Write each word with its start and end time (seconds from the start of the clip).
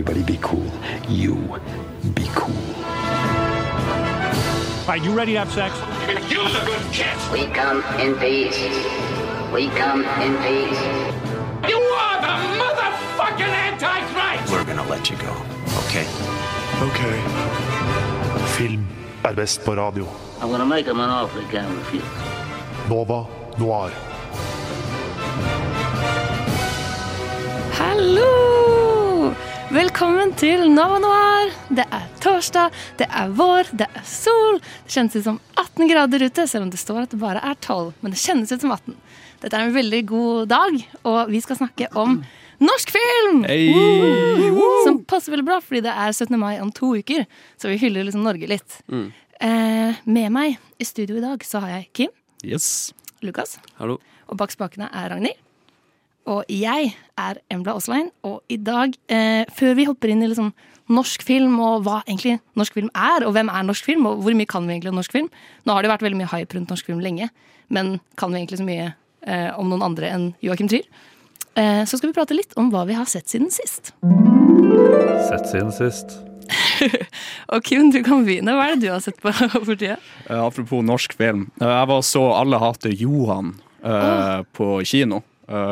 Everybody 0.00 0.32
be 0.32 0.38
cool. 0.40 0.64
You 1.10 1.34
be 2.14 2.24
cool. 2.32 2.56
All 4.80 4.86
right, 4.88 5.02
you 5.04 5.12
ready 5.12 5.32
to 5.32 5.40
have 5.40 5.52
sex? 5.52 5.76
You're 6.32 6.48
the 6.48 6.62
good 6.64 6.90
kid. 6.90 7.14
We 7.30 7.44
come 7.52 7.84
in 8.00 8.14
peace. 8.16 8.56
We 9.52 9.68
come 9.76 10.00
in 10.24 10.32
peace. 10.40 10.80
You 11.68 11.76
are 12.00 12.16
the 12.16 12.34
motherfucking 12.56 13.52
Antichrist. 13.68 14.50
We're 14.50 14.64
gonna 14.64 14.88
let 14.88 15.10
you 15.10 15.18
go, 15.18 15.36
okay? 15.84 16.06
Ok. 16.80 17.00
Film 18.56 18.86
er 19.22 19.34
best 19.34 19.64
på 19.64 19.74
radio. 19.74 20.06
I'm 20.40 20.50
gonna 20.50 20.64
make 20.64 20.86
him 20.86 21.00
an 21.00 21.10
offer 21.10 21.40
he 21.40 21.46
can't 21.52 21.76
refuse. 21.76 22.04
Nova 22.88 23.26
Noir. 23.58 23.90
Hallo! 27.78 28.49
Velkommen 29.70 30.32
til 30.34 30.64
Nova 30.74 30.96
Noir. 30.98 31.52
Det 31.70 31.84
er 31.94 32.06
torsdag, 32.22 32.72
det 32.98 33.06
er 33.06 33.30
vår, 33.38 33.68
det 33.78 33.86
er 33.86 34.02
sol. 34.08 34.58
Det 34.86 34.94
kjennes 34.96 35.14
ut 35.20 35.26
som 35.28 35.36
18 35.60 35.90
grader 35.90 36.24
ute, 36.26 36.46
selv 36.50 36.66
om 36.66 36.72
det 36.72 36.80
står 36.82 37.04
at 37.04 37.12
det 37.14 37.20
bare 37.22 37.42
er 37.46 37.54
12. 37.62 37.92
Men 38.02 38.14
det 38.14 38.18
kjennes 38.18 38.50
ut 38.50 38.64
som 38.64 38.72
18. 38.74 38.96
Dette 39.44 39.56
er 39.60 39.68
en 39.68 39.74
veldig 39.76 40.00
god 40.10 40.50
dag, 40.50 40.78
og 41.06 41.30
vi 41.30 41.40
skal 41.44 41.60
snakke 41.60 41.86
om 42.02 42.18
norsk 42.60 42.90
film! 42.96 43.44
Woo! 43.46 44.70
Som 44.88 44.98
passer 45.08 45.36
veldig 45.36 45.46
bra, 45.46 45.60
fordi 45.64 45.84
det 45.86 45.94
er 45.94 46.12
17. 46.18 46.34
mai 46.42 46.56
om 46.64 46.72
to 46.74 46.90
uker. 46.98 47.22
Så 47.60 47.70
vi 47.70 47.78
hyller 47.80 48.08
liksom 48.08 48.26
Norge 48.26 48.50
litt. 48.50 48.80
Eh, 48.90 50.00
med 50.04 50.34
meg 50.34 50.58
i 50.82 50.88
studio 50.88 51.20
i 51.20 51.24
dag 51.24 51.46
så 51.46 51.62
har 51.64 51.76
jeg 51.78 51.88
Kim, 51.96 52.16
Yes. 52.42 52.90
Lukas, 53.22 53.58
Hallo. 53.78 53.98
og 54.32 54.38
bak 54.40 54.50
spakene 54.52 54.90
er 54.96 55.10
Ragnhild. 55.14 55.38
Og 56.28 56.44
jeg 56.52 56.92
er 57.18 57.40
Embla 57.50 57.74
Aaslein, 57.78 58.10
og 58.26 58.42
i 58.48 58.58
dag, 58.60 58.92
eh, 59.08 59.44
før 59.56 59.74
vi 59.78 59.86
hopper 59.88 60.12
inn 60.12 60.22
i 60.22 60.28
liksom 60.28 60.52
norsk 60.90 61.22
film, 61.22 61.58
og 61.62 61.84
hva 61.86 62.00
egentlig 62.06 62.40
norsk 62.58 62.74
film 62.74 62.90
er, 62.94 63.24
og 63.26 63.32
hvem 63.32 63.48
er 63.48 63.66
norsk 63.66 63.84
film, 63.84 64.06
og 64.06 64.22
hvor 64.24 64.36
mye 64.36 64.46
kan 64.50 64.66
vi 64.66 64.74
egentlig 64.74 64.90
om 64.90 64.98
norsk 64.98 65.12
film 65.12 65.30
Nå 65.64 65.74
har 65.74 65.82
det 65.82 65.92
vært 65.92 66.02
veldig 66.02 66.18
mye 66.18 66.32
hype 66.32 66.56
rundt 66.56 66.72
norsk 66.72 66.86
film 66.86 67.00
lenge, 67.00 67.30
men 67.70 68.00
kan 68.18 68.32
vi 68.32 68.42
egentlig 68.42 68.60
så 68.60 68.66
mye 68.66 68.90
eh, 69.26 69.50
om 69.58 69.70
noen 69.70 69.86
andre 69.86 70.10
enn 70.10 70.26
Joakim 70.42 70.68
Trier? 70.68 70.88
Eh, 71.56 71.84
så 71.86 71.98
skal 71.98 72.10
vi 72.10 72.16
prate 72.18 72.36
litt 72.36 72.52
om 72.60 72.70
hva 72.72 72.84
vi 72.88 72.98
har 72.98 73.08
sett 73.10 73.30
siden 73.30 73.50
sist. 73.54 73.94
Sett 75.30 75.48
siden 75.50 75.72
sist. 75.74 76.18
Og 77.54 77.62
Kim, 77.66 77.90
du 77.94 78.00
kan 78.06 78.24
begynne. 78.26 78.54
Hva 78.56 78.68
er 78.68 78.76
det 78.76 78.86
du 78.86 78.92
har 78.92 79.02
sett 79.04 79.18
på 79.22 79.32
for 79.68 79.74
tida? 79.74 79.98
Eh, 80.26 80.38
apropos 80.38 80.82
norsk 80.86 81.14
film. 81.18 81.48
Eh, 81.60 81.68
jeg 81.68 81.90
var 81.92 82.06
så 82.06 82.24
Alle 82.34 82.60
hater 82.62 82.94
Johan 82.94 83.54
eh, 83.82 84.40
på 84.56 84.72
kino 84.88 85.22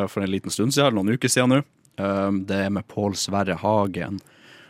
for 0.07 0.21
en 0.25 0.31
liten 0.31 0.51
stund 0.53 0.73
siden, 0.75 0.95
noen 0.99 1.15
uker 1.15 1.31
siden 1.31 1.49
nå. 1.55 1.61
Eh, 1.99 2.31
det 2.49 2.63
er 2.65 2.69
med 2.75 2.87
Pål 2.91 3.15
Sverre 3.19 3.55
Hagen 3.61 4.19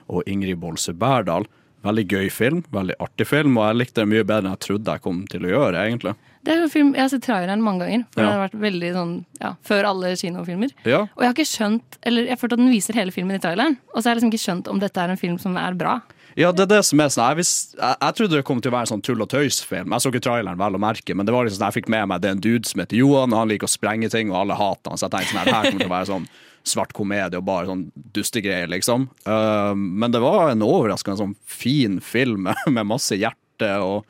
og 0.09 0.23
Ingrid 0.29 0.57
Bolse 0.61 0.93
Berdal. 0.97 1.45
Veldig 1.85 2.03
gøy 2.11 2.25
film, 2.33 2.63
veldig 2.75 2.97
artig 2.99 3.25
film, 3.29 3.53
og 3.57 3.69
jeg 3.69 3.77
likte 3.79 4.01
det 4.03 4.09
mye 4.11 4.23
bedre 4.27 4.41
enn 4.49 4.51
jeg 4.57 4.59
trodde 4.65 4.91
jeg 4.97 5.01
kom 5.05 5.21
til 5.31 5.45
å 5.47 5.51
gjøre, 5.53 5.83
egentlig. 5.87 6.11
Det 6.43 6.51
er 6.51 6.63
en 6.65 6.71
film, 6.71 6.89
Jeg 6.95 7.01
har 7.05 7.09
sett 7.13 7.23
traileren 7.23 7.61
mange 7.63 7.85
ganger, 7.85 8.03
for 8.11 8.19
Ja. 8.21 8.25
den 8.29 8.39
har 8.39 8.49
vært 8.49 8.59
veldig 8.59 8.89
sånn, 8.93 9.13
ja, 9.39 9.53
før 9.63 9.83
alle 9.87 10.11
kinofilmer. 10.19 10.71
Ja, 10.83 10.99
Og 11.15 11.19
jeg 11.23 11.27
har 11.29 11.33
ikke 11.33 11.47
skjønt, 11.55 11.97
eller 12.03 12.21
jeg 12.23 12.29
har 12.31 12.37
følt 12.37 12.53
at 12.53 12.59
den 12.59 12.71
viser 12.71 12.93
hele 12.95 13.11
filmen 13.11 13.35
i 13.35 13.39
traileren, 13.39 13.77
og 13.93 14.01
så 14.03 14.09
har 14.09 14.15
jeg 14.15 14.23
liksom 14.23 14.31
ikke 14.33 14.45
skjønt 14.47 14.67
om 14.67 14.79
dette 14.79 14.97
er 14.97 15.09
en 15.09 15.17
film 15.17 15.37
som 15.39 15.55
er 15.55 15.73
bra. 15.73 16.01
Ja, 16.39 16.53
det 16.55 16.63
er 16.63 16.69
det 16.71 16.83
som 16.87 17.01
er 17.03 17.09
sånn 17.11 17.25
Jeg, 17.33 17.37
visst, 17.41 17.73
jeg, 17.75 17.95
jeg 17.99 18.15
trodde 18.15 18.37
det 18.37 18.45
kom 18.47 18.61
til 18.63 18.71
å 18.71 18.77
være 18.77 18.87
sånn 18.93 19.01
tull 19.03 19.23
og 19.25 19.27
tøys-film. 19.33 19.91
Jeg 19.91 20.03
så 20.03 20.11
ikke 20.11 20.21
traileren 20.23 20.59
vel 20.61 20.77
å 20.77 20.79
merke, 20.79 21.15
men 21.17 21.27
det 21.27 21.33
var 21.35 21.47
liksom 21.47 21.65
jeg 21.67 21.75
fikk 21.81 21.89
med 21.91 22.07
meg 22.11 22.21
det 22.23 22.29
er 22.29 22.37
en 22.37 22.43
dude 22.45 22.69
som 22.69 22.79
heter 22.79 23.01
Johan, 23.01 23.33
og 23.35 23.41
han 23.41 23.51
liker 23.51 23.67
å 23.67 23.73
sprenge 23.73 24.07
ting, 24.13 24.31
og 24.31 24.45
alle 24.45 24.59
hater 24.59 24.93
han. 24.93 25.01
Så 25.01 25.09
jeg 25.09 25.15
tenkte 25.17 25.33
sånn, 25.33 25.41
her 25.43 25.51
her 25.51 25.67
kommer 25.67 25.83
til 25.83 25.91
å 25.91 25.95
være 25.97 26.09
sånn 26.13 26.29
svart 26.69 26.95
komedie 26.95 27.39
og 27.39 27.47
bare 27.47 27.67
sånn 27.67 27.83
dustegreier, 28.15 28.71
liksom. 28.71 29.09
Uh, 29.27 29.73
men 29.75 30.15
det 30.15 30.23
var 30.23 30.53
en 30.53 30.63
overraskende 30.63 31.19
sånn 31.19 31.35
fin 31.43 31.99
film 32.03 32.47
med, 32.75 32.85
masse 32.87 33.19
hjerte 33.19 33.73
og 33.83 34.07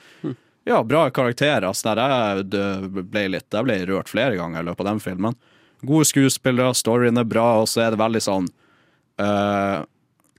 ja, 0.69 0.83
bra 0.85 1.07
karakterer. 1.13 1.71
Så 1.73 1.89
der 1.89 2.03
jeg 2.03 2.49
ble 3.09 3.29
litt 3.33 3.49
Jeg 3.49 3.65
ble 3.65 3.79
rørt 3.89 4.11
flere 4.11 4.37
ganger 4.37 4.61
i 4.61 4.69
løpet 4.69 4.85
av 4.85 4.91
den 4.91 5.01
filmen. 5.01 5.37
Gode 5.81 6.05
skuespillere, 6.05 6.75
storyen 6.77 7.17
er 7.17 7.25
bra, 7.25 7.55
og 7.63 7.69
så 7.71 7.87
er 7.87 7.95
det 7.95 8.01
veldig 8.01 8.21
sånn 8.21 8.49
eh, 9.23 9.79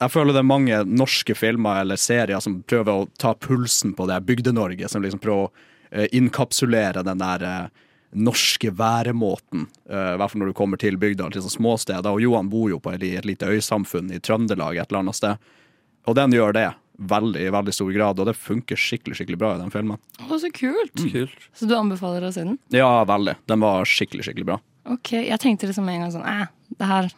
jeg 0.00 0.12
føler 0.14 0.32
det 0.36 0.40
er 0.42 0.48
mange 0.48 0.78
norske 0.88 1.34
filmer 1.36 1.82
eller 1.82 2.00
serier 2.00 2.40
som 2.40 2.60
prøver 2.62 3.02
å 3.02 3.08
ta 3.20 3.34
pulsen 3.36 3.92
på 3.96 4.06
det 4.08 4.20
Bygde-Norge, 4.28 4.88
som 4.88 5.04
liksom 5.04 5.20
prøver 5.22 5.48
å 5.48 5.68
innkapsulere 5.90 6.06
inkapsulere 6.16 7.02
den 7.02 7.18
der 7.18 7.42
eh, 7.42 7.86
norske 8.12 8.70
væremåten. 8.70 9.66
eh, 9.90 10.12
I 10.14 10.18
hvert 10.18 10.30
fall 10.32 10.42
når 10.42 10.52
du 10.52 10.58
kommer 10.58 10.80
til 10.80 10.96
bygda, 10.98 11.30
til 11.30 11.42
sånne 11.44 11.56
småsteder. 11.56 12.10
Og 12.10 12.22
Johan 12.22 12.50
bor 12.50 12.70
jo 12.70 12.78
på 12.82 12.92
et, 12.94 13.02
et 13.02 13.26
lite 13.28 13.48
øysamfunn 13.50 14.12
i 14.14 14.20
Trøndelag 14.22 14.78
et 14.78 14.90
eller 14.90 15.04
annet 15.04 15.18
sted. 15.18 15.50
Og 16.08 16.16
den 16.16 16.32
gjør 16.34 16.54
det 16.56 16.68
veldig, 17.10 17.40
i 17.46 17.52
veldig 17.52 17.74
stor 17.74 17.92
grad, 17.94 18.20
og 18.20 18.28
det 18.28 18.36
funker 18.36 18.76
skikkelig 18.78 19.16
skikkelig 19.20 19.38
bra 19.40 19.54
i 19.56 19.60
den 19.62 19.72
filmen. 19.72 20.00
Å, 20.20 20.38
så 20.40 20.50
kult! 20.52 20.94
Kult. 21.12 21.48
Så 21.56 21.68
du 21.68 21.74
anbefaler 21.76 22.26
å 22.28 22.32
se 22.34 22.44
den? 22.44 22.58
Ja, 22.74 22.90
veldig. 23.08 23.36
Den 23.50 23.62
var 23.64 23.88
skikkelig, 23.88 24.26
skikkelig 24.28 24.50
bra. 24.52 24.60
Ok, 24.90 25.12
Jeg 25.12 25.40
tenkte 25.40 25.68
liksom 25.68 25.88
en 25.92 26.00
gang 26.06 26.12
sånn 26.12 26.24
Æh, 26.26 26.46
det 26.80 26.86
her 26.88 27.10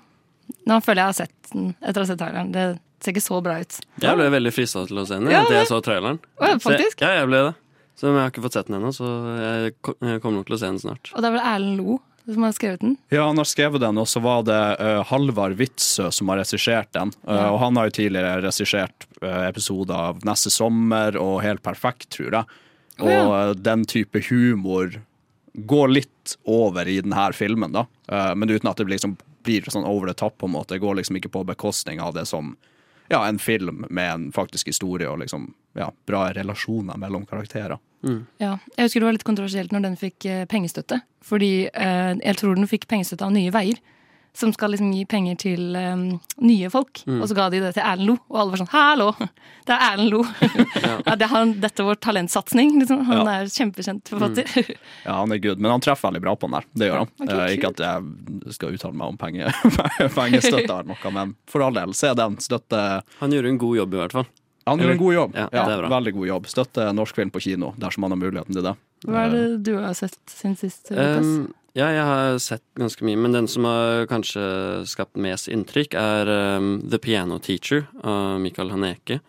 Nå 0.68 0.78
føler 0.84 1.02
jeg 1.02 1.04
jeg 1.04 1.10
har 1.10 1.18
sett 1.20 1.52
den 1.52 1.72
etter 1.80 2.00
å 2.00 2.04
ha 2.04 2.10
sett 2.10 2.20
traileren. 2.22 2.52
Det 2.54 2.66
ser 3.02 3.14
ikke 3.14 3.24
så 3.24 3.40
bra 3.44 3.58
ut. 3.62 3.80
Jeg 4.02 4.20
ble 4.20 4.28
veldig 4.36 4.52
frista 4.54 4.84
til 4.88 5.02
å 5.02 5.06
se 5.08 5.18
den 5.18 5.32
Ja, 5.32 5.42
etter 5.42 5.58
jeg 5.60 5.68
så 5.70 5.80
traileren. 5.84 6.22
Å, 6.38 6.52
ja, 6.52 6.60
faktisk? 6.62 6.98
Så, 6.98 7.04
ja, 7.04 7.22
jeg 7.22 7.28
ble 7.32 7.42
det. 7.48 7.52
Så 7.98 8.08
jeg 8.08 8.18
har 8.18 8.32
ikke 8.32 8.44
fått 8.46 8.56
sett 8.56 8.70
den 8.70 8.78
ennå, 8.78 8.90
så 8.94 9.10
jeg 9.38 9.74
kommer 9.84 10.38
nok 10.38 10.48
til 10.48 10.56
å 10.56 10.62
se 10.62 10.70
den 10.70 10.80
snart. 10.82 11.12
Og 11.12 11.22
det 11.22 11.28
er 11.28 11.36
vel 11.36 11.44
Erlend 11.52 11.82
Lo 11.82 11.98
som 12.24 12.44
har 12.46 12.52
skrevet 12.54 12.80
den. 12.80 12.96
Ja, 13.10 13.26
han 13.26 13.38
har 13.38 13.48
skrevet 13.50 13.82
den, 13.82 13.98
og 13.98 14.06
så 14.08 14.22
var 14.22 14.44
det 14.46 14.58
uh, 14.78 15.00
Halvard 15.08 15.56
Witzøe 15.58 16.12
som 16.14 16.30
har 16.30 16.38
regissert 16.42 16.92
den. 16.94 17.10
Uh, 17.26 17.34
Ja. 17.34 17.46
Og 17.50 17.58
han 17.62 17.78
har 17.78 17.88
jo 17.88 17.96
tidligere 17.98 18.36
regissert 18.44 19.06
uh, 19.24 19.42
episoder 19.48 20.12
av 20.12 20.22
Neste 20.26 20.52
sommer 20.54 21.18
og 21.18 21.40
Helt 21.42 21.64
perfekt, 21.66 22.12
tror 22.14 22.38
jeg. 22.38 22.60
Og 23.02 23.08
oh, 23.08 23.32
ja. 23.34 23.54
den 23.58 23.82
type 23.90 24.22
humor 24.28 25.00
går 25.52 25.90
litt 25.90 26.36
over 26.48 26.88
i 26.88 27.00
denne 27.02 27.26
filmen, 27.36 27.74
da. 27.74 27.86
Uh, 28.06 28.32
men 28.38 28.52
uten 28.52 28.70
at 28.70 28.78
det 28.78 28.86
blir 28.86 29.00
liksom 29.00 29.18
blir 29.42 29.68
sånn 29.70 29.86
over 29.88 30.10
the 30.10 30.14
top, 30.18 30.38
på 30.38 30.48
en 30.48 30.54
måte. 30.56 30.74
Det 30.74 30.84
går 30.84 31.00
liksom 31.00 31.18
ikke 31.18 31.32
på 31.32 31.44
bekostning 31.48 32.00
av 32.00 32.14
det 32.14 32.26
som 32.30 32.54
ja, 33.12 33.26
en 33.26 33.38
film 33.38 33.84
med 33.90 34.10
en 34.10 34.28
faktisk 34.32 34.70
historie 34.70 35.08
og 35.10 35.20
liksom 35.20 35.50
ja, 35.76 35.90
bra 36.06 36.28
relasjoner 36.32 36.96
mellom 36.96 37.26
karakterer. 37.26 37.78
Ja, 38.42 38.56
Jeg 38.76 38.86
husker 38.88 39.00
det 39.00 39.06
var 39.06 39.16
litt 39.16 39.26
kontroversielt 39.26 39.72
når 39.74 39.84
den 39.84 39.96
fikk 40.00 40.26
eh, 40.26 40.44
pengestøtte. 40.50 41.02
Fordi 41.22 41.68
eh, 41.68 42.12
jeg 42.18 42.38
tror 42.40 42.56
den 42.58 42.70
fikk 42.70 42.88
pengestøtte 42.90 43.26
av 43.26 43.34
Nye 43.34 43.52
Veier. 43.54 43.78
Som 44.34 44.48
skal 44.56 44.70
liksom 44.72 44.94
gi 44.96 45.02
penger 45.04 45.36
til 45.36 45.74
um, 45.76 46.04
nye 46.40 46.70
folk. 46.72 47.02
Og 47.04 47.26
så 47.28 47.34
ga 47.36 47.50
de 47.52 47.58
det 47.60 47.74
til 47.76 47.82
Erlend 47.84 48.08
Lo, 48.08 48.14
og 48.30 48.38
alle 48.40 48.50
var 48.54 48.60
sånn 48.62 48.70
'hallo, 48.72 49.08
det 49.68 49.74
er 49.76 49.82
Erlend 49.90 50.08
Lo'. 50.14 50.22
ja. 51.06 51.14
det 51.16 51.26
er 51.26 51.32
han, 51.34 51.52
dette 51.60 51.82
er 51.84 51.88
vår 51.90 52.00
talentsatsing. 52.00 52.78
Liksom. 52.80 53.02
Han 53.10 53.26
Ja. 53.26 53.34
er 53.42 53.44
kjempekjent 53.52 54.08
forfatter. 54.08 54.48
Ja, 55.04 55.18
han 55.20 55.32
er 55.32 55.38
good, 55.38 55.60
men 55.60 55.70
han 55.70 55.80
treffer 55.84 56.08
veldig 56.08 56.22
bra 56.24 56.34
på 56.36 56.48
den 56.48 56.56
der. 56.56 56.64
Det 56.72 56.88
gjør 56.88 56.98
han. 57.04 57.10
Okay, 57.20 57.36
Eh, 57.44 57.56
ikke 57.58 57.68
at 57.74 57.82
jeg 57.84 58.54
skal 58.56 58.72
uttale 58.72 58.94
meg 58.96 59.08
om 59.12 59.18
penge, 59.20 59.52
pengestøtte 60.16 60.70
eller 60.72 60.88
noe, 60.94 61.12
men 61.12 61.34
for 61.46 61.62
all 61.66 61.74
del, 61.76 61.92
se 61.94 62.12
den. 62.14 62.36
Støtte 62.40 63.02
Han 63.20 63.30
gjorde 63.36 63.48
en 63.52 63.58
god 63.58 63.76
jobb, 63.76 63.94
i 63.94 64.00
hvert 64.02 64.12
fall. 64.16 64.26
Han 64.66 64.78
gjør 64.78 64.92
en 64.94 64.98
god 64.98 65.14
jobb. 65.14 65.32
Ja, 65.34 65.48
Ja, 65.52 65.64
det 65.68 65.78
bra. 65.82 65.88
veldig 65.90 66.12
god 66.14 66.26
jobb. 66.28 66.46
Støtte 66.46 66.92
norsk 66.94 67.14
film 67.18 67.30
på 67.34 67.40
kino 67.42 67.72
dersom 67.76 68.04
han 68.06 68.12
har 68.14 68.20
muligheten 68.20 68.54
til 68.54 68.62
det. 68.62 68.76
Hva 69.04 69.26
er 69.26 69.30
det 69.34 69.62
du 69.66 69.72
har 69.76 69.92
sett 69.98 70.16
siden 70.30 70.56
sist, 70.56 70.88
Lukas? 70.90 71.26
Um, 71.26 71.52
ja, 71.72 71.88
jeg 71.88 72.04
har 72.04 72.38
sett 72.42 72.64
ganske 72.76 73.04
mye, 73.06 73.16
men 73.16 73.32
den 73.36 73.48
som 73.48 73.64
har 73.68 74.06
kanskje 74.10 74.42
skapt 74.88 75.16
mest 75.16 75.48
inntrykk, 75.48 75.96
er 75.96 76.30
um, 76.58 76.74
The 76.84 77.00
Piano 77.00 77.38
Teacher 77.40 77.86
av 78.04 78.40
Michael 78.42 78.74
Haneke. 78.74 79.22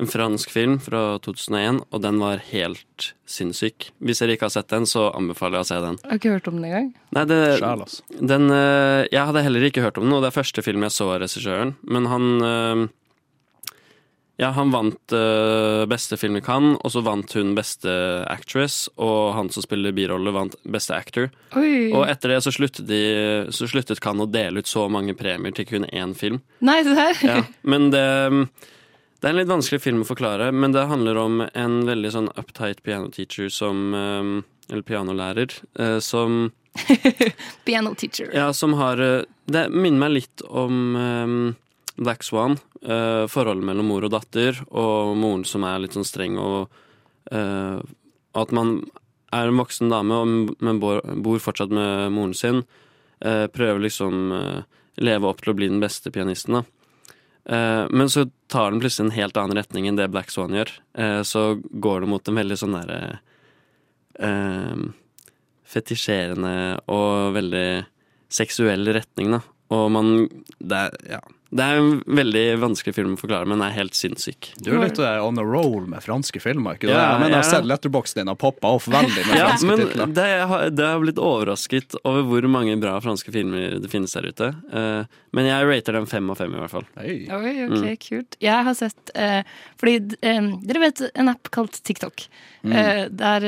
En 0.00 0.08
fransk 0.10 0.50
film 0.50 0.78
fra 0.82 1.20
2001, 1.22 1.84
og 1.94 2.00
den 2.02 2.16
var 2.18 2.40
helt 2.48 3.12
sinnssyk. 3.30 3.92
Hvis 4.02 4.24
dere 4.24 4.34
ikke 4.34 4.48
har 4.48 4.54
sett 4.56 4.72
den, 4.72 4.88
så 4.90 5.06
anbefaler 5.14 5.60
jeg 5.60 5.66
å 5.66 5.68
se 5.68 5.78
den. 5.84 6.00
Jeg 6.02 6.10
har 6.10 6.20
ikke 6.22 6.32
hørt 6.34 6.50
om 6.50 6.58
den 6.58 6.66
engang. 6.70 6.88
Nei, 7.14 7.24
det, 7.30 7.38
Sjæl, 7.60 7.84
altså. 7.84 8.02
den 8.32 8.48
eh, 8.50 9.04
Jeg 9.12 9.28
hadde 9.28 9.44
heller 9.46 9.68
ikke 9.68 9.84
hørt 9.84 10.00
om 10.00 10.08
den, 10.08 10.16
og 10.16 10.24
det 10.24 10.32
er 10.32 10.38
første 10.40 10.64
film 10.66 10.82
jeg 10.88 10.96
så 10.96 11.12
av 11.12 11.20
regissøren. 11.22 11.76
Men 11.86 12.10
han 12.10 12.26
eh, 12.48 12.82
Ja, 14.36 14.48
han 14.50 14.72
vant 14.74 15.12
uh, 15.14 15.84
beste 15.86 16.16
film 16.18 16.36
i 16.36 16.42
Cannes, 16.42 16.78
og 16.82 16.90
så 16.90 17.04
vant 17.06 17.30
hun 17.38 17.52
beste 17.54 17.90
actress, 18.26 18.88
og 18.98 19.34
han 19.36 19.50
som 19.54 19.62
spiller 19.62 19.94
birolle, 19.94 20.32
vant 20.34 20.56
beste 20.66 20.96
actor. 20.96 21.28
Oi! 21.54 21.92
Og 21.94 22.02
etter 22.08 22.34
det 22.34 22.40
så 22.42 22.50
sluttet, 22.54 22.88
de, 22.88 23.02
så 23.54 23.68
sluttet 23.70 24.02
Cannes 24.02 24.26
å 24.26 24.32
dele 24.34 24.64
ut 24.64 24.70
så 24.70 24.88
mange 24.90 25.14
premier 25.14 25.54
til 25.54 25.68
kun 25.70 25.86
én 25.86 26.16
film. 26.18 26.40
Nei, 26.66 26.80
se 26.82 26.96
her! 26.98 27.22
Ja, 27.22 27.38
men 27.62 27.92
det, 27.94 28.02
det 29.22 29.30
er 29.30 29.36
en 29.36 29.38
litt 29.38 29.52
vanskelig 29.54 29.84
film 29.86 30.02
å 30.02 30.10
forklare, 30.10 30.50
men 30.50 30.74
det 30.74 30.88
handler 30.90 31.22
om 31.22 31.46
en 31.46 31.80
veldig 31.86 32.14
sånn 32.16 32.30
uptight 32.34 32.82
pianoteacher 32.82 33.54
som 33.54 33.94
eh, 33.94 34.34
Eller 34.72 34.82
pianolærer, 34.82 35.54
eh, 35.78 35.98
som 36.02 36.48
Pianoteacher. 37.68 38.34
Ja, 38.34 38.50
som 38.52 38.74
har 38.80 38.98
Det 38.98 39.68
minner 39.70 40.08
meg 40.08 40.16
litt 40.16 40.42
om 40.50 41.54
Black 41.94 42.24
Swan. 42.26 42.58
Eh, 42.84 43.24
forholdet 43.30 43.66
mellom 43.66 43.88
mor 43.90 44.06
og 44.06 44.12
datter, 44.14 44.60
og 44.70 45.14
moren 45.18 45.44
som 45.48 45.64
er 45.68 45.82
litt 45.82 45.96
sånn 45.96 46.06
streng, 46.06 46.38
og 46.40 46.68
uh, 47.32 47.80
at 48.34 48.54
man 48.54 48.76
er 49.34 49.48
en 49.48 49.58
voksen 49.58 49.90
dame, 49.92 50.20
men 50.60 50.80
bor, 50.82 51.00
bor 51.24 51.42
fortsatt 51.42 51.72
med 51.74 52.12
moren 52.14 52.34
sin. 52.36 52.62
Uh, 53.24 53.46
prøver 53.52 53.86
liksom 53.86 54.32
uh, 54.34 54.60
leve 55.00 55.30
opp 55.30 55.42
til 55.42 55.54
å 55.54 55.58
bli 55.58 55.70
den 55.72 55.82
beste 55.82 56.12
pianisten, 56.14 56.60
da. 56.60 56.64
Men 57.44 58.08
så 58.08 58.22
tar 58.48 58.70
den 58.72 58.80
plutselig 58.80 59.10
en 59.10 59.18
helt 59.18 59.36
annen 59.36 59.58
retning 59.58 59.84
enn 59.84 59.98
det 59.98 60.06
Black 60.08 60.30
Swan 60.32 60.54
gjør. 60.56 60.70
Så 61.28 61.42
går 61.60 62.00
det 62.00 62.08
mot 62.08 62.30
en 62.30 62.38
veldig 62.40 62.56
sånn 62.56 62.76
derre 62.78 63.18
fetisjerende 65.68 66.54
og 66.88 67.34
veldig 67.36 67.66
seksuell 68.32 68.88
retning, 68.96 69.34
da. 69.36 69.42
Og 69.74 69.90
man 69.92 70.10
det 70.56 70.80
er, 70.86 70.96
ja. 71.16 71.20
Det 71.54 71.62
er 71.62 71.78
en 71.78 72.00
veldig 72.18 72.42
vanskelig 72.58 72.96
film 72.96 73.12
å 73.14 73.18
forklare, 73.20 73.46
men 73.46 73.60
er 73.62 73.74
helt 73.76 73.94
sinnssyk. 73.94 74.48
Du 74.58 74.72
er 74.72 74.80
litt 74.82 74.98
eh, 74.98 75.20
on 75.22 75.38
a 75.38 75.44
roll 75.46 75.84
med 75.86 76.02
franske 76.02 76.40
filmer. 76.42 76.74
ikke 76.74 76.88
det? 76.88 76.96
Ja, 76.96 77.12
mener, 77.20 77.30
jeg 77.30 77.38
har 77.38 77.44
ja. 77.44 77.50
sett 77.52 77.68
letterboxen 77.70 78.20
din 78.20 78.30
har 78.32 78.38
poppa 78.40 78.72
off 78.74 78.88
veldig 78.90 79.22
med 79.28 79.36
Ja, 79.38 79.52
franske 79.52 79.68
men 79.68 79.82
titler. 79.84 80.14
det 80.16 80.24
har, 80.50 80.64
det 80.74 80.88
har 80.88 81.04
blitt 81.04 81.20
overrasket 81.22 81.94
over 82.02 82.26
hvor 82.26 82.48
mange 82.50 82.74
bra 82.82 82.96
franske 83.04 83.30
filmer 83.34 83.76
det 83.84 83.90
finnes 83.92 84.16
der 84.18 84.26
ute. 84.26 84.48
Eh, 84.50 85.20
men 85.38 85.48
jeg 85.50 85.68
rater 85.70 85.98
den 86.00 86.10
fem 86.10 86.34
av 86.34 86.42
fem, 86.42 86.58
i 86.58 86.64
hvert 86.64 86.74
fall. 86.74 86.88
Hey. 86.98 87.20
Oi, 87.38 87.54
ok, 87.68 87.86
kult. 88.02 88.36
Jeg 88.42 88.66
har 88.66 88.78
sett 88.78 89.14
eh, 89.14 89.46
Fordi 89.78 90.18
eh, 90.26 90.50
dere 90.66 90.84
vet 90.88 91.04
en 91.14 91.30
app 91.36 91.52
kalt 91.54 91.78
TikTok. 91.86 92.26
Mm. 92.64 93.12
der 93.12 93.44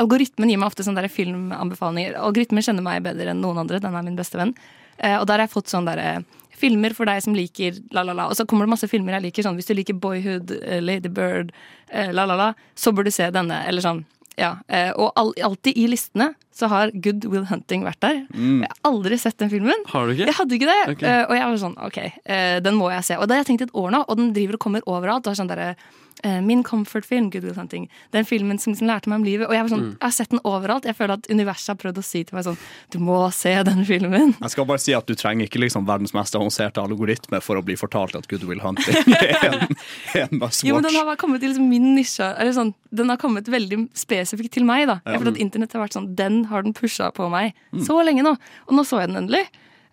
Algoritmen 0.00 0.48
gir 0.48 0.56
meg 0.56 0.70
ofte 0.70 0.82
sånne 0.86 1.04
filmanbefalinger. 1.12 2.14
Algoritmen 2.24 2.64
kjenner 2.64 2.86
meg 2.86 3.02
bedre 3.04 3.34
enn 3.34 3.42
noen 3.44 3.60
andre. 3.62 3.78
Den 3.84 3.94
er 3.94 4.06
min 4.06 4.16
beste 4.18 4.40
venn. 4.40 4.54
Eh, 5.00 5.16
og 5.16 5.26
der 5.28 5.40
har 5.40 5.48
jeg 5.48 5.54
fått 5.54 5.72
sånn 5.72 5.88
derre 5.88 6.20
Filmer 6.60 6.94
for 6.96 7.08
deg 7.08 7.22
som 7.24 7.36
liker 7.36 7.80
la, 7.96 8.04
la, 8.04 8.14
la. 8.16 8.28
Og 8.28 8.36
så 8.38 8.46
kommer 8.48 8.68
det 8.68 8.74
masse 8.74 8.88
filmer 8.90 9.16
jeg 9.16 9.28
liker. 9.28 9.46
Sånn, 9.46 9.58
hvis 9.58 9.70
du 9.70 9.74
liker 9.78 9.96
Boyhood, 9.96 10.52
ladybird, 10.84 11.54
eh, 11.88 12.12
la, 12.12 12.26
la, 12.28 12.36
la, 12.38 12.50
så 12.78 12.92
bør 12.92 13.08
du 13.08 13.14
se 13.14 13.30
denne. 13.34 13.62
Eller 13.70 13.84
sånn. 13.84 14.04
Ja. 14.40 14.54
Eh, 14.68 14.90
og 14.96 15.16
alltid 15.16 15.76
i 15.76 15.86
listene 15.90 16.32
så 16.60 16.68
har 16.70 16.92
Good 16.92 17.24
Will 17.30 17.46
Hunting 17.50 17.86
vært 17.86 18.02
der. 18.04 18.20
Jeg 18.34 18.68
har 18.68 18.90
aldri 18.90 19.18
sett 19.20 19.38
den 19.40 19.52
filmen. 19.52 19.86
Har 19.90 20.06
du 20.06 20.14
ikke? 20.14 20.28
Jeg 20.28 20.38
hadde 20.38 20.58
ikke 20.58 20.68
det. 20.70 20.80
Okay. 20.96 21.08
Uh, 21.08 21.22
og 21.24 21.34
jeg 21.38 21.46
var 21.46 21.62
sånn, 21.64 21.78
ok, 21.88 21.98
uh, 22.20 22.58
den 22.66 22.78
må 22.78 22.92
jeg 22.92 23.08
se. 23.08 23.18
Og 23.18 23.28
det 23.28 23.38
har 23.38 23.44
jeg 23.44 23.52
tenkt 23.54 23.66
et 23.68 23.74
år 23.80 23.96
nå, 23.96 24.04
og 24.06 24.20
den 24.20 24.34
driver 24.36 24.60
og 24.60 24.64
kommer 24.66 24.86
overalt. 24.90 25.30
Og 25.30 25.38
sånn 25.38 25.50
der, 25.50 25.74
eh, 26.22 26.40
min 26.40 26.64
comfort-film, 26.64 27.30
Good 27.30 27.44
Will 27.44 27.54
Hunting. 27.54 27.88
Den 28.10 28.24
filmen 28.24 28.58
som 28.58 28.72
liksom 28.72 28.88
lærte 28.88 29.08
meg 29.08 29.20
om 29.20 29.24
livet. 29.24 29.48
Og 29.48 29.54
jeg, 29.54 29.64
var 29.64 29.72
sånn, 29.72 29.86
jeg 29.92 30.04
har 30.04 30.14
sett 30.14 30.32
den 30.34 30.42
overalt. 30.44 30.88
Jeg 30.88 30.96
føler 30.98 31.16
at 31.16 31.28
universet 31.30 31.72
har 31.72 31.78
prøvd 31.80 32.00
å 32.00 32.04
si 32.04 32.22
til 32.24 32.36
meg 32.36 32.46
sånn, 32.46 32.58
du 32.92 32.98
må 33.02 33.18
se 33.34 33.54
den 33.66 33.84
filmen. 33.88 34.34
Jeg 34.40 34.54
skal 34.54 34.68
bare 34.68 34.82
si 34.82 34.94
at 34.96 35.08
Du 35.10 35.16
trenger 35.18 35.48
ikke 35.48 35.58
liksom 35.62 35.86
verdens 35.88 36.12
mest 36.14 36.36
avanserte 36.38 36.82
algoritme 36.82 37.40
for 37.42 37.58
å 37.58 37.64
bli 37.66 37.74
fortalt 37.74 38.14
at 38.14 38.28
Good 38.30 38.44
Will 38.46 38.60
Hunting 38.62 38.94
er 39.16 39.40
en, 39.48 39.72
en 40.20 40.36
must 40.38 40.62
Jo, 40.62 40.76
men 40.76 40.86
den 40.86 40.98
har 41.00 41.08
bare 41.08 41.18
kommet 41.18 41.42
til 41.42 41.50
liksom 41.50 41.66
min 41.70 41.94
nisje. 41.96 42.28
Eller 42.38 42.54
sånn, 42.54 42.74
den 42.94 43.10
har 43.10 43.18
kommet 43.20 43.48
veldig 43.50 43.88
spesifikt 43.96 44.54
til 44.58 44.68
meg. 44.68 44.86
da. 44.90 45.00
Jeg 45.06 45.22
føler 45.22 45.34
at 45.34 45.42
internett 45.42 45.74
har 45.74 45.84
vært 45.86 45.96
sånn, 45.96 46.10
Den 46.20 46.42
har 46.50 46.66
den 46.66 46.76
pusha 46.76 47.10
på 47.16 47.30
meg 47.32 47.56
så 47.86 47.98
lenge 48.06 48.26
nå. 48.26 48.36
Og 48.68 48.76
nå 48.76 48.84
så 48.86 49.02
jeg 49.02 49.12
den 49.12 49.22
endelig. 49.24 49.46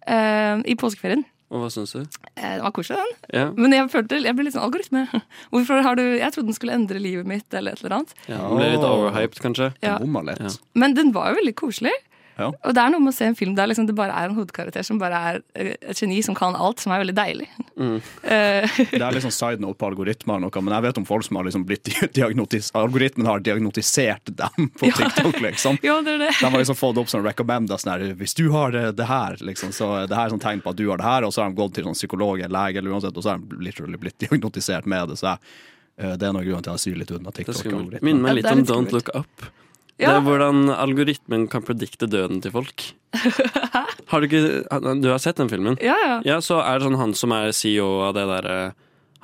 Uh, 0.08 0.64
I 0.68 0.78
påskeferien. 0.80 1.26
Og 1.48 1.62
hva 1.64 1.70
syns 1.72 1.94
du? 1.96 2.02
Eh, 2.36 2.58
Den 2.58 2.64
var 2.66 2.74
koselig, 2.76 3.00
den. 3.00 3.14
Ja. 3.32 3.46
Men 3.56 3.72
jeg 3.72 3.88
følte, 3.94 4.20
jeg 4.20 4.36
ble 4.36 4.48
litt 4.48 4.56
sånn 4.58 4.66
algoritme. 4.66 5.06
Hvorfor 5.54 5.80
har 5.86 5.96
du, 5.96 6.04
Jeg 6.18 6.34
trodde 6.36 6.52
den 6.52 6.58
skulle 6.58 6.76
endre 6.76 7.00
livet 7.00 7.30
mitt, 7.30 7.48
eller 7.56 7.78
et 7.78 7.84
eller 7.84 8.02
annet. 8.02 8.12
Ja, 8.28 8.42
den 8.42 8.60
ble 8.60 8.68
litt 8.74 8.84
overhyped, 8.88 9.40
kanskje. 9.46 9.70
Ja. 9.86 9.96
Den 10.04 10.12
litt. 10.28 10.44
Ja. 10.44 10.52
Men 10.76 10.98
den 10.98 11.14
var 11.16 11.32
jo 11.32 11.40
veldig 11.40 11.56
koselig. 11.60 11.94
Ja. 12.38 12.52
Og 12.54 12.74
det 12.78 12.82
er 12.84 12.92
noe 12.94 13.02
med 13.02 13.12
å 13.14 13.18
se 13.18 13.26
en 13.26 13.36
film 13.36 13.56
der 13.58 13.68
liksom 13.72 13.88
det 13.90 13.96
bare 13.98 14.14
er 14.14 14.30
en 14.30 14.36
hovedkarakter 14.38 14.86
som 14.86 15.00
bare 15.02 15.18
er 15.32 15.40
eh, 15.58 15.72
et 15.90 15.98
geni 16.02 16.20
som 16.26 16.36
kan 16.38 16.54
alt, 16.56 16.80
som 16.84 16.92
er 16.94 17.02
veldig 17.04 17.16
deilig. 17.18 17.50
Eh, 18.28 18.66
Det 18.92 19.00
er 19.02 19.14
liksom 19.16 19.32
side 19.32 19.62
note 19.62 19.78
på 19.80 19.88
algoritmer, 19.88 20.40
noe, 20.42 20.62
men 20.62 20.74
jeg 20.74 20.84
vet 20.88 20.98
om 21.02 21.06
folk 21.08 21.24
som 21.26 21.38
har 21.40 21.46
liksom 21.48 21.64
blitt 21.68 21.88
diagnotis 22.18 22.70
Algoritmen 22.78 23.28
har 23.30 23.40
diagnotisert 23.46 24.32
dem 24.38 24.70
på 24.80 24.90
TikTok, 24.98 25.40
liksom. 25.44 25.78
ja, 25.88 25.96
det 26.06 26.16
er 26.18 26.24
det. 26.26 26.32
De 26.42 26.50
har 26.52 26.58
liksom 26.62 26.78
fått 26.78 26.98
opp 27.02 27.10
sånn 27.12 27.24
recommenda 27.26 27.78
sånn 27.80 27.94
her 27.94 28.06
Hvis 28.20 28.34
du 28.38 28.48
har 28.54 28.74
det, 28.76 28.84
det 28.98 29.08
her, 29.10 29.38
liksom, 29.46 29.72
så 29.76 29.92
det 30.10 30.18
her 30.18 30.28
er 30.28 30.34
sånn 30.36 30.44
tegn 30.44 30.62
på 30.66 30.74
at 30.74 30.80
du 30.80 30.86
har 30.90 31.02
det 31.02 31.08
her, 31.08 31.28
og 31.28 31.34
så 31.36 31.44
har 31.46 31.54
de 31.54 31.60
gått 31.62 31.78
til 31.78 31.88
sånn 31.88 31.98
psykolog 31.98 32.42
eller 32.42 32.54
lege, 32.58 32.82
eller 32.84 32.98
uansett, 32.98 33.18
og 33.18 33.24
så 33.26 33.34
har 33.36 33.42
de 33.44 33.62
literally 33.70 33.98
blitt 34.02 34.18
diagnotisert 34.26 34.86
med 34.90 35.14
det. 35.14 35.20
Så 35.22 35.30
jeg, 35.32 35.54
eh, 36.02 36.16
det 36.18 36.28
er 36.30 36.36
noe 36.36 36.46
grunn 36.46 36.66
til 36.66 36.74
at 36.74 36.82
jeg 36.82 36.86
syr 36.94 37.00
litt 37.04 37.14
unna 37.18 37.32
Det 37.32 37.46
er. 37.46 37.54
TikTok-algoritmen. 37.54 38.06
Minner 38.10 38.26
meg 38.28 38.34
Ja, 38.34 38.38
litt 38.42 38.50
det 38.50 38.58
om 38.58 38.66
Don't. 38.74 38.94
Look 38.98 39.14
Up. 39.16 39.48
Ja. 39.98 40.12
Det 40.12 40.16
er 40.20 40.26
hvordan 40.28 40.70
algoritmen 40.70 41.48
kan 41.50 41.64
predikte 41.66 42.06
døden 42.10 42.42
til 42.44 42.52
folk. 42.54 42.84
Har 44.12 44.22
du 44.22 44.28
ikke 44.28 44.64
Du 45.02 45.08
har 45.10 45.18
sett 45.24 45.40
den 45.42 45.50
filmen? 45.50 45.78
Ja, 45.82 45.96
ja. 46.06 46.18
Ja, 46.28 46.38
så 46.44 46.60
er 46.62 46.78
det 46.78 46.86
sånn 46.86 47.00
han 47.00 47.16
som 47.18 47.34
er 47.34 47.50
CEO 47.56 47.88
av 48.06 48.14
det 48.18 48.28
derre 48.30 48.58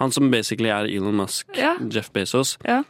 Han 0.01 0.11
som 0.15 0.31
basically 0.33 0.71
er 0.73 0.89
Elon 0.89 1.15
Musk, 1.19 1.45
Ja. 1.57 1.75
Jeff 1.93 2.09
Bezos. 2.15 2.57
ja. 2.65 2.81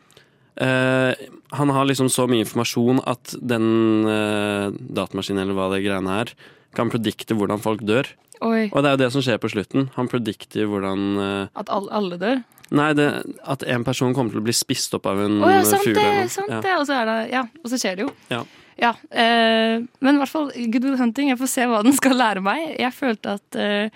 Uh, 0.53 1.17
han 1.49 1.69
har 1.73 1.85
liksom 1.89 2.11
så 2.13 2.27
mye 2.29 2.43
informasjon 2.45 2.99
at 3.09 3.31
den 3.41 4.05
uh, 4.05 4.69
datamaskinen 4.69 5.41
eller 5.41 5.57
hva 5.57 5.65
det 5.73 5.79
greiene 5.81 6.13
er, 6.21 6.33
kan 6.77 6.91
predikte 6.93 7.33
hvordan 7.33 7.57
folk 7.61 7.81
dør. 7.81 8.05
Oi. 8.45 8.67
Og 8.69 8.83
det 8.83 8.91
er 8.91 8.93
jo 8.93 9.01
det 9.01 9.07
som 9.15 9.23
skjer 9.25 9.39
på 9.41 9.49
slutten. 9.49 9.87
Han 9.97 10.09
predikter 10.11 10.69
hvordan 10.69 11.07
uh, 11.17 11.47
At 11.57 11.73
alle 11.73 12.19
dør. 12.21 12.43
Nei, 12.73 12.89
det, 12.97 13.07
at 13.45 13.63
en 13.69 13.83
person 13.85 14.13
kommer 14.17 14.33
til 14.33 14.41
å 14.41 14.45
bli 14.47 14.55
spist 14.57 14.95
opp 14.97 15.05
av 15.11 15.19
en 15.21 15.39
oh, 15.43 15.51
ja, 15.51 15.61
sant 15.67 15.85
fugle. 15.85 16.01
det! 16.01 16.27
sant 16.33 16.49
Ja. 16.49 16.59
det, 16.65 16.75
Og 16.79 16.87
så 16.89 16.95
er 16.97 17.05
det, 17.09 17.17
ja, 17.35 17.43
og 17.61 17.69
så 17.69 17.77
skjer 17.81 17.99
det 17.99 18.07
jo. 18.07 18.11
Ja. 18.33 18.43
Ja, 18.81 18.89
eh, 19.13 19.83
men 20.01 20.15
i 20.15 20.17
hvert 20.17 20.31
fall 20.31 20.47
Good 20.73 20.83
Will 20.87 20.97
Hunting. 20.97 21.29
Jeg 21.29 21.37
får 21.37 21.51
se 21.51 21.67
hva 21.69 21.83
den 21.85 21.93
skal 21.93 22.17
lære 22.17 22.41
meg. 22.41 22.71
Jeg 22.81 22.93
følte 22.97 23.35
at 23.37 23.59
eh, 23.61 23.89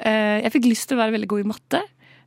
eh, 0.00 0.38
Jeg 0.46 0.52
fikk 0.54 0.70
lyst 0.70 0.88
til 0.88 0.96
å 0.96 1.02
være 1.02 1.12
veldig 1.18 1.28
god 1.28 1.44
i 1.44 1.50
matte. 1.52 1.82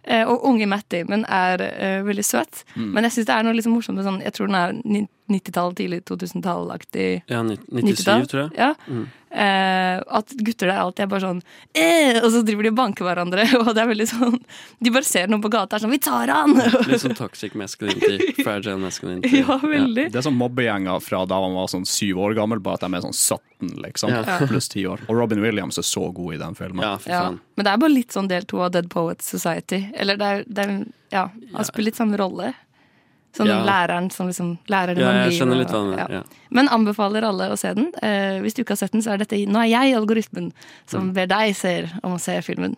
Eh, 0.06 0.22
og 0.30 0.46
unge 0.46 0.68
Matt 0.70 0.86
Damon 0.94 1.26
er 1.26 1.64
eh, 1.66 2.04
veldig 2.06 2.26
søt. 2.28 2.62
Mm. 2.76 2.92
Men 2.94 3.08
jeg 3.08 3.16
syns 3.16 3.26
det 3.32 3.36
er 3.40 3.48
noe 3.48 3.58
liksom 3.58 3.74
morsomt 3.74 3.98
med 3.98 4.06
sånn 4.06 4.22
Jeg 4.22 4.36
tror 4.38 4.52
den 4.52 4.60
er 4.62 4.76
ni- 4.86 5.08
90-tall, 5.32 5.76
tidlig 5.76 6.04
2000-tall-aktig. 6.06 7.24
Ja, 7.32 7.44
97, 7.44 8.28
tror 8.30 8.42
jeg. 8.46 8.52
Ja. 8.58 8.74
Mm. 8.88 9.06
Eh, 9.36 9.98
at 10.16 10.30
gutter 10.48 10.70
der 10.70 10.78
alltid 10.80 11.04
er 11.04 11.08
bare 11.12 11.20
sånn 11.26 11.40
eh, 11.76 12.22
Og 12.24 12.30
så 12.32 12.40
driver 12.48 12.64
de 12.64 12.70
og 12.72 12.78
banker 12.78 13.04
hverandre. 13.04 13.44
Og 13.60 13.74
det 13.76 13.82
er 13.84 13.90
veldig 13.90 14.06
sånn 14.08 14.38
De 14.80 14.94
bare 14.96 15.04
ser 15.04 15.28
noen 15.28 15.42
på 15.44 15.50
gata 15.52 15.76
og 15.76 15.82
er 15.82 15.84
sånn 15.84 15.92
Vi 15.92 16.00
tar 16.06 16.32
han! 16.32 16.54
Litt 16.88 17.02
sånn 17.04 17.18
toxic 17.20 17.58
masculinity. 17.60 18.32
Fragile 18.40 18.78
masculinity. 18.80 19.42
ja, 19.42 19.58
veldig. 19.60 20.06
Det 20.14 20.22
er 20.22 20.28
sånn 20.30 20.40
mobbegjenger 20.40 21.04
fra 21.04 21.26
da 21.28 21.42
man 21.44 21.58
var 21.58 21.68
sånn 21.74 21.84
syv 21.90 22.22
år 22.30 22.38
gammel, 22.38 22.62
bare 22.64 22.80
at 22.80 22.86
de 22.88 22.96
er 22.96 23.04
sånn 23.10 23.18
17, 23.18 23.76
liksom. 23.84 24.14
Ja. 24.16 24.38
Pluss 24.48 24.72
ti 24.72 24.86
år. 24.88 25.04
Og 25.10 25.20
Robin 25.20 25.44
Williams 25.44 25.82
er 25.82 25.88
så 25.90 26.06
god 26.16 26.38
i 26.38 26.40
den 26.40 26.56
filmen. 26.56 26.86
Ja, 26.86 26.96
for 27.02 27.12
Ja, 27.12 27.24
faen. 27.26 27.42
men 27.58 27.68
det 27.68 27.74
er 27.74 27.82
bare 27.84 27.96
litt 27.98 28.16
sånn 28.16 28.32
del 28.32 28.48
to 28.48 28.62
av 28.64 28.72
Dead 28.78 28.88
Poets 28.94 29.28
Society. 29.36 29.82
Eller 30.00 30.22
det 30.22 30.32
er, 30.32 30.46
det 30.48 30.64
er 30.70 30.78
Ja, 31.12 31.28
han 31.54 31.68
spiller 31.68 31.92
litt 31.92 32.00
samme 32.00 32.18
rolle. 32.20 32.54
Sånn 33.36 33.48
Ja. 33.48 33.58
læreren 33.66 34.10
som 34.12 34.28
liksom 34.28 34.58
lærer 34.70 34.96
det 34.96 35.02
Ja, 35.04 35.12
man 35.12 35.30
skjønner 35.32 35.58
litt 35.58 35.74
og- 35.74 35.90
mener. 35.90 36.10
Ja. 36.10 36.22
Men 36.52 36.68
anbefaler 36.70 37.24
alle 37.24 37.50
å 37.52 37.58
se 37.58 37.74
den. 37.74 37.92
Eh, 38.02 38.40
hvis 38.42 38.54
du 38.56 38.64
ikke 38.64 38.70
har 38.70 38.78
sett 38.78 38.92
den, 38.94 39.02
så 39.02 39.12
er 39.14 39.18
dette 39.18 39.36
Nå 39.46 39.60
er 39.60 39.68
jeg 39.68 39.96
algoritmen 39.96 40.54
som 40.88 41.10
Mm. 41.10 41.14
ber 41.14 41.28
deg 41.28 41.56
ser 41.56 41.92
om 42.04 42.14
å 42.16 42.20
se 42.20 42.40
filmen. 42.42 42.76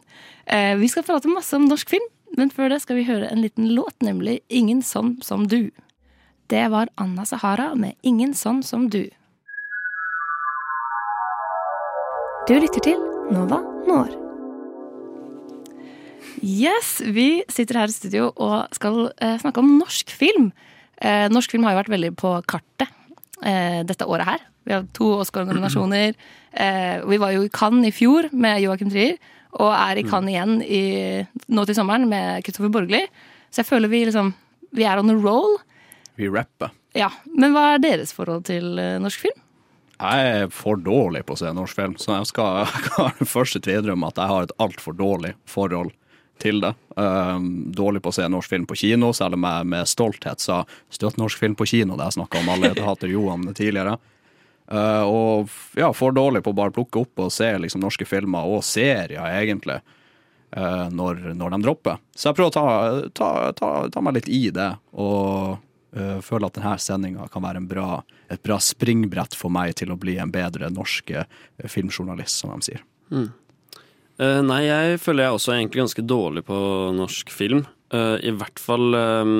Eh, 0.47 0.75
vi 0.75 0.87
skal 0.87 1.03
prate 1.03 1.25
masse 1.27 1.53
om 1.53 1.67
norsk 1.69 1.87
film, 1.87 2.01
men 2.35 2.49
før 2.49 2.69
det 2.69 2.81
skal 2.81 2.95
vi 2.95 3.03
høre 3.05 3.31
en 3.31 3.41
liten 3.41 3.69
låt, 3.75 3.93
nemlig 4.01 4.41
Ingen 4.49 4.81
sånn 4.81 5.21
som 5.23 5.45
du. 5.47 5.69
Det 6.49 6.71
var 6.71 6.87
Anna 6.97 7.21
Sahara 7.23 7.75
med 7.75 7.93
Ingen 8.03 8.33
sånn 8.33 8.63
som 8.63 8.89
du. 8.89 9.09
Du 12.47 12.53
lytter 12.59 12.79
til 12.81 12.97
Nova 13.31 13.59
Når. 13.87 14.26
Yes, 16.43 16.97
vi 17.01 17.43
sitter 17.49 17.81
her 17.81 17.91
i 17.91 17.95
studio 17.95 18.29
og 18.35 18.75
skal 18.75 19.07
eh, 19.23 19.37
snakke 19.41 19.61
om 19.63 19.77
norsk 19.79 20.11
film. 20.13 20.51
Eh, 21.01 21.27
norsk 21.33 21.53
film 21.53 21.65
har 21.65 21.75
jo 21.75 21.81
vært 21.81 21.93
veldig 21.93 22.11
på 22.19 22.33
kartet 22.49 22.89
eh, 23.41 23.81
dette 23.87 24.05
året 24.05 24.29
her. 24.29 24.45
Vi 24.67 24.75
har 24.75 24.85
to 24.97 25.13
Oscar-nominasjoner. 25.21 26.13
Eh, 26.51 27.05
vi 27.07 27.19
var 27.21 27.33
jo 27.33 27.45
i 27.47 27.51
Cannes 27.53 27.87
i 27.89 27.95
fjor 27.95 28.29
med 28.35 28.61
Joachim 28.63 28.91
Trier, 28.91 29.15
og 29.57 29.71
er 29.71 30.01
i 30.01 30.05
Cannes 30.05 30.33
igjen 30.33 30.57
i, 30.61 30.81
nå 31.47 31.65
til 31.65 31.77
sommeren 31.77 32.09
med 32.11 32.43
Kristoffer 32.45 32.73
Borgli. 32.73 33.01
Så 33.49 33.63
jeg 33.63 33.69
føler 33.69 33.91
vi 33.91 34.03
liksom 34.09 34.33
Vi 34.75 34.83
er 34.83 34.99
on 34.99 35.09
a 35.09 35.15
roll. 35.15 35.55
Vi 36.19 36.27
rapper. 36.27 36.73
Ja, 36.97 37.07
Men 37.37 37.53
hva 37.55 37.75
er 37.75 37.83
deres 37.83 38.11
forhold 38.13 38.43
til 38.49 38.77
eh, 38.81 38.97
norsk 38.99 39.21
film? 39.27 39.43
Jeg 39.97 40.33
er 40.41 40.49
for 40.53 40.77
dårlig 40.77 41.23
på 41.25 41.33
å 41.33 41.39
se 41.39 41.49
norsk 41.55 41.77
film, 41.79 41.95
så 41.97 42.19
jeg 42.19 42.29
skal, 42.33 42.59
jeg 42.65 42.91
kan 42.91 43.31
først 43.31 43.65
innrømme 43.65 44.11
at 44.11 44.19
jeg 44.19 44.33
har 44.33 44.45
et 44.45 44.57
altfor 44.61 44.97
dårlig 44.97 45.33
forhold 45.49 45.93
til 46.41 46.61
det. 46.63 46.73
Um, 46.95 47.71
dårlig 47.75 48.01
på 48.03 48.11
å 48.11 48.15
se 48.15 48.27
norsk 48.29 48.49
film 48.49 48.67
på 48.69 48.77
kino, 48.79 49.11
selv 49.13 49.37
om 49.37 49.45
jeg 49.47 49.67
med 49.73 49.89
stolthet 49.89 50.43
sa 50.43 50.63
støtt 50.93 51.19
norsk 51.19 51.39
film 51.39 51.57
på 51.57 51.67
kino, 51.69 51.97
det 51.97 52.09
jeg 52.09 52.17
snakka 52.19 52.41
om 52.41 52.53
allerede 52.53 52.85
hater 52.85 53.11
Johan 53.11 53.45
tidligere. 53.57 53.97
Uh, 54.67 55.03
og 55.07 55.53
ja, 55.79 55.93
for 55.95 56.11
dårlig 56.11 56.41
på 56.43 56.51
å 56.51 56.57
bare 56.57 56.73
plukke 56.75 57.05
opp 57.05 57.23
og 57.23 57.31
se 57.31 57.47
liksom, 57.63 57.83
norske 57.83 58.07
filmer, 58.07 58.49
og 58.49 58.65
serier 58.67 59.23
egentlig, 59.29 59.79
uh, 60.57 60.87
når, 60.91 61.29
når 61.39 61.55
de 61.55 61.61
dropper. 61.63 62.03
Så 62.11 62.29
jeg 62.29 62.39
prøver 62.39 62.51
å 62.51 62.57
ta, 62.57 62.67
ta, 63.15 63.31
ta, 63.55 63.71
ta 63.93 64.03
meg 64.03 64.19
litt 64.19 64.31
i 64.33 64.43
det, 64.51 64.69
og 64.99 65.57
uh, 65.95 66.19
føler 66.25 66.49
at 66.49 66.59
denne 66.59 66.75
sendinga 66.83 67.29
kan 67.31 67.47
være 67.47 67.63
bra, 67.63 68.01
et 68.27 68.43
bra 68.43 68.59
springbrett 68.59 69.37
for 69.39 69.53
meg 69.53 69.77
til 69.79 69.95
å 69.95 69.99
bli 69.99 70.19
en 70.19 70.33
bedre 70.33 70.71
norsk 70.73 71.15
filmjournalist, 71.63 72.41
som 72.41 72.51
de 72.57 72.71
sier. 72.71 72.83
Eh, 74.19 74.39
nei, 74.41 74.63
jeg 74.65 74.99
føler 75.03 75.27
jeg 75.27 75.35
også 75.37 75.51
er 75.53 75.59
egentlig 75.61 75.83
ganske 75.83 76.05
dårlig 76.09 76.43
på 76.47 76.57
norsk 76.97 77.29
film. 77.33 77.65
Uh, 77.93 78.17
I 78.25 78.31
hvert 78.35 78.59
fall 78.59 78.95
eh, 78.97 79.33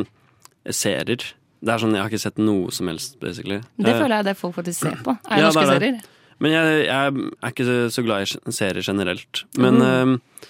serier. 0.72 1.24
Det 1.57 1.74
er 1.74 1.81
sånn, 1.81 1.96
Jeg 1.98 2.03
har 2.05 2.12
ikke 2.12 2.22
sett 2.22 2.38
noe 2.38 2.69
som 2.72 2.88
helst, 2.88 3.17
basically. 3.19 3.57
Det 3.81 3.89
Eh, 3.96 3.98
føler 4.00 4.19
jeg 4.22 4.25
det 4.29 4.38
folk 4.38 4.55
faktisk 4.55 4.86
ser 4.86 5.00
på. 5.03 5.17
Er 5.27 5.41
Ja, 5.41 5.48
norske 5.50 5.65
det 5.65 5.74
er 5.75 5.79
det. 5.79 5.89
serier. 5.89 6.13
Men 6.39 6.51
jeg, 6.53 6.86
jeg 6.86 7.31
er 7.41 7.50
ikke 7.50 7.89
så 7.91 8.03
glad 8.05 8.22
i 8.22 8.51
serier 8.53 8.86
generelt. 8.86 9.43
Men 9.57 9.79
Mm. 9.81 10.13
uh, 10.13 10.46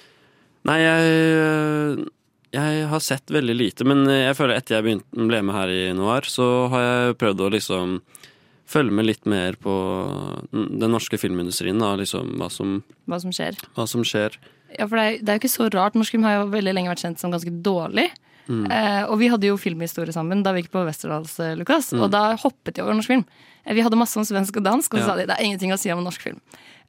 Nei, 0.67 0.79
jeg, 0.83 2.07
jeg 2.51 2.87
har 2.91 2.99
sett 2.99 3.31
veldig 3.31 3.53
lite, 3.55 3.85
men 3.87 4.01
jeg 4.09 4.35
føler 4.35 4.57
etter 4.59 4.81
jeg 4.81 4.97
ble 5.15 5.39
med 5.47 5.55
her 5.55 5.69
i 5.71 5.93
Noir, 5.95 6.27
så 6.27 6.67
har 6.73 6.81
jeg 6.83 7.17
prøvd 7.21 7.39
å 7.45 7.51
liksom 7.53 7.93
følge 8.67 8.91
med 8.93 9.05
litt 9.07 9.25
mer 9.29 9.55
på 9.63 9.73
den 10.51 10.91
norske 10.91 11.17
filmindustrien, 11.21 11.79
da, 11.79 11.93
liksom 11.99 12.35
hva 12.39 12.49
som, 12.51 12.81
Hva 13.07 13.19
som 13.23 13.31
skjer. 13.35 13.57
hva 13.77 13.85
som 13.87 14.03
skjer. 14.07 14.35
Ja, 14.77 14.85
for 14.87 14.99
det 14.99 15.03
er, 15.07 15.19
det 15.23 15.29
er 15.31 15.37
jo 15.37 15.43
ikke 15.45 15.53
så 15.55 15.67
rart. 15.73 15.95
Norsk 15.95 16.11
film 16.17 16.25
har 16.27 16.41
jo 16.41 16.47
veldig 16.51 16.73
lenge 16.75 16.91
vært 16.91 17.05
kjent 17.05 17.21
som 17.23 17.31
ganske 17.31 17.53
dårlig. 17.63 18.09
Eh, 18.47 19.03
og 19.11 19.17
vi 19.19 19.27
hadde 19.27 19.47
jo 19.49 19.57
filmhistorie 19.59 20.13
sammen 20.15 20.39
da 20.43 20.53
vi 20.55 20.61
gikk 20.61 20.71
på 20.71 20.85
Westerdals, 20.87 21.33
Lukas. 21.59 21.89
Lukas. 21.91 21.93
Og 21.99 22.11
da 22.13 22.29
hoppet 22.39 22.77
de 22.77 22.83
over 22.83 22.95
norsk 22.95 23.11
film. 23.11 23.25
Eh, 23.65 23.73
vi 23.75 23.83
hadde 23.83 23.99
masse 23.99 24.15
om 24.19 24.23
svensk 24.27 24.55
og 24.59 24.63
dansk, 24.63 24.93
og 24.93 24.99
så 25.01 25.03
Ja. 25.03 25.07
sa 25.11 25.15
de 25.19 25.25
det 25.27 25.35
er 25.35 25.43
ingenting 25.43 25.73
å 25.75 25.79
si 25.79 25.91
om 25.91 26.03
norsk 26.03 26.21
film. 26.21 26.39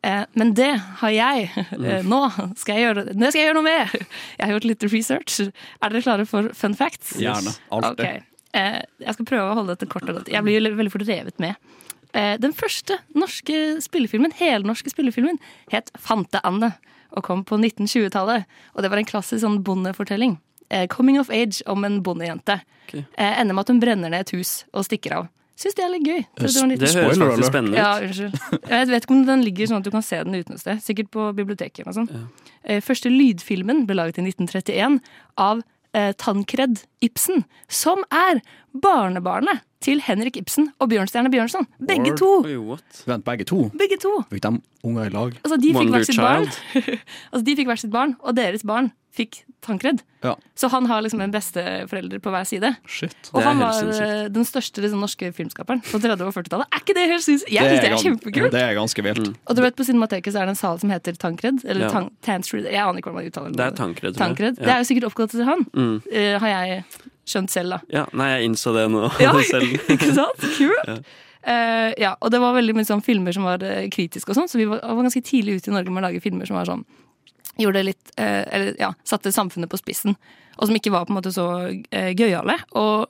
Eh, 0.06 0.24
men 0.38 0.52
det 0.54 0.70
har 1.00 1.10
jeg. 1.10 1.50
Mm. 1.78 2.06
nå, 2.06 2.20
skal 2.58 2.74
jeg 2.78 2.84
gjøre, 2.86 3.04
det 3.10 3.30
skal 3.32 3.40
jeg 3.42 3.48
gjøre 3.48 3.58
noe 3.58 3.66
med! 3.66 4.06
Jeg 4.38 4.46
har 4.46 4.52
gjort 4.54 4.64
litt 4.70 4.82
research. 4.92 5.40
Er 5.82 5.90
dere 5.90 6.02
klare 6.02 6.26
for 6.26 6.50
fun 6.54 6.74
facts? 6.78 7.16
Gjerne. 7.18 7.54
Alltid. 7.70 8.06
Ok. 8.06 8.22
Eh, 8.56 8.80
jeg 9.04 9.14
skal 9.14 9.28
prøve 9.28 9.50
å 9.50 9.56
holde 9.58 9.74
dette 9.74 9.88
kort 9.90 10.08
og 10.08 10.20
godt. 10.20 10.30
Jeg 10.32 10.44
blir 10.46 10.60
veldig 10.64 10.92
fort 10.92 11.06
revet 11.08 11.38
med. 11.42 11.56
Eh, 12.16 12.36
den 12.40 12.54
første 12.56 12.98
norske 13.14 13.80
spillefilmen, 13.84 14.32
helnorske 14.38 14.90
spillefilmen 14.92 15.38
het 15.72 15.90
Fante 16.00 16.40
Anne 16.44 16.72
og 17.16 17.24
kom 17.24 17.44
på 17.44 17.58
1920-tallet. 17.60 18.44
Og 18.74 18.82
det 18.84 18.90
var 18.92 19.00
en 19.00 19.08
klassisk 19.08 19.42
sånn 19.44 19.62
bondefortelling. 19.64 20.38
Eh, 20.70 20.86
coming 20.92 21.18
of 21.20 21.30
age 21.32 21.62
om 21.66 21.84
en 21.84 22.02
bondejente. 22.04 22.60
Ok. 22.88 22.94
Eh, 23.16 23.40
ender 23.40 23.54
med 23.56 23.64
at 23.64 23.72
hun 23.72 23.80
brenner 23.80 24.12
ned 24.12 24.26
et 24.26 24.34
hus 24.36 24.64
og 24.72 24.84
stikker 24.88 25.16
av. 25.16 25.28
Syns 25.58 25.74
det 25.74 25.82
er 25.82 25.90
litt 25.90 26.04
gøy. 26.06 26.20
Det 26.38 26.50
en 26.54 26.68
Det 26.70 26.90
høres 26.94 27.18
faktisk 27.18 27.48
spennende 27.50 27.74
ut. 27.74 27.80
ja, 27.80 27.94
unnskyld. 27.98 28.68
Jeg 28.70 28.86
vet 28.92 29.02
ikke 29.02 29.14
om 29.16 29.24
den 29.26 29.40
ligger 29.42 29.66
sånn 29.66 29.80
at 29.80 29.88
du 29.88 29.90
kan 29.90 30.04
se 30.06 30.20
den 30.22 30.36
uten 30.38 30.54
et 30.54 30.60
sted. 30.62 30.78
Sikkert 30.84 31.10
på 31.10 31.24
biblioteket. 31.34 31.80
eller 31.82 31.90
noe 31.90 32.06
sånt. 32.06 32.44
Eh, 32.62 32.80
Første 32.80 33.10
lydfilmen 33.10 33.82
ble 33.88 33.96
laget 33.98 34.20
i 34.20 34.22
1931 34.22 35.00
av 35.36 35.64
eh, 35.96 36.12
Tankred 36.18 36.84
Ibsen, 37.04 37.44
som 37.68 38.04
er 38.10 38.42
barnebarnet 38.82 39.64
til 39.84 40.02
Henrik 40.02 40.36
Ibsen 40.36 40.72
og 40.82 40.90
Bjørnstjerne 40.90 41.30
Bjørnson. 41.30 41.68
Begge 41.78 42.10
Word. 42.12 42.18
to! 42.18 42.30
Oi. 42.44 42.78
Vent, 43.06 43.24
begge 43.24 43.46
to? 43.46 43.70
Begge 43.78 43.98
to. 44.02 44.14
Fikk 44.30 44.42
de 44.42 44.54
unger 44.84 45.06
i 45.06 45.12
lag? 45.14 45.36
Altså, 45.44 45.58
de 45.62 45.74
fikk 45.76 45.92
hvert 45.94 46.08
sitt 46.10 46.22
barn. 46.22 46.48
Altså, 47.32 47.44
de 47.46 47.56
fikk 47.56 47.70
hvert 47.70 47.84
sitt 47.84 47.94
barn, 47.94 48.16
og 48.20 48.36
deres 48.36 48.66
barn 48.66 48.90
fikk 49.16 49.44
Tankred. 49.60 50.02
Ja. 50.22 50.36
Så 50.54 50.68
han 50.70 50.86
har 50.86 51.02
liksom 51.02 51.20
en 51.20 51.32
besteforelder 51.34 52.20
på 52.22 52.30
hver 52.30 52.44
side. 52.46 52.68
Shit. 52.86 53.16
Og 53.34 53.42
han 53.42 53.58
var 53.58 53.72
sinnssykt. 53.74 54.06
eh, 54.06 54.28
den 54.30 54.44
største 54.46 54.80
liksom, 54.84 55.00
norske 55.02 55.32
filmskaperen 55.34 55.80
på 55.82 55.98
30- 55.98 56.22
og 56.28 56.30
40-tallet. 56.36 56.68
Er 56.72 56.78
ikke 56.84 56.94
det 56.94 57.06
helt 57.10 57.24
sinnssykt? 57.26 57.50
Jeg 57.52 57.66
synes 57.66 57.82
det 57.82 57.90
er 57.90 58.04
kjempekult. 58.04 58.52
Det 58.54 58.62
er 58.62 58.74
ganske 58.78 59.02
vilt. 59.08 59.32
Og 59.50 59.56
du 59.58 59.62
vet, 59.64 59.74
på 59.76 59.84
Cinemateket 59.88 60.32
så 60.32 60.40
er 60.44 60.46
det 60.46 60.54
en 60.54 60.60
sal 60.62 60.78
som 60.78 60.90
heter 60.94 61.18
Tankred. 61.18 61.64
Eller 61.66 61.88
Ja. 61.88 61.90
Tan 61.90 62.10
Tansred. 62.22 62.64
Jeg 62.70 62.78
aner 62.78 62.98
ikke 63.02 63.10
hvordan 63.10 63.18
man 63.24 63.32
uttaler 63.32 63.56
Det 63.58 63.66
er 63.66 63.76
Tankred. 63.82 64.14
Tankred. 64.16 64.58
Ja. 64.58 64.64
Det 64.64 64.72
er 64.74 64.78
jo 64.78 64.88
sikkert 64.92 65.08
oppkalt 65.10 65.30
til 65.34 65.44
han, 65.44 65.66
Mm. 65.74 65.96
uh, 66.06 66.38
har 66.38 66.48
jeg 66.54 66.84
skjønt 67.26 67.50
selv, 67.50 67.70
da. 67.70 67.80
Ja, 67.90 68.06
nei, 68.14 68.28
jeg 68.38 68.48
innså 68.50 68.72
det 68.78 68.86
nå 68.94 69.10
Ja, 69.20 69.32
selv. 69.52 69.74
ikke 69.98 70.14
sant? 70.14 70.46
Kult! 70.56 71.04
Uh, 71.48 71.90
ja, 71.98 72.14
og 72.20 72.30
det 72.30 72.40
var 72.40 72.54
veldig 72.54 72.74
mye 72.76 72.84
sånn 72.86 73.02
filmer 73.04 73.32
som 73.32 73.44
var 73.46 73.62
uh, 73.62 73.86
kritiske 73.90 74.30
og 74.30 74.36
sånn, 74.36 74.48
så 74.50 74.58
vi 74.58 74.64
var, 74.68 74.80
var 74.84 75.02
ganske 75.06 75.22
tidlig 75.24 75.58
ute 75.58 75.70
i 75.70 75.74
Norge 75.74 75.90
med 75.90 76.02
å 76.02 76.06
lage 76.08 76.20
filmer 76.22 76.46
som 76.46 76.56
var 76.58 76.66
sånn 76.68 76.84
Gjorde 77.58 77.82
litt 77.86 78.12
eh, 78.16 78.44
Eller 78.54 78.76
ja, 78.78 78.92
satte 79.06 79.32
samfunnet 79.34 79.70
på 79.72 79.80
spissen. 79.80 80.16
Og 80.58 80.68
som 80.68 80.78
ikke 80.78 80.92
var 80.94 81.06
på 81.06 81.12
en 81.14 81.18
måte 81.20 81.32
så 81.34 81.46
eh, 81.90 82.12
gøyale. 82.18 82.56
Og 82.78 83.06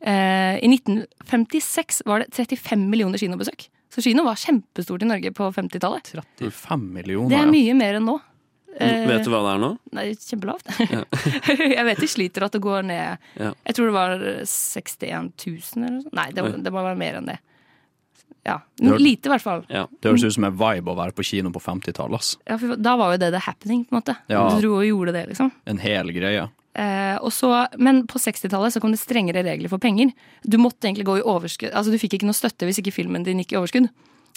eh, 0.00 0.56
i 0.62 0.70
1956 0.70 2.02
var 2.06 2.24
det 2.24 2.32
35 2.34 2.88
millioner 2.90 3.20
kinobesøk. 3.20 3.68
Så 3.90 4.02
kino 4.06 4.22
var 4.26 4.38
kjempestort 4.38 5.02
i 5.02 5.08
Norge 5.10 5.32
på 5.34 5.48
50-tallet. 5.54 6.12
35 6.38 6.84
millioner. 6.94 7.30
Det 7.32 7.40
er 7.42 7.50
mye 7.50 7.74
mer 7.78 7.98
enn 7.98 8.06
nå. 8.06 8.16
Eh, 8.78 9.02
Vet 9.10 9.26
du 9.26 9.32
hva 9.32 9.40
det 9.44 9.52
er 9.56 9.62
nå? 9.64 9.70
Nei, 9.98 10.04
kjempelavt. 10.14 10.70
jeg 11.74 11.86
vet 11.88 12.00
de 12.00 12.08
sliter 12.08 12.46
at 12.46 12.54
det 12.54 12.62
går 12.62 12.86
ned 12.86 13.18
Ja. 13.42 13.50
Jeg 13.66 13.76
tror 13.76 13.90
det 13.90 13.96
var 13.96 14.22
61 14.46 15.32
000 15.34 15.82
eller 15.82 15.96
noe 15.96 16.04
sånt. 16.06 16.14
Nei, 16.16 16.28
det, 16.36 16.44
det 16.62 16.72
må 16.74 16.84
være 16.86 17.00
mer 17.02 17.18
enn 17.18 17.30
det. 17.32 17.40
Ja, 18.46 18.60
Lite 18.80 19.28
i 19.28 19.32
hvert 19.34 19.44
fall. 19.44 19.64
Ja. 19.68 19.84
Det 20.00 20.10
høres 20.10 20.24
ut 20.24 20.36
som 20.38 20.46
en 20.48 20.56
vibe 20.56 20.92
å 20.92 20.96
være 20.96 21.12
på 21.16 21.26
kino 21.26 21.52
på 21.52 21.60
50-tallet. 21.60 22.30
Ja, 22.48 22.56
da 22.80 22.94
var 22.96 23.14
jo 23.14 23.20
det 23.20 23.32
the 23.34 23.42
happening, 23.44 23.84
på 23.84 23.94
en 23.94 24.00
måte. 24.00 24.16
Ja. 24.32 24.46
Du 24.48 24.62
dro 24.62 24.78
og 24.78 24.86
gjorde 24.88 25.14
det, 25.18 25.26
liksom. 25.32 25.52
En 25.68 25.82
hel 25.82 26.12
greie. 26.16 26.46
Eh, 26.78 27.16
og 27.18 27.32
så, 27.34 27.50
men 27.82 28.04
på 28.08 28.20
60-tallet 28.22 28.76
så 28.76 28.82
kom 28.82 28.94
det 28.94 29.00
strengere 29.02 29.42
regler 29.44 29.72
for 29.72 29.82
penger. 29.82 30.12
Du 30.46 30.56
måtte 30.62 30.88
egentlig 30.88 31.08
gå 31.08 31.18
i 31.20 31.26
overskudd. 31.26 31.74
Altså, 31.74 31.92
du 31.92 32.00
fikk 32.00 32.16
ikke 32.18 32.30
noe 32.30 32.38
støtte 32.38 32.68
hvis 32.68 32.80
ikke 32.82 32.94
filmen 32.94 33.26
din 33.26 33.42
gikk 33.42 33.56
i 33.56 33.60
overskudd. 33.60 33.90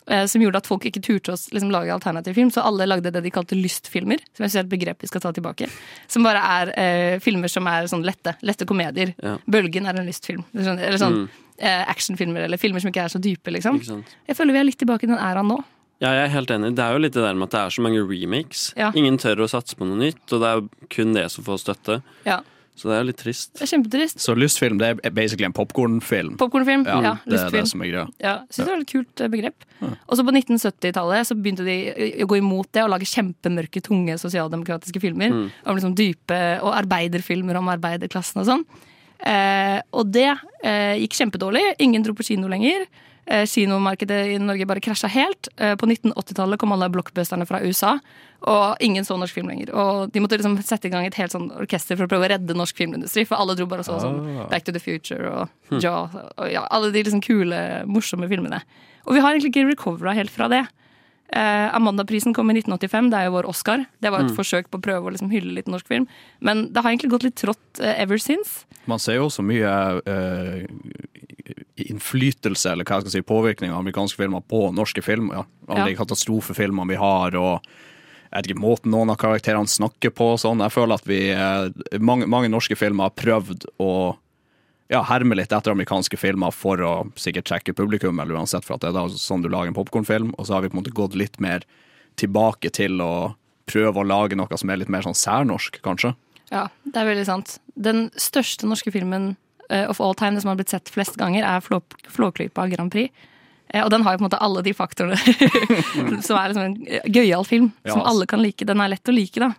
Eh, 0.08 0.26
som 0.28 0.42
gjorde 0.44 0.60
at 0.60 0.68
folk 0.68 0.86
ikke 0.88 1.02
turte 1.04 1.34
å 1.34 1.38
liksom, 1.38 1.72
lage 1.72 1.94
alternativ 1.94 2.36
film. 2.38 2.52
Så 2.52 2.64
alle 2.66 2.88
lagde 2.90 3.12
det 3.14 3.24
de 3.24 3.32
kalte 3.34 3.58
lystfilmer. 3.58 4.24
Som 4.34 4.46
jeg 4.46 4.54
synes 4.54 4.62
er 4.62 4.66
et 4.66 4.74
begrep 4.74 5.04
vi 5.04 5.12
skal 5.12 5.24
ta 5.24 5.34
tilbake. 5.36 5.70
Som 6.12 6.28
bare 6.28 6.42
er 6.58 6.74
eh, 6.80 7.20
filmer 7.24 7.52
som 7.52 7.68
er 7.72 7.88
sånn 7.92 8.06
lette. 8.06 8.36
Lette 8.44 8.68
komedier. 8.70 9.14
Ja. 9.24 9.38
Bølgen 9.48 9.88
er 9.88 10.00
en 10.00 10.10
lystfilm. 10.10 10.44
Eller 10.58 11.00
sånn 11.02 11.22
eh, 11.58 11.84
actionfilmer 11.90 12.48
eller 12.48 12.62
filmer 12.62 12.84
som 12.84 12.92
ikke 12.92 13.08
er 13.08 13.14
så 13.14 13.22
dype, 13.24 13.54
liksom. 13.56 13.80
Jeg 14.28 14.38
føler 14.40 14.58
vi 14.58 14.64
er 14.64 14.70
litt 14.72 14.82
tilbake 14.82 15.08
i 15.08 15.14
den 15.14 15.22
æraen 15.22 15.52
nå. 15.54 15.62
Ja, 16.04 16.10
jeg 16.18 16.26
er 16.26 16.32
helt 16.34 16.52
enig. 16.52 16.74
Det 16.76 16.84
er 16.84 16.96
jo 16.98 17.04
litt 17.06 17.14
det 17.16 17.24
der 17.24 17.38
med 17.38 17.48
at 17.48 17.54
det 17.54 17.60
er 17.62 17.76
så 17.78 17.84
mange 17.86 18.02
remakes. 18.04 18.64
Ja. 18.76 18.90
Ingen 18.98 19.16
tør 19.22 19.46
å 19.46 19.48
satse 19.48 19.78
på 19.80 19.88
noe 19.88 20.02
nytt, 20.02 20.24
og 20.36 20.42
det 20.44 20.50
er 20.50 20.64
kun 20.92 21.14
det 21.16 21.30
som 21.32 21.46
får 21.48 21.62
støtte. 21.62 22.02
Ja, 22.28 22.42
Så 22.75 22.89
det 22.89 22.96
er 22.98 23.06
litt 23.06 23.20
trist. 23.22 23.51
Det 23.53 23.65
er 23.68 23.70
kjempetrist. 23.70 24.22
Så 24.24 24.34
lystfilm 24.38 24.80
det 24.82 24.88
er 25.06 25.13
basically 25.13 25.46
en 25.46 25.53
popkornfilm. 25.53 26.38
Popkornfilm. 26.42 26.86
Ja, 26.89 26.96
Ja, 27.06 27.12
det 27.25 27.39
er 27.39 27.53
det 27.53 27.68
som 27.70 27.84
er 27.86 27.92
greia. 27.92 28.06
Ja, 28.24 28.34
synes 28.50 28.65
det 28.65 28.74
var 28.74 28.82
et 28.82 28.94
kult 28.94 29.24
begrep. 29.36 29.68
Ja. 29.80 29.92
Og 30.08 30.18
så 30.18 30.25
på 30.25 30.34
1970-tallet 30.34 31.30
så 31.30 31.38
begynte 31.38 31.68
de 31.68 31.77
å 32.25 32.30
gå 32.32 32.39
imot 32.42 32.72
det 32.74 32.84
og 32.84 32.89
lage 32.96 33.06
kjempemørke, 33.12 33.84
tunge 33.86 34.18
sosialdemokratiske 34.22 35.03
filmer. 35.03 35.36
Om 35.65 35.77
liksom 35.77 35.94
dype 35.96 36.42
Og 36.63 36.74
arbeiderfilmer 36.74 37.58
om 37.62 37.70
arbeiderklassen 37.70 38.42
og 38.42 38.50
sånn. 38.50 38.65
Eh, 39.24 39.80
og 39.96 40.10
det 40.12 40.27
eh, 40.65 40.98
gikk 41.03 41.15
kjempedårlig. 41.22 41.63
Ingen 41.84 42.03
dro 42.03 42.15
på 42.18 42.25
kino 42.27 42.50
lenger. 42.51 42.88
Eh, 43.25 43.46
kinomarkedet 43.48 44.34
i 44.34 44.39
Norge 44.39 44.65
bare 44.68 44.82
krasja 44.84 45.08
helt. 45.08 45.48
Eh, 45.56 45.75
på 45.80 45.88
1980-tallet 45.88 46.60
kom 46.60 46.74
alle 46.75 46.89
blockbusterne 46.92 47.48
fra 47.48 47.62
USA, 47.63 47.94
og 48.44 48.84
ingen 48.84 49.06
så 49.08 49.15
norsk 49.15 49.38
film 49.38 49.48
lenger. 49.48 49.72
Og 49.72 50.12
de 50.12 50.20
måtte 50.20 50.36
liksom 50.36 50.58
sette 50.60 50.89
i 50.89 50.92
gang 50.92 51.08
et 51.08 51.15
helt 51.15 51.32
sånn 51.32 51.48
orkester 51.56 51.96
for 51.96 52.03
å 52.03 52.12
prøve 52.12 52.27
å 52.27 52.32
redde 52.34 52.58
norsk 52.58 52.82
filmindustri, 52.84 53.24
for 53.30 53.39
alle 53.39 53.56
dro 53.56 53.68
bare 53.72 53.86
og 53.86 53.88
så 53.88 54.01
sånn 54.03 54.20
Back 54.51 54.68
to 54.68 54.75
the 54.75 54.84
Future 54.84 55.32
og 55.32 55.80
Jaw 55.80 56.12
og 56.12 56.51
ja, 56.51 56.65
alle 56.68 56.92
de 56.92 57.06
liksom 57.06 57.24
kule, 57.24 57.58
morsomme 57.88 58.27
filmene. 58.27 58.60
Og 59.08 59.15
vi 59.15 59.24
har 59.24 59.32
egentlig 59.32 59.53
ikke 59.53 59.70
recovera 59.72 60.18
helt 60.20 60.32
fra 60.34 60.51
det. 60.51 60.65
Eh, 61.34 61.75
Amandaprisen 61.75 62.36
kom 62.36 62.51
i 62.51 62.60
1985, 62.60 63.10
det 63.10 63.22
er 63.22 63.30
jo 63.30 63.38
vår 63.38 63.48
Oscar. 63.50 63.88
Det 64.03 64.12
var 64.12 64.27
et 64.27 64.36
forsøk 64.36 64.68
på 64.68 64.82
å 64.82 64.84
prøve 64.84 65.08
å 65.08 65.15
liksom 65.15 65.32
hylle 65.32 65.56
litt 65.56 65.72
norsk 65.72 65.88
film. 65.88 66.12
Men 66.44 66.68
det 66.75 66.84
har 66.84 66.92
egentlig 66.92 67.15
gått 67.15 67.24
litt 67.24 67.39
trått 67.39 67.80
ever 67.80 68.20
since. 68.20 68.68
Man 68.86 69.00
ser 69.00 69.18
jo 69.18 69.30
også 69.32 69.48
mye 69.48 69.72
eh, 70.03 70.68
innflytelse, 71.78 72.72
eller 72.72 72.86
hva 72.88 73.00
jeg 73.00 73.08
skal 73.08 73.16
si, 73.18 73.22
påvirkning 73.28 73.72
av 73.74 73.82
amerikanske 73.82 74.20
filmer 74.20 74.44
på 74.48 74.68
norske 74.76 75.04
filmer. 75.04 75.42
Ja. 75.42 75.46
Alle 75.68 75.86
de 75.90 75.96
Ja. 75.96 76.04
katastrofefilmene 76.04 76.88
vi 76.90 76.96
har, 76.96 77.36
og 77.36 77.62
jeg 77.64 78.34
vet 78.44 78.48
ikke, 78.50 78.62
måten 78.62 78.92
noen 78.92 79.10
av 79.12 79.18
karakterene 79.18 79.68
snakker 79.70 80.10
på 80.16 80.34
sånn. 80.40 80.60
Jeg 80.64 80.72
føler 80.72 80.94
at 80.96 81.06
vi 81.06 81.30
eh, 81.30 82.00
mange, 82.00 82.26
mange 82.28 82.50
norske 82.50 82.76
filmer 82.76 83.10
har 83.10 83.18
prøvd 83.18 83.66
å 83.80 84.18
ja, 84.90 85.02
herme 85.04 85.36
litt 85.36 85.52
etter 85.52 85.72
amerikanske 85.72 86.18
filmer 86.18 86.52
for 86.52 86.78
å 86.78 87.12
sikkert 87.16 87.46
trekke 87.46 87.74
publikum, 87.74 88.20
eller 88.20 88.36
uansett, 88.36 88.66
for 88.66 88.76
at 88.76 88.82
det 88.82 88.90
er 88.90 88.94
da 88.98 89.08
sånn 89.10 89.42
du 89.44 89.50
lager 89.50 89.68
en 89.72 89.78
popkornfilm. 89.78 90.34
Og 90.38 90.46
så 90.48 90.54
har 90.56 90.62
vi 90.62 90.70
på 90.70 90.78
en 90.78 90.84
måte 90.84 90.94
gått 90.94 91.16
litt 91.16 91.40
mer 91.40 91.64
tilbake 92.16 92.70
til 92.72 93.00
å 93.02 93.36
prøve 93.66 93.96
å 94.02 94.06
lage 94.06 94.36
noe 94.36 94.58
som 94.60 94.70
er 94.70 94.78
litt 94.78 94.90
mer 94.90 95.02
sånn 95.02 95.16
særnorsk, 95.18 95.82
kanskje. 95.82 96.16
Ja, 96.52 96.68
det 96.86 96.96
er 97.00 97.06
veldig 97.08 97.26
sant. 97.26 97.60
Den 97.80 98.10
største 98.20 98.68
norske 98.70 98.92
filmen 98.94 99.36
of 99.89 100.00
all 100.01 100.13
time, 100.15 100.36
det 100.36 100.42
som 100.44 100.50
har 100.53 100.58
blitt 100.60 100.70
sett 100.74 100.89
flest 100.94 101.15
ganger, 101.20 101.44
er 101.44 101.62
Flå, 101.65 101.82
Flåklypa 102.08 102.68
Grand 102.72 102.92
Prix. 102.94 103.10
Eh, 103.74 103.82
og 103.84 103.89
den 103.89 104.03
har 104.06 104.13
jo 104.13 104.20
på 104.22 104.25
en 104.25 104.30
måte 104.30 104.42
alle 104.44 104.62
de 104.65 104.74
faktorene 104.77 105.18
som 106.27 106.38
er 106.38 106.51
liksom 106.51 106.65
en 106.68 106.75
gøyal 107.13 107.46
film, 107.48 107.72
Ja, 107.86 107.94
som 107.96 108.01
alle 108.06 108.27
kan 108.30 108.42
like. 108.44 108.65
Den 108.70 108.82
er 108.84 108.92
lett 108.94 109.10
å 109.10 109.15
like, 109.15 109.39
da. 109.39 109.53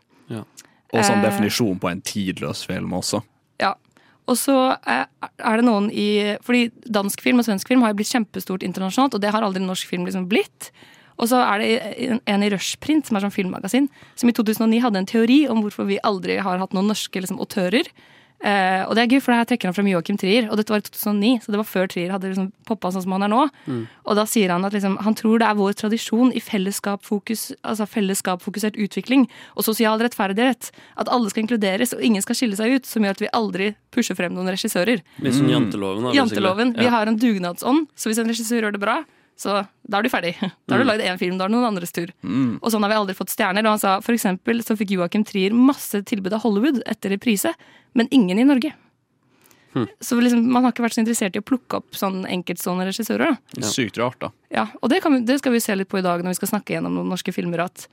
Og 0.95 1.03
som 1.05 1.19
Eh. 1.19 1.25
definisjon 1.27 1.79
på 1.83 1.89
en 1.91 2.01
tidløs 2.07 2.61
film 2.67 2.93
også. 2.95 3.19
Ja. 3.59 3.73
Og 4.31 4.37
så 4.39 4.55
eh, 4.87 5.05
er 5.43 5.57
det 5.59 5.65
noen 5.67 5.89
i 5.93 6.37
Fordi 6.47 6.69
dansk 6.87 7.21
film 7.21 7.41
og 7.43 7.45
svensk 7.49 7.67
film 7.69 7.83
har 7.83 7.91
jo 7.91 7.99
blitt 7.99 8.13
kjempestort 8.15 8.63
internasjonalt, 8.63 9.15
og 9.19 9.21
det 9.25 9.33
har 9.35 9.43
aldri 9.43 9.61
norsk 9.65 9.89
film 9.91 10.07
liksom 10.07 10.29
blitt. 10.31 10.71
Og 11.19 11.29
så 11.31 11.39
er 11.43 11.59
det 11.59 11.69
en- 12.11 12.21
en 12.27 12.43
i 12.43 12.51
Rushprint, 12.51 13.07
som 13.07 13.17
er 13.17 13.21
sånn 13.27 13.35
filmmagasin, 13.35 13.89
som 14.17 14.29
i 14.29 14.33
2009 14.33 14.81
hadde 14.83 14.97
en 14.99 15.07
teori 15.07 15.49
om 15.51 15.63
hvorfor 15.63 15.87
vi 15.87 15.99
aldri 16.03 16.39
har 16.43 16.59
hatt 16.59 16.73
noen 16.73 16.89
norske 16.89 17.21
liksom, 17.21 17.39
autører. 17.39 17.87
Eh, 18.45 18.83
og 18.85 18.93
det 18.95 19.01
er 19.07 19.09
gøy, 19.15 19.23
for 19.25 19.33
her 19.33 19.47
trekker 19.49 19.71
han 19.71 19.73
fram 19.77 19.87
Joachim 19.89 20.19
Trier, 20.21 20.51
og 20.53 20.59
dette 20.61 20.69
var 20.69 20.83
i 20.83 20.85
2009, 20.85 21.41
så 21.41 21.49
det 21.55 21.57
var 21.63 21.65
før 21.65 21.87
Trier 21.89 22.11
hadde 22.13 22.29
liksom 22.29 22.51
poppa 22.69 22.91
sånn 22.93 23.05
som 23.07 23.15
han 23.17 23.25
er 23.25 23.31
nå. 23.33 23.47
Og 24.05 24.19
da 24.19 24.27
sier 24.29 24.53
han 24.53 24.67
at 24.69 24.75
liksom, 24.77 24.99
han 25.01 25.15
tror 25.17 25.39
det 25.41 25.49
er 25.49 25.57
vår 25.57 25.73
tradisjon 25.81 26.29
i 26.37 26.43
fellesskapfokus, 26.45 27.55
altså 27.65 27.87
fellesskapfokusert 27.89 28.77
utvikling 28.77 29.25
og 29.57 29.65
sosial 29.65 29.99
rettferdighet, 30.05 30.71
at 31.01 31.09
alle 31.09 31.33
skal 31.33 31.47
inkluderes 31.47 31.95
og 31.97 32.05
ingen 32.05 32.21
skal 32.25 32.37
skille 32.37 32.59
seg 32.61 32.77
ut, 32.77 32.87
som 32.87 33.03
gjør 33.07 33.17
at 33.17 33.25
vi 33.25 33.33
aldri 33.33 33.71
pusher 33.95 34.19
frem 34.19 34.35
noen 34.37 34.53
regissører. 34.53 35.01
Litt 35.25 35.39
sånn 35.39 35.49
janteloven. 35.49 36.05
da. 36.11 36.13
Janteloven. 36.21 36.77
Vi 36.77 36.85
Ja. 36.85 36.91
har 36.91 37.07
en 37.09 37.17
dugnadsånd, 37.19 37.89
så 37.97 38.11
hvis 38.13 38.19
en 38.21 38.29
regissør 38.29 38.61
gjør 38.61 38.73
det 38.73 38.81
bra, 38.81 39.05
Så 39.37 39.57
da 39.83 39.99
er 39.99 40.07
du 40.07 40.11
ferdig. 40.13 40.37
Da 40.39 40.77
har 40.77 40.85
du 40.85 40.87
lagd 40.87 41.03
én 41.03 41.19
film, 41.19 41.39
da 41.39 41.47
er 41.47 41.51
det 41.51 41.57
noen 41.57 41.73
andres 41.73 41.91
tur. 41.93 42.13
Og 42.63 42.71
sånn 42.71 42.85
har 42.87 42.93
vi 42.93 42.99
aldri 43.01 43.17
fått 43.19 43.33
stjerner. 43.35 43.67
Og 43.67 43.75
han 43.75 43.83
sa 43.83 43.97
for 44.05 44.15
eksempel 44.15 44.63
så 44.63 44.77
fikk 44.79 44.95
Joakim 44.95 45.25
Trier 45.27 45.55
masse 45.57 46.01
tilbud 46.07 46.37
av 46.37 46.45
Hollywood 46.47 46.83
etter 46.87 47.11
reprise, 47.11 47.51
men 47.99 48.09
ingen 48.15 48.39
i 48.39 48.47
Norge. 48.47 48.71
Så 49.99 50.21
liksom, 50.21 50.45
man 50.53 50.63
har 50.63 50.71
ikke 50.71 50.85
vært 50.85 50.95
så 50.95 51.03
interessert 51.03 51.35
i 51.35 51.43
å 51.43 51.47
plukke 51.47 51.81
opp 51.81 51.97
sånn 51.99 52.23
enkeltstående 52.31 52.87
regissører. 52.87 53.35
da. 53.59 53.67
Sykt 53.67 53.99
rart, 53.99 54.21
da. 54.23 54.31
Ja, 54.55 54.69
og 54.81 54.91
det, 54.93 55.01
kan 55.03 55.17
vi, 55.17 55.25
det 55.27 55.41
skal 55.41 55.55
vi 55.57 55.63
se 55.65 55.75
litt 55.75 55.91
på 55.91 55.99
i 55.99 56.05
dag 56.05 56.23
når 56.23 56.37
vi 56.37 56.39
skal 56.39 56.53
snakke 56.53 56.77
gjennom 56.77 56.95
noen 56.95 57.11
norske 57.11 57.35
filmer. 57.35 57.65
At 57.67 57.89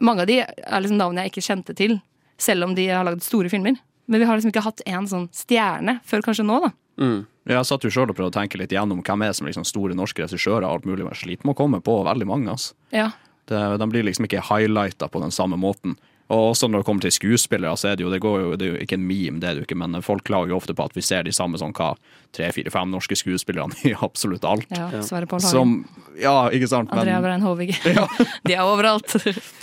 mange 0.00 0.24
av 0.24 0.30
de 0.30 0.40
er 0.46 0.80
liksom 0.80 0.96
navn 0.96 1.20
jeg 1.20 1.34
ikke 1.34 1.44
kjente 1.44 1.76
til, 1.76 1.98
selv 2.40 2.64
om 2.68 2.72
de 2.76 2.88
har 2.88 3.04
lagd 3.04 3.24
store 3.24 3.52
filmer. 3.52 3.76
Men 4.06 4.22
vi 4.22 4.28
har 4.28 4.38
liksom 4.38 4.54
ikke 4.54 4.64
hatt 4.64 4.80
en 4.88 5.08
sånn 5.10 5.28
stjerne 5.34 5.98
før 6.08 6.24
kanskje 6.24 6.46
nå, 6.46 6.60
da. 6.64 6.72
Mm. 7.02 7.18
Jeg 7.46 7.68
satt 7.68 7.84
jo 7.86 7.92
sjøl 7.94 8.10
og 8.10 8.16
prøvde 8.18 8.32
å 8.32 8.38
tenke 8.40 8.58
litt 8.58 8.74
igjennom 8.74 9.04
hvem 9.06 9.22
er 9.22 9.36
som 9.36 9.46
liksom 9.46 9.66
store 9.68 9.94
norske 9.94 10.24
regissører 10.24 10.66
alt 10.66 10.86
mulig. 10.88 11.04
men 11.06 11.14
sliter 11.14 11.46
med 11.46 11.54
å 11.54 11.60
komme 11.62 11.80
på 11.80 12.00
veldig 12.04 12.26
mange. 12.26 12.50
Altså. 12.50 12.74
Ja. 12.90 13.12
Det, 13.46 13.62
de 13.78 13.88
blir 13.90 14.02
liksom 14.02 14.26
ikke 14.26 14.42
highlighta 14.48 15.08
på 15.08 15.22
den 15.22 15.30
samme 15.30 15.56
måten. 15.56 15.94
Og 16.26 16.48
også 16.50 16.66
når 16.66 16.82
det 16.82 16.86
kommer 16.88 17.04
til 17.04 17.12
skuespillere, 17.14 17.76
så 17.78 17.92
er 17.92 17.98
det 17.98 18.02
jo, 18.02 18.08
det 18.10 18.18
går 18.22 18.40
jo, 18.40 18.48
det 18.58 18.66
er 18.66 18.72
jo 18.72 18.78
ikke 18.82 18.96
en 18.98 19.04
meme, 19.06 19.38
det 19.38 19.46
er 19.46 19.54
det 19.54 19.62
jo 19.62 19.66
ikke, 19.68 19.76
men 19.78 19.94
folk 20.02 20.24
klager 20.26 20.50
jo 20.50 20.56
ofte 20.58 20.74
på 20.74 20.82
at 20.88 20.96
vi 20.96 21.04
ser 21.06 21.22
de 21.22 21.30
samme 21.34 21.58
sånn 21.60 21.74
hva, 21.76 21.92
tre, 22.34 22.48
fire, 22.56 22.72
fem 22.74 22.90
norske 22.90 23.14
skuespillerne 23.20 23.78
i 23.86 23.94
absolutt 23.94 24.46
alt. 24.48 24.66
ja 24.74 24.88
Sverre 25.06 25.30
Paul 25.30 25.44
Hagen. 25.44 25.52
Som, 25.52 26.16
ja, 26.18 26.34
ikke 26.50 26.70
sant, 26.72 26.90
Men, 26.90 27.04
Andrea 27.04 27.22
Brein 27.22 27.46
Håvig. 27.46 27.70
de 28.48 28.58
er 28.58 28.66
overalt. 28.66 29.14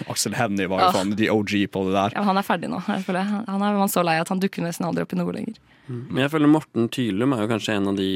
Aksel 0.08 0.40
Hennie 0.40 0.72
var 0.72 0.86
jo 0.86 0.88
ja. 0.88 0.96
faen 0.96 1.16
the 1.20 1.28
OG 1.36 1.58
på 1.74 1.84
det 1.90 1.98
der. 1.98 2.16
Ja, 2.16 2.24
men 2.24 2.32
han 2.32 2.40
er 2.40 2.48
ferdig 2.48 2.72
nå. 2.72 2.80
Jeg 2.88 3.04
føler. 3.10 3.28
jeg. 3.28 3.44
Han 3.52 3.68
er 3.68 3.84
man 3.84 3.92
så 3.92 4.08
lei 4.08 4.16
at 4.24 4.32
han 4.32 4.40
dukker 4.40 4.64
nesten 4.64 4.88
aldri 4.88 5.04
opp 5.04 5.12
i 5.12 5.20
noe 5.20 5.36
lenger. 5.36 5.60
Men 5.88 6.24
jeg 6.24 6.32
føler 6.32 6.48
Morten 6.52 6.90
Tylum 6.94 7.34
er 7.36 7.44
jo 7.44 7.52
kanskje 7.52 7.76
en 7.78 7.88
av 7.92 7.98
de 8.00 8.10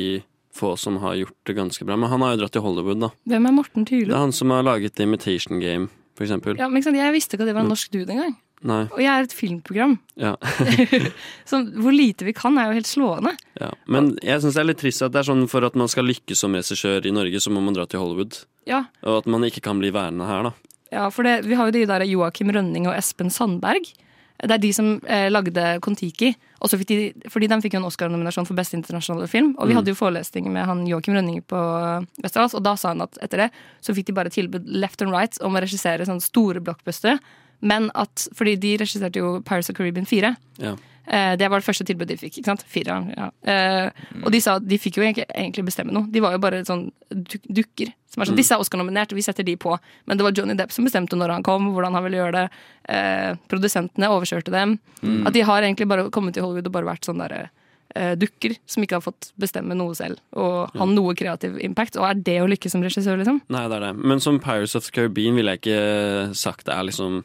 få 0.58 0.74
som 0.80 0.98
har 1.04 1.14
gjort 1.20 1.36
det 1.46 1.56
ganske 1.58 1.86
bra. 1.86 1.98
Men 2.00 2.10
han 2.10 2.22
har 2.26 2.34
jo 2.36 2.42
dratt 2.42 2.56
til 2.56 2.64
Hollywood, 2.66 3.00
da. 3.04 3.10
Hvem 3.30 3.46
er 3.50 3.54
Morten 3.54 3.86
Det 3.86 4.04
er 4.08 4.16
han 4.18 4.32
som 4.34 4.50
har 4.56 4.64
laget 4.66 4.96
The 4.96 5.04
Imitation 5.04 5.60
Game, 5.62 5.90
for 6.18 6.26
eksempel. 6.26 6.58
Ja, 6.58 6.68
men 6.68 6.80
ikke 6.82 6.90
sant? 6.90 6.98
Jeg 6.98 7.14
visste 7.14 7.36
ikke 7.38 7.44
at 7.46 7.52
det 7.52 7.56
var 7.60 7.66
en 7.68 7.74
norsk 7.76 7.92
dude 7.94 8.10
engang. 8.16 8.36
Nei, 8.66 8.88
Og 8.90 8.98
jeg 8.98 9.12
er 9.14 9.28
et 9.28 9.34
filmprogram. 9.38 10.00
ja. 10.18 10.32
Så 11.46 11.60
hvor 11.78 11.94
lite 11.94 12.26
vi 12.26 12.34
kan, 12.34 12.58
er 12.58 12.72
jo 12.72 12.78
helt 12.80 12.90
slående. 12.90 13.36
ja. 13.62 13.70
Men 13.86 14.16
jeg 14.26 14.42
syns 14.42 14.58
det 14.58 14.64
er 14.64 14.70
litt 14.72 14.82
trist 14.82 15.04
at 15.06 15.14
det 15.14 15.22
er 15.22 15.28
sånn 15.30 15.46
for 15.52 15.62
at 15.68 15.76
man 15.78 15.88
skal 15.92 16.08
lykkes 16.10 16.42
som 16.42 16.56
regissør 16.58 17.06
i 17.06 17.14
Norge, 17.14 17.38
så 17.44 17.54
må 17.54 17.62
man 17.62 17.78
dra 17.78 17.86
til 17.86 18.02
Hollywood. 18.02 18.40
Ja, 18.66 18.86
Og 19.06 19.20
at 19.22 19.30
man 19.30 19.46
ikke 19.48 19.62
kan 19.62 19.78
bli 19.80 19.92
værende 19.94 20.26
her, 20.26 20.50
da. 20.50 20.52
ja 20.92 21.06
for 21.14 21.24
det, 21.28 21.46
vi 21.46 21.54
har 21.54 21.70
jo 21.70 21.76
de 21.78 21.86
der 21.86 22.04
Joakim 22.10 22.50
Rønning 22.50 22.88
og 22.90 22.98
Espen 22.98 23.30
Sandberg. 23.30 23.86
Det 24.38 24.54
er 24.54 24.62
de 24.62 24.70
som 24.76 24.92
eh, 25.10 25.28
lagde 25.32 25.64
Kon-Tiki. 25.82 26.34
De, 26.38 26.98
fordi 27.30 27.50
de 27.50 27.58
fikk 27.64 27.78
jo 27.78 27.82
en 27.82 27.88
Oscar-nominasjon 27.90 28.46
for 28.46 28.58
beste 28.58 28.78
internasjonale 28.78 29.30
film. 29.32 29.56
Og 29.58 29.70
vi 29.70 29.78
hadde 29.78 29.90
jo 29.94 29.98
forelesning 29.98 30.52
med 30.54 30.68
han 30.70 30.86
Joakim 30.90 31.18
Rønning 31.18 31.42
på 31.50 31.62
Westerdals, 32.22 32.54
og 32.58 32.66
da 32.66 32.76
sa 32.78 32.94
han 32.94 33.02
at 33.06 33.18
etter 33.26 33.46
det 33.46 33.50
så 33.82 33.96
fikk 33.98 34.12
de 34.12 34.18
bare 34.20 34.34
tilbud 34.34 34.70
left 34.70 35.02
and 35.02 35.14
right 35.14 35.38
om 35.42 35.58
å 35.58 35.64
regissere 35.64 36.06
sånne 36.06 36.26
store 36.26 36.62
blockbustere. 36.62 37.18
Men 37.66 37.90
at, 37.98 38.28
fordi 38.38 38.54
de 38.62 38.76
regisserte 38.84 39.22
jo 39.22 39.40
Paris 39.46 39.72
of 39.72 39.78
Caribbean 39.78 40.06
4. 40.06 40.36
Ja. 40.62 40.76
Eh, 41.08 41.38
det 41.40 41.48
var 41.48 41.62
det 41.62 41.66
første 41.68 41.86
tilbudet 41.88 42.16
de 42.16 42.20
fikk. 42.20 42.40
ikke 42.40 42.52
sant? 42.52 42.64
Fire, 42.68 42.98
ja. 43.16 43.28
eh, 43.48 44.08
og 44.24 44.32
de 44.34 44.42
sa 44.44 44.58
de 44.60 44.80
fikk 44.82 45.00
jo 45.00 45.06
egentlig, 45.08 45.64
bestemme 45.70 45.94
noe. 45.96 46.10
De 46.12 46.24
var 46.24 46.36
jo 46.36 46.42
bare 46.44 46.64
sånn 46.68 46.90
dukker. 47.10 47.94
Som 48.12 48.24
er 48.24 48.32
sånn, 48.32 48.40
Disse 48.40 48.56
er 48.56 48.64
Oscar-nominert, 48.64 49.14
vi 49.16 49.24
setter 49.24 49.48
de 49.48 49.56
på. 49.60 49.78
Men 50.08 50.20
det 50.20 50.26
var 50.28 50.36
Johnny 50.36 50.58
Depp 50.60 50.74
som 50.76 50.88
bestemte 50.88 51.20
når 51.20 51.38
han 51.38 51.46
kom, 51.48 51.70
hvordan 51.76 51.96
han 51.96 52.04
ville 52.08 52.20
gjøre 52.20 52.42
det. 52.42 52.66
Eh, 52.92 53.38
produsentene 53.52 54.12
overkjørte 54.12 54.52
dem. 54.52 54.76
At 55.28 55.38
de 55.38 55.46
har 55.48 55.64
egentlig 55.64 55.88
bare 55.88 56.10
kommet 56.12 56.36
til 56.36 56.44
Hollywood 56.44 56.68
og 56.68 56.76
bare 56.76 56.92
vært 56.92 57.08
sånn 57.08 57.24
derre 57.24 57.48
dukker 58.20 58.52
som 58.70 58.84
ikke 58.84 58.98
har 59.00 59.02
fått 59.02 59.32
bestemme 59.42 59.74
noe 59.74 59.96
selv. 59.98 60.20
Og 60.38 60.76
ha 60.78 60.86
noe 60.86 61.16
kreativ 61.18 61.56
impact. 61.66 61.96
Og 61.98 62.06
er 62.06 62.20
det 62.20 62.36
å 62.44 62.50
lykkes 62.52 62.76
som 62.76 62.84
regissør, 62.86 63.18
liksom? 63.18 63.40
Nei, 63.50 63.64
det 63.72 63.80
er 63.80 63.86
det. 63.88 63.94
Men 64.12 64.22
som 64.22 64.38
Pirates 64.44 64.76
of 64.78 64.86
the 64.86 64.94
Caribbean 64.94 65.40
ville 65.40 65.56
jeg 65.56 65.64
ikke 65.64 66.36
sagt 66.38 66.68
det 66.68 66.76
er 66.76 66.86
liksom 66.92 67.24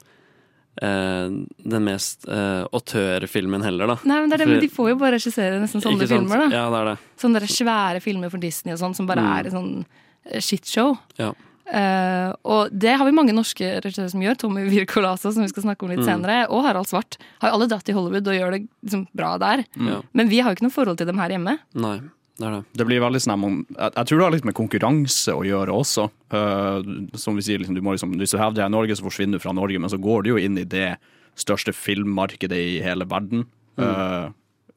den 0.81 1.85
mest 1.85 2.25
uh, 2.29 2.65
autørfilmen 2.73 3.63
heller, 3.63 3.87
da. 3.93 3.97
Nei, 4.09 4.21
men 4.23 4.31
det 4.31 4.39
er 4.41 4.45
det, 4.45 4.49
men 4.55 4.61
De 4.65 4.69
får 4.73 4.89
jo 4.95 4.97
bare 4.97 5.19
regissere 5.19 5.61
nesten 5.61 5.83
sånne 5.85 6.07
filmer, 6.09 6.47
da. 6.47 6.51
Ja, 6.55 6.65
det 6.73 6.79
er 6.81 6.91
det. 6.93 6.99
Sånne 7.21 7.43
svære 7.45 8.01
filmer 8.01 8.31
for 8.33 8.39
Disney 8.43 8.73
og 8.73 8.81
sånn, 8.81 8.95
som 8.97 9.07
bare 9.07 9.21
Mm. 9.21 9.33
er 9.37 9.45
en 9.47 9.53
sånn 9.59 9.85
eh, 10.33 10.41
shitshow. 10.41 10.97
Ja. 11.19 11.33
Uh, 11.73 12.33
og 12.45 12.73
det 12.77 12.97
har 12.99 13.05
vi 13.07 13.13
mange 13.15 13.33
norske 13.33 13.81
regissører 13.81 14.11
som 14.11 14.21
gjør. 14.21 14.37
Tommy 14.37 14.65
Wirkola 14.69 15.15
som 15.19 15.33
vi 15.41 15.49
skal 15.49 15.63
snakke 15.63 15.85
om 15.85 15.91
litt 15.91 16.01
Mm. 16.01 16.09
senere. 16.09 16.47
Og 16.51 16.65
Harald 16.65 16.87
Svart. 16.89 17.17
Har 17.41 17.51
jo 17.51 17.55
alle 17.57 17.69
dratt 17.69 17.85
til 17.85 17.95
Hollywood 17.95 18.27
og 18.29 18.35
gjør 18.35 18.51
det 18.57 18.69
liksom 18.85 19.07
bra 19.15 19.39
der. 19.39 19.65
Mm. 19.79 20.03
Men 20.13 20.29
vi 20.29 20.41
har 20.41 20.51
jo 20.51 20.57
ikke 20.57 20.67
noe 20.69 20.75
forhold 20.75 20.99
til 20.99 21.07
dem 21.07 21.19
her 21.19 21.29
hjemme. 21.31 21.59
Nei, 21.75 22.01
det 22.40 22.51
det. 22.51 22.61
Det 22.81 22.87
blir 22.88 23.03
veldig 23.03 23.21
sånn 23.23 23.45
om, 23.45 23.59
jeg, 23.68 23.92
jeg 23.97 24.09
tror 24.09 24.18
det 24.18 24.27
har 24.27 24.35
litt 24.35 24.49
med 24.49 24.57
konkurranse 24.57 25.35
å 25.37 25.45
gjøre 25.47 25.75
også. 25.77 26.09
Uh, 26.33 27.09
som 27.18 27.37
vi 27.38 27.45
sier, 27.45 27.61
liksom, 27.61 27.77
du 27.77 27.85
må 27.85 27.95
liksom, 27.95 28.14
Hvis 28.21 28.35
du 28.35 28.40
hevder 28.40 28.62
deg 28.62 28.71
i 28.71 28.77
Norge, 28.77 28.97
så 28.99 29.07
forsvinner 29.07 29.38
du 29.38 29.45
fra 29.45 29.55
Norge, 29.57 29.81
men 29.83 29.92
så 29.92 30.01
går 30.01 30.25
du 30.25 30.33
jo 30.33 30.40
inn 30.40 30.59
i 30.61 30.68
det 30.68 30.95
største 31.38 31.75
filmmarkedet 31.77 32.59
i 32.59 32.81
hele 32.85 33.07
verden. 33.09 33.47
Eh, 33.81 34.27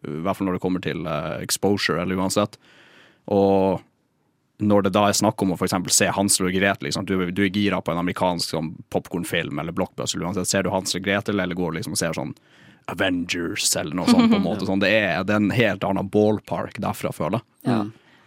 I 0.07 0.21
hvert 0.23 0.37
fall 0.37 0.47
når 0.47 0.57
det 0.57 0.63
kommer 0.63 0.83
til 0.83 1.03
uh, 1.07 1.35
exposure, 1.43 1.99
eller 2.01 2.19
uansett. 2.19 2.59
Og 3.31 3.83
når 4.63 4.85
det 4.85 4.93
da 4.95 5.07
er 5.09 5.17
snakk 5.17 5.41
om 5.43 5.51
å 5.51 5.57
for 5.59 5.91
se 5.91 6.07
Hansel 6.15 6.47
og 6.47 6.55
Gretel, 6.55 6.87
liksom, 6.87 7.07
du, 7.07 7.17
du 7.35 7.41
er 7.43 7.51
gira 7.51 7.81
på 7.83 7.91
en 7.91 7.99
amerikansk 7.99 8.55
sånn, 8.55 8.71
popkornfilm 8.93 9.59
eller 9.59 9.75
blockbuster, 9.75 10.23
uansett, 10.23 10.47
ser 10.47 10.63
du 10.63 10.71
Hansel 10.71 11.01
og 11.01 11.09
Gretel, 11.09 11.41
eller 11.43 11.59
går 11.59 11.75
liksom 11.75 11.97
og 11.97 11.99
ser 11.99 12.15
sånn 12.15 12.31
Avengers 12.91 13.71
eller 13.75 13.95
noe 13.97 14.09
sånt. 14.11 14.29
på 14.31 14.37
en 14.39 14.45
måte 14.45 14.65
sånn. 14.69 14.83
Det, 14.83 14.91
er, 14.93 15.23
det 15.25 15.33
er 15.35 15.41
en 15.43 15.55
helt 15.55 15.83
annen 15.87 16.09
ballpark 16.13 16.77
derfra, 16.83 17.13
føler 17.15 17.41
jeg. 17.41 17.71
Ja. 17.71 17.81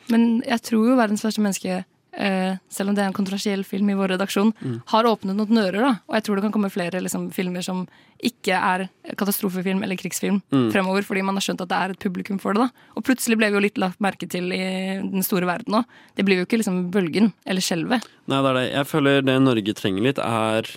Men 0.09 0.42
jeg 0.47 0.62
tror 0.64 0.88
jo 0.88 0.97
verdens 0.99 1.23
verste 1.27 1.42
menneske, 1.44 1.83
eh, 2.16 2.55
selv 2.73 2.90
om 2.90 2.94
det 2.97 3.03
er 3.05 3.11
en 3.11 3.16
kontroversiell 3.16 3.61
film 3.68 3.90
i 3.92 3.97
vår 3.99 4.14
redaksjon, 4.14 4.55
har 4.88 5.05
åpnet 5.11 5.37
noen 5.37 5.53
dører. 5.61 5.83
da 5.85 5.90
Og 6.09 6.16
jeg 6.16 6.25
tror 6.25 6.38
det 6.38 6.44
kan 6.47 6.55
komme 6.57 6.71
flere 6.73 7.03
liksom, 7.05 7.27
filmer 7.37 7.62
som 7.62 7.83
ikke 8.25 8.57
er 8.57 8.87
katastrofefilm 9.21 9.85
eller 9.85 10.01
krigsfilm 10.01 10.40
fremover, 10.73 11.05
fordi 11.07 11.23
man 11.23 11.37
har 11.38 11.44
skjønt 11.44 11.61
at 11.62 11.71
det 11.71 11.77
er 11.79 11.92
et 11.94 12.01
publikum 12.03 12.40
for 12.42 12.57
det. 12.57 12.64
da 12.66 12.97
Og 12.99 13.05
plutselig 13.07 13.37
ble 13.38 13.53
vi 13.53 13.61
jo 13.61 13.64
litt 13.68 13.79
lagt 13.79 14.01
merke 14.03 14.27
til 14.27 14.49
i 14.57 14.64
den 15.05 15.23
store 15.23 15.47
verden 15.47 15.77
òg. 15.83 15.85
Det 16.16 16.25
blir 16.27 16.40
jo 16.40 16.49
ikke 16.49 16.59
liksom 16.64 16.88
bølgen 16.90 17.31
eller 17.47 17.62
skjelvet. 17.62 18.09
Nei, 18.27 18.40
det 18.42 18.49
er 18.51 18.59
det. 18.59 18.66
Jeg 18.73 18.90
føler 18.97 19.23
det 19.29 19.38
Norge 19.44 19.77
trenger 19.79 20.09
litt, 20.09 20.18
er 20.18 20.73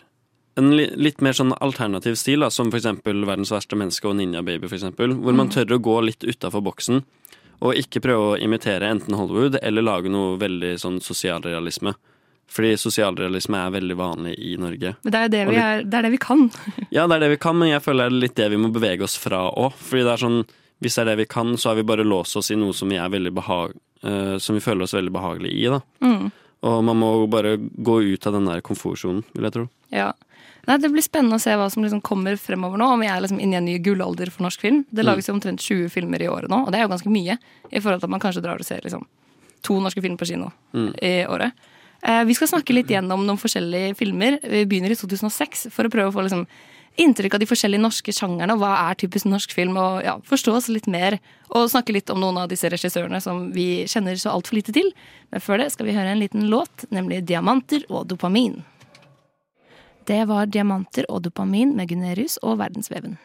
en 0.60 0.72
litt 0.76 1.22
mer 1.24 1.36
sånn 1.38 1.54
alternativ 1.64 2.18
stil, 2.20 2.44
da, 2.44 2.50
som 2.52 2.72
eksempel 2.74 3.24
Verdens 3.28 3.54
verste 3.54 3.78
menneske 3.80 4.10
og 4.10 4.18
Ninja 4.20 4.44
Baby, 4.44 4.68
for 4.68 4.78
eksempel, 4.78 5.16
hvor 5.24 5.36
man 5.38 5.52
tør 5.54 5.78
å 5.78 5.82
gå 5.82 5.98
litt 6.10 6.26
utafor 6.28 6.64
boksen, 6.66 7.04
og 7.62 7.78
ikke 7.78 8.02
prøve 8.04 8.32
å 8.32 8.40
imitere 8.42 8.90
enten 8.90 9.16
Hollywood 9.16 9.60
eller 9.62 9.86
lage 9.86 10.12
noe 10.12 10.34
veldig 10.42 10.74
sånn 10.82 10.98
sosialrealisme. 11.04 11.94
Fordi 12.52 12.74
sosialrealisme 12.76 13.60
er 13.64 13.76
veldig 13.78 13.96
vanlig 13.96 14.34
i 14.44 14.56
Norge. 14.60 14.96
Men 15.06 15.14
det 15.14 15.20
er 15.20 15.30
det 15.32 15.44
vi, 15.48 15.60
er, 15.62 15.84
det 15.88 16.00
er 16.00 16.08
det 16.08 16.16
vi 16.18 16.20
kan. 16.20 16.50
Ja, 16.92 17.06
det 17.08 17.16
er 17.16 17.24
det 17.24 17.30
vi 17.38 17.44
kan, 17.46 17.56
men 17.56 17.72
jeg 17.72 17.84
føler 17.86 18.10
det 18.10 18.12
er 18.12 18.24
litt 18.26 18.36
det 18.36 18.50
vi 18.52 18.60
må 18.60 18.74
bevege 18.76 19.06
oss 19.08 19.16
fra 19.22 19.46
òg. 19.54 19.78
Fordi 19.80 20.04
det 20.04 20.12
er 20.12 20.24
sånn, 20.26 20.42
hvis 20.84 20.98
det 20.98 21.06
er 21.06 21.12
det 21.14 21.20
vi 21.22 21.30
kan, 21.32 21.54
så 21.56 21.72
har 21.72 21.80
vi 21.80 21.88
bare 21.88 22.04
låst 22.04 22.36
oss 22.42 22.52
i 22.52 22.60
noe 22.60 22.76
som 22.76 22.92
vi 22.92 23.00
behag... 23.32 23.78
uh, 24.04 24.36
som 24.42 24.58
vi 24.58 24.66
føler 24.66 24.84
oss 24.84 24.98
veldig 24.98 25.14
behagelig 25.16 25.54
i, 25.54 25.70
da. 25.72 25.80
Og 26.62 26.84
man 26.84 26.98
må 27.00 27.14
bare 27.32 27.56
gå 27.58 28.02
ut 28.02 28.28
av 28.28 28.36
den 28.36 28.50
der 28.50 28.60
komfortsonen, 28.62 29.24
vil 29.34 29.48
jeg 29.48 29.56
tro. 29.56 29.64
Ja. 29.96 30.12
Nei, 30.68 30.78
Det 30.78 30.92
blir 30.94 31.04
spennende 31.06 31.40
å 31.40 31.42
se 31.42 31.56
hva 31.58 31.70
som 31.74 31.84
liksom 31.84 32.04
kommer 32.06 32.38
fremover 32.38 32.78
nå. 32.78 32.92
Om 32.94 33.02
vi 33.02 33.10
er 33.10 33.22
liksom 33.24 33.40
inne 33.42 33.58
i 33.58 33.62
en 33.62 33.66
ny 33.66 33.78
gullalder 33.80 34.30
for 34.30 34.46
norsk 34.46 34.62
film. 34.62 34.84
Det 34.92 35.06
lages 35.06 35.30
jo 35.30 35.34
omtrent 35.34 35.62
20 35.62 35.90
filmer 35.90 36.22
i 36.22 36.30
året 36.30 36.52
nå, 36.52 36.66
og 36.66 36.72
det 36.72 36.80
er 36.80 36.86
jo 36.86 36.94
ganske 36.94 37.12
mye. 37.12 37.38
I 37.72 37.80
forhold 37.80 38.04
til 38.04 38.10
at 38.10 38.16
man 38.16 38.24
kanskje 38.24 38.44
drar 38.46 38.62
og 38.62 38.68
ser 38.68 38.84
liksom 38.86 39.08
to 39.66 39.78
norske 39.82 40.02
filmer 40.02 40.18
på 40.22 40.30
kino 40.30 40.52
i 41.02 41.22
året. 41.30 41.54
Eh, 42.02 42.24
vi 42.26 42.34
skal 42.34 42.50
snakke 42.50 42.74
litt 42.74 42.90
gjennom 42.90 43.26
noen 43.26 43.40
forskjellige 43.42 43.96
filmer. 44.00 44.40
Vi 44.42 44.66
begynner 44.66 44.94
i 44.94 44.98
2006 44.98 45.68
for 45.74 45.86
å 45.86 45.94
prøve 45.94 46.10
å 46.10 46.16
få 46.16 46.26
liksom 46.26 46.48
inntrykk 47.00 47.38
av 47.38 47.44
de 47.44 47.48
forskjellige 47.48 47.82
norske 47.82 48.14
sjangerne, 48.14 48.56
og 48.56 48.64
hva 48.64 48.72
er 48.90 48.98
typisk 49.00 49.30
norsk 49.30 49.54
film, 49.56 49.78
og 49.80 50.02
ja, 50.04 50.18
forstå 50.28 50.56
oss 50.58 50.68
litt 50.74 50.90
mer. 50.92 51.20
Og 51.56 51.70
snakke 51.72 51.96
litt 51.96 52.10
om 52.12 52.20
noen 52.20 52.42
av 52.42 52.50
disse 52.52 52.68
regissørene 52.72 53.22
som 53.24 53.46
vi 53.56 53.86
kjenner 53.90 54.18
så 54.20 54.34
altfor 54.34 54.60
lite 54.60 54.76
til. 54.76 54.92
Men 55.32 55.44
før 55.44 55.64
det 55.64 55.72
skal 55.76 55.88
vi 55.88 55.96
høre 55.96 56.12
en 56.12 56.22
liten 56.22 56.50
låt, 56.52 56.88
nemlig 56.92 57.24
'Diamanter 57.24 57.86
og 57.90 58.08
dopamin'. 58.12 58.62
Det 60.12 60.26
var 60.28 60.46
'Diamanter 60.46 61.06
og 61.10 61.22
dopamin' 61.26 61.76
med 61.76 61.88
Gunerius 61.88 62.38
og 62.38 62.58
Verdensveven. 62.60 63.18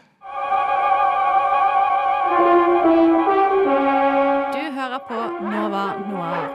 Du 4.55 4.65
hører 4.79 5.01
på 5.09 5.19
Nova 5.53 5.85
Noir. 6.11 6.47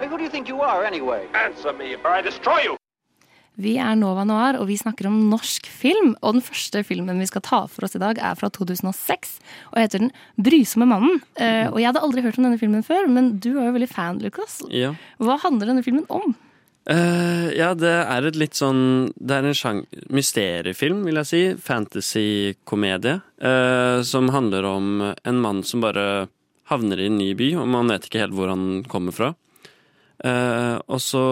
Hey, 0.00 0.08
who 0.08 0.18
do 0.18 0.24
you 0.24 0.30
think 0.30 0.48
you 0.48 0.60
are, 0.60 0.86
anyway? 0.86 1.22
Answer 1.46 1.72
me, 1.72 1.94
or 2.04 2.10
I 2.18 2.22
destroy 2.22 2.58
you! 2.66 2.76
Vi 3.60 3.74
er 3.82 3.96
Nova 3.98 4.22
Noir, 4.28 4.58
og 4.60 4.68
vi 4.70 4.78
snakker 4.78 5.08
om 5.10 5.16
norsk 5.30 5.66
film. 5.68 6.14
Og 6.20 6.36
den 6.36 6.44
første 6.44 6.82
filmen 6.86 7.20
vi 7.20 7.28
skal 7.28 7.44
ta 7.44 7.62
for 7.70 7.86
oss 7.86 7.96
i 7.98 8.02
dag, 8.02 8.20
er 8.20 8.38
fra 8.38 8.50
2006 8.52 9.34
og 9.72 9.80
heter 9.80 10.04
Den 10.04 10.12
brysomme 10.40 10.88
mannen. 10.88 11.18
Uh, 11.40 11.72
og 11.72 11.80
jeg 11.80 11.90
hadde 11.90 12.04
aldri 12.04 12.24
hørt 12.24 12.38
om 12.38 12.46
denne 12.46 12.60
filmen 12.60 12.86
før, 12.86 13.08
men 13.10 13.34
du 13.42 13.52
er 13.56 13.68
jo 13.68 13.74
veldig 13.76 13.90
fan, 13.90 14.22
Lukas. 14.22 14.60
Ja. 14.72 14.94
Hva 15.20 15.40
handler 15.42 15.72
denne 15.72 15.84
filmen 15.86 16.06
om? 16.08 16.36
Uh, 16.88 17.50
ja, 17.52 17.74
det 17.76 17.92
er 17.92 18.24
et 18.24 18.38
litt 18.40 18.56
sånn 18.56 19.10
Det 19.20 19.36
er 19.36 19.44
en 19.44 19.54
sjang 19.54 19.82
mysteriefilm, 20.08 21.02
vil 21.04 21.20
jeg 21.20 21.28
si. 21.28 21.42
Fantasy-komedie. 21.60 23.20
Uh, 23.42 24.00
som 24.06 24.32
handler 24.32 24.68
om 24.68 25.10
en 25.10 25.42
mann 25.44 25.64
som 25.66 25.84
bare 25.84 26.30
havner 26.70 27.02
i 27.02 27.10
en 27.10 27.18
ny 27.18 27.32
by, 27.36 27.52
og 27.60 27.68
man 27.68 27.90
vet 27.90 28.06
ikke 28.06 28.24
helt 28.24 28.36
hvor 28.38 28.52
han 28.52 28.82
kommer 28.88 29.14
fra. 29.14 29.34
Eh, 30.24 30.76
og 30.92 31.00
så, 31.00 31.22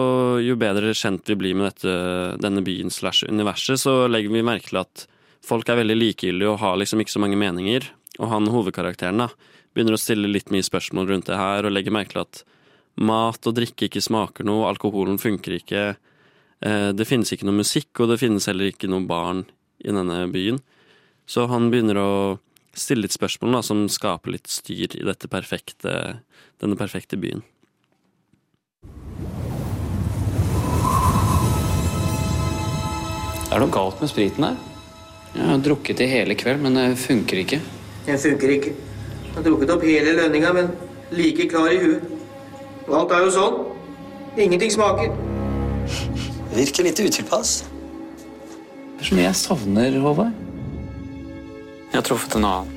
jo 0.41 0.57
bedre 0.57 0.95
kjent 0.97 1.29
vi 1.29 1.37
blir 1.37 1.57
med 1.57 1.69
dette, 1.69 1.93
denne 2.41 2.63
byen 2.65 2.89
slash 2.93 3.27
universet, 3.29 3.81
så 3.81 4.07
legger 4.09 4.33
vi 4.33 4.45
merke 4.45 4.71
til 4.71 4.81
at 4.81 5.05
folk 5.45 5.69
er 5.69 5.81
veldig 5.83 5.97
likegyldige 5.97 6.49
og 6.49 6.61
har 6.63 6.79
liksom 6.79 7.03
ikke 7.03 7.13
så 7.13 7.21
mange 7.21 7.39
meninger. 7.39 7.85
Og 8.19 8.31
han 8.31 8.49
hovedkarakteren 8.49 9.21
da, 9.21 9.29
begynner 9.73 9.95
å 9.95 10.01
stille 10.01 10.31
litt 10.31 10.49
mye 10.53 10.65
spørsmål 10.65 11.11
rundt 11.11 11.29
det 11.29 11.37
her, 11.39 11.65
og 11.65 11.75
legger 11.75 11.95
merke 11.95 12.15
til 12.15 12.25
at 12.25 12.41
mat 12.99 13.45
og 13.47 13.55
drikke 13.55 13.87
ikke 13.87 14.03
smaker 14.03 14.47
noe, 14.47 14.67
alkoholen 14.67 15.21
funker 15.21 15.55
ikke. 15.59 15.83
uh, 16.65 16.89
det 16.91 17.07
finnes 17.07 17.31
ikke 17.31 17.47
noe 17.47 17.61
musikk, 17.61 17.93
og 18.01 18.09
det 18.11 18.19
finnes 18.19 18.49
heller 18.49 18.73
ikke 18.73 18.89
noen 18.91 19.07
barn 19.07 19.45
i 19.79 19.93
denne 19.93 20.25
byen. 20.33 20.59
Så 21.29 21.45
han 21.47 21.69
begynner 21.71 22.01
å 22.01 22.09
stille 22.75 23.05
litt 23.05 23.15
spørsmål 23.15 23.55
da, 23.55 23.61
som 23.63 23.85
skaper 23.91 24.33
litt 24.33 24.49
styr 24.51 24.97
i 24.97 25.05
perfekte, 25.29 25.93
denne 26.59 26.79
perfekte 26.79 27.21
byen. 27.21 27.45
Det 33.49 33.55
er 33.57 33.63
noe 33.63 33.73
galt 33.73 33.97
med 33.97 34.11
spriten 34.11 34.45
her. 34.45 34.57
Jeg 35.33 35.45
har 35.49 35.61
drukket 35.65 35.97
det 35.97 36.05
hele 36.11 36.35
kveld, 36.37 36.61
men 36.61 36.75
det 36.77 36.83
funker 37.01 37.39
ikke. 37.41 37.57
Den 38.05 38.21
funker 38.21 38.53
ikke. 38.53 38.75
Jeg 39.23 39.33
har 39.33 39.45
drukket 39.47 39.73
opp 39.73 39.85
hele 39.89 40.13
lønninga, 40.19 40.51
men 40.53 40.69
like 41.17 41.47
klar 41.49 41.73
i 41.73 41.79
huet. 41.81 42.05
Og 42.85 42.93
alt 42.99 43.15
er 43.17 43.25
jo 43.25 43.33
sånn. 43.33 43.57
Ingenting 44.37 44.73
smaker. 44.77 45.17
Det 45.89 46.61
Virker 46.61 46.85
litt 46.91 47.01
utilpass. 47.01 47.55
Det 47.65 49.01
er 49.01 49.09
så 49.09 49.17
mye 49.17 49.27
jeg 49.31 49.41
savner, 49.41 49.99
Håvard. 50.05 50.45
Jeg 51.89 51.97
har 51.97 52.05
truffet 52.05 52.37
en 52.37 52.49
annen. 52.51 52.75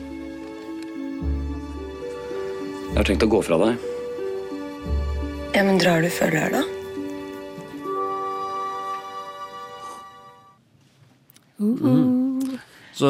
Jeg 2.92 2.96
har 2.96 3.08
tenkt 3.12 3.28
å 3.28 3.34
gå 3.36 3.44
fra 3.44 3.60
deg. 3.60 3.90
Ja, 5.52 5.66
men 5.68 5.76
drar 5.80 6.00
du 6.00 6.08
før 6.08 6.32
lørdag? 6.32 6.78
Så 12.92 13.08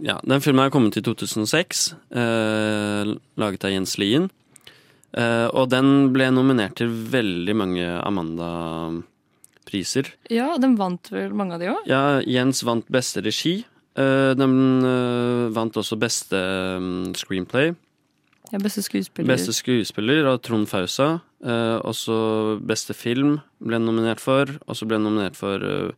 ja, 0.00 0.16
den 0.24 0.40
filmen 0.40 0.64
er 0.64 0.72
kommet 0.72 0.96
i 0.96 1.04
2006, 1.04 1.92
eh, 2.16 3.04
laget 3.38 3.64
av 3.68 3.72
Jens 3.74 3.98
Lien. 4.00 4.30
Eh, 5.12 5.48
og 5.52 5.68
den 5.72 6.12
ble 6.14 6.30
nominert 6.32 6.76
til 6.80 6.88
veldig 6.88 7.54
mange 7.56 8.00
Amanda-priser. 8.00 10.06
Ja, 10.32 10.58
den 10.60 10.76
vant 10.80 11.10
vel 11.12 11.32
mange 11.36 11.54
av 11.56 11.60
de 11.62 11.68
òg? 11.72 11.82
Ja, 11.88 12.20
Jens 12.24 12.64
vant 12.66 12.86
beste 12.92 13.20
regi. 13.24 13.64
Eh, 13.98 14.32
den 14.38 14.54
eh, 14.86 15.48
vant 15.54 15.76
også 15.80 15.96
beste 16.00 16.38
um, 16.78 17.14
screenplay. 17.18 17.74
Ja, 18.52 18.58
beste 18.62 18.82
skuespiller. 18.84 19.28
Beste 19.28 19.52
skuespiller 19.52 20.28
av 20.30 20.38
Trond 20.44 20.68
Fausa. 20.70 21.18
Eh, 21.44 21.78
også 21.84 22.58
beste 22.64 22.94
film 22.96 23.40
ble 23.60 23.80
nominert 23.82 24.22
for. 24.22 24.44
Og 24.66 24.78
så 24.78 24.88
ble 24.88 25.00
nominert 25.02 25.36
for 25.38 25.64
eh, 25.64 25.90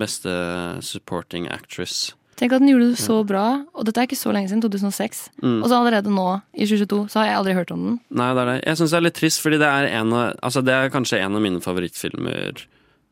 beste 0.00 0.32
supporting 0.80 1.50
actress. 1.52 2.14
Tenk 2.40 2.54
at 2.56 2.62
den 2.62 2.70
gjorde 2.70 2.94
det 2.94 3.00
så 3.02 3.18
bra, 3.28 3.44
og 3.76 3.84
dette 3.84 4.00
er 4.00 4.08
ikke 4.08 4.16
så 4.16 4.32
lenge 4.32 4.48
siden, 4.48 4.62
2006. 4.64 5.18
Mm. 5.42 5.58
Og 5.60 5.66
så 5.68 5.76
allerede 5.76 6.12
nå, 6.14 6.28
i 6.56 6.64
2022, 6.64 7.00
så 7.12 7.20
har 7.20 7.26
jeg 7.28 7.36
aldri 7.36 7.56
hørt 7.58 7.72
om 7.74 7.82
den. 7.84 7.98
Nei, 8.16 8.30
det 8.32 8.40
er 8.40 8.48
det. 8.48 8.54
Jeg 8.64 8.80
syns 8.80 8.94
det 8.94 8.96
er 8.96 9.04
litt 9.04 9.18
trist, 9.18 9.42
fordi 9.44 9.58
det 9.60 9.68
er, 9.68 9.88
en 9.98 10.14
av, 10.16 10.38
altså 10.48 10.62
det 10.64 10.76
er 10.76 10.94
kanskje 10.94 11.20
en 11.20 11.36
av 11.36 11.44
mine 11.44 11.60
favorittfilmer 11.60 12.62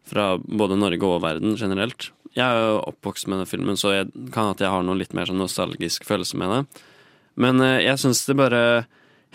fra 0.08 0.30
både 0.40 0.78
Norge 0.80 1.10
og 1.10 1.20
verden 1.26 1.58
generelt. 1.60 2.08
Jeg 2.32 2.46
er 2.46 2.70
jo 2.70 2.80
oppvokst 2.88 3.28
med 3.28 3.42
den 3.42 3.50
filmen, 3.50 3.76
så 3.76 3.98
jeg 3.98 4.08
kan 4.32 4.54
at 4.54 4.64
jeg 4.64 4.72
har 4.72 4.86
noe 4.86 4.96
litt 4.96 5.12
mer 5.16 5.28
sånn 5.28 5.42
nostalgisk 5.42 6.08
følelse 6.08 6.40
med 6.40 6.54
det. 6.54 6.84
Men 7.38 7.60
eh, 7.60 7.82
jeg 7.84 8.00
syns 8.00 8.24
det 8.28 8.38
bare 8.38 8.62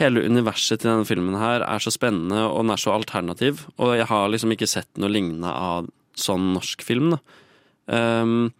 Hele 0.01 0.23
universet 0.25 0.81
til 0.81 0.89
denne 0.89 1.05
filmen 1.05 1.35
her 1.37 1.61
er 1.61 1.81
så 1.83 1.91
spennende, 1.93 2.47
og 2.47 2.63
den 2.63 2.73
er 2.73 2.79
så 2.81 2.95
alternativ. 2.95 3.67
Og 3.77 3.91
jeg 3.93 4.07
har 4.09 4.31
liksom 4.33 4.49
ikke 4.55 4.65
sett 4.65 4.89
noe 4.97 5.11
lignende 5.13 5.51
av 5.53 5.85
sånn 6.19 6.53
norsk 6.55 6.83
film, 6.85 7.15
da. 7.15 7.21
Um, 7.93 8.51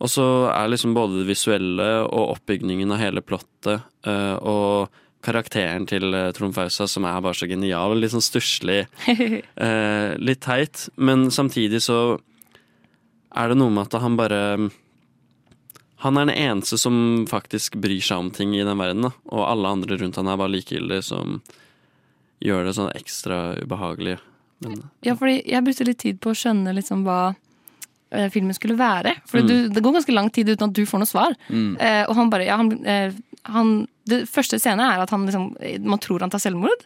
og 0.00 0.08
så 0.08 0.24
er 0.52 0.70
liksom 0.72 0.94
både 0.96 1.20
det 1.20 1.28
visuelle 1.28 1.88
og 2.06 2.36
oppbygningen 2.36 2.92
av 2.92 3.00
hele 3.02 3.22
plottet 3.24 3.84
uh, 4.08 4.36
og 4.40 5.00
karakteren 5.20 5.84
til 5.84 6.14
eh, 6.16 6.30
Trond 6.32 6.54
Fausa, 6.56 6.86
som 6.88 7.04
er 7.04 7.18
bare 7.20 7.36
så 7.36 7.44
genial, 7.44 7.92
litt 8.00 8.14
sånn 8.14 8.24
stusslig, 8.24 8.86
uh, 9.04 10.16
litt 10.28 10.40
teit, 10.46 10.86
men 10.96 11.26
samtidig 11.28 11.82
så 11.84 11.98
er 13.36 13.50
det 13.50 13.58
noe 13.60 13.68
med 13.68 13.84
at 13.84 14.00
han 14.02 14.16
bare 14.18 14.40
Han 16.00 16.16
er 16.16 16.30
den 16.30 16.34
eneste 16.34 16.78
som 16.80 17.26
faktisk 17.28 17.76
bryr 17.76 18.00
seg 18.00 18.22
om 18.22 18.30
ting 18.32 18.54
i 18.56 18.64
den 18.64 18.80
verden, 18.80 19.04
da. 19.04 19.10
Og 19.28 19.44
alle 19.44 19.68
andre 19.68 19.98
rundt 20.00 20.16
han 20.16 20.30
er 20.32 20.38
bare 20.40 20.54
likegyldige, 20.54 21.04
som 21.04 21.42
gjør 22.40 22.64
det 22.64 22.72
sånn 22.78 22.94
ekstra 22.96 23.40
ubehagelig. 23.60 24.16
Men, 24.60 24.82
Ja, 25.02 25.14
fordi 25.16 25.42
jeg 25.48 25.64
brukte 25.64 25.86
litt 25.86 25.98
tid 25.98 26.20
på 26.20 26.30
å 26.32 26.36
skjønne 26.36 26.74
liksom 26.76 27.04
hva 27.06 27.34
eh, 28.12 28.28
filmen 28.30 28.54
skulle 28.54 28.76
være. 28.76 29.14
For 29.26 29.38
Mm. 29.40 29.72
det 29.72 29.82
går 29.82 29.92
ganske 29.94 30.12
lang 30.12 30.30
tid 30.30 30.48
uten 30.48 30.68
at 30.68 30.72
du 30.74 30.82
får 30.84 30.98
noe 30.98 31.06
svar. 31.06 31.34
Mm. 31.48 31.76
Eh, 31.80 32.04
og 32.08 32.14
han 32.16 32.30
bare 32.30 32.44
ja, 32.46 32.56
han, 32.56 32.72
eh, 32.84 33.12
han, 33.44 33.86
Det 34.10 34.24
første 34.28 34.58
scenen 34.58 34.80
er 34.80 34.98
at 35.00 35.10
han 35.10 35.24
liksom 35.26 35.54
Man 35.84 35.98
tror 36.02 36.20
han 36.20 36.30
tar 36.30 36.40
selvmord. 36.42 36.82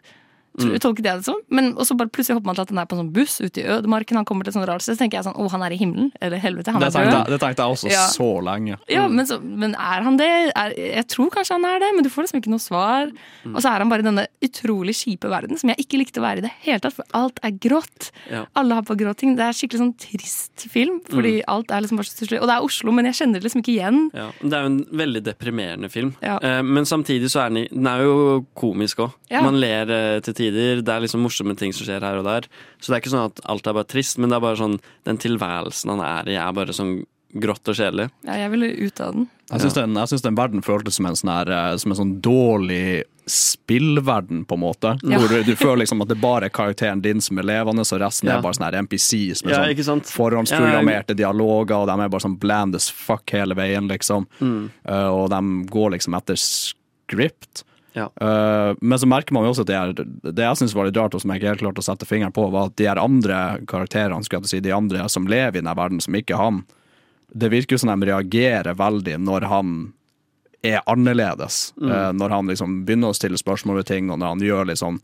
Mm. 0.55 0.79
Tolket 0.79 1.05
jeg 1.05 1.19
det 1.19 1.25
som. 1.27 1.39
Men 1.51 1.73
og 1.75 1.83
så 1.89 1.97
bare 1.99 2.09
plutselig 2.15 2.37
hopper 2.39 2.47
man 2.47 2.55
til 2.55 2.63
at 2.63 2.71
han 2.71 2.79
er 2.79 2.87
på 2.87 2.95
en 2.95 3.01
sånn 3.03 3.13
buss 3.13 3.41
ute 3.43 3.59
i 3.59 3.65
ødemarken. 3.67 4.15
Han 4.21 4.25
kommer 4.25 4.45
til 4.47 4.53
et 4.53 4.55
sånt 4.59 4.69
rart 4.69 4.83
sted, 4.85 4.95
så 4.95 5.03
tenker 5.03 5.19
jeg 5.19 5.25
sånn 5.27 5.35
Å, 5.35 5.51
han 5.51 5.63
er 5.67 5.73
i 5.75 5.79
himmelen. 5.81 6.13
Eller 6.23 6.39
helvete, 6.39 6.71
han 6.71 6.81
Det 6.81 6.95
er 6.95 7.11
død. 7.11 7.27
det 7.33 7.41
tenkte 7.43 7.65
jeg 7.65 7.75
også 7.75 7.91
Ja. 7.91 8.05
så 8.07 8.29
lenge. 8.45 8.79
Ja, 8.89 9.09
men, 9.09 9.27
så, 9.27 9.41
men 9.43 9.75
er 9.75 10.03
han 10.07 10.17
det? 10.17 10.53
Er, 10.55 10.71
jeg 10.79 11.07
tror 11.11 11.31
kanskje 11.35 11.57
han 11.59 11.65
er 11.65 11.81
det, 11.83 11.91
men 11.97 12.05
du 12.07 12.11
får 12.11 12.23
liksom 12.29 12.39
ikke 12.41 12.53
noe 12.55 12.63
svar. 12.63 13.11
Mm. 13.45 13.57
Og 13.57 13.63
så 13.63 13.73
er 13.75 13.79
han 13.83 13.89
bare 13.91 14.01
i 14.05 14.07
denne 14.07 14.27
utrolig 14.47 14.95
kjipe 14.95 15.29
verden 15.29 15.59
som 15.59 15.71
jeg 15.75 15.79
ikke 15.89 15.99
likte 15.99 16.23
å 16.23 16.27
være 16.29 16.39
i 16.39 16.47
det 16.47 16.53
hele 16.63 16.79
tatt, 16.79 16.95
for 16.95 17.05
alt 17.19 17.41
er 17.43 17.51
grått. 17.59 18.13
Ja. 18.31 18.45
Alle 18.55 18.75
har 18.79 18.83
på 18.87 18.95
grå 18.97 19.17
ting. 19.17 19.35
Det 19.35 19.43
er 19.49 19.53
skikkelig 19.59 19.83
sånn 19.83 19.97
trist 19.99 20.69
film, 20.71 21.01
fordi 21.11 21.41
Mm. 21.41 21.45
alt 21.49 21.71
er 21.73 21.81
liksom 21.83 21.97
bare 21.99 22.07
så 22.07 22.15
stusslig. 22.15 22.41
Og 22.41 22.47
det 22.47 22.55
er 22.55 22.63
Oslo, 22.63 22.93
men 22.93 23.07
jeg 23.07 23.15
kjenner 23.15 23.41
det 23.41 23.45
liksom 23.51 23.63
ikke 23.65 23.75
igjen. 23.75 24.11
Ja, 24.15 24.31
Det 24.41 24.53
er 24.53 24.61
jo 24.63 24.67
en 24.71 24.85
veldig 24.87 25.23
deprimerende 25.25 25.91
film. 25.91 26.15
Eh, 26.23 26.63
men 26.63 26.85
samtidig 26.85 27.27
så 27.27 27.43
er 27.47 27.51
den, 27.51 27.67
den 27.73 27.87
er 27.91 28.03
jo 28.05 28.47
komisk 28.55 28.99
òg. 29.03 29.13
Man 29.43 29.59
ler 29.59 29.91
eh, 29.91 30.21
til 30.21 30.33
tider. 30.35 30.44
Det 30.53 30.93
er 30.93 31.01
liksom 31.05 31.25
morsomme 31.25 31.57
ting 31.57 31.73
som 31.73 31.87
skjer 31.87 32.05
her 32.05 32.21
og 32.21 32.29
der. 32.29 32.49
Så 32.81 32.91
det 32.91 32.99
er 32.99 33.03
ikke 33.05 33.15
sånn 33.15 33.31
at 33.31 33.41
alt 33.49 33.67
er 33.67 33.77
bare 33.79 33.91
trist, 33.91 34.19
men 34.19 34.31
det 34.33 34.37
er 34.39 34.45
bare 34.45 34.61
sånn 34.61 34.79
den 35.09 35.21
tilværelsen 35.23 35.95
han 35.95 36.05
er 36.05 36.33
i, 36.33 36.39
er 36.41 36.57
bare 36.57 36.77
sånn 36.77 37.05
grått 37.35 37.67
og 37.69 37.75
kjedelig. 37.79 38.11
Ja, 38.27 38.37
jeg 38.45 38.53
ville 38.53 38.69
ut 38.87 39.01
av 39.03 39.17
den. 39.17 39.27
Jeg 39.51 39.65
syns 39.65 39.75
den, 39.77 39.97
den 40.29 40.39
verden 40.39 40.63
føltes 40.65 40.99
som 40.99 41.09
en 41.09 41.19
sånn 41.19 41.33
her, 41.33 41.51
eh, 41.51 41.75
som 41.83 41.93
en 41.93 41.99
sånn 41.99 42.15
dårlig 42.25 43.03
spillverden, 43.31 44.45
på 44.45 44.57
en 44.59 44.63
måte. 44.63 44.95
Ja. 45.03 45.19
Hvor 45.19 45.33
du, 45.33 45.43
du 45.47 45.55
føler 45.57 45.83
liksom 45.83 46.05
at 46.05 46.11
det 46.13 46.19
bare 46.21 46.49
er 46.49 46.55
karakteren 46.55 47.03
din 47.05 47.23
som 47.25 47.41
er 47.41 47.49
levende, 47.49 47.85
og 47.85 48.01
resten 48.03 48.29
Ja. 48.29 48.39
er 48.39 48.45
bare 48.45 48.57
sånne 48.59 48.71
her 48.71 48.83
NPCs 48.85 49.45
med 49.45 49.55
Ja, 49.55 49.85
sånn 49.87 50.05
forhåndsprogrammerte 50.05 51.17
dialoger, 51.17 51.77
og 51.81 51.89
de 51.89 51.99
er 52.05 52.13
bare 52.13 52.25
sånn 52.25 52.39
bland 52.41 52.77
as 52.77 52.91
fuck 52.91 53.31
hele 53.33 53.57
veien, 53.57 53.89
liksom. 53.89 54.29
Mm. 54.41 54.71
Uh, 54.87 55.11
og 55.11 55.31
de 55.33 55.41
går 55.73 55.97
liksom 55.97 56.19
etter 56.21 56.37
script. 56.41 57.65
Ja. 57.95 58.09
Uh, 58.19 58.75
men 58.81 58.99
så 58.99 59.07
merker 59.07 59.37
man 59.37 59.47
jo 59.47 59.53
også 59.53 59.65
at 59.65 59.71
det, 59.71 59.79
er, 59.79 60.31
det 60.35 60.47
jeg 60.47 60.61
syns 60.61 60.75
var 60.75 60.89
litt 60.89 60.99
rart, 60.99 61.15
og 61.15 61.23
som 61.23 61.31
jeg 61.31 61.43
ikke 61.43 61.53
helt 61.53 61.63
klarte 61.63 61.83
å 61.83 61.87
sette 61.87 62.09
fingeren 62.09 62.35
på, 62.35 62.47
var 62.51 62.71
at 62.71 62.79
de 62.81 62.89
her 62.89 63.01
andre 63.01 63.41
karakterene, 63.71 64.27
skulle 64.27 64.43
jeg 64.45 64.57
si, 64.57 64.63
de 64.65 64.75
andre 64.75 65.07
som 65.13 65.29
lever 65.31 65.61
i 65.61 65.63
denne 65.63 65.77
verden, 65.79 66.03
som 66.03 66.17
ikke 66.19 66.35
er 66.35 66.43
han, 66.43 66.65
det 67.35 67.51
virker 67.55 67.77
jo 67.77 67.83
som 67.83 67.93
de 67.95 68.11
reagerer 68.11 68.77
veldig 68.79 69.19
når 69.23 69.47
han 69.51 69.77
er 70.65 70.81
annerledes. 70.91 71.69
Mm. 71.79 71.91
Uh, 71.91 72.09
når 72.19 72.35
han 72.35 72.51
liksom 72.51 72.81
begynner 72.89 73.13
å 73.13 73.19
stille 73.19 73.39
spørsmål 73.39 73.83
ved 73.83 73.93
ting, 73.93 74.11
og 74.11 74.19
når 74.19 74.35
han 74.35 74.49
gjør 74.49 74.73
litt 74.73 74.83
sånn 74.83 74.99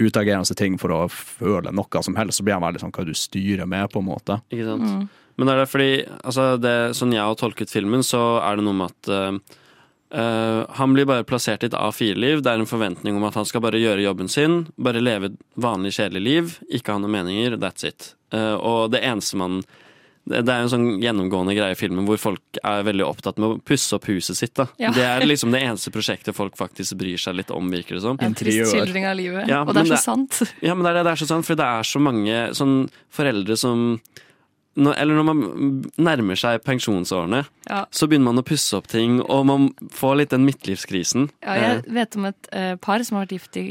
utagerende 0.00 0.56
ting 0.56 0.78
for 0.80 0.94
å 0.94 1.00
føle 1.12 1.72
noe 1.74 2.02
som 2.04 2.16
helst, 2.16 2.38
så 2.38 2.46
blir 2.46 2.56
han 2.56 2.64
veldig 2.64 2.80
sånn 2.82 2.94
hva 2.94 3.04
du 3.06 3.12
styrer 3.16 3.68
med, 3.68 3.90
på 3.92 4.00
en 4.00 4.08
måte. 4.08 4.38
Ikke 4.52 4.70
sant? 4.70 5.10
Men 5.36 5.48
det 5.48 5.54
er 5.54 5.60
det 5.62 5.70
fordi 5.72 5.92
altså 6.28 6.44
det, 6.60 6.74
Sånn 6.96 7.14
jeg 7.14 7.24
har 7.24 7.36
tolket 7.40 7.72
filmen, 7.72 8.04
så 8.04 8.20
er 8.44 8.58
det 8.58 8.66
noe 8.66 8.76
med 8.76 8.92
at 8.92 9.12
eh, 9.12 9.58
eh, 10.12 10.62
han 10.78 10.96
blir 10.96 11.08
bare 11.08 11.26
plassert 11.28 11.64
i 11.64 11.70
et 11.70 11.78
A4-liv. 11.78 12.42
Det 12.44 12.52
er 12.52 12.62
en 12.62 12.68
forventning 12.68 13.16
om 13.18 13.24
at 13.28 13.38
han 13.38 13.48
skal 13.48 13.64
bare 13.64 13.80
gjøre 13.80 14.04
jobben 14.04 14.30
sin, 14.32 14.66
bare 14.76 15.02
leve 15.02 15.32
et 15.32 15.38
vanlig, 15.60 15.94
kjedelig 15.98 16.22
liv, 16.22 16.58
ikke 16.68 16.94
ha 16.94 17.02
noen 17.02 17.16
meninger. 17.16 17.56
That's 17.62 17.88
it. 17.88 18.12
Uh, 18.32 18.56
og 18.56 18.92
det 18.94 19.02
eneste 19.04 19.40
man 19.40 19.62
det 20.22 20.44
det 20.46 20.54
er 20.54 20.62
en 20.62 20.70
sånn 20.70 20.88
gjennomgående 21.02 21.54
greie 21.56 21.74
i 21.74 21.78
filmen 21.78 22.06
hvor 22.06 22.20
folk 22.20 22.58
er 22.62 22.84
veldig 22.86 23.04
opptatt 23.08 23.40
med 23.42 23.56
å 23.56 23.56
pusse 23.66 23.96
opp 23.96 24.06
huset 24.06 24.38
sitt. 24.38 24.52
da. 24.54 24.68
Ja. 24.78 24.92
Det 24.94 25.02
er 25.02 25.24
liksom 25.26 25.50
det 25.54 25.64
eneste 25.66 25.90
prosjektet 25.94 26.36
folk 26.36 26.54
faktisk 26.58 26.94
bryr 27.00 27.18
seg 27.18 27.40
litt 27.40 27.50
om, 27.50 27.70
virker 27.72 27.98
det 27.98 28.04
som. 28.04 28.20
En 28.22 28.36
trist 28.38 28.70
skildring 28.70 29.08
av 29.08 29.18
livet. 29.18 29.50
Ja, 29.50 29.64
og 29.66 29.74
det 29.74 29.82
er 29.82 29.96
så 29.96 30.02
sant. 30.14 30.38
Ja, 30.62 30.76
men 30.76 30.86
det 30.86 30.92
er, 30.92 31.00
det, 31.00 31.08
det 31.08 31.16
er 31.16 31.22
så 31.24 31.30
sant, 31.32 31.48
for 31.48 31.58
det 31.58 31.66
er 31.66 31.88
så 31.90 32.02
mange 32.02 32.44
sånn 32.54 32.76
foreldre 33.10 33.58
som 33.58 33.98
når, 34.76 34.94
Eller 34.98 35.14
når 35.18 35.26
man 35.28 35.42
nærmer 35.98 36.38
seg 36.38 36.62
pensjonsårene, 36.64 37.44
Ja. 37.68 37.84
så 37.90 38.06
begynner 38.08 38.30
man 38.32 38.40
å 38.40 38.46
pusse 38.46 38.76
opp 38.76 38.86
ting, 38.88 39.20
og 39.22 39.46
man 39.46 39.68
får 39.92 40.16
litt 40.16 40.30
den 40.30 40.46
midtlivskrisen. 40.48 41.28
Ja, 41.44 41.54
jeg 41.54 41.84
vet 41.92 42.16
om 42.16 42.24
et 42.30 42.48
uh, 42.56 42.76
par 42.80 43.02
som 43.04 43.16
har 43.18 43.26
vært 43.26 43.36
gift 43.38 43.56
i 43.60 43.66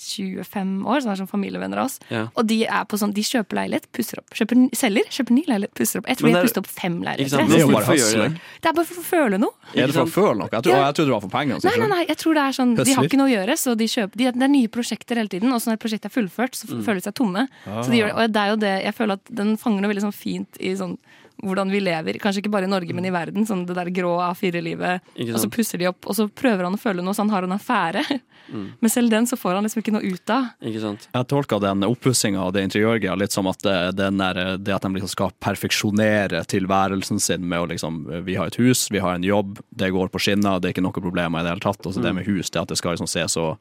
25 0.00 0.84
år, 0.86 1.00
som 1.02 1.10
er 1.12 1.16
sånn 1.20 1.28
familievenner 1.30 1.78
av 1.82 1.86
oss. 1.90 1.98
Ja. 2.10 2.26
Og 2.36 2.46
de 2.46 2.64
er 2.66 2.84
på 2.88 2.98
sånn, 3.00 3.12
de 3.16 3.22
kjøper 3.26 3.58
leilighet, 3.60 3.86
pusser 3.96 4.18
opp. 4.20 4.30
Kjøper, 4.36 4.68
selger, 4.76 5.04
kjøper 5.10 5.32
ny 5.36 5.44
leilighet, 5.48 5.74
pusser 5.74 6.00
opp. 6.02 6.06
Jeg 6.10 6.18
tror 6.20 6.28
de 6.28 6.34
har 6.34 6.42
det 6.42 6.48
pusset 6.50 6.60
opp 6.62 6.66
fem 6.70 6.96
Ikke 7.00 7.06
leiligheter. 7.08 7.36
sant? 7.36 7.50
Det 7.50 7.60
er 7.60 7.72
bare 7.72 7.96
det? 7.96 8.40
Det 8.62 8.68
er 8.70 8.76
bare 8.80 8.86
for 8.90 9.00
å 9.02 9.06
føle 9.06 9.38
noe. 9.40 9.54
Er 9.74 9.86
det 9.86 9.94
for 9.96 10.04
å 10.06 10.14
føle 10.16 10.36
noe? 10.40 10.48
Jeg 10.52 10.62
tror, 10.66 10.76
Ja. 10.76 10.84
jeg 10.86 10.94
tror 10.96 11.04
det 11.06 11.14
var 11.16 11.20
for 11.26 11.34
pengene. 11.36 11.60
Nei, 11.64 11.76
nei, 11.78 11.88
nei, 11.88 12.04
jeg 12.06 12.16
tror 12.18 12.34
det 12.34 12.42
er 12.46 12.52
sånn 12.60 12.76
De 12.76 12.92
har 12.92 13.04
ikke 13.04 13.18
noe 13.22 13.30
å 13.30 13.34
gjøre, 13.36 13.54
så 13.58 13.76
de 13.76 13.84
kjøper 13.86 14.16
de, 14.16 14.24
Det 14.36 14.42
er 14.42 14.48
nye 14.48 14.68
prosjekter 14.68 15.16
hele 15.16 15.28
tiden, 15.28 15.52
og 15.52 15.60
så 15.60 15.70
når 15.72 15.78
prosjektet 15.80 16.06
er 16.06 16.14
fullført, 16.20 16.54
så 16.54 16.66
Mm. 16.66 16.82
føler 16.84 17.00
de 17.00 17.06
seg 17.10 17.14
tomme. 17.14 17.48
Så 17.64 17.90
de 17.90 17.98
gjør, 18.02 18.12
og 18.16 18.32
det 18.32 18.36
er 18.42 18.48
jo 18.50 18.56
det 18.56 18.84
Jeg 18.84 18.94
føler 18.94 19.12
at 19.12 19.24
den 19.34 19.56
fanger 19.56 19.80
noe 19.80 19.90
veldig 19.94 20.02
sånn 20.04 20.14
fint 20.14 20.48
i 20.60 20.74
sånn 20.76 20.98
hvordan 21.44 21.70
vi 21.70 21.80
lever, 21.84 22.16
kanskje 22.22 22.40
ikke 22.42 22.52
bare 22.54 22.64
i 22.64 22.70
Norge, 22.70 22.94
men 22.96 23.04
i 23.04 23.12
verden. 23.12 23.44
Sånn 23.48 23.66
det 23.68 23.74
der 23.76 23.90
grå 23.92 24.14
A4-livet. 24.24 25.10
Og 25.26 25.38
så 25.42 25.50
pusser 25.52 25.80
de 25.82 25.90
opp, 25.90 26.06
og 26.08 26.16
så 26.16 26.28
prøver 26.32 26.64
han 26.64 26.76
å 26.78 26.80
føle 26.80 27.04
noe, 27.04 27.12
så 27.16 27.26
han 27.26 27.32
har 27.34 27.44
en 27.44 27.56
affære. 27.56 28.04
Mm. 28.46 28.66
Men 28.80 28.92
selv 28.92 29.10
den 29.10 29.26
så 29.26 29.36
får 29.36 29.56
han 29.58 29.66
liksom 29.66 29.82
ikke 29.82 29.94
noe 29.96 30.06
ut 30.06 30.32
av. 30.32 30.48
Ikke 30.64 30.80
sant? 30.80 31.08
Jeg 31.12 31.28
tolka 31.28 31.58
den 31.62 31.82
oppussinga 31.86 32.40
av 32.40 32.52
det 32.54 32.62
interiørgreia 32.68 33.16
litt 33.18 33.34
som 33.34 33.48
at 33.50 33.60
det, 33.66 33.76
den 33.98 34.22
der, 34.22 34.40
det 34.56 34.74
at 34.76 34.86
de 34.86 34.92
liksom 34.94 35.10
skal 35.12 35.34
perfeksjonere 35.42 36.44
tilværelsen 36.48 37.20
sin 37.22 37.44
med 37.50 37.64
å 37.64 37.70
liksom 37.72 38.04
Vi 38.26 38.36
har 38.38 38.52
et 38.52 38.60
hus, 38.62 38.86
vi 38.94 39.02
har 39.02 39.18
en 39.18 39.26
jobb, 39.26 39.58
det 39.74 39.90
går 39.92 40.12
på 40.14 40.22
skinner, 40.22 40.60
det 40.60 40.70
er 40.70 40.76
ikke 40.76 40.86
noe 40.86 40.94
problemer 41.04 41.42
i 41.42 41.46
det 41.48 41.56
hele 41.56 41.66
tatt. 41.66 41.82
Og 41.84 41.92
så 41.96 42.00
det 42.00 42.14
Mm. 42.14 42.22
med 42.22 42.30
hus, 42.30 42.50
det 42.50 42.62
at 42.62 42.68
det 42.70 42.78
skal 42.78 42.94
liksom 42.94 43.10
se 43.10 43.26
så 43.34 43.56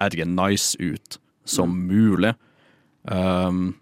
er 0.00 0.08
det 0.10 0.18
ikke, 0.18 0.32
nice 0.32 0.76
ut 0.80 1.18
som 1.44 1.70
mulig. 1.86 2.34
Um, 3.04 3.74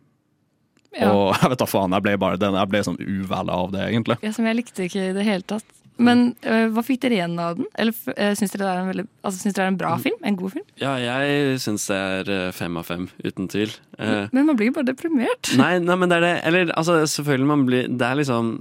Ja. 0.97 1.11
Og 1.13 1.35
jeg 1.41 1.53
vet 1.53 1.61
da 1.63 1.69
faen, 1.71 1.97
jeg 1.97 2.07
ble 2.07 2.17
bare 2.21 2.41
den, 2.41 2.57
jeg 2.59 2.71
ble 2.73 2.87
sånn 2.87 2.99
uvel 3.03 3.53
av 3.53 3.75
det, 3.75 3.85
egentlig. 3.91 4.19
Ja, 4.25 4.33
som 4.37 4.49
jeg 4.49 4.59
likte 4.59 4.89
ikke 4.89 5.11
i 5.11 5.13
det 5.17 5.27
hele 5.27 5.47
tatt. 5.47 5.77
Men 6.01 6.31
øh, 6.49 6.71
hva 6.73 6.81
fikk 6.85 7.03
dere 7.03 7.19
igjen 7.19 7.35
av 7.43 7.59
den? 7.59 7.67
Eller 7.77 7.93
øh, 8.15 8.33
syns 8.39 8.55
dere 8.55 8.65
det 8.65 8.71
er 8.71 8.79
en, 8.81 8.89
veldig, 8.89 9.05
altså, 9.21 9.43
syns 9.43 9.57
dere 9.57 9.67
det 9.67 9.67
er 9.67 9.75
en 9.75 9.81
bra 9.83 9.93
film? 10.01 10.17
En 10.25 10.39
god 10.41 10.55
film? 10.55 10.67
Ja, 10.81 10.95
jeg 11.03 11.59
syns 11.61 11.85
det 11.91 11.99
er 12.01 12.55
fem 12.57 12.79
av 12.81 12.89
fem, 12.89 13.07
uten 13.21 13.51
tvil. 13.53 13.75
Uh, 13.99 14.25
Men 14.33 14.49
man 14.49 14.57
blir 14.57 14.71
jo 14.71 14.79
bare 14.79 14.89
deprimert. 14.89 15.53
Nei, 15.61 15.75
nei, 15.85 15.97
men 16.01 16.09
det 16.09 16.21
er 16.21 16.25
det 16.25 16.35
Eller 16.49 16.73
altså, 16.73 17.03
selvfølgelig, 17.05 17.49
man 17.51 17.65
blir 17.69 17.91
Det 17.91 18.07
er 18.07 18.17
liksom 18.17 18.55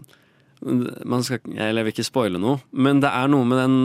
man 1.07 1.23
skal, 1.23 1.39
Jeg 1.55 1.75
vil 1.77 1.93
ikke 1.93 2.03
spoile 2.03 2.39
noe, 2.41 2.59
men 2.75 2.99
det 2.99 3.07
er 3.07 3.29
noe 3.31 3.47
med 3.47 3.61
den 3.61 3.77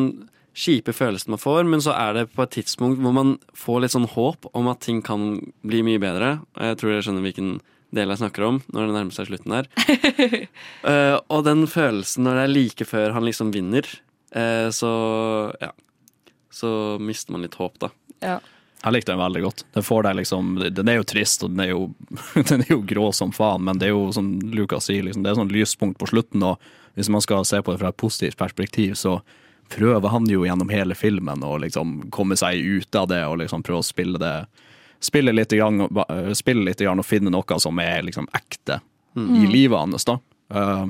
kjipe 0.55 0.95
følelsen 0.95 1.35
man 1.35 1.43
får, 1.43 1.65
men 1.67 1.83
så 1.83 1.95
er 1.99 2.17
det 2.17 2.25
på 2.35 2.45
et 2.45 2.53
tidspunkt 2.55 3.01
hvor 3.03 3.15
man 3.15 3.37
får 3.59 3.83
litt 3.83 3.95
sånn 3.95 4.09
håp 4.11 4.49
om 4.55 4.71
at 4.71 4.83
ting 4.87 5.01
kan 5.03 5.37
bli 5.67 5.83
mye 5.87 6.03
bedre. 6.03 6.37
Jeg 6.59 6.79
tror 6.81 6.95
jeg 6.95 7.07
skjønner 7.07 7.27
hvilken 7.27 7.57
del 7.97 8.13
jeg 8.13 8.23
snakker 8.23 8.47
om 8.47 8.61
når 8.75 8.89
det 8.89 8.97
nærmer 8.97 9.17
seg 9.17 9.31
slutten 9.31 9.55
her. 9.57 9.69
uh, 10.85 11.17
og 11.35 11.45
den 11.47 11.65
følelsen 11.71 12.27
når 12.27 12.41
det 12.41 12.45
er 12.45 12.55
like 12.55 12.89
før 12.89 13.15
han 13.17 13.27
liksom 13.27 13.53
vinner, 13.55 13.89
uh, 14.37 14.69
så 14.75 14.93
ja. 15.63 15.73
Så 16.55 16.69
mister 17.03 17.35
man 17.35 17.43
litt 17.43 17.57
håp, 17.59 17.81
da. 17.83 17.89
Ja. 18.23 18.37
Jeg 18.85 18.93
likte 18.93 19.11
den 19.11 19.19
veldig 19.19 19.41
godt. 19.43 19.65
Den, 19.75 19.83
får 19.83 20.05
deg 20.07 20.19
liksom, 20.21 20.53
den 20.77 20.91
er 20.93 20.99
jo 21.01 21.07
trist, 21.09 21.43
og 21.43 21.55
den 21.55 21.65
er 21.65 21.71
jo, 21.73 21.87
den 22.51 22.63
er 22.63 22.75
jo 22.77 22.83
grå 22.87 23.09
som 23.17 23.33
faen, 23.35 23.65
men 23.67 23.81
det 23.81 23.89
er 23.89 23.95
jo 23.95 24.11
som 24.15 24.29
Lukas 24.55 24.91
sier, 24.91 25.07
liksom, 25.07 25.25
det 25.25 25.33
er 25.33 25.39
sånn 25.41 25.51
lyspunkt 25.55 25.99
på 25.99 26.11
slutten. 26.13 26.45
Og 26.47 26.61
hvis 26.99 27.11
man 27.11 27.25
skal 27.25 27.47
se 27.49 27.63
på 27.65 27.73
det 27.73 27.81
fra 27.81 27.91
et 27.91 27.99
positivt 27.99 28.39
perspektiv, 28.39 28.95
så 29.01 29.19
prøver 29.73 30.13
han 30.13 30.29
jo 30.29 30.45
gjennom 30.45 30.71
hele 30.71 30.95
filmen 30.95 31.43
å 31.43 31.57
liksom 31.63 32.11
komme 32.15 32.37
seg 32.37 32.61
ut 32.61 33.01
av 33.01 33.09
det 33.11 33.23
og 33.27 33.41
liksom 33.41 33.65
prøve 33.65 33.81
å 33.81 33.87
spille 33.87 34.21
det 34.21 34.35
Spille 35.05 35.35
litt, 35.37 35.53
grann, 35.53 35.83
og- 35.85 36.37
spille 36.39 36.65
litt 36.65 36.81
og 37.03 37.07
finne 37.07 37.31
noe 37.35 37.59
som 37.61 37.79
er 37.83 38.03
liksom 38.07 38.27
ekte 38.35 38.81
Mm. 39.15 39.35
i 39.37 39.47
livet 39.47 39.79
hans. 39.79 40.05
da. 40.09 40.17
Uh, 40.51 40.87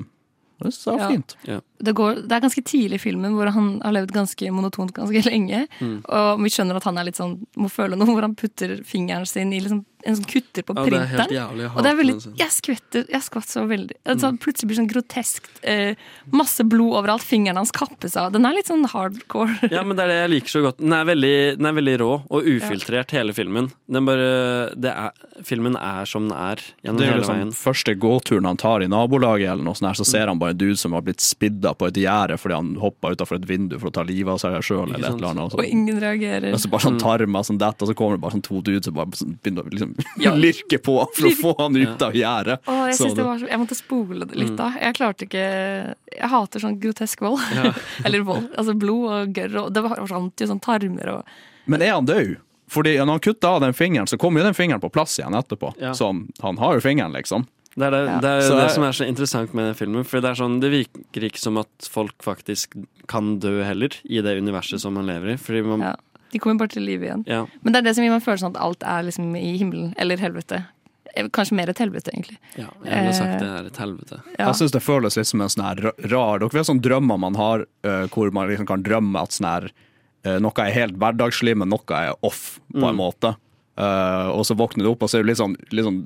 det 0.63 0.71
er 0.95 1.11
fint. 1.11 1.35
Ja. 1.45 1.59
Det, 1.85 1.95
går, 1.97 2.23
det 2.25 2.37
er 2.37 2.45
ganske 2.45 2.65
tidlig 2.67 3.01
i 3.01 3.05
filmen 3.07 3.37
hvor 3.37 3.51
han 3.55 3.75
har 3.85 3.97
levd 3.99 4.15
ganske 4.17 4.53
monotont 4.55 4.95
ganske 4.97 5.25
lenge. 5.29 5.65
Mm. 5.81 5.99
Og 6.05 6.45
vi 6.45 6.53
skjønner 6.55 6.81
at 6.81 6.89
han 6.89 7.01
er 7.01 7.11
litt 7.11 7.21
sånn 7.21 7.39
må 7.61 7.71
føle 7.73 7.99
noe, 7.99 8.11
hvor 8.11 8.27
han 8.27 8.37
putter 8.39 8.79
fingeren 8.87 9.29
sin 9.29 9.53
i 9.55 9.61
liksom, 9.63 9.85
en 10.05 10.19
sånn 10.19 10.29
kutter 10.29 10.65
på 10.67 10.75
Ja, 10.77 10.85
det 10.85 10.99
er 10.99 11.07
helt 11.09 11.11
printeren. 11.15 11.35
jævlig, 11.35 11.69
og 11.71 11.85
det 11.85 11.91
er 11.91 11.99
veldig, 12.01 12.15
jeg 12.41 12.53
skvetter, 12.53 13.05
jeg 13.15 13.25
skvatt 13.25 13.49
så 13.49 13.65
veldig. 13.69 13.97
Det 14.05 14.17
sånn, 14.21 14.39
plutselig 14.43 14.69
blir 14.69 14.77
det 14.77 14.81
sånn 14.83 14.91
groteskt. 14.91 15.51
Eh, 15.63 16.03
masse 16.35 16.67
blod 16.69 16.99
overalt. 17.01 17.25
Fingeren 17.25 17.57
hans 17.57 17.73
kappes 17.75 18.17
av. 18.21 18.33
Den 18.35 18.45
er 18.45 18.57
litt 18.57 18.69
sånn 18.69 18.85
hardcore. 18.91 19.71
Ja, 19.73 19.83
men 19.87 19.97
det 19.97 20.05
er 20.05 20.13
det 20.13 20.19
jeg 20.19 20.33
liker 20.35 20.55
så 20.55 20.65
godt. 20.67 20.81
Den 20.83 20.93
er 20.97 21.09
veldig, 21.09 21.37
den 21.59 21.71
er 21.71 21.77
veldig 21.79 21.97
rå 22.03 22.11
og 22.21 22.49
ufiltrert, 22.51 23.15
hele 23.17 23.35
filmen. 23.37 23.71
Den 23.91 24.09
bare, 24.09 24.29
det 24.77 24.93
er, 24.93 25.25
filmen 25.47 25.79
er 25.81 26.09
som 26.11 26.29
den 26.29 26.37
er 26.37 26.61
gjennom 26.85 27.01
Det 27.01 27.07
er 27.07 27.13
hele 27.13 27.23
liksom 27.23 27.41
Sånn, 27.45 27.55
første 27.57 27.95
gåturen 27.99 28.47
han 28.47 28.61
tar 28.61 28.85
i 28.85 28.91
nabolaget, 28.91 29.49
eller 29.51 29.67
noe 29.67 29.79
sånt 29.79 29.91
her, 29.91 29.99
så 29.99 30.07
ser 30.07 30.31
han 30.31 30.39
bare 30.41 30.55
en 30.55 30.61
dude 30.61 30.79
som 30.81 30.95
har 30.95 31.03
blitt 31.07 31.25
spidda 31.25 31.74
på 31.79 31.89
et 31.91 31.99
gjerde 32.01 32.37
fordi 32.41 32.55
han 32.57 32.71
hoppa 32.81 33.11
utafor 33.15 33.37
et 33.41 33.47
vindu 33.49 33.77
for 33.79 33.91
å 33.91 33.95
ta 33.95 34.03
livet 34.07 34.33
av 34.35 34.39
seg 34.43 34.57
sjøl, 34.65 34.95
eller 34.95 35.09
et 35.11 35.15
eller 35.19 35.31
annet. 35.35 35.55
Og 35.59 35.65
ingen 35.67 36.01
reagerer. 36.03 36.53
Og 36.55 36.61
så 36.63 36.71
bare 36.73 36.87
sånn 36.87 36.99
tarmer 37.03 37.45
som 37.47 37.59
detter, 37.61 37.85
og 37.87 37.91
så 37.93 37.97
kommer 37.99 38.17
det 38.19 38.23
bare 38.25 38.37
sånn 38.37 38.45
to 38.47 38.61
dudes 38.65 38.85
som 38.89 38.95
bare 38.95 39.19
sånn 39.19 39.35
begynner 39.43 39.67
å 39.67 39.75
liksom 39.75 39.95
Ja. 40.25 40.33
lirke 40.39 40.79
på 40.83 40.97
for 41.15 41.29
å 41.29 41.35
få 41.41 41.55
han 41.61 41.77
ut 41.77 42.03
av 42.07 42.15
gjerdet. 42.17 42.59
Åh, 42.67 42.81
jeg, 42.89 42.97
Så 42.99 43.05
synes 43.09 43.19
det 43.19 43.25
var 43.29 43.39
så, 43.43 43.49
jeg 43.51 43.63
måtte 43.65 43.79
spole 43.79 44.25
det 44.31 44.37
litt 44.41 44.51
Mm. 44.55 44.57
da. 44.57 44.71
Jeg 44.81 44.95
klarte 44.95 45.25
ikke 45.27 45.45
Jeg 46.15 46.29
hater 46.31 46.61
sånn 46.61 46.79
grotesk 46.81 47.21
vold. 47.21 47.41
Ja. 47.55 47.73
Eller 48.07 48.23
vold. 48.23 48.49
Altså 48.57 48.75
blod 48.79 49.11
og 49.11 49.33
gørr 49.35 49.57
og 49.65 49.73
Det 49.75 49.83
var 49.83 49.97
jo 49.99 50.07
sånn 50.07 50.61
tarmer 50.63 51.09
og 51.19 51.25
Men 51.67 51.83
er 51.83 51.95
han 51.97 52.07
død? 52.07 52.37
Fordi 52.75 52.97
når 52.99 53.07
han 53.19 53.21
kutta 53.21 53.49
av 53.55 53.61
den 53.61 53.75
fingeren, 53.77 54.07
så 54.09 54.17
kommer 54.19 54.41
jo 54.41 54.47
den 54.49 54.55
fingeren 54.57 54.81
på 54.81 54.89
plass 54.91 55.19
igjen 55.19 55.35
etterpå. 55.37 55.75
Ja. 55.79 55.93
Så 55.95 56.07
han, 56.09 56.23
han 56.41 56.57
har 56.59 56.75
jo 56.75 56.81
fingeren, 56.81 57.13
liksom. 57.13 57.45
Det 57.75 57.87
er 57.89 57.91
det, 57.91 58.01
det, 58.23 58.31
er 58.31 58.49
det 58.55 58.65
er, 58.65 58.69
som 58.71 58.85
er 58.87 58.93
så 58.95 59.07
interessant 59.09 59.55
med 59.55 59.67
den 59.67 59.75
filmen. 59.79 60.05
For 60.07 60.21
det 60.23 60.31
er 60.31 60.39
sånn, 60.39 60.61
det 60.63 60.71
virker 60.71 61.25
ikke 61.27 61.41
som 61.43 61.57
at 61.59 61.89
folk 61.91 62.15
faktisk 62.23 62.77
kan 63.11 63.39
dø 63.43 63.65
heller, 63.67 63.91
i 64.07 64.21
det 64.23 64.37
universet 64.39 64.81
som 64.81 64.95
man 64.95 65.07
lever 65.11 65.35
i. 65.35 65.37
Fordi 65.41 65.63
man, 65.67 65.81
ja. 65.91 65.95
De 66.35 66.39
kommer 66.43 66.59
bare 66.65 66.75
til 66.75 66.83
live 66.87 67.07
igjen. 67.07 67.25
Ja. 67.31 67.45
Men 67.63 67.73
det 67.75 67.81
er 67.83 67.89
det 67.89 67.97
som 67.97 68.05
gir 68.07 68.11
meg 68.15 68.23
følelsen 68.25 68.53
at 68.55 68.61
alt 68.63 68.83
er 68.83 69.05
liksom 69.07 69.35
i 69.39 69.57
himmelen. 69.61 69.93
Eller 69.99 70.19
helvete. 70.23 70.65
Eh, 71.15 71.29
Kanskje 71.35 71.55
mer 71.59 71.71
et 71.71 71.79
helvete, 71.83 72.11
egentlig. 72.15 72.39
Ja, 72.59 72.69
jeg 72.83 73.05
ville 73.05 73.13
sagt 73.15 73.35
Eh, 73.35 73.39
det 73.43 73.51
er 73.59 73.69
et 73.71 73.79
helvete. 73.83 74.21
Ja. 74.39 74.49
Jeg 74.49 74.59
syns 74.63 74.75
det 74.75 74.83
føles 74.83 75.19
litt 75.19 75.31
som 75.31 75.43
en 75.45 75.53
sånn 75.53 75.67
her 75.67 75.83
rar 76.11 76.39
Dere 76.43 76.51
vet 76.51 76.67
sånne 76.71 76.83
drømmer 76.83 77.19
man 77.23 77.35
har, 77.39 77.67
eh, 77.87 78.07
hvor 78.15 78.33
man 78.35 78.49
liksom 78.51 78.67
kan 78.71 78.83
drømme 78.87 79.23
at 79.23 79.31
sånn 79.35 79.51
her 79.51 79.69
noe 80.41 80.57
er 80.65 80.71
helt 80.73 80.95
hverdagslig, 80.97 81.53
men 81.61 81.69
noe 81.69 81.85
er 81.93 82.15
off, 82.25 82.59
på 82.73 82.81
en 82.89 82.95
Mm. 82.97 83.03
måte. 83.03 83.35
Eh, 83.77 84.29
og 84.33 84.41
så 84.49 84.55
våkner 84.57 84.87
du 84.87 84.89
opp, 84.95 85.03
og 85.03 85.11
så 85.13 85.19
er 85.19 85.23
du 85.23 85.29
litt 85.29 85.37
sånn, 85.37 85.55
litt 85.71 85.85
sånn 85.85 85.99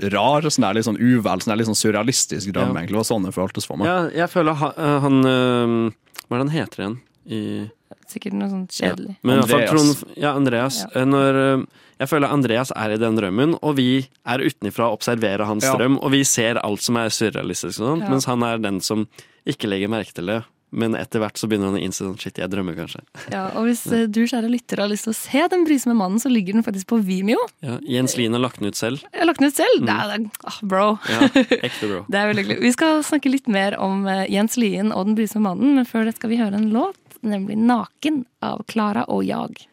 rar, 0.00 0.42
sånn 0.42 0.62
der, 0.66 0.74
litt 0.74 0.84
sånn 0.86 0.98
uvel, 1.00 1.40
sånn 1.42 1.50
der, 1.52 1.56
litt 1.56 1.66
sånn 1.70 1.78
surrealistisk 1.78 2.52
drøm, 2.52 2.74
Ja. 2.74 2.80
egentlig. 2.82 2.94
Det 2.94 3.02
var 3.02 3.08
sånn 3.10 3.24
det 3.24 3.34
føltes 3.34 3.66
for 3.66 3.76
meg. 3.76 3.86
Ja, 3.86 4.08
jeg 4.24 4.30
føler 4.30 4.52
eh, 4.78 5.00
han 5.00 5.18
eh, 5.26 5.90
Hva 6.28 6.36
er 6.36 6.38
det 6.38 6.46
han 6.46 6.54
heter 6.56 6.82
igjen? 6.84 6.96
I, 7.28 7.70
Sikkert 8.08 8.32
noe 8.32 8.48
sånt 8.48 8.70
kjedelig. 8.72 9.16
Men 9.22 9.38
i 9.38 9.42
fall 9.48 9.60
Andreas. 9.60 9.70
Trond, 10.00 10.16
ja, 10.16 10.30
Andreas. 10.34 10.76
Ja. 10.84 11.00
Eh, 11.00 11.04
Når, 11.04 11.66
jeg 12.00 12.08
føler 12.08 12.28
Andreas 12.32 12.70
er 12.76 12.92
i 12.94 12.96
den 12.96 13.16
drømmen, 13.16 13.58
og 13.62 13.76
vi 13.76 14.08
er 14.24 14.38
utenfra 14.38 14.86
og 14.88 14.98
observerer 15.00 15.44
hans 15.44 15.64
Ja. 15.64 15.74
drøm, 15.76 15.98
og 16.02 16.10
vi 16.12 16.22
ser 16.24 16.56
alt 16.62 16.80
som 16.80 16.96
er 16.96 17.08
surrealistisk, 17.10 17.76
sånn, 17.80 18.00
Ja. 18.00 18.08
mens 18.08 18.24
han 18.24 18.42
er 18.42 18.58
den 18.58 18.80
som 18.80 19.06
ikke 19.46 19.68
legger 19.68 19.88
merke 19.88 20.12
til 20.14 20.26
det. 20.26 20.44
Men 20.70 20.94
etter 20.98 21.22
hvert 21.22 21.38
så 21.40 21.48
begynner 21.48 21.70
han 21.70 21.78
å 21.78 21.80
innse 21.80 22.04
sånn 22.04 22.18
shit, 22.20 22.38
jeg 22.40 22.50
drømmer 22.52 22.76
kanskje. 22.76 23.00
Ja, 23.34 23.46
og 23.56 23.68
hvis 23.68 23.84
eh, 23.92 24.06
du, 24.10 24.20
kjære 24.28 24.50
lytter, 24.52 24.82
har 24.82 24.90
lyst 24.90 25.06
til 25.08 25.14
å 25.14 25.18
se 25.18 25.44
Den 25.52 25.64
brysomme 25.68 25.96
mannen, 25.96 26.20
så 26.20 26.30
ligger 26.32 26.56
den 26.56 26.64
faktisk 26.66 26.90
på 26.92 27.00
Vimeo. 27.04 27.40
Ja, 27.64 27.78
Jens 27.88 28.16
Lien 28.18 28.36
har 28.36 28.42
lagt 28.44 28.60
den 28.60 28.72
ut 28.72 28.78
selv. 28.78 29.04
Jeg 29.12 29.22
har 29.22 29.28
lagt 29.30 29.42
den 29.42 29.52
ut 29.52 29.58
selv. 29.58 29.86
Det 29.88 29.94
er, 29.94 30.12
det 30.12 30.18
er, 30.18 30.46
ah, 30.52 30.60
bro. 30.72 30.86
Ja, 31.08 31.30
ekte 31.58 31.90
bro. 31.90 32.04
Det 32.12 32.20
er 32.20 32.30
veldig 32.32 32.44
hyggelig. 32.44 32.60
Vi 32.66 32.74
skal 32.76 33.02
snakke 33.06 33.32
litt 33.32 33.50
mer 33.52 33.78
om 33.80 34.06
eh, 34.08 34.26
Jens 34.32 34.58
Lien 34.60 34.92
og 34.92 35.08
Den 35.08 35.18
brysomme 35.18 35.48
mannen, 35.48 35.76
men 35.78 35.88
før 35.88 36.08
det 36.08 36.16
skal 36.18 36.32
vi 36.34 36.40
høre 36.40 36.60
en 36.60 36.70
låt, 36.74 37.00
nemlig 37.20 37.58
'Naken' 37.58 38.24
av 38.44 38.64
Klara 38.68 39.04
og 39.08 39.24
Jag. 39.24 39.66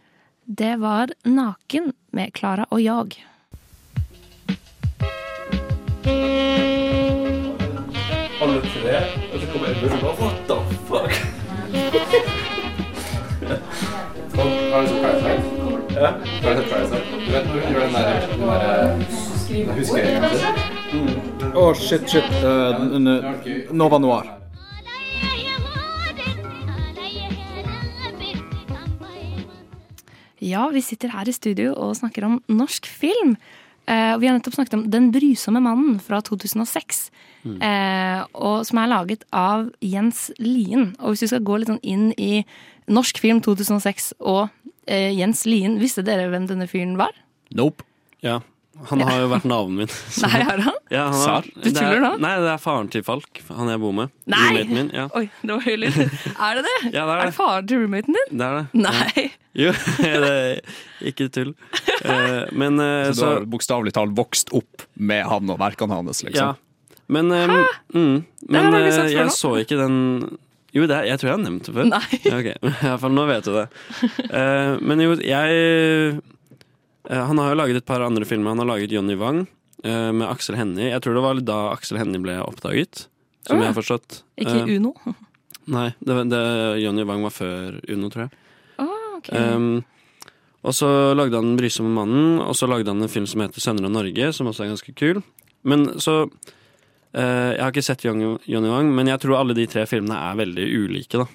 Det 0.45 0.75
var 0.79 1.11
'Naken' 1.23 1.93
med 2.11 2.33
Klara 2.33 2.65
og 2.71 2.81
Jag. 2.81 3.17
Alle 8.41 8.61
tre, 8.61 8.97
og 9.33 9.39
så 9.41 9.47
kommer 9.51 9.67
Edmund 9.71 9.93
og 9.93 10.01
bare 10.01 10.15
What 10.21 10.47
the? 10.47 10.74
Har 13.45 14.81
du 14.81 14.87
sett 14.87 15.01
Parasite? 15.01 15.41
Ja. 15.95 16.09
Har 16.43 16.55
du 16.55 16.61
sett 16.61 16.69
Parasite? 16.69 17.01
Du 17.25 17.31
vet 17.31 17.45
når 17.45 17.53
hun 17.53 17.73
gjør 17.73 17.79
den 17.79 17.93
der, 17.93 18.05
den 18.31 18.47
der 18.47 19.73
huskeringen 19.75 20.23
sin? 20.31 21.51
Å, 21.53 21.67
shit, 21.77 22.07
shit. 22.09 22.31
Uh, 22.41 23.71
Nova 23.71 23.99
Noir. 24.01 24.31
Ja, 30.45 30.67
vi 30.69 30.81
sitter 30.85 31.13
her 31.13 31.29
i 31.29 31.33
studio 31.33 31.73
og 31.73 31.95
snakker 31.97 32.25
om 32.27 32.41
norsk 32.51 32.85
film. 32.89 33.37
Uh, 33.85 34.17
vi 34.17 34.25
har 34.25 34.33
nettopp 34.33 34.57
snakket 34.57 34.79
om 34.79 34.85
Den 34.89 35.11
brysomme 35.13 35.61
mannen 35.61 35.99
fra 36.01 36.19
2006. 36.25 37.09
Mm. 37.45 37.57
Uh, 37.61 38.21
og 38.33 38.65
som 38.65 38.81
er 38.81 38.89
laget 38.89 39.25
av 39.29 39.69
Jens 39.85 40.31
Lien. 40.41 40.95
Og 40.99 41.13
hvis 41.13 41.27
vi 41.27 41.33
skal 41.33 41.45
gå 41.45 41.59
litt 41.61 41.69
sånn 41.69 41.83
inn 41.85 42.09
i 42.17 42.41
norsk 42.87 43.19
film 43.23 43.41
2006 43.45 44.13
og 44.19 44.49
eh, 44.87 45.11
Jens 45.17 45.45
Lien, 45.49 45.79
visste 45.81 46.03
dere 46.05 46.27
hvem 46.31 46.47
denne 46.49 46.67
fyren 46.69 46.97
var? 46.99 47.13
Nope. 47.55 47.83
Ja. 48.25 48.41
Han 48.89 48.99
har 49.07 49.21
jo 49.21 49.27
vært 49.31 49.45
naboen 49.47 49.77
min. 49.79 49.87
Så- 49.87 50.27
Nei, 50.27 50.41
har 50.43 50.59
han? 50.59 50.73
Ja, 50.91 51.05
han 51.07 51.21
har? 51.29 51.45
Du 51.63 51.69
er- 51.69 51.75
tuller 51.77 52.01
nå? 52.03 52.09
Nei, 52.19 52.33
det 52.43 52.49
er 52.51 52.57
faren 52.59 52.89
til 52.91 53.03
Falk, 53.07 53.39
han 53.47 53.69
jeg 53.71 53.79
bor 53.79 53.93
med. 53.95 54.11
Nei! 54.27 54.65
Min, 54.67 54.89
ja. 54.93 55.05
Oi, 55.15 55.29
det 55.41 55.55
var 55.55 55.63
høy. 55.63 55.77
Er 55.79 56.59
det 56.59 56.65
det? 56.67 56.73
Ja, 56.91 57.05
det 57.05 57.13
er 57.13 57.13
Er 57.13 57.21
det. 57.21 57.29
det 57.31 57.37
faren 57.37 57.67
til 57.71 57.79
roommaten 57.85 58.17
din? 58.19 58.37
Det 58.41 58.49
er 58.49 58.57
det. 58.59 58.83
Nei. 58.83 59.25
Jo, 59.55 59.71
det 60.03 60.11
er 60.27 60.59
ikke 61.13 61.29
tull. 61.31 61.53
Eh, 62.03 62.51
men 62.51 62.77
eh, 62.83 63.13
Så 63.15 63.21
du 63.21 63.25
har 63.29 63.47
bokstavelig 63.55 63.93
talt 63.95 64.11
vokst 64.19 64.51
opp 64.51 64.83
med 64.99 65.23
han 65.31 65.49
og 65.55 65.57
verkene 65.63 65.95
hans, 66.01 66.25
liksom? 66.27 66.51
Ja. 66.51 66.99
Men, 67.07 67.31
eh, 67.31 67.47
mm, 67.95 68.15
Det 68.43 68.49
men 68.51 68.73
jeg 68.75 69.31
så 69.31 69.55
ikke 69.61 69.77
den 69.79 69.97
Jo, 70.75 70.83
det 70.89 70.95
er, 70.95 71.07
jeg 71.07 71.21
tror 71.21 71.29
jeg 71.29 71.37
har 71.37 71.43
nevnt 71.45 71.67
det 71.67 71.73
før. 71.75 71.87
Nei. 71.87 72.05
Ja, 72.27 72.37
ok, 72.41 72.49
I 72.67 72.71
hvert 72.89 73.03
fall 73.05 73.15
nå 73.15 73.25
vet 73.29 73.47
du 73.47 73.53
det. 73.55 73.65
Uh, 74.27 74.75
men 74.83 75.03
jo, 75.03 75.13
jeg 75.23 75.59
uh, 76.19 77.21
Han 77.29 77.39
har 77.39 77.53
jo 77.53 77.59
laget 77.61 77.79
et 77.79 77.87
par 77.87 78.03
andre 78.03 78.27
filmer. 78.27 78.51
Han 78.51 78.63
har 78.65 78.73
laget 78.73 78.95
Johnny 78.95 79.15
Wang 79.19 79.45
uh, 79.85 80.11
med 80.11 80.27
Aksel 80.27 80.59
Hennie. 80.59 80.91
Jeg 80.91 81.03
tror 81.05 81.15
det 81.15 81.23
var 81.23 81.43
da 81.47 81.59
Aksel 81.71 82.01
Hennie 82.01 82.19
ble 82.21 82.37
oppdaget, 82.43 83.07
som 83.47 83.55
Å, 83.55 83.63
jeg 83.63 83.71
har 83.71 83.77
forstått. 83.77 84.21
Ikke 84.43 84.65
Uno? 84.75 84.93
Nei, 85.75 85.89
det, 86.03 86.19
det, 86.29 86.45
Johnny 86.83 87.07
Wang 87.07 87.23
var 87.25 87.33
før 87.33 87.79
Uno, 87.87 88.11
tror 88.13 88.27
jeg. 88.27 88.41
Ah, 88.83 89.15
ok. 89.15 89.31
Um, 89.31 89.71
og 90.65 90.73
så 90.75 90.89
lagde 91.15 91.39
han 91.39 91.55
brysomme 91.57 91.93
mannen, 91.93 92.39
og 92.41 92.53
så 92.57 92.67
lagde 92.67 92.91
han 92.91 93.01
en 93.05 93.11
film 93.11 93.27
som 93.29 93.41
heter 93.45 93.63
Sønner 93.63 93.87
av 93.87 93.95
Norge, 93.95 94.31
som 94.33 94.49
også 94.49 94.65
er 94.65 94.71
ganske 94.73 94.93
kul. 94.97 95.21
Men 95.65 95.87
så 96.01 96.25
Jeg 97.15 97.61
har 97.61 97.71
ikke 97.71 97.85
sett 97.85 98.03
Johnny, 98.03 98.69
Wang, 98.69 98.89
men 98.91 99.07
jeg 99.07 99.21
tror 99.23 99.37
alle 99.39 99.55
de 99.55 99.63
tre 99.71 99.85
filmene 99.87 100.17
er 100.19 100.39
veldig 100.41 100.65
ulike, 100.83 101.21
da. 101.23 101.27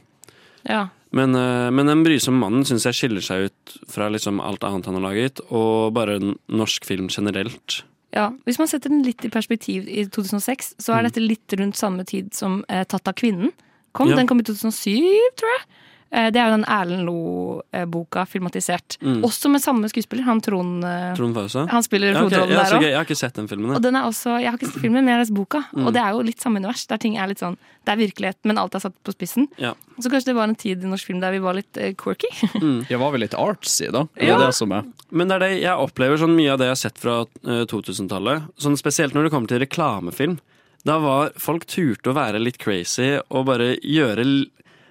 Ja. 0.68 0.80
Men, 1.10 1.34
eh, 1.34 1.70
men 1.70 1.86
Den 1.86 2.04
brysomme 2.04 2.38
mannen 2.38 2.66
syns 2.66 2.86
jeg 2.86 2.94
skiller 2.98 3.24
seg 3.24 3.48
ut 3.48 3.78
fra 3.90 4.08
liksom 4.12 4.40
alt 4.42 4.64
annet 4.66 4.86
han 4.86 4.98
har 5.00 5.08
laget, 5.08 5.42
og 5.50 5.94
bare 5.96 6.18
norsk 6.20 6.86
film 6.86 7.08
generelt. 7.10 7.82
Ja, 8.14 8.30
Hvis 8.44 8.58
man 8.58 8.66
setter 8.66 8.90
den 8.90 9.04
litt 9.06 9.24
i 9.24 9.30
perspektiv 9.30 9.86
i 9.86 10.04
2006, 10.06 10.74
så 10.78 10.96
er 10.96 11.06
dette 11.06 11.22
litt 11.22 11.52
rundt 11.58 11.78
samme 11.78 12.04
tid 12.04 12.34
som 12.34 12.64
eh, 12.68 12.84
Tatt 12.84 13.06
av 13.06 13.14
kvinnen 13.14 13.52
kom. 13.92 14.10
Ja. 14.10 14.16
Den 14.16 14.26
kom 14.26 14.40
i 14.40 14.46
2007, 14.46 14.98
tror 15.38 15.54
jeg. 15.56 15.66
Eh, 16.10 16.26
det 16.34 16.40
er 16.42 16.48
jo 16.50 16.56
den 16.56 16.64
Erlend 16.66 17.04
Loe-boka 17.06 18.24
filmatisert. 18.26 18.96
Mm. 18.98 19.20
Også 19.26 19.50
med 19.52 19.62
samme 19.62 19.90
skuespiller, 19.92 20.24
han 20.26 20.40
Trond 20.42 20.84
eh, 20.86 21.12
Trond 21.14 21.36
Fausa? 21.38 21.66
Han 21.70 21.84
spiller 21.86 22.10
Ja, 22.10 22.24
okay. 22.24 22.24
hovedrollen 22.24 22.56
ja, 22.56 22.64
der 22.64 22.78
òg. 22.78 22.86
Jeg 22.88 22.96
har 22.98 23.06
ikke 23.06 23.18
sett 23.20 23.38
den 23.38 23.46
filmen. 23.50 23.74
Og 23.76 23.82
den 23.84 23.98
er 23.98 24.08
også, 24.08 24.34
Jeg 24.42 24.50
har 24.50 24.58
ikke 24.58 24.72
sett 24.72 24.82
filmen, 24.82 25.04
men 25.04 25.12
jeg 25.12 25.18
har 25.18 25.22
lest 25.22 25.36
boka. 25.36 25.62
Mm. 25.70 25.86
Og 25.86 25.94
det 25.94 26.02
er 26.02 26.16
jo 26.16 26.24
litt 26.26 26.42
samme 26.42 26.58
univers, 26.58 26.82
der 26.90 26.98
ting 27.02 27.14
er 27.16 27.30
litt 27.30 27.42
sånn 27.42 27.58
Det 27.86 27.94
er 27.94 28.00
virkelighet, 28.02 28.38
men 28.44 28.58
alt 28.58 28.74
er 28.74 28.82
satt 28.82 28.96
på 29.06 29.14
spissen. 29.14 29.46
Ja. 29.62 29.72
Så 30.02 30.10
kanskje 30.10 30.32
det 30.32 30.36
var 30.40 30.50
en 30.50 30.58
tid 30.58 30.82
i 30.82 30.90
norsk 30.90 31.06
film 31.12 31.22
der 31.22 31.32
vi 31.36 31.42
var 31.44 31.54
litt 31.54 31.78
eh, 31.78 31.94
quirky. 31.94 32.28
Jeg 32.92 32.98
var 32.98 33.14
vel 33.14 33.22
litt 33.24 33.38
artsy, 33.38 33.88
da. 33.94 34.06
Det 34.18 34.30
er 34.34 34.42
det 34.42 34.54
som 34.56 34.72
er. 34.74 34.86
Men 35.10 35.30
det 35.30 35.38
er 35.38 35.42
det 35.46 35.54
jeg 35.62 35.74
opplever 35.74 36.18
sånn 36.20 36.36
mye 36.36 36.52
av 36.52 36.60
det 36.60 36.68
jeg 36.68 36.74
har 36.76 36.78
sett 36.78 37.00
fra 37.02 37.16
eh, 37.26 37.64
2000-tallet. 37.70 38.50
Sånn 38.62 38.78
spesielt 38.78 39.14
når 39.14 39.26
det 39.26 39.32
kommer 39.34 39.50
til 39.50 39.62
reklamefilm. 39.62 40.38
Da 40.86 40.96
var 41.02 41.32
folk 41.40 41.66
turte 41.68 42.12
å 42.12 42.16
være 42.16 42.40
litt 42.40 42.58
crazy 42.62 43.18
og 43.28 43.48
bare 43.50 43.74
gjøre 43.82 44.24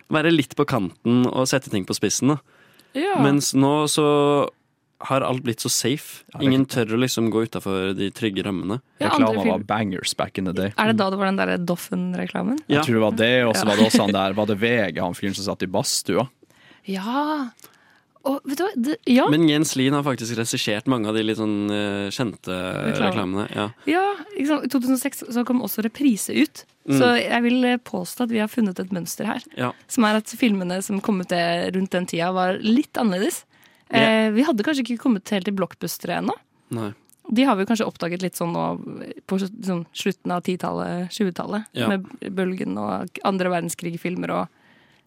Være 0.10 0.32
litt 0.34 0.56
på 0.58 0.65
kanten 0.65 1.26
og 1.30 1.45
sette 1.50 1.69
ting 1.69 1.86
på 1.86 1.93
spissen. 1.98 2.34
Da. 2.34 2.39
Ja. 2.98 3.19
Mens 3.22 3.52
nå 3.54 3.84
så 3.91 4.06
har 5.08 5.24
alt 5.24 5.43
blitt 5.45 5.62
så 5.63 5.69
safe. 5.72 6.24
Ingen 6.43 6.65
tør 6.67 6.95
å 6.98 7.00
liksom 7.00 7.30
gå 7.32 7.45
utafor 7.48 7.93
de 7.95 8.10
trygge 8.12 8.43
rammene. 8.43 8.82
Ja, 9.00 9.12
Reklama 9.13 9.45
var 9.48 9.62
bangers 9.69 10.12
back 10.17 10.38
in 10.41 10.50
the 10.50 10.52
day. 10.58 10.74
Er 10.76 10.91
det 10.91 10.98
da 11.00 11.10
det 11.13 11.19
var 11.22 11.30
den 11.30 11.38
der 11.39 11.54
Doffen-reklamen? 11.63 12.58
Ja. 12.67 12.82
Jeg 12.82 12.89
tror 12.89 12.98
det 12.98 13.04
var 13.06 13.15
det, 13.22 13.32
og 13.45 13.54
så 13.56 13.63
Ja. 13.63 13.69
var 13.69 13.78
det 13.80 13.86
også 13.88 14.02
han 14.08 14.12
der 14.19 14.34
Var 14.34 14.45
det 14.50 14.58
VG, 14.60 15.00
han 15.00 15.13
fyren 15.15 15.36
som 15.38 15.45
satt 15.48 15.63
i 15.63 15.72
badstua? 15.72 16.28
Ja. 16.89 17.50
Og 18.27 18.41
vet 18.43 18.60
du 18.60 18.63
hva? 18.65 18.71
Det, 18.75 18.95
ja. 19.08 19.25
Men 19.32 19.45
Jens 19.47 19.75
Lien 19.79 19.95
har 19.95 20.03
faktisk 20.03 20.36
regissert 20.36 20.89
mange 20.91 21.08
av 21.08 21.15
de 21.15 21.23
litt 21.23 21.39
sånn 21.39 21.71
uh, 21.71 22.10
kjente 22.12 22.51
Reklame. 22.51 22.97
reklamene. 23.05 23.45
Ja. 23.55 23.67
Ja. 23.88 24.03
I 24.36 24.45
2006 24.49 25.23
så 25.32 25.45
kom 25.47 25.63
også 25.63 25.86
Reprise 25.86 26.36
ut. 26.36 26.65
Mm. 26.89 26.97
Så 26.99 27.10
jeg 27.21 27.45
vil 27.45 27.65
eh, 27.69 27.82
påstå 27.86 28.25
at 28.25 28.34
vi 28.34 28.41
har 28.41 28.49
funnet 28.51 28.79
et 28.82 28.93
mønster 28.95 29.27
her. 29.29 29.43
Ja. 29.60 29.71
Som 29.91 30.08
er 30.08 30.19
at 30.19 30.32
filmene 30.36 30.82
som 30.86 30.99
kom 31.05 31.21
ut 31.21 31.34
eh, 31.36 31.67
rundt 31.75 31.93
den 31.95 32.08
tida, 32.10 32.32
var 32.36 32.60
litt 32.65 32.97
annerledes. 32.99 33.43
Yeah. 33.93 34.25
Eh, 34.25 34.32
vi 34.36 34.45
hadde 34.47 34.65
kanskje 34.65 34.86
ikke 34.86 35.03
kommet 35.03 35.29
helt 35.34 35.47
til 35.47 35.55
blockbustere 35.58 36.19
ennå. 36.19 36.36
De 37.29 37.45
har 37.45 37.58
vi 37.60 37.67
kanskje 37.69 37.86
oppdaget 37.86 38.23
litt 38.25 38.39
sånn 38.39 38.55
nå 38.55 38.65
på 39.29 39.38
sånn, 39.41 39.84
slutten 39.93 40.34
av 40.34 40.41
10-tallet, 40.41 41.13
20-tallet. 41.13 41.69
Ja. 41.77 41.91
Med 41.93 42.34
Bølgen 42.34 42.77
og 42.82 43.21
andre 43.27 43.53
verdenskrig-filmer 43.53 44.34
og 44.34 44.47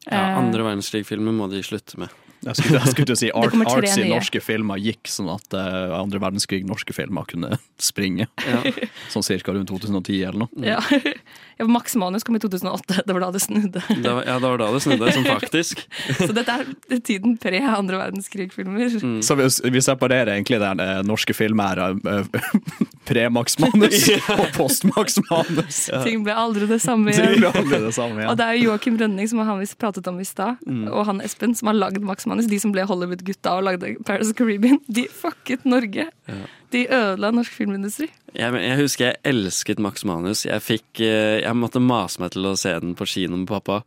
ja, 0.06 0.18
eh, 0.18 0.38
andre 0.38 0.66
verdenskrig-filmer 0.66 1.34
må 1.34 1.48
de 1.50 1.62
slutte 1.66 1.98
med. 2.02 2.14
Jeg 2.42 2.56
skulle, 2.58 2.78
jeg 2.80 2.90
skulle 2.92 3.06
til 3.06 3.14
å 3.14 3.20
si 3.20 3.28
Det 3.30 3.36
art, 3.38 3.54
artsy 3.76 4.00
nye. 4.02 4.14
norske 4.16 4.40
filmer 4.42 4.80
gikk 4.82 5.06
sånn 5.10 5.28
at 5.30 5.54
uh, 5.54 5.92
andre 6.00 6.18
verdenskrig 6.22 6.64
norske 6.66 6.94
filmer 6.96 7.26
kunne 7.30 7.58
springe. 7.90 8.26
Sånn 9.12 9.22
cirka 9.26 9.54
rundt 9.54 9.70
2010 9.70 10.22
eller 10.26 10.44
noe. 10.44 10.50
ja. 10.66 10.80
ja, 11.58 11.66
Max 11.70 11.94
Manus 12.00 12.24
kom 12.26 12.34
i 12.36 12.40
2008. 12.42 13.02
Det 13.06 13.14
var 13.14 13.20
da 13.26 13.30
det 13.36 13.42
snudde. 13.44 13.82
Det 13.88 14.10
var, 14.10 14.24
ja, 14.26 14.38
det 14.42 14.48
var 14.50 14.58
da 14.58 14.70
det 14.74 14.80
snudde, 14.82 15.12
som 15.14 15.26
faktisk. 15.28 15.84
Så 16.18 16.32
dette 16.34 16.56
er 16.64 17.00
tiden 17.06 17.36
pre 17.38 17.60
andre 17.62 18.00
verdenskrig-filmer. 18.00 18.96
Mm. 19.02 19.20
Så 19.22 19.36
vi, 19.38 19.46
vi 19.76 19.82
separerer 19.84 20.32
egentlig 20.34 20.58
den 20.62 20.82
eh, 20.82 21.02
norske 21.06 21.36
filmæra 21.36 21.92
uh, 21.94 22.24
pre-Max 23.06 23.58
Manus 23.62 24.08
og 24.32 24.44
post-Max 24.56 25.18
Manus. 25.30 25.84
Ting 26.06 26.24
ble 26.26 26.34
aldri 26.38 26.66
det 26.70 26.80
samme 26.82 27.12
Det 27.14 27.20
igjen. 27.22 27.38
ble 27.42 27.52
aldri 27.52 27.80
det 27.86 27.94
samme 27.96 28.18
igjen. 28.20 28.30
Og 28.32 28.38
det 28.40 28.48
er 28.50 28.58
jo 28.58 28.68
Joakim 28.70 28.98
Rønning 29.00 29.30
som 29.30 29.42
han 29.46 29.60
vi 29.62 29.70
pratet 29.78 30.06
om 30.10 30.18
i 30.22 30.26
stad, 30.28 30.58
Mm. 30.62 30.86
og 30.94 31.04
han 31.08 31.20
Espen 31.24 31.52
som 31.58 31.68
har 31.68 31.76
lagd 31.76 32.00
Max 32.06 32.24
Manus. 32.26 32.31
De 32.40 32.58
som 32.62 32.72
ble 32.72 32.82
Hollywood-gutta 32.88 33.52
og 33.58 33.64
lagde 33.64 33.96
Paris 34.04 34.30
of 34.30 34.36
Caribbean. 34.38 34.78
De 34.88 35.04
fucket 35.08 35.64
Norge. 35.64 36.08
De 36.72 36.86
ødela 36.88 37.30
norsk 37.34 37.52
filmindustri. 37.52 38.08
Jeg, 38.32 38.52
jeg 38.54 38.76
husker 38.78 39.04
jeg 39.10 39.20
elsket 39.28 39.78
Max 39.78 40.04
Manus. 40.08 40.46
Jeg, 40.48 40.62
fikk, 40.64 41.00
eh, 41.04 41.42
jeg 41.44 41.52
måtte 41.58 41.82
mase 41.84 42.18
meg 42.22 42.30
til 42.32 42.46
å 42.48 42.54
se 42.56 42.72
den 42.80 42.94
på 42.96 43.04
kino 43.06 43.36
med 43.36 43.48
pappa. 43.50 43.82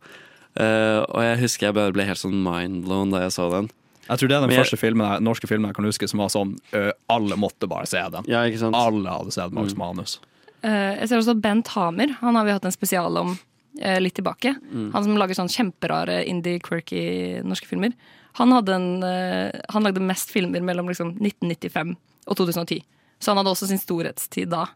Uh, 0.56 1.02
og 1.12 1.20
jeg 1.20 1.40
husker 1.42 1.66
jeg 1.66 1.74
bare 1.76 1.92
ble 1.92 2.04
helt 2.08 2.16
sånn 2.22 2.38
mindblown 2.40 3.10
da 3.12 3.24
jeg 3.26 3.34
så 3.34 3.50
den. 3.52 3.66
Jeg 4.06 4.18
tror 4.22 4.28
det 4.30 4.36
er 4.36 4.40
den 4.46 4.50
jeg- 4.54 4.62
første 4.62 4.78
filmen, 4.80 5.04
jeg- 5.10 5.22
norske 5.26 5.46
filmen 5.50 5.68
jeg 5.68 5.74
kan 5.76 5.84
huske 5.84 6.08
som 6.08 6.18
var 6.22 6.28
sånn 6.32 6.54
uh, 6.72 6.92
Alle 7.10 7.36
måtte 7.36 7.68
bare 7.68 7.84
se 7.90 7.98
den. 8.14 8.24
Ja, 8.30 8.44
ikke 8.46 8.62
sant? 8.62 8.74
Alle 8.78 9.10
hadde 9.10 9.32
sett 9.34 9.52
Max 9.52 9.74
Manus. 9.76 10.18
Uh, 10.64 10.94
jeg 10.96 11.08
ser 11.10 11.18
også 11.18 11.34
Bent 11.42 11.68
Hamer. 11.74 12.14
Han 12.22 12.34
har 12.38 12.44
vi 12.46 12.52
hatt 12.56 12.64
en 12.64 12.72
spesial 12.72 13.16
om 13.18 13.36
litt 13.76 14.14
tilbake. 14.16 14.54
Mm. 14.72 14.86
Han 14.94 15.04
som 15.04 15.18
lager 15.20 15.36
sånn 15.36 15.50
kjemperare 15.52 16.22
indie, 16.24 16.56
quirky 16.64 17.42
norske 17.44 17.66
filmer. 17.68 17.92
Han, 18.36 18.52
en, 18.52 18.88
eh, 19.02 19.60
han 19.72 19.86
lagde 19.86 20.04
mest 20.04 20.32
filmer 20.32 20.64
mellom 20.64 20.90
liksom 20.90 21.14
1995 21.16 21.94
og 22.26 22.36
2010. 22.36 22.82
Så 23.18 23.30
han 23.30 23.40
hadde 23.40 23.52
også 23.54 23.68
sin 23.70 23.80
storhetstid 23.80 24.50
da. 24.52 24.66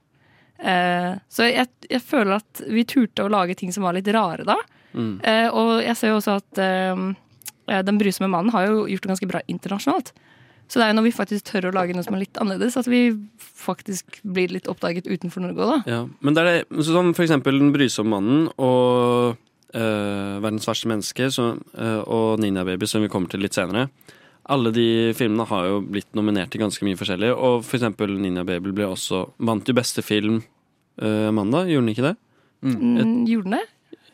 Eh, 0.60 1.12
så 1.28 1.48
jeg, 1.48 1.68
jeg 1.88 2.02
føler 2.04 2.38
at 2.38 2.62
vi 2.68 2.84
turte 2.88 3.24
å 3.24 3.32
lage 3.32 3.56
ting 3.56 3.72
som 3.72 3.86
var 3.86 3.96
litt 3.96 4.08
rare 4.12 4.46
da. 4.48 4.56
Mm. 4.92 5.14
Eh, 5.24 5.48
og 5.52 5.78
jeg 5.84 5.96
ser 5.98 6.12
jo 6.12 6.18
også 6.18 6.40
at 6.40 6.58
eh, 6.58 7.02
Den 7.86 8.00
brysomme 8.00 8.26
mannen 8.32 8.50
har 8.50 8.66
jo 8.66 8.88
gjort 8.90 9.04
det 9.04 9.12
ganske 9.12 9.30
bra 9.30 9.42
internasjonalt. 9.46 10.12
Så 10.70 10.78
det 10.78 10.86
er 10.86 10.92
jo 10.92 10.96
når 11.00 11.06
vi 11.08 11.14
faktisk 11.14 11.48
tør 11.50 11.68
å 11.68 11.74
lage 11.74 11.94
noe 11.96 12.06
som 12.06 12.14
er 12.14 12.22
litt 12.22 12.38
annerledes, 12.38 12.76
at 12.78 12.86
vi 12.86 13.10
faktisk 13.38 14.20
blir 14.22 14.52
litt 14.54 14.68
oppdaget 14.70 15.08
utenfor 15.10 15.42
Norge 15.42 15.64
òg, 15.64 15.70
da. 15.72 15.78
Ja, 15.90 16.00
men 16.22 16.36
det 16.36 16.42
er 16.42 16.50
det, 16.50 16.84
sånn 16.86 17.10
for 17.16 17.26
eksempel 17.26 17.58
Den 17.58 17.72
brysomme 17.74 18.14
mannen 18.14 18.44
og 18.54 19.40
eh, 19.74 20.38
Verdens 20.42 20.68
verste 20.68 20.90
menneske 20.90 21.28
så, 21.34 21.52
uh, 21.58 22.00
og 22.04 22.40
Ninja 22.42 22.64
Baby, 22.66 22.88
som 22.90 23.04
vi 23.04 23.10
kommer 23.12 23.30
til 23.32 23.44
litt 23.44 23.56
senere. 23.56 23.88
Alle 24.50 24.72
de 24.74 24.86
filmene 25.14 25.46
har 25.46 25.66
jo 25.68 25.82
blitt 25.84 26.10
nominert 26.18 26.50
til 26.52 26.62
ganske 26.62 26.84
mye 26.86 26.98
forskjellig, 26.98 27.30
og 27.34 27.60
for 27.66 27.78
eksempel 27.78 28.16
Ninja 28.18 28.46
Baby 28.48 28.72
ble 28.74 28.88
også 28.90 29.26
vant 29.46 29.68
jo 29.68 29.76
beste 29.76 30.04
film 30.06 30.40
uh, 31.02 31.30
mandag, 31.34 31.70
gjorde 31.70 31.86
den 31.86 31.94
ikke 31.94 32.08
det? 32.08 32.16
Mm, 32.60 33.26
gjorde 33.28 33.50
den 33.50 33.58
det? 33.58 33.66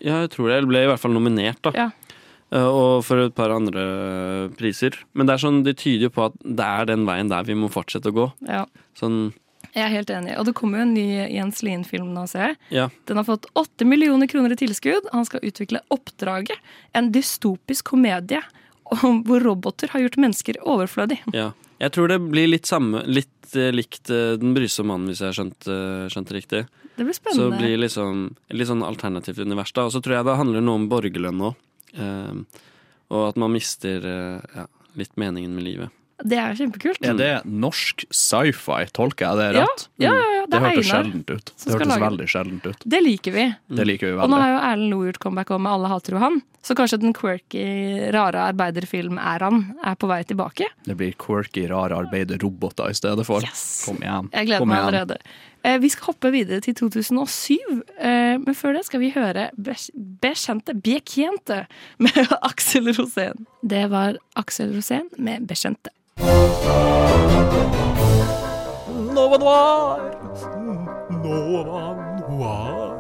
Ja, 0.05 0.21
jeg 0.25 0.35
tror 0.35 0.51
det. 0.51 0.59
Eller 0.59 0.71
ble 0.71 0.85
i 0.85 0.91
hvert 0.91 1.03
fall 1.03 1.17
nominert, 1.17 1.63
da. 1.65 1.73
Ja. 1.77 1.89
Eh, 2.55 2.63
og 2.67 3.03
for 3.07 3.25
et 3.25 3.35
par 3.37 3.55
andre 3.55 4.51
priser. 4.59 4.99
Men 5.17 5.29
det 5.29 5.37
er 5.37 5.43
sånn, 5.43 5.63
det 5.67 5.79
tyder 5.83 6.09
jo 6.09 6.15
på 6.15 6.29
at 6.29 6.37
det 6.45 6.67
er 6.67 6.91
den 6.93 7.07
veien 7.09 7.33
der 7.33 7.47
vi 7.49 7.57
må 7.59 7.71
fortsette 7.73 8.13
å 8.13 8.17
gå. 8.17 8.29
Ja. 8.49 8.65
Sånn, 8.99 9.33
Jeg 9.77 9.85
er 9.85 9.93
helt 9.93 10.11
enig. 10.11 10.37
Og 10.41 10.47
det 10.49 10.55
kommer 10.57 10.81
jo 10.81 10.87
en 10.87 10.95
ny 10.97 11.07
Jens 11.35 11.61
Lien-film 11.67 12.15
nå, 12.17 12.25
ser 12.31 12.51
jeg. 12.51 12.59
ja. 12.79 12.87
Den 13.09 13.21
har 13.21 13.27
fått 13.29 13.45
åtte 13.53 13.85
millioner 13.85 14.29
kroner 14.31 14.55
i 14.55 14.57
tilskudd. 14.57 15.11
Han 15.13 15.27
skal 15.29 15.45
utvikle 15.45 15.83
Oppdraget, 15.93 16.57
en 16.97 17.11
dystopisk 17.13 17.93
komedie 17.93 18.41
hvor 18.87 19.43
roboter 19.43 19.91
har 19.93 20.05
gjort 20.05 20.17
mennesker 20.23 20.61
overflødig. 20.63 21.19
Ja. 21.35 21.51
Jeg 21.83 21.93
tror 21.93 22.09
det 22.09 22.21
blir 22.23 22.47
litt 22.49 22.65
samme 22.65 23.03
Litt 23.05 23.53
eh, 23.53 23.69
likt 23.75 24.09
eh, 24.09 24.39
Den 24.41 24.55
brysomme 24.57 24.95
mannen, 24.95 25.11
hvis 25.11 25.21
jeg 25.21 25.29
har 25.29 25.37
skjønt, 25.37 25.67
eh, 25.69 26.23
det 26.31 26.37
riktig. 26.39 26.63
Det 26.97 27.05
blir 27.05 27.13
spennende. 27.13 27.37
Så 27.37 27.51
spennende. 27.51 27.59
blir 27.61 27.83
liksom 27.83 28.23
litt 28.57 28.71
sånn 28.71 28.87
alternativt 28.87 29.43
univers. 29.45 29.75
da 29.77 29.85
Og 29.85 29.93
så 29.93 30.01
tror 30.01 30.17
jeg 30.17 30.29
det 30.31 30.39
handler 30.39 30.65
noe 30.65 30.81
om 30.81 30.89
borgerlønn 30.89 31.45
òg. 31.51 31.59
og 33.13 33.29
at 33.29 33.37
man 33.37 33.53
mister 33.53 34.09
eh, 34.09 34.57
ja, 34.57 34.67
litt 34.97 35.15
meningen 35.21 35.53
med 35.55 35.67
livet. 35.69 35.93
Det 36.25 36.39
er 36.41 36.55
kjempekult. 36.57 37.03
Er 37.05 37.17
det 37.19 37.31
norsk 37.45 38.07
sci-fi? 38.09 38.87
Tolker 38.97 39.27
jeg 39.27 39.37
det 39.37 39.61
rett? 39.61 39.83
ja, 40.01 40.15
ja, 40.15 40.29
ja, 40.39 40.45
det 40.47 40.51
det 40.51 40.57
er 40.57 40.65
hørtes 40.65 40.89
sjeldent 40.89 41.31
ut. 41.31 41.51
Det 41.53 41.73
hørtes 41.75 41.91
lage 41.91 42.05
veldig 42.07 42.29
sjeldent 42.33 42.67
ut. 42.71 42.87
Det 42.89 43.01
liker 43.05 43.35
vi. 43.35 43.45
Det 43.69 43.87
liker 43.87 44.07
vi 44.15 44.17
Og 44.25 44.31
nå 44.33 44.39
har 44.41 44.53
jo 44.55 44.61
Erlend 44.71 44.91
Loe 44.95 45.11
gjort 45.11 45.21
comeback 45.27 45.53
òg 45.53 45.61
med 45.61 45.73
Alle 45.77 45.91
hater 45.93 46.17
jo 46.17 46.23
han. 46.23 46.39
Så 46.67 46.75
kanskje 46.75 46.99
den 46.99 47.13
quirky, 47.15 47.67
rare 48.17 48.41
arbeiderfilm-æraen 48.51 49.61
er 49.87 49.95
på 50.01 50.09
vei 50.11 50.23
tilbake. 50.27 50.67
Det 50.89 50.97
blir 50.99 51.13
quirky, 51.21 51.67
rare 51.71 51.95
arbeiderroboter 52.01 52.91
i 52.91 52.97
stedet 52.97 53.27
for. 53.29 53.45
Yes. 53.45 53.85
Kom 53.87 54.01
igjen. 54.03 54.31
Jeg 54.33 54.49
gleder 54.49 54.65
Kom 54.65 54.73
meg 54.73 54.81
igjen. 54.81 54.89
allerede. 54.89 55.19
Eh, 55.67 55.79
vi 55.83 55.89
skal 55.91 56.13
hoppe 56.13 56.31
videre 56.31 56.61
til 56.63 56.75
2007, 56.79 57.57
eh, 57.99 58.37
men 58.39 58.55
før 58.55 58.77
det 58.77 58.85
skal 58.87 59.01
vi 59.03 59.09
høre 59.15 59.49
Be- 59.59 59.75
Bekjente, 60.23 60.75
Bekjente 60.79 61.65
med 61.99 62.21
Aksel 62.51 62.93
Rosén. 62.95 63.47
Det 63.67 63.87
var 63.91 64.19
Aksel 64.39 64.71
Rosén 64.77 65.09
med 65.19 65.47
Bekjente. 65.51 65.91
Nova 69.17 69.39
Noir! 69.43 70.07
Nova 71.25 71.83
Noir. 72.29 72.95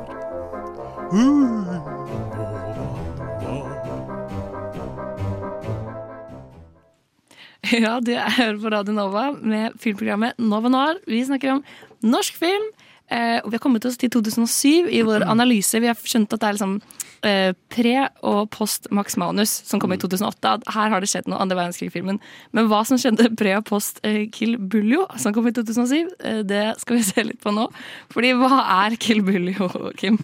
Ja, 7.72 7.96
du 8.00 8.12
er 8.14 8.58
på 8.62 8.70
Radio 8.70 8.94
Nova 8.94 9.24
med 9.34 9.74
filmprogrammet 9.82 10.36
Nova 10.38 10.70
Noir. 10.70 11.00
Vi 11.10 11.24
snakker 11.26 11.56
om 11.56 11.62
norsk 12.04 12.36
film. 12.42 12.68
Eh, 13.06 13.38
og 13.44 13.52
vi 13.52 13.54
har 13.54 13.62
kommet 13.62 13.84
oss 13.86 13.98
til 14.00 14.10
2007 14.10 14.88
i 14.90 15.02
vår 15.06 15.22
analyse. 15.30 15.78
Vi 15.78 15.86
har 15.86 15.98
skjønt 16.00 16.32
at 16.34 16.42
det 16.42 16.48
er 16.48 16.56
liksom 16.56 16.78
eh, 17.26 17.52
pre- 17.70 18.08
og 18.26 18.48
post 18.50 18.88
Max 18.90 19.14
Manus 19.20 19.52
som 19.68 19.80
kom 19.82 19.94
i 19.94 19.98
2008. 20.02 20.56
Her 20.74 20.90
har 20.90 21.02
det 21.02 21.10
skjedd 21.12 21.28
noe 21.30 21.38
andre 21.42 21.58
verdenskrig-filmen. 21.60 22.18
Men 22.56 22.70
hva 22.70 22.82
som 22.88 22.98
skjedde 22.98 23.30
pre- 23.38 23.54
og 23.58 23.66
post 23.68 24.00
eh, 24.06 24.24
Kill 24.34 24.56
Buljo, 24.58 25.04
som 25.22 25.34
kom 25.36 25.46
i 25.46 25.54
2007, 25.54 26.16
eh, 26.18 26.40
det 26.46 26.64
skal 26.82 26.98
vi 26.98 27.04
se 27.06 27.26
litt 27.28 27.42
på 27.44 27.54
nå. 27.54 27.68
Fordi 28.14 28.32
hva 28.40 28.64
er 28.80 28.98
Kill 28.98 29.22
Buljo, 29.26 29.70
Kim? 30.00 30.18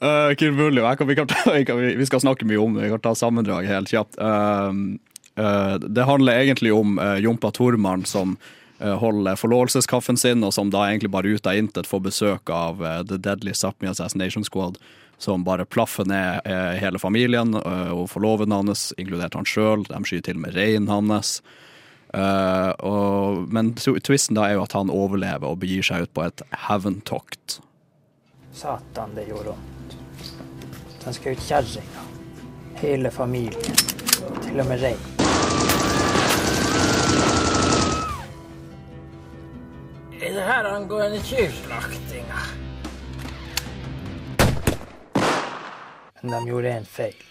Uh, 0.00 0.32
Kill 0.40 0.56
Buljo, 0.56 0.86
vi, 1.04 1.18
vi, 2.00 2.08
skal 2.08 2.24
snakke 2.24 2.48
mye 2.48 2.62
om 2.64 2.78
det. 2.78 2.86
Vi 2.86 2.94
kan 2.94 3.04
ta 3.10 3.12
sammendrag 3.18 3.68
helt 3.68 3.92
kjapt. 3.92 4.16
Uh, 4.16 4.96
uh, 5.36 5.76
det 5.84 6.08
handler 6.08 6.40
egentlig 6.40 6.72
om 6.72 6.96
Jompa 7.20 7.52
Tormann 7.52 8.08
som 8.08 8.38
holder 8.80 9.36
forlovelseskaffen 9.36 10.16
sin, 10.16 10.44
og 10.44 10.54
som 10.56 10.70
da 10.72 10.86
egentlig 10.88 11.10
bare 11.12 11.28
ut 11.28 11.46
av 11.46 11.58
intet 11.58 11.86
får 11.86 12.00
besøk 12.06 12.50
av 12.50 12.80
uh, 12.82 13.00
The 13.04 13.18
Deadly 13.20 13.52
Sápmi 13.52 13.90
Assassination 13.90 14.44
Squad, 14.44 14.78
som 15.20 15.44
bare 15.44 15.66
plaffer 15.68 16.08
ned 16.08 16.46
uh, 16.48 16.72
hele 16.80 16.98
familien 16.98 17.52
og 17.54 18.06
forloveden 18.08 18.56
hans, 18.56 18.94
inkludert 18.96 19.36
han 19.36 19.48
sjøl. 19.48 19.84
De 19.88 20.00
skyter 20.04 20.30
til 20.32 20.40
med 20.40 20.56
reinen 20.56 20.88
hans. 20.88 21.42
Men 22.10 23.68
tw- 23.78 24.00
twisten 24.02 24.34
da 24.34 24.48
er 24.48 24.56
jo 24.56 24.64
at 24.64 24.72
han 24.74 24.90
overlever 24.90 25.46
og 25.46 25.60
begir 25.62 25.84
seg 25.86 26.08
ut 26.08 26.14
på 26.16 26.24
et 26.24 26.42
hevntokt. 26.66 27.60
Satan, 28.56 29.14
det 29.14 29.28
gjorde 29.28 29.52
vondt. 29.52 29.94
Den 31.04 31.14
skal 31.14 31.36
ut 31.36 31.46
kjerringa. 31.46 32.08
Hele 32.80 33.14
familien. 33.14 33.80
Til 34.42 34.58
og 34.58 34.66
med 34.72 34.82
rein. 34.82 35.19
Er 40.22 40.34
det 40.34 40.40
her 40.40 40.64
angående 40.64 41.18
tjuvslaktinga? 41.22 42.40
Men 46.20 46.30
de 46.30 46.48
gjorde 46.48 46.72
en 46.72 46.84
feil. 46.84 47.22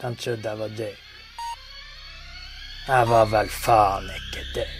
De 0.00 0.08
trodde 0.16 0.48
jeg 0.48 0.58
var 0.58 0.68
død. 0.68 0.96
Jeg 2.88 3.08
var 3.08 3.28
vel 3.30 3.50
faen 3.54 4.08
ikke 4.16 4.42
død. 4.56 4.72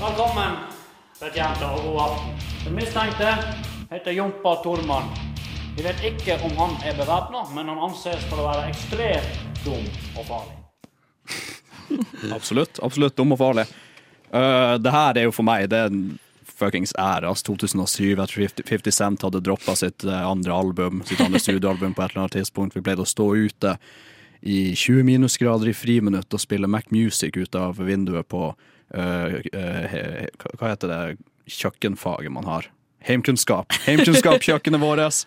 Velkommen, 0.00 0.56
betjenter, 1.20 1.68
og 1.68 1.84
god 1.84 2.00
aften. 2.06 2.40
Den 2.64 2.74
mistenkte 2.74 3.34
heter 3.92 4.16
Jompa 4.16 4.56
Tormann. 4.64 5.12
Vi 5.76 5.84
vet 5.86 6.02
ikke 6.08 6.40
om 6.48 6.56
han 6.58 6.74
er 6.82 6.98
bevæpna, 6.98 7.44
men 7.54 7.70
han 7.70 7.84
anses 7.86 8.26
for 8.26 8.42
å 8.42 8.48
være 8.48 8.66
ekstremt 8.72 9.62
dum 9.62 9.86
og 10.16 10.26
farlig. 10.32 10.58
Absolutt. 12.34 12.82
absolutt 12.82 13.16
Dum 13.16 13.38
og 13.38 13.38
farlig. 13.38 13.68
Uh, 14.30 14.76
det 14.78 14.92
her 14.94 15.18
er 15.18 15.26
jo 15.26 15.32
for 15.34 15.42
meg 15.42 15.64
Det 15.72 15.78
er 15.88 15.94
fuckings 16.60 16.92
ære. 16.98 17.28
Altså 17.28 17.50
2007, 17.50 18.20
etter 18.20 18.36
50 18.44 18.68
50 18.68 18.96
Cent 19.00 19.24
hadde 19.24 19.42
droppa 19.44 19.74
sitt 19.78 20.04
eh, 20.04 20.26
andre 20.26 20.52
album, 20.52 21.00
sitt 21.08 21.22
andre 21.24 21.40
studioalbum 21.40 21.94
på 21.96 22.04
et 22.04 22.12
eller 22.12 22.26
annet 22.26 22.36
tidspunkt. 22.36 22.76
Vi 22.76 22.82
pleide 22.84 23.06
å 23.06 23.08
stå 23.08 23.30
ute 23.32 23.76
i 24.40 24.74
20 24.76 25.06
minusgrader 25.08 25.70
i 25.70 25.76
friminutt 25.76 26.36
og 26.36 26.42
spille 26.42 26.68
Mac 26.70 26.92
Music 26.92 27.36
ut 27.36 27.56
av 27.56 27.80
vinduet 27.80 28.28
på 28.28 28.42
uh, 28.50 29.34
uh, 29.36 29.96
Hva 30.56 30.70
heter 30.72 30.92
det 30.92 31.00
kjøkkenfaget 31.60 32.32
man 32.32 32.48
har? 32.48 32.70
Heimkunnskap. 33.04 33.72
Heimkunnskapskjøkkenet 33.86 34.80
vårt. 34.80 35.24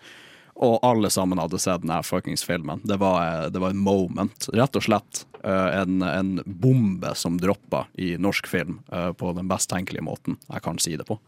Og 0.54 0.78
alle 0.86 1.10
sammen 1.10 1.40
hadde 1.42 1.58
sett 1.58 1.82
denne 1.82 1.98
fuckings 2.06 2.44
filmen. 2.46 2.82
Det 2.86 2.98
var, 3.02 3.20
eh, 3.26 3.46
det 3.50 3.62
var 3.62 3.74
en 3.74 3.82
moment. 3.82 4.48
Rett 4.54 4.78
og 4.78 4.86
slett 4.86 5.24
eh, 5.42 5.80
en, 5.80 6.02
en 6.02 6.34
bombe 6.46 7.14
som 7.18 7.38
droppa 7.40 7.86
i 7.98 8.14
norsk 8.16 8.46
film 8.50 8.78
eh, 8.92 9.10
på 9.12 9.32
den 9.34 9.50
best 9.50 9.70
tenkelige 9.72 10.06
måten 10.06 10.38
jeg 10.46 10.62
kan 10.64 10.78
si 10.78 10.94
det 11.00 11.08
på. 11.10 11.18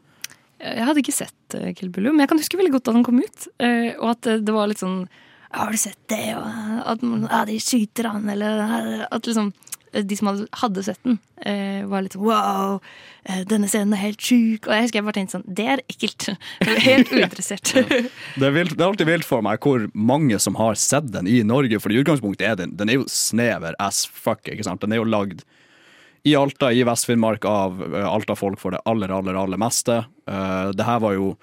Jeg 0.62 0.86
hadde 0.88 1.02
ikke 1.02 1.12
sett 1.12 1.54
Kill 1.76 1.90
Buljo, 1.92 2.14
men 2.14 2.24
jeg 2.24 2.30
kan 2.30 2.38
huske 2.40 2.56
veldig 2.56 2.78
godt 2.78 2.88
at 2.88 2.96
den 2.96 3.04
kom 3.04 3.18
ut. 3.20 3.48
og 4.00 4.06
at 4.14 4.28
det, 4.40 4.52
var 4.54 4.70
litt 4.70 4.80
sånn 4.80 5.02
Har 5.52 5.68
du 5.68 5.76
sett 5.76 6.00
det? 6.08 6.32
Og 6.32 6.86
at 6.94 7.04
ja, 7.04 7.42
de 7.50 7.58
skyter 7.60 8.08
han, 8.08 8.24
eller 8.32 9.04
at 9.04 9.28
liksom 9.28 9.50
de 10.02 10.16
som 10.18 10.30
hadde, 10.32 10.82
sett 10.84 11.00
den, 11.04 11.18
eh, 11.40 11.84
var 11.88 12.04
litt 12.04 12.16
sånn 12.16 12.26
wow, 12.26 12.80
eh, 13.24 13.42
denne 13.48 13.68
scenen 13.70 13.94
er 13.96 14.02
helt 14.02 14.20
sjuk. 14.20 14.66
Og 14.66 14.74
jeg 14.74 14.86
husker 14.86 15.00
jeg 15.00 15.06
bare 15.08 15.18
tenkte 15.18 15.36
sånn 15.38 15.46
Det 15.46 15.66
er 15.72 15.82
ekkelt. 15.88 16.28
Helt 16.86 17.12
uinteressert. 17.12 17.72
Det 17.72 18.46
er, 18.46 18.54
vilt, 18.54 18.76
det 18.76 18.82
er 18.82 18.88
alltid 18.88 19.08
vilt 19.08 19.28
for 19.28 19.44
meg 19.44 19.62
hvor 19.64 19.88
mange 19.94 20.38
som 20.42 20.58
har 20.60 20.78
sett 20.80 21.08
den 21.12 21.28
i 21.30 21.40
Norge, 21.46 21.80
for 21.82 21.92
i 21.92 22.00
utgangspunktet 22.02 22.46
er 22.46 22.58
den, 22.60 22.76
den 22.76 22.92
er 22.92 23.00
jo 23.00 23.06
snever 23.10 23.76
as 23.82 24.04
fuck. 24.06 24.44
ikke 24.48 24.66
sant? 24.66 24.82
Den 24.84 24.96
er 24.96 25.02
jo 25.02 25.08
lagd 25.08 25.44
i 26.26 26.34
Alta, 26.34 26.72
i 26.72 26.82
Vest-Finnmark, 26.82 27.44
av 27.46 27.82
Alta-folk 27.94 28.58
for 28.58 28.74
det 28.74 28.80
aller, 28.90 29.12
aller, 29.14 29.36
aller 29.38 29.60
meste. 29.62 30.00
Uh, 30.26 30.72
det 30.74 30.86
her 30.88 30.98
var 31.04 31.14
jo 31.14 31.36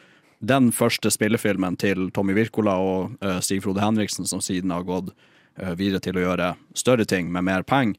den 0.44 0.74
første 0.76 1.08
spillefilmen 1.14 1.78
til 1.80 2.10
Tommy 2.12 2.36
Wirkola 2.36 2.76
og 2.84 3.14
uh, 3.24 3.38
Stig 3.40 3.62
Frode 3.64 3.80
Henriksen, 3.80 4.28
som 4.28 4.42
siden 4.44 4.74
har 4.76 4.84
gått 4.84 5.14
uh, 5.62 5.72
videre 5.80 6.04
til 6.04 6.20
å 6.20 6.26
gjøre 6.26 6.50
større 6.76 7.08
ting 7.08 7.32
med 7.32 7.48
mer 7.48 7.64
penger. 7.64 7.96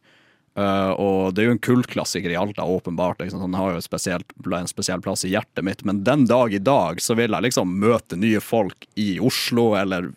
Uh, 0.54 0.94
og 1.02 1.34
det 1.34 1.42
er 1.42 1.48
jo 1.48 1.54
en 1.56 1.64
kultklassiker 1.66 2.30
i 2.30 2.36
Alta, 2.38 2.62
åpenbart. 2.62 3.20
Liksom. 3.20 3.40
Han 3.42 3.56
har 3.58 3.74
jo 3.74 3.82
spesielt, 3.82 4.30
en 4.46 4.70
spesiell 4.70 5.02
plass 5.02 5.24
i 5.26 5.32
hjertet 5.32 5.66
mitt. 5.66 5.82
Men 5.84 6.04
den 6.06 6.28
dag 6.30 6.54
i 6.54 6.62
dag 6.62 7.02
så 7.02 7.16
vil 7.18 7.34
jeg 7.34 7.48
liksom 7.48 7.74
møte 7.82 8.18
nye 8.20 8.42
folk 8.42 8.86
i 8.94 9.16
Oslo, 9.18 9.72
eller 9.78 10.12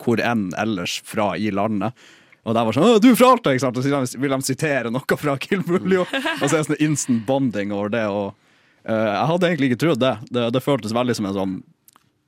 hvor 0.00 0.22
enn 0.22 0.48
ellers 0.56 1.00
fra 1.04 1.34
i 1.36 1.52
landet. 1.52 1.92
Og 2.42 2.56
der 2.56 2.66
var 2.66 2.74
sånn 2.74 3.02
du 3.02 3.10
er 3.12 3.18
fra 3.18 3.34
Alta!' 3.36 3.52
ikke 3.52 3.66
sant? 3.66 3.76
Og 3.78 3.84
så 3.84 4.18
vil 4.18 4.32
de 4.32 4.46
sitere 4.46 4.90
noe 4.90 5.18
fra 5.18 5.36
Kill. 5.38 5.62
Og 5.62 6.46
så 6.46 6.48
er 6.48 6.56
det 6.56 6.70
sånn 6.70 6.86
instant 6.88 7.26
bonding 7.28 7.74
over 7.76 7.92
det. 7.92 8.06
Og 8.08 8.32
uh, 8.88 9.08
jeg 9.12 9.28
hadde 9.34 9.50
egentlig 9.50 9.70
ikke 9.72 9.84
trodd 9.84 10.00
det. 10.02 10.16
det. 10.32 10.48
Det 10.56 10.64
føltes 10.64 10.96
veldig 10.96 11.18
som 11.18 11.28
en 11.28 11.36
sånn 11.36 11.54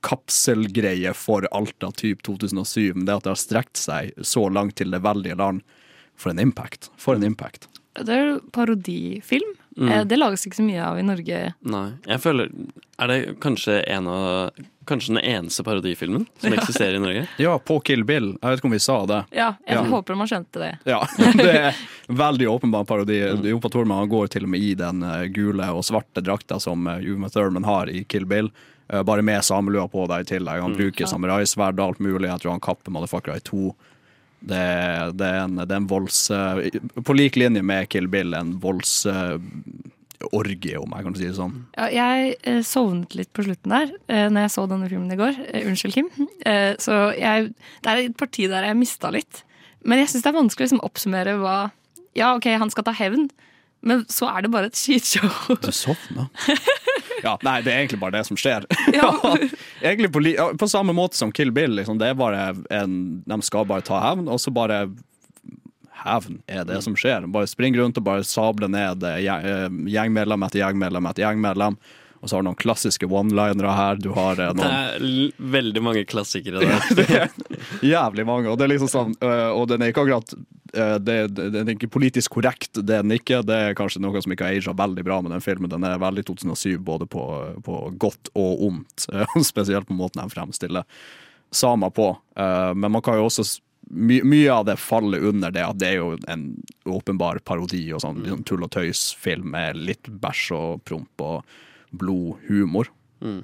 kapselgreie 0.05 1.15
for 1.17 1.47
Alta 1.49 1.89
type 1.97 2.21
2007. 2.27 2.93
Det 3.07 3.15
at 3.15 3.25
det 3.25 3.33
har 3.33 3.41
strekt 3.41 3.81
seg 3.81 4.13
så 4.21 4.45
langt 4.53 4.77
til 4.77 4.93
det 4.93 5.01
veldige 5.01 5.37
land, 5.39 5.65
for 6.15 6.29
en 6.31 6.39
impact. 6.39 6.89
For 6.97 7.15
en 7.15 7.23
impact. 7.23 7.67
Det 7.95 8.09
er 8.11 8.25
jo 8.33 8.39
parodifilm. 8.51 9.53
Mm. 9.77 9.89
Eh, 9.91 10.03
Det 10.07 10.17
lages 10.17 10.45
ikke 10.47 10.55
så 10.55 10.63
mye 10.63 10.83
av 10.83 10.97
i 10.99 11.03
Norge. 11.03 11.53
Nei. 11.67 11.89
Jeg 12.07 12.19
føler 12.23 12.49
Er 12.99 13.07
det 13.11 13.39
kanskje 13.43 13.81
en 13.91 14.07
av 14.07 14.51
Kanskje 14.87 15.15
den 15.15 15.23
eneste 15.25 15.63
parodifilmen 15.65 16.27
som 16.39 16.53
Ja. 16.53 16.59
eksisterer 16.61 16.95
i 16.95 16.99
Norge? 16.99 17.27
Ja, 17.41 17.57
på 17.59 17.79
Kill 17.83 18.03
Bill. 18.05 18.37
Jeg 18.41 18.49
vet 18.51 18.59
ikke 18.59 18.65
om 18.69 18.71
vi 18.75 18.79
sa 18.79 19.05
det. 19.05 19.25
Ja, 19.31 19.55
jeg 19.67 19.75
Ja. 19.75 19.83
håper 19.83 20.15
man 20.15 20.27
skjønte 20.27 20.59
det. 20.61 20.77
Ja, 20.85 20.99
det 21.17 21.55
er 21.55 21.75
veldig 22.07 22.47
åpenbar 22.47 22.85
parodi. 22.85 23.17
Jompa 23.49 23.69
Thorman 23.73 24.07
går 24.09 24.27
til 24.29 24.43
og 24.45 24.49
med 24.49 24.61
i 24.61 24.75
den 24.75 25.01
eh, 25.03 25.25
gule 25.33 25.67
og 25.73 25.83
svarte 25.83 26.21
drakta 26.23 26.59
som 26.61 26.85
uh, 26.87 26.99
Uma 27.01 27.29
Thurman 27.29 27.63
har 27.65 27.89
i 27.89 28.03
Kill 28.05 28.25
Bill. 28.25 28.51
Eh, 28.87 29.01
bare 29.03 29.21
med 29.25 29.41
samelua 29.43 29.87
på 29.89 30.05
deg 30.07 30.21
i 30.21 30.29
tillegg. 30.37 30.61
Han 30.61 30.71
Mm. 30.75 30.77
bruker 30.77 31.01
Ja. 31.01 31.07
samuraisverd 31.07 31.79
og 31.79 31.87
alt 31.87 31.99
mulig. 31.99 32.29
Jeg 32.29 32.39
tror 32.41 32.51
han 32.51 32.59
kapper 32.61 32.91
motherfuckere 32.93 33.37
i 33.37 33.39
to. 33.43 33.73
Det, 34.45 34.61
det, 35.17 35.25
er 35.25 35.39
en, 35.43 35.55
det 35.57 35.71
er 35.71 35.79
en 35.79 35.87
volds... 35.89 36.29
eh, 36.29 36.69
på 37.01 37.13
lik 37.17 37.35
linje 37.39 37.63
med 37.65 37.89
Kill 37.89 38.07
Bill, 38.11 38.33
en 38.37 38.59
voldsorgie, 38.61 40.77
om 40.77 40.91
jeg 40.93 41.03
kan 41.07 41.15
si 41.17 41.25
det 41.25 41.37
sånn. 41.39 41.55
Ja, 41.77 41.85
jeg 41.93 42.35
eh, 42.45 42.61
sovnet 42.65 43.15
litt 43.17 43.31
på 43.33 43.43
slutten 43.47 43.71
der 43.73 43.87
eh, 44.05 44.27
når 44.29 44.41
jeg 44.45 44.51
så 44.53 44.61
denne 44.69 44.89
filmen 44.91 45.13
i 45.15 45.19
går. 45.19 45.33
Eh, 45.49 45.65
unnskyld, 45.69 45.93
Kim. 45.97 46.09
Eh, 46.45 46.73
så 46.81 46.93
jeg, 47.17 47.37
det 47.81 47.89
er 47.89 47.97
et 48.03 48.19
parti 48.19 48.43
der 48.51 48.63
jeg 48.69 48.77
mista 48.77 49.07
litt. 49.13 49.35
Men 49.85 49.99
jeg 50.01 50.09
syns 50.11 50.23
det 50.25 50.31
er 50.31 50.39
vanskelig 50.39 50.63
å 50.63 50.65
liksom, 50.69 50.85
oppsummere 50.85 51.33
hva 51.41 51.57
Ja, 52.17 52.27
OK, 52.37 52.47
han 52.61 52.71
skal 52.71 52.85
ta 52.87 52.93
hevn, 52.95 53.23
men 53.85 54.03
så 54.11 54.27
er 54.33 54.45
det 54.45 54.51
bare 54.53 54.69
et 54.71 54.77
skitshow. 54.79 55.55
Du 55.61 55.71
sovna? 55.75 56.27
Ja, 57.23 57.35
nei, 57.45 57.59
det 57.65 57.71
er 57.73 57.79
egentlig 57.83 57.99
bare 58.01 58.17
det 58.17 58.25
som 58.27 58.37
skjer. 58.37 58.65
egentlig 59.81 60.11
på, 60.13 60.21
li- 60.21 60.37
på 60.59 60.67
samme 60.69 60.93
måte 60.97 61.17
som 61.17 61.31
Kill 61.33 61.51
Bill. 61.55 61.77
Liksom, 61.79 61.97
det 62.01 62.11
er 62.11 62.17
bare 62.19 62.47
en, 62.75 62.95
de 63.25 63.37
skal 63.45 63.65
bare 63.69 63.85
ta 63.85 64.01
hevn, 64.03 64.27
og 64.29 64.41
så 64.43 64.53
bare 64.53 64.83
hevn 66.05 66.39
er 66.51 66.65
det 66.69 66.81
som 66.85 66.95
skjer. 66.97 67.25
Bare 67.33 67.49
spring 67.49 67.77
rundt 67.79 67.97
og 68.01 68.05
bare 68.05 68.25
sable 68.27 68.69
ned 68.71 69.05
eh, 69.07 69.23
eh, 69.25 69.69
gjengmedlem 69.95 70.45
etter 70.45 70.61
gjengmedlem 70.61 71.09
etter 71.09 71.25
gjengmedlem. 71.25 71.79
Og 72.25 72.29
så 72.29 72.35
har 72.39 72.41
du 72.41 72.47
noen 72.47 72.57
klassiske 72.57 73.05
one-linere 73.05 73.73
her. 73.77 73.99
Du 74.01 74.09
har 74.15 74.39
eh, 74.41 74.53
Det 74.57 74.65
er 74.65 75.03
veldig 75.55 75.81
mange 75.85 76.01
klassikere 76.09 76.63
der. 76.63 76.87
det 76.97 77.05
er 77.13 77.27
jævlig 77.85 78.25
mange, 78.25 78.49
og 78.49 78.57
det 78.57 78.65
er 78.65 78.71
liksom 78.71 78.89
sånn 78.89 79.11
øh, 79.21 79.51
Og 79.53 79.67
den 79.69 79.85
er 79.85 79.91
ikke 79.93 80.07
akkurat 80.07 80.33
øh, 80.33 80.95
det, 81.05 81.17
det, 81.37 81.51
Den 81.53 81.69
er 81.69 81.75
ikke 81.75 81.91
politisk 81.93 82.33
korrekt, 82.39 82.71
det 82.81 82.87
den 82.89 83.13
ikke. 83.13 83.43
Det 83.45 83.59
er 83.67 83.77
kanskje 83.77 84.01
noe 84.01 84.23
som 84.25 84.33
ikke 84.33 84.47
har 84.49 84.57
aga 84.57 84.73
veldig 84.79 85.05
bra 85.05 85.19
med 85.21 85.35
den 85.35 85.45
filmen. 85.45 85.69
Den 85.69 85.85
er 85.85 86.01
veldig 86.01 86.25
2007, 86.31 86.79
både 86.87 87.05
på, 87.05 87.27
på 87.67 87.77
godt 88.01 88.33
og 88.33 88.65
ondt. 88.71 89.05
Spesielt 89.51 89.85
på 89.85 89.99
måten 89.99 90.23
de 90.25 90.33
fremstiller 90.33 90.89
samer 91.53 91.93
på. 91.93 92.09
Eh, 92.41 92.73
Men 92.73 92.97
man 92.97 93.05
kan 93.05 93.19
jo 93.21 93.29
også 93.29 93.45
my, 93.93 94.23
Mye 94.25 94.49
av 94.49 94.65
det 94.65 94.79
faller 94.81 95.21
under 95.29 95.53
det 95.53 95.61
at 95.61 95.77
det 95.77 95.91
er 95.93 95.99
jo 95.99 96.15
en 96.25 96.47
åpenbar 96.89 97.37
parodi 97.45 97.83
og 97.93 98.01
sånn, 98.01 98.23
sånn 98.25 98.43
tull 98.47 98.65
og 98.65 98.73
tøys-film 98.73 99.51
med 99.53 99.77
litt 99.77 100.09
bæsj 100.09 100.47
og 100.57 100.81
promp 100.89 101.21
og 101.21 101.55
blod, 101.97 102.37
Mm. 103.25 103.39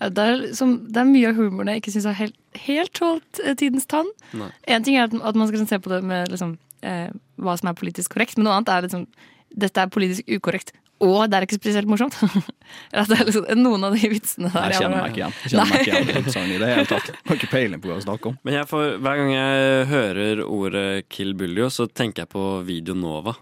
Ja, 0.00 0.08
det, 0.08 0.22
er 0.22 0.36
liksom, 0.46 0.70
det 0.88 1.00
er 1.02 1.08
mye 1.08 1.28
av 1.28 1.36
humoren 1.36 1.68
jeg 1.68 1.82
ikke 1.82 1.92
syns 1.92 2.06
har 2.08 2.16
helt, 2.16 2.36
helt 2.62 2.92
tålt 2.96 3.40
eh, 3.44 3.52
tidens 3.58 3.84
tann. 3.90 4.08
Én 4.32 4.46
En 4.64 4.86
ting 4.86 4.96
er 4.96 5.10
at, 5.10 5.14
at 5.14 5.36
man 5.36 5.50
skal 5.50 5.66
se 5.68 5.78
på 5.82 5.92
det 5.92 5.98
med 6.06 6.30
liksom, 6.32 6.54
eh, 6.86 7.10
hva 7.36 7.56
som 7.60 7.68
er 7.68 7.76
politisk 7.76 8.14
korrekt, 8.14 8.38
men 8.38 8.48
noe 8.48 8.54
annet 8.56 8.72
er 8.72 8.86
liksom 8.86 9.04
dette 9.50 9.82
er 9.82 9.90
politisk 9.92 10.30
ukorrekt. 10.30 10.72
Og 11.00 11.24
det 11.32 11.36
er 11.38 11.46
ikke 11.46 11.56
spesielt 11.56 11.88
morsomt. 11.88 12.16
Det 12.92 13.16
er 13.16 13.24
liksom, 13.24 13.46
noen 13.58 13.86
av 13.88 13.94
de 13.96 14.08
vitsene 14.12 14.50
der 14.52 14.74
Jeg 14.74 14.82
kjenner 14.82 15.00
meg 15.00 15.14
ikke 15.14 15.22
igjen. 15.22 15.36
Jeg 15.40 15.52
kjenner 15.52 15.70
meg 15.70 15.80
ikke 15.80 15.94
igjen 16.36 16.50
i 16.50 16.54
i 16.54 16.58
det 16.60 16.68
hele 16.70 16.88
tatt. 16.90 17.08
Jeg 17.08 17.28
har 17.30 17.38
ikke 17.38 17.50
peiling 17.54 17.80
på 17.80 17.88
hva 17.88 17.96
jeg 17.96 18.04
snakker 18.04 18.30
om. 18.30 18.36
Men 18.44 18.56
jeg 18.58 18.68
får, 18.68 18.84
hver 19.00 19.20
gang 19.20 19.30
jeg 19.32 19.86
hører 19.90 20.42
ordet 20.44 20.88
Kill 21.08 21.32
Buljo, 21.40 21.70
så 21.72 21.88
tenker 21.88 22.26
jeg 22.26 22.32
på 22.36 22.44
Video 22.68 22.94
Nova. 22.94 23.34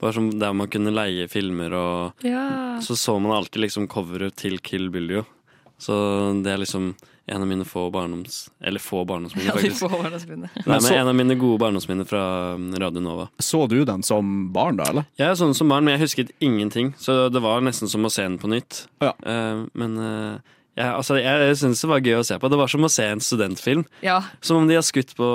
Bare 0.00 0.12
som 0.12 0.30
Der 0.38 0.52
man 0.52 0.68
kunne 0.68 0.92
leie 0.94 1.28
filmer, 1.28 1.72
og 1.72 2.24
Ja. 2.26 2.78
så 2.80 2.96
så 2.96 3.18
man 3.20 3.32
alltid 3.32 3.62
liksom 3.62 3.88
coveret 3.88 4.36
til 4.36 4.58
Kill 4.60 4.90
Buljo. 4.90 5.24
Så 5.78 5.92
det 6.42 6.52
er 6.52 6.58
liksom 6.58 6.94
en 7.28 7.42
av 7.42 7.48
mine 7.48 7.64
få 7.66 7.90
barndoms... 7.90 8.50
Eller 8.62 8.78
få 8.80 9.04
barndomsminner, 9.04 9.56
Ja, 9.56 9.60
de 9.60 9.70
få 9.74 9.88
barndomsminner. 9.90 10.50
Nei, 10.62 10.78
Men 10.80 10.92
En 10.94 11.08
av 11.08 11.14
mine 11.18 11.34
gode 11.34 11.58
barndomsminner 11.58 12.06
fra 12.06 12.54
um, 12.54 12.68
Radio 12.78 13.02
Nova. 13.02 13.28
Så 13.42 13.66
du 13.68 13.84
den 13.84 14.02
som 14.06 14.52
barn, 14.54 14.76
da, 14.78 14.84
eller? 14.92 15.08
Jeg 15.18 15.32
er 15.32 15.34
sånn 15.34 15.54
som 15.58 15.68
barn, 15.68 15.84
men 15.84 15.96
jeg 15.96 16.04
husket 16.06 16.30
ingenting. 16.40 16.94
Så 17.02 17.26
det 17.34 17.42
var 17.42 17.60
nesten 17.66 17.90
som 17.90 18.06
å 18.06 18.12
se 18.14 18.22
den 18.22 18.38
på 18.38 18.48
nytt. 18.52 18.84
Ja. 19.02 19.10
Eh, 19.26 19.64
men 19.74 19.98
eh, 20.76 20.82
jeg, 20.84 20.92
altså, 20.92 21.18
jeg 21.20 21.56
syns 21.60 21.82
det 21.82 21.90
var 21.90 22.04
gøy 22.04 22.18
å 22.20 22.26
se 22.28 22.38
på. 22.40 22.50
Det 22.52 22.60
var 22.60 22.72
som 22.72 22.86
å 22.86 22.92
se 22.92 23.08
en 23.08 23.24
studentfilm. 23.24 23.86
Ja. 24.04 24.20
Som 24.44 24.62
om 24.62 24.68
de 24.70 24.78
har 24.78 24.86
skutt 24.86 25.16
på 25.18 25.30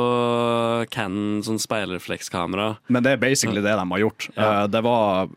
Canon 0.93 1.41
sånn 1.45 1.61
speilreflekskamera. 1.61 2.75
Men 2.87 3.05
det 3.05 3.15
er 3.15 3.21
basically 3.21 3.63
det 3.63 3.75
de 3.77 3.87
har 3.93 4.05
gjort. 4.05 4.29
Eh, 4.35 4.63
det 4.71 4.83
var 4.85 5.29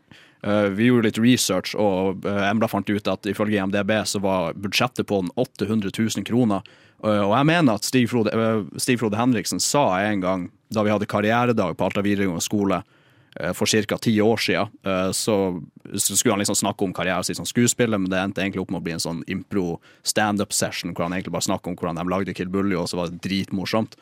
eh, 0.45 0.69
Vi 0.77 0.89
gjorde 0.91 1.09
litt 1.09 1.21
research, 1.21 1.75
og 1.75 2.25
uh, 2.25 2.45
Embla 2.49 2.69
fant 2.71 2.89
ut 2.89 3.11
at 3.11 3.27
ifølge 3.29 3.59
IMDb 3.59 3.97
så 4.05 4.21
var 4.23 4.57
budsjettet 4.57 5.09
på 5.09 5.23
den 5.25 5.33
800 5.35 5.91
000 5.91 6.27
kroner. 6.27 6.65
Eh, 7.03 7.21
og 7.21 7.33
jeg 7.35 7.49
mener 7.49 7.77
at 7.77 7.85
Stig 7.85 8.09
Frode, 8.11 8.33
eh, 8.33 8.61
Stig 8.81 8.99
Frode 9.01 9.19
Henriksen 9.19 9.61
sa 9.61 9.87
en 10.01 10.21
gang, 10.23 10.51
da 10.73 10.83
vi 10.83 10.93
hadde 10.93 11.09
karrieredag 11.09 11.77
på 11.77 11.85
Alta 11.85 12.01
videregående 12.05 12.43
skole 12.43 12.81
eh, 12.81 12.94
for 13.53 13.65
ca. 13.65 13.97
ti 13.97 14.21
år 14.21 14.37
siden, 14.37 14.67
eh, 14.85 15.11
så, 15.11 15.61
skulle 15.95 16.33
han 16.33 16.39
liksom 16.39 16.55
snakke 16.55 16.83
om 16.83 16.93
karrieren 16.93 17.23
sin 17.23 17.35
som 17.35 17.45
skuespiller, 17.45 17.97
men 17.97 18.09
det 18.09 18.19
endte 18.19 18.41
egentlig 18.41 18.61
opp 18.61 18.71
med 18.71 18.79
å 18.79 18.85
bli 18.85 18.93
en 18.95 19.03
sånn 19.03 19.23
impro 19.27 19.79
standup-session 20.03 20.93
hvor 20.95 21.05
han 21.05 21.13
egentlig 21.17 21.35
bare 21.35 21.49
snakket 21.49 21.67
om 21.67 21.75
hvordan 21.75 21.99
de 21.99 22.07
lagde 22.09 22.35
Kill 22.37 22.49
Bully, 22.49 22.77
og 22.79 22.87
så 22.89 23.01
var 23.01 23.11
det 23.11 23.19
dritmorsomt. 23.25 23.97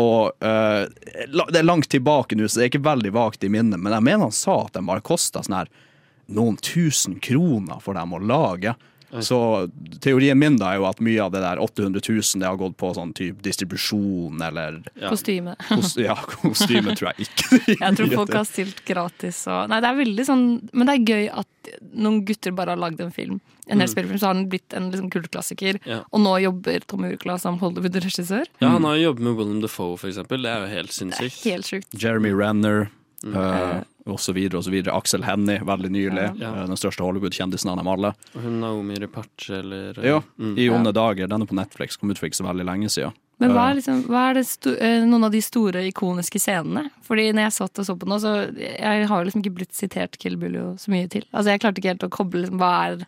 Og 0.00 0.32
uh, 0.40 0.88
Det 0.88 1.58
er 1.58 1.66
langt 1.66 1.90
tilbake 1.92 2.32
nå, 2.32 2.46
så 2.48 2.62
det 2.62 2.64
er 2.64 2.70
ikke 2.70 2.86
veldig 2.86 3.12
vagt 3.12 3.44
i 3.44 3.50
minnet, 3.52 3.76
men 3.76 3.92
jeg 3.92 4.06
mener 4.08 4.30
han 4.30 4.32
sa 4.32 4.62
at 4.64 4.78
de 4.78 4.84
bare 4.88 5.04
kosta 5.04 5.44
sånn 5.44 5.68
noen 6.32 6.56
tusen 6.64 7.18
kroner 7.20 7.82
for 7.82 7.98
dem 7.98 8.14
å 8.16 8.20
lage. 8.22 8.72
Så 9.20 9.68
teorien 10.00 10.38
min 10.40 10.56
da 10.56 10.70
er 10.72 10.78
jo 10.80 10.86
at 10.88 11.00
mye 11.04 11.20
av 11.20 11.32
det 11.34 11.42
der 11.44 11.60
800 11.60 12.00
000 12.08 12.40
det 12.40 12.46
har 12.48 12.56
gått 12.56 12.76
på 12.80 12.94
sånn 12.96 13.12
type 13.12 13.42
distribusjon 13.44 14.40
eller 14.40 14.78
Kostyme. 15.08 15.52
Kos, 15.68 15.96
ja, 16.00 16.14
kostyme 16.16 16.94
tror 16.96 17.12
jeg 17.12 17.26
ikke. 17.28 17.76
Jeg 17.76 17.96
tror 17.98 18.14
folk 18.14 18.32
har 18.38 18.46
stilt 18.48 18.80
gratis 18.88 19.42
og 19.52 19.68
Nei, 19.68 19.80
det 19.84 19.90
er 19.90 19.98
veldig 20.00 20.24
sånn 20.26 20.44
Men 20.72 20.88
det 20.88 20.94
er 20.94 21.04
gøy 21.12 21.28
at 21.42 21.72
noen 21.92 22.22
gutter 22.24 22.54
bare 22.56 22.72
har 22.74 22.80
lagd 22.80 23.00
en 23.04 23.12
film. 23.12 23.40
En 23.68 23.78
hel 23.78 23.86
Mm. 23.86 23.92
spillefilm, 23.92 24.18
så 24.18 24.26
har 24.26 24.34
den 24.34 24.48
blitt 24.50 24.74
en 24.74 24.88
liksom 24.90 25.10
kultklassiker. 25.12 25.78
Ja. 25.86 26.00
Og 26.10 26.20
nå 26.24 26.32
jobber 26.42 26.80
Tom 26.90 27.04
Urkla 27.06 27.36
som 27.38 27.60
Hollywood-regissør. 27.60 28.48
Ja, 28.60 28.68
Han 28.74 28.82
har 28.84 28.96
jo 28.96 29.04
jobbet 29.12 29.22
med 29.28 29.36
William 29.38 29.60
Defoe, 29.62 29.96
for 29.96 30.08
eksempel. 30.10 30.42
Det 30.42 30.50
er 30.50 30.64
jo 30.66 30.72
helt 30.74 30.90
sinnssykt. 30.96 31.44
Helt 31.46 31.68
sjukt. 31.70 31.86
Jeremy 31.94 32.32
Renner 32.34 32.88
Mm. 33.24 33.36
eh, 33.36 33.82
og 34.10 34.18
så 34.18 34.32
videre 34.34 34.58
og 34.58 34.64
så 34.66 34.70
videre. 34.74 34.94
Aksel 34.98 35.22
Hennie, 35.22 35.60
veldig 35.62 35.90
nylig. 35.94 36.24
Ja. 36.40 36.50
eh, 36.62 36.66
Den 36.66 36.76
største 36.76 37.04
Hollywood-kjendisen 37.06 37.70
av 37.70 37.76
dem 37.78 37.86
alle. 37.88 38.14
Og 38.34 38.42
hun 38.42 38.60
Naomi 38.60 38.94
Repache, 38.98 39.58
eller 39.60 39.94
Ja, 40.02 40.22
Mm. 40.38 40.56
I 40.58 40.68
onde 40.70 40.92
dager. 40.92 41.26
Den 41.28 41.42
er 41.42 41.46
på 41.46 41.54
Netflix, 41.54 41.96
kom 41.96 42.10
ut 42.10 42.18
for 42.18 42.26
ikke 42.26 42.40
så 42.42 42.48
veldig 42.48 42.64
lenge 42.66 42.88
siden. 42.90 43.12
Men 43.38 43.50
hva 43.50 43.62
Eh, 43.66 43.70
er, 43.70 43.74
liksom, 43.80 44.02
hva 44.06 44.30
er 44.30 44.34
det 44.34 44.46
sto, 44.46 44.70
eh, 44.78 45.04
noen 45.04 45.24
av 45.24 45.30
de 45.32 45.40
store, 45.40 45.80
ikoniske 45.90 46.38
scenene? 46.38 46.90
Fordi 47.02 47.32
når 47.32 47.42
jeg 47.48 47.52
satt 47.52 47.78
og 47.78 47.86
så 47.86 47.96
på 47.98 48.06
nå, 48.06 48.18
så 48.20 48.54
jeg 48.58 49.06
har 49.08 49.24
jo 49.24 49.30
liksom 49.30 49.42
ikke 49.42 49.54
blitt 49.56 49.72
sitert 49.74 50.18
Kill 50.18 50.36
Buljo 50.36 50.74
så 50.78 50.90
mye 50.90 51.08
til. 51.08 51.24
Altså 51.34 51.50
Jeg 51.50 51.60
klarte 51.60 51.78
ikke 51.78 51.94
helt 51.94 52.04
å 52.06 52.10
koble 52.10 52.42
liksom, 52.42 52.58
hva 52.58 52.92
er 52.92 53.06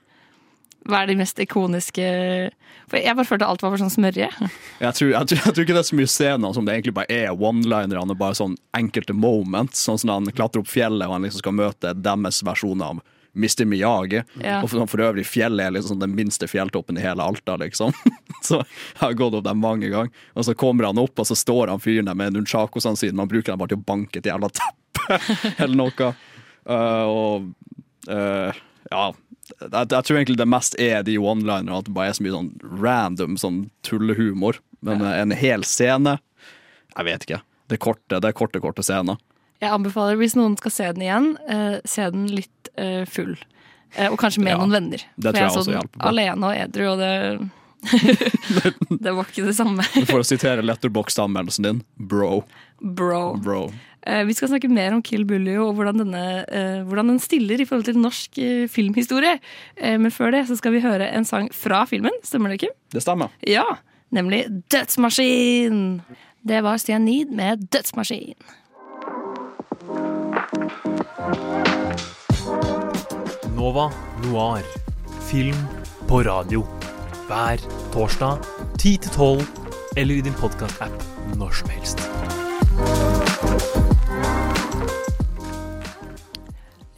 hva 0.85 1.01
er 1.01 1.09
de 1.09 1.16
mest 1.16 1.39
ikoniske 1.41 2.05
For 2.91 3.01
jeg 3.01 3.16
bare 3.16 3.26
følte 3.26 3.47
alt 3.49 3.62
var 3.64 3.72
for 3.72 3.80
sånn 3.80 3.93
smørje. 3.93 4.28
Jeg 4.28 4.97
tror, 4.99 5.11
jeg, 5.14 5.28
tror, 5.30 5.41
jeg 5.41 5.55
tror 5.55 5.64
ikke 5.64 5.76
det 5.76 5.80
er 5.80 5.89
så 5.89 5.99
mye 5.99 6.12
scener 6.12 6.55
som 6.57 6.66
det 6.66 6.74
egentlig 6.74 6.97
bare 6.99 7.16
er 7.24 7.32
one-linerne 7.32 8.16
bare 8.20 8.37
sånn 8.37 8.59
enkelte 8.76 9.16
moments. 9.16 9.80
Sånn 9.87 10.01
som 10.03 10.12
han 10.12 10.28
klatrer 10.37 10.61
opp 10.61 10.70
fjellet 10.70 11.09
og 11.09 11.16
han 11.16 11.26
liksom 11.26 11.45
skal 11.45 11.57
møte 11.57 11.95
deres 12.05 12.43
versjon 12.45 12.85
av 12.85 13.01
Mr. 13.35 13.64
Miyagi. 13.64 14.20
Ja. 14.43 14.61
Og 14.62 14.68
for, 14.70 14.85
for 14.91 15.03
øvrig, 15.07 15.24
fjellet 15.26 15.66
er 15.66 15.74
liksom 15.74 16.03
den 16.03 16.14
minste 16.14 16.47
fjelltoppen 16.51 17.01
i 17.01 17.05
hele 17.05 17.24
Alta, 17.24 17.57
liksom. 17.61 17.97
Så 18.47 18.61
jeg 18.61 19.01
har 19.01 19.16
gått 19.18 19.39
opp 19.39 19.47
der 19.47 19.57
mange 19.59 19.89
ganger. 19.89 20.12
Og 20.37 20.47
så 20.47 20.55
kommer 20.59 20.91
han 20.91 21.01
opp, 21.01 21.16
og 21.18 21.26
så 21.26 21.37
står 21.39 21.72
han 21.72 21.82
fyren 21.82 22.11
der 22.11 22.18
med 22.18 22.37
nunchakosene 22.37 23.01
sine. 23.01 23.16
Man 23.18 23.30
bruker 23.30 23.55
dem 23.55 23.62
bare 23.62 23.72
til 23.72 23.80
å 23.80 23.89
banke 23.89 24.20
et 24.20 24.28
jævla 24.28 24.53
teppe 24.53 25.18
eller 25.64 25.78
noe. 25.80 26.12
Uh, 26.64 27.05
og 27.09 27.51
uh, 28.12 28.62
ja 28.91 29.05
jeg, 29.53 29.86
jeg 29.90 30.05
tror 30.07 30.18
egentlig 30.18 30.38
det 30.40 30.49
mest 30.49 30.76
er 30.80 31.03
de 31.07 31.16
one-linerne, 31.20 31.80
at 31.82 31.88
det 31.88 31.95
bare 31.97 32.12
er 32.12 32.16
så 32.18 32.24
mye 32.24 32.34
sånn 32.34 32.51
random 32.80 33.38
sånn 33.40 33.59
tullehumor. 33.86 34.61
Men 34.84 35.05
ja. 35.05 35.14
en 35.22 35.32
hel 35.32 35.64
scene 35.64 36.18
Jeg 36.95 37.07
vet 37.07 37.24
ikke. 37.24 37.40
Det 37.70 37.78
er 37.78 37.80
korte, 37.80 38.18
det 38.20 38.28
er 38.28 38.36
korte, 38.36 38.61
korte 38.61 38.84
scener. 38.84 39.16
Jeg 39.62 39.72
anbefaler, 39.72 40.18
hvis 40.20 40.36
noen 40.36 40.59
skal 40.61 40.74
se 40.74 40.88
den 40.92 41.05
igjen, 41.07 41.28
uh, 41.49 41.78
se 41.88 42.05
den 42.12 42.26
litt 42.28 42.70
uh, 42.76 43.05
full. 43.09 43.32
Uh, 43.97 44.11
og 44.11 44.18
kanskje 44.20 44.45
med 44.45 44.53
Ja, 44.53 44.59
noen 44.61 44.74
venner. 44.74 45.05
det 45.16 45.32
tror 45.32 45.40
jeg 45.40 45.49
jeg 45.49 45.61
også 45.62 45.76
hjelper 45.78 45.97
på. 45.97 46.09
alene 46.11 46.51
og 46.51 46.59
edru, 46.59 46.86
og 46.92 47.01
det 47.01 47.14
Det 49.05 49.12
var 49.12 49.24
ikke 49.28 49.47
det 49.49 49.57
samme. 49.57 49.86
For 50.09 50.20
å 50.20 50.26
sitere 50.26 50.64
letterbox-anmeldelsen 50.64 51.66
din, 51.66 51.82
bro. 51.97 52.45
Bro. 52.80 53.22
bro. 53.40 53.62
Eh, 54.07 54.24
vi 54.28 54.34
skal 54.36 54.50
snakke 54.52 54.68
mer 54.68 54.92
om 54.92 55.02
Kill 55.05 55.24
Bully 55.28 55.57
og 55.61 55.74
hvordan, 55.78 56.02
denne, 56.02 56.24
eh, 56.48 56.82
hvordan 56.84 57.14
den 57.14 57.20
stiller 57.22 57.61
i 57.61 57.64
forhold 57.68 57.86
til 57.88 57.98
norsk 58.00 58.38
eh, 58.38 58.66
filmhistorie. 58.68 59.38
Eh, 59.76 59.96
men 59.98 60.12
før 60.12 60.34
det 60.36 60.44
så 60.48 60.59
skal 60.61 60.76
vi 60.76 60.84
høre 60.84 61.09
en 61.09 61.24
sang 61.24 61.48
fra 61.55 61.84
filmen, 61.88 62.12
stemmer 62.22 62.52
det 62.52 62.61
Kim? 62.61 62.74
Det 62.92 63.02
stemmer. 63.02 63.32
Ja, 63.48 63.64
nemlig 64.12 64.44
Dødsmaskin. 64.72 66.02
Det 66.44 66.61
var 66.62 66.76
Stian 66.76 67.05
Need 67.09 67.32
med 67.32 67.64
Dødsmaskin. 67.72 68.36
Nova 73.57 73.88
Noir. 74.24 74.62
Film 75.30 75.57
på 76.09 76.20
radio. 76.20 76.66
Hver 77.26 77.57
torsdag 77.92 78.38
10 78.78 78.96
til 78.96 79.11
12, 79.11 79.46
eller 79.96 80.14
i 80.14 80.20
din 80.20 80.36
podkast-app 80.36 81.36
når 81.38 81.50
som 81.50 81.68
helst. 81.68 82.05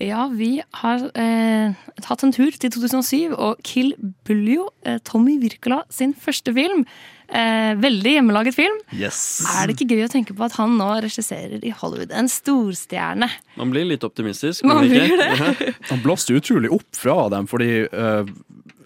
Ja, 0.07 0.27
vi 0.31 0.61
har 0.83 1.03
eh, 1.19 1.75
tatt 2.05 2.23
en 2.23 2.33
tur 2.35 2.55
til 2.55 2.71
2007 2.71 3.35
og 3.35 3.59
Kill 3.67 3.93
Buljo, 4.29 4.69
eh, 4.87 5.01
Tommy 5.07 5.37
Wirkola 5.43 5.81
sin 5.91 6.13
første 6.15 6.53
film. 6.55 6.85
Eh, 7.27 7.73
veldig 7.83 8.13
hjemmelaget 8.21 8.55
film. 8.55 8.77
Yes. 8.95 9.19
Er 9.51 9.67
det 9.67 9.75
ikke 9.75 9.89
gøy 9.97 10.05
å 10.07 10.11
tenke 10.13 10.37
på 10.39 10.45
at 10.47 10.55
han 10.61 10.77
nå 10.79 10.93
regisserer 11.03 11.59
i 11.67 11.73
Hollywood? 11.75 12.13
En 12.15 12.29
storstjerne. 12.31 13.27
Man 13.59 13.73
blir 13.75 13.89
litt 13.89 14.07
optimistisk. 14.07 14.63
Man 14.69 14.85
blir 14.87 15.17
det. 15.19 15.75
Han 15.91 16.05
blåste 16.05 16.37
utrolig 16.39 16.71
opp 16.77 16.87
fra 16.95 17.25
dem, 17.35 17.49
fordi 17.51 17.73
eh, 17.89 18.31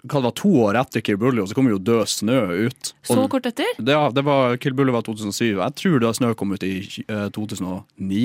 hva 0.01 0.17
det 0.17 0.25
var 0.25 0.33
to 0.41 0.49
år 0.63 0.79
etter 0.81 1.03
Kill 1.05 1.19
Bully, 1.21 1.43
og 1.43 1.51
så 1.51 1.59
kom 1.59 1.69
jo 1.69 1.77
Død 1.77 2.09
snø 2.09 2.39
ut. 2.65 2.93
Så 3.05 3.19
Og- 3.21 3.29
kort 3.35 3.45
etter? 3.51 3.69
Det, 3.77 3.93
ja, 3.93 4.07
det 4.09 4.25
var, 4.25 4.57
Kill 4.57 4.73
Bully 4.73 4.95
var 4.95 5.05
2007. 5.05 5.59
Jeg 5.61 5.77
tror 5.83 6.01
Død 6.01 6.17
snø 6.17 6.33
kom 6.39 6.57
ut 6.57 6.65
i 6.65 6.73
eh, 7.05 7.27
2009. 7.37 8.23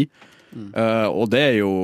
Eh, 0.57 1.07
og 1.13 1.29
det 1.35 1.43
er 1.51 1.57
jo 1.61 1.75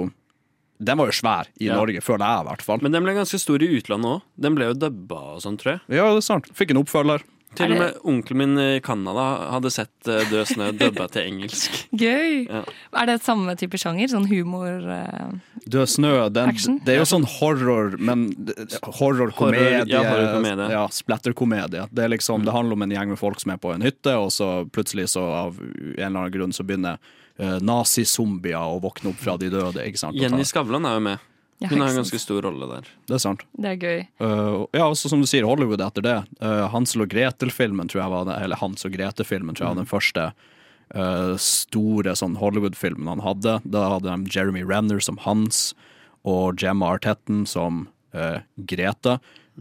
Den 0.83 0.99
var 0.99 1.11
jo 1.11 1.17
svær 1.17 1.51
i 1.59 1.69
Ja. 1.69 1.77
Norge, 1.79 2.03
føler 2.05 2.27
jeg 2.27 2.45
i 2.45 2.49
hvert 2.51 2.65
fall. 2.67 2.83
Men 2.83 2.97
den 2.97 3.05
ble 3.07 3.15
ganske 3.15 3.39
stor 3.41 3.63
i 3.63 3.71
utlandet 3.79 4.17
òg. 4.17 4.27
Den 4.37 4.57
ble 4.59 4.73
jo 4.73 4.79
dubba 4.87 5.21
og 5.37 5.45
sånn, 5.45 5.59
tror 5.61 5.77
jeg. 5.77 5.85
Ja, 5.99 6.11
det 6.11 6.23
er 6.25 6.29
sant. 6.33 6.51
Fikk 6.59 6.75
en 6.75 6.83
oppfølger. 6.83 7.23
Til 7.53 7.75
og 7.75 7.81
med 7.83 7.97
onkelen 8.09 8.39
min 8.41 8.61
i 8.61 8.81
Canada 8.85 9.25
hadde 9.53 9.71
sett 9.73 10.09
eh, 10.09 10.23
Død 10.31 10.49
snø 10.55 10.71
dubba 10.73 11.05
til 11.13 11.27
engelsk. 11.29 11.75
Gøy! 12.03 12.47
Ja. 12.47 12.63
Er 12.97 13.11
det 13.11 13.19
et 13.19 13.27
samme 13.27 13.55
type 13.61 13.77
sjanger? 13.81 14.09
Sånn 14.09 14.25
humor 14.31 14.87
uh, 14.89 15.35
Død 15.67 15.91
snø, 15.93 16.13
den, 16.33 16.57
det 16.87 16.95
er 16.95 17.03
jo 17.03 17.09
sånn 17.09 17.27
horror, 17.29 17.99
men 18.01 18.31
horrorkomedie. 18.87 19.83
Horror, 19.85 19.91
ja, 19.93 20.05
horror 20.09 20.73
Ja, 20.73 20.87
splatterkomedie. 20.93 21.85
Det, 21.93 22.09
liksom, 22.15 22.41
mm. 22.41 22.49
det 22.49 22.57
handler 22.57 22.79
om 22.79 22.87
en 22.87 22.97
gjeng 22.97 23.13
med 23.13 23.21
folk 23.21 23.43
som 23.43 23.53
er 23.53 23.61
på 23.61 23.75
en 23.75 23.85
hytte, 23.85 24.17
og 24.17 24.33
så 24.33 24.53
plutselig, 24.73 25.11
så 25.13 25.27
av 25.45 25.61
en 25.61 25.93
eller 25.99 26.09
annen 26.09 26.33
grunn, 26.33 26.57
så 26.57 26.65
begynner 26.65 26.97
uh, 27.41 27.59
nazizombier 27.65 28.61
og 28.75 28.83
våkne 28.87 29.13
opp 29.13 29.21
fra 29.23 29.37
de 29.41 29.51
døde. 29.53 29.85
Ikke 29.87 30.01
sant? 30.01 30.19
Jenny 30.19 30.45
Skavlan 30.49 30.89
er 30.89 30.99
jo 30.99 31.05
med. 31.11 31.29
Ja, 31.63 31.69
Hun 31.71 31.81
har 31.81 31.93
en 31.93 32.01
ganske 32.01 32.19
stor 32.19 32.43
rolle 32.43 32.67
der. 32.67 32.89
Det 33.07 33.15
er 33.15 33.21
sant. 33.23 33.45
Det 33.55 33.77
er 33.77 33.77
gøy. 33.79 34.01
Uh, 34.19 34.65
ja, 34.75 34.89
også 34.89 35.13
som 35.13 35.21
du 35.23 35.29
sier, 35.31 35.47
Hollywood 35.47 35.85
etter 35.85 36.03
det. 36.03 36.17
Uh, 36.43 36.67
Hansel 36.73 37.05
og 37.05 37.13
Gretel-filmen 37.13 37.91
tror 37.93 38.03
jeg 38.03 38.15
var 38.17 38.27
det, 38.27 38.39
eller 38.43 38.59
Hans 38.59 38.83
og 38.89 38.97
Grete-filmen 38.97 39.55
tror 39.55 39.69
jeg 39.69 39.77
var 39.77 39.83
den 39.85 39.93
første 39.93 40.25
uh, 40.97 41.37
store 41.39 42.17
sånn 42.19 42.35
Hollywood-filmen 42.41 43.11
han 43.13 43.23
hadde. 43.23 43.61
Da 43.63 43.85
hadde 43.95 44.11
de 44.11 44.35
Jeremy 44.35 44.65
Renner 44.67 44.99
som 45.05 45.21
Hans 45.23 45.71
og 46.27 46.59
Gemma 46.63 46.91
Artetten 46.97 47.45
som 47.47 47.87
uh, 48.17 48.43
Grete. 48.57 49.21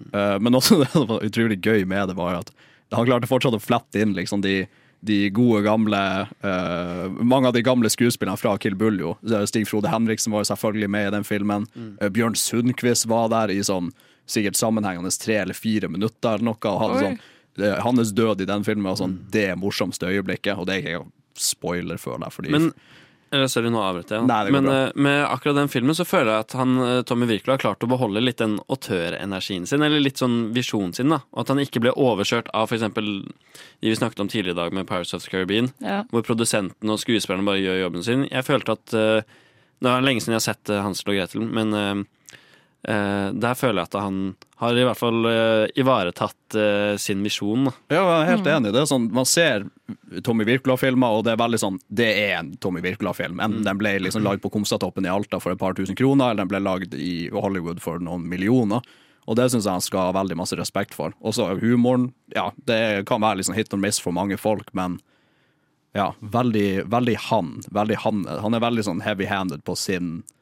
Uh, 0.10 0.38
men 0.42 0.58
også 0.58 0.80
det 0.82 0.90
som 0.96 1.06
var 1.10 1.26
utrolig 1.28 1.62
gøy 1.62 1.86
med 1.86 2.10
det, 2.10 2.18
var 2.18 2.34
jo 2.34 2.44
at 2.48 2.54
han 2.92 3.08
klarte 3.08 3.30
fortsatt 3.30 3.56
å 3.56 3.62
flette 3.64 4.02
inn 4.02 4.18
liksom 4.18 4.42
de 4.44 4.66
de 5.02 5.18
gode, 5.34 5.64
gamle 5.66 5.99
uh, 6.45 7.24
Mange 7.26 7.49
av 7.49 7.56
de 7.56 7.64
gamle 7.66 7.89
skuespillerne 7.89 8.38
fra 8.38 8.54
Kill 8.62 8.76
Bull, 8.78 8.99
jo. 9.02 9.16
Stig 9.49 9.66
Frode 9.70 9.89
Henriksen 9.89 10.34
var 10.34 10.43
jo 10.43 10.52
selvfølgelig 10.52 10.89
med 10.93 11.08
i 11.08 11.14
den 11.16 11.26
filmen. 11.26 11.66
Uh, 11.76 12.10
Bjørn 12.14 12.38
Sundquist 12.38 13.08
var 13.10 13.32
der 13.34 13.54
i 13.54 13.60
sånn 13.66 13.89
sikkert 14.30 14.60
sammenhengende 14.60 15.12
tre 15.18 15.39
eller 15.41 15.58
fire 15.58 15.89
minutter 15.91 16.38
eller 16.38 16.52
noe. 16.52 16.62
Og 16.70 16.84
hadde 16.84 16.99
Oi. 16.99 17.02
sånn, 17.08 17.18
uh, 17.66 17.80
hans 17.82 18.14
død 18.18 18.45
i 18.45 18.49
den 18.49 18.68
filmen 18.68 18.91
var 18.91 19.02
sånn 19.02 19.18
det 19.34 19.49
morsomste 19.60 20.12
øyeblikket, 20.12 20.54
og 20.62 20.70
det 20.70 20.78
er 20.78 20.86
ikke 20.86 21.10
spoiler, 21.41 21.97
føler 22.02 22.28
jeg. 22.28 22.38
Fordi 22.38 22.54
Men 22.54 22.70
Sorry, 23.32 23.70
nå 23.72 23.80
avbrøt 23.80 24.10
jeg. 24.12 24.26
Nei, 24.28 24.40
Men 24.52 24.66
bra. 24.68 24.74
eh, 24.88 24.92
med 25.00 25.22
akkurat 25.26 25.56
den 25.56 25.70
filmen 25.72 25.96
så 25.96 26.04
føler 26.04 26.34
jeg 26.34 26.40
at 26.46 26.56
han, 26.60 26.74
eh, 26.84 27.02
Tommy 27.08 27.26
Wirkola 27.30 27.54
har 27.56 27.62
klart 27.64 27.86
å 27.86 27.88
beholde 27.88 28.20
litt 28.24 28.38
den 28.44 28.58
autørenergien 28.68 29.66
sin, 29.68 29.82
eller 29.82 30.00
litt 30.04 30.20
sånn 30.20 30.52
visjonen 30.54 30.94
sin. 30.94 31.10
da 31.10 31.22
Og 31.32 31.42
At 31.46 31.48
han 31.54 31.58
ikke 31.64 31.80
ble 31.80 31.94
overkjørt 31.96 32.50
av 32.54 32.68
f.eks. 32.68 32.82
de 32.94 33.32
vi 33.82 33.96
snakket 33.96 34.20
om 34.20 34.28
tidligere 34.28 34.52
i 34.58 34.62
dag 34.64 34.74
med 34.74 34.88
Pirates 34.88 35.14
of 35.14 35.24
the 35.24 35.30
Caribbean, 35.32 35.72
Ja. 35.80 36.04
hvor 36.12 36.24
produsenten 36.24 36.90
og 36.90 37.00
skuespillerne 37.00 37.46
bare 37.46 37.62
gjør 37.64 37.82
jobben 37.90 38.04
sin. 38.04 38.28
Jeg 38.30 38.44
følte 38.44 38.72
at 38.76 38.94
eh, 38.94 39.22
Det 39.82 39.90
er 39.90 40.02
lenge 40.02 40.22
siden 40.22 40.36
jeg 40.38 40.42
har 40.44 40.54
sett 40.54 40.70
eh, 40.70 40.82
Hansel 40.84 41.10
og 41.10 41.16
Gretel, 41.18 41.42
men 41.50 41.74
eh, 41.74 41.92
eh, 41.92 42.04
der 42.84 43.54
føler 43.54 43.84
jeg 43.84 43.90
at 43.92 43.98
han 44.02 44.16
har 44.62 44.78
i 44.78 44.84
hvert 44.88 44.98
fall 44.98 45.26
eh, 45.30 45.68
ivaretatt 45.78 46.56
eh, 46.58 46.96
sin 46.98 47.22
misjon. 47.22 47.68
Ja, 47.94 48.02
jeg 48.02 48.22
er 48.24 48.30
helt 48.32 48.46
Mm. 48.48 48.56
enig. 48.56 48.72
Det 48.74 48.82
er 48.82 48.90
sånn, 48.90 49.12
man 49.14 49.26
ser 49.30 49.68
Tommy 50.24 50.46
Wirkola-filmer, 50.46 51.14
og 51.20 51.24
det 51.26 51.34
er 51.34 51.38
veldig 51.44 51.60
sånn 51.62 51.78
Det 51.94 52.08
er 52.30 52.40
en 52.40 52.56
Tommy 52.58 52.82
Wirkola-film. 52.82 53.40
Enten 53.40 53.64
den 53.64 53.78
ble 53.78 54.00
liksom 54.00 54.24
lagd 54.26 54.42
på 54.42 54.50
Komstatoppen 54.52 55.06
i 55.06 55.10
Alta 55.14 55.40
for 55.40 55.52
et 55.54 55.60
par 55.62 55.74
tusen 55.78 55.96
kroner, 55.96 56.32
eller 56.32 56.44
den 56.46 56.48
ble 56.50 56.60
lagd 56.62 56.94
i 56.98 57.30
Hollywood 57.30 57.80
for 57.82 58.00
noen 58.00 58.26
millioner. 58.30 58.82
Og 59.28 59.36
det 59.38 59.52
syns 59.54 59.66
jeg 59.70 59.72
han 59.78 59.82
skal 59.86 60.08
ha 60.10 60.18
veldig 60.24 60.36
masse 60.38 60.58
respekt 60.58 60.94
for. 60.98 61.14
Og 61.22 61.34
så 61.38 61.52
humoren, 61.62 62.14
ja, 62.34 62.52
det 62.66 63.06
kan 63.06 63.22
være 63.22 63.38
liksom 63.44 63.54
hit 63.56 63.74
or 63.74 63.78
miss 63.78 64.00
for 64.02 64.12
mange 64.12 64.38
folk, 64.42 64.74
men 64.74 65.00
ja, 65.94 66.14
veldig, 66.22 66.86
veldig 66.90 67.18
han. 67.30 67.62
Veldig 67.70 67.98
han. 68.06 68.26
Han 68.42 68.54
er 68.58 68.60
veldig 68.64 68.84
sånn 68.88 69.02
heavy-handed 69.06 69.64
på 69.68 69.76
sin, 69.78 70.24
eh, 70.24 70.41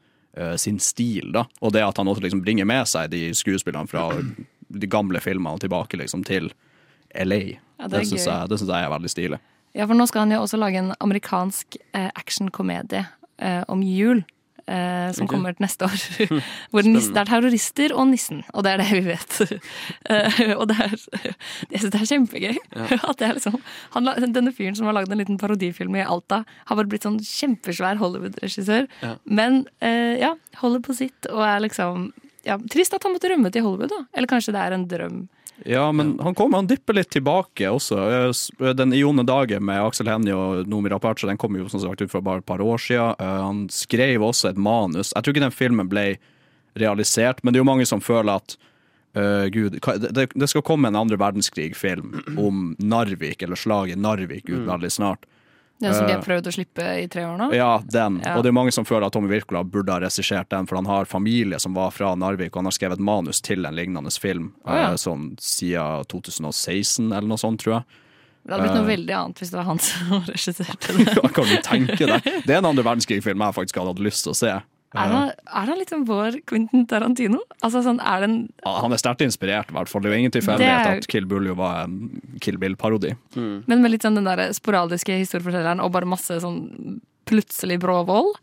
sin 0.61 0.77
stil, 0.79 1.31
da. 1.33 1.41
Og 1.59 1.73
det 1.73 1.81
at 1.83 1.97
han 1.97 2.07
også 2.07 2.21
liksom 2.23 2.43
bringer 2.45 2.67
med 2.69 2.87
seg 2.87 3.09
de 3.11 3.31
skuespillerne 3.35 3.89
fra 3.89 4.05
de 4.69 4.87
gamle 4.87 5.19
filmene 5.19 5.59
tilbake 5.59 5.97
liksom 5.97 6.23
til 6.23 6.51
LA. 7.15 7.39
Ja, 7.79 7.87
det 7.87 7.95
det 7.95 8.07
syns 8.11 8.27
jeg, 8.27 8.49
det 8.49 8.59
synes 8.59 8.71
jeg 8.71 8.85
er 8.85 8.93
veldig 8.93 9.11
stilig. 9.11 9.39
Ja, 9.77 9.85
for 9.85 9.97
nå 9.97 10.05
skal 10.09 10.25
han 10.25 10.33
jo 10.33 10.41
også 10.43 10.59
lage 10.59 10.81
en 10.81 10.93
amerikansk 10.99 11.77
eh, 11.93 12.09
actionkomedie 12.17 13.05
eh, 13.37 13.63
om 13.69 13.83
jul. 13.85 14.23
Eh, 14.69 15.11
som 15.17 15.25
okay. 15.25 15.33
kommer 15.33 15.55
til 15.55 15.63
neste 15.65 15.87
år. 15.87 16.01
Hvor 16.71 16.85
nissen, 16.85 17.15
det 17.15 17.21
er 17.23 17.29
terrorister 17.31 17.93
og 17.95 18.05
nissen, 18.11 18.43
og 18.53 18.65
det 18.65 18.73
er 18.75 18.83
det 18.83 18.89
vi 18.93 19.05
vet. 19.07 19.39
Eh, 20.09 20.53
og 20.55 20.63
det 20.69 20.75
er, 20.81 20.93
jeg 21.71 21.81
syns 21.81 21.91
det 21.93 21.99
er 21.99 22.07
kjempegøy. 22.09 22.55
Ja. 22.75 22.85
At 23.11 23.19
det 23.19 23.27
er 23.27 23.35
liksom, 23.37 23.57
han, 23.93 24.09
denne 24.33 24.53
fyren 24.55 24.77
som 24.77 24.87
har 24.89 24.95
lagd 24.97 25.11
en 25.13 25.21
liten 25.21 25.37
parodifilm 25.41 25.97
i 25.99 26.05
Alta, 26.05 26.41
har 26.69 26.79
bare 26.79 26.89
blitt 26.89 27.05
sånn 27.05 27.19
kjempesvær 27.21 27.99
Hollywood-regissør. 28.01 28.87
Ja. 29.03 29.11
Men 29.25 29.63
eh, 29.85 30.17
ja, 30.21 30.33
holder 30.61 30.81
på 30.85 30.95
sitt 30.97 31.29
og 31.29 31.43
er 31.45 31.61
liksom 31.65 32.09
ja, 32.47 32.57
Trist 32.71 32.95
at 32.95 33.05
han 33.05 33.13
måtte 33.13 33.29
rømme 33.29 33.51
til 33.53 33.65
Hollywood, 33.65 33.91
da. 33.93 34.05
Eller 34.17 34.31
kanskje 34.31 34.55
det 34.55 34.63
er 34.63 34.75
en 34.75 34.87
drøm. 34.89 35.19
Ja, 35.65 35.91
men 35.91 36.19
han 36.23 36.35
kommer, 36.35 36.61
han 36.61 36.69
dipper 36.69 36.95
litt 36.95 37.09
tilbake 37.11 37.67
også. 37.67 37.97
Eh, 37.99 38.73
Den 38.77 38.93
Ione 38.95 39.25
Dagen 39.27 39.65
med 39.65 39.81
Aksel 39.81 40.07
Hennie 40.07 40.35
og 40.35 40.69
Noomi 40.69 40.91
Rapace 40.93 41.27
den 41.27 41.39
kom 41.41 41.57
jo 41.57 41.67
som 41.71 41.83
sagt 41.83 42.01
ut 42.01 42.11
for 42.11 42.23
bare 42.23 42.43
et 42.43 42.47
par 42.47 42.63
år 42.63 42.79
siden. 42.79 43.15
Eh, 43.19 43.41
Han 43.49 43.67
skrev 43.73 44.23
også 44.23 44.49
et 44.53 44.57
manus. 44.57 45.13
Jeg 45.15 45.23
tror 45.23 45.35
ikke 45.35 45.47
den 45.47 45.55
filmen 45.55 45.91
ble 45.91 46.07
realisert, 46.79 47.43
men 47.43 47.53
det 47.53 47.59
er 47.59 47.65
jo 47.65 47.71
mange 47.71 47.89
som 47.89 48.03
føler 48.03 48.39
at 48.39 48.57
Uh, 49.17 49.49
Gud, 49.49 49.79
det, 50.13 50.27
det 50.37 50.47
skal 50.51 50.61
komme 50.61 50.85
en 50.87 50.95
andre 50.95 51.17
verdenskrig-film 51.17 52.37
om 52.37 52.75
Narvik, 52.77 53.41
eller 53.41 53.57
slaget 53.57 53.97
Narvik, 53.97 54.45
ut 54.45 54.67
veldig 54.67 54.91
snart. 54.93 55.25
Den 55.79 55.93
som 55.95 56.05
de 56.05 56.11
har 56.11 56.19
Eh, 56.19 56.25
prøvd 56.25 56.49
å 56.49 56.51
slippe 56.51 56.85
i 56.99 57.07
tre 57.07 57.23
år 57.23 57.37
nå. 57.39 57.53
Ja, 57.55 57.81
den. 57.87 58.19
Ja. 58.25 58.35
Og 58.35 58.43
det 58.43 58.51
er 58.51 58.55
mange 58.57 58.73
som 58.75 58.83
føler 58.85 59.07
at 59.07 59.15
Tommy 59.15 59.29
Wirkola 59.31 59.63
burde 59.63 59.95
ha 59.95 60.01
regissert 60.03 60.49
den, 60.51 60.67
for 60.67 60.75
han 60.75 60.89
har 60.89 61.07
familie 61.07 61.59
som 61.59 61.73
var 61.77 61.93
fra 61.95 62.11
Narvik, 62.19 62.51
og 62.51 62.61
han 62.61 62.67
har 62.67 62.75
skrevet 62.75 62.99
manus 62.99 63.39
til 63.41 63.63
en 63.65 63.77
lignende 63.77 64.11
film 64.11 64.51
oh, 64.65 64.75
ja. 64.75 64.89
eh, 64.91 64.99
sånn 64.99 65.31
siden 65.39 66.03
2016, 66.11 67.13
eller 67.13 67.27
noe 67.31 67.39
sånt, 67.39 67.63
tror 67.63 67.79
jeg. 67.79 67.99
Det 68.43 68.55
hadde 68.55 68.65
blitt 68.65 68.75
noe 68.75 68.83
Eh, 68.83 68.91
veldig 68.95 69.15
annet 69.15 69.39
hvis 69.39 69.53
det 69.53 69.59
var 69.59 69.69
han 69.69 69.79
som 69.83 70.19
regisserte 70.33 70.95
det. 70.97 71.15
Hva 71.15 71.31
kan 71.31 71.47
du 71.47 71.55
tenke 71.63 72.11
deg? 72.11 72.29
Det 72.47 72.55
er 72.55 72.59
en 72.59 72.69
andre 72.71 72.85
verdenskrig-film 72.87 73.45
jeg 73.45 73.57
faktisk 73.61 73.79
hadde 73.79 73.93
hatt 73.93 74.03
lyst 74.03 74.25
til 74.25 74.33
å 74.35 74.39
se. 74.39 74.53
Er 74.95 75.11
han, 75.13 75.27
er 75.45 75.67
han 75.69 75.77
litt 75.77 75.89
som 75.93 76.03
vår 76.07 76.39
Quentin 76.49 76.87
Tarantino? 76.89 77.43
Altså 77.61 77.83
sånn, 77.85 77.99
er 78.01 78.23
den 78.25 78.49
Han 78.65 78.91
er 78.95 78.97
sterkt 78.97 79.21
inspirert, 79.21 79.69
i 79.69 79.73
hvert 79.77 79.87
fall. 79.91 80.01
Det 80.01 80.09
er 80.09 80.15
jo 80.15 80.19
ingen 80.23 80.31
tilfeldighet 80.33 80.87
er- 80.87 80.97
at 80.97 81.07
Kill 81.07 81.25
Bull 81.29 81.45
jo 81.45 81.53
var 81.59 81.83
en 81.83 82.21
Kill 82.41 82.57
Bill-parodi. 82.57 83.15
Men 83.35 83.81
med 83.83 83.91
litt 83.91 84.01
sånn 84.01 84.15
den 84.17 84.23
der 84.25 84.49
sporadiske 84.57 85.13
historiefortelleren 85.21 85.79
og 85.83 85.91
bare 85.91 86.05
masse 86.09 86.39
sånn 86.41 87.01
plutselig 87.29 87.77
brå 87.79 87.99
vold. 88.07 88.33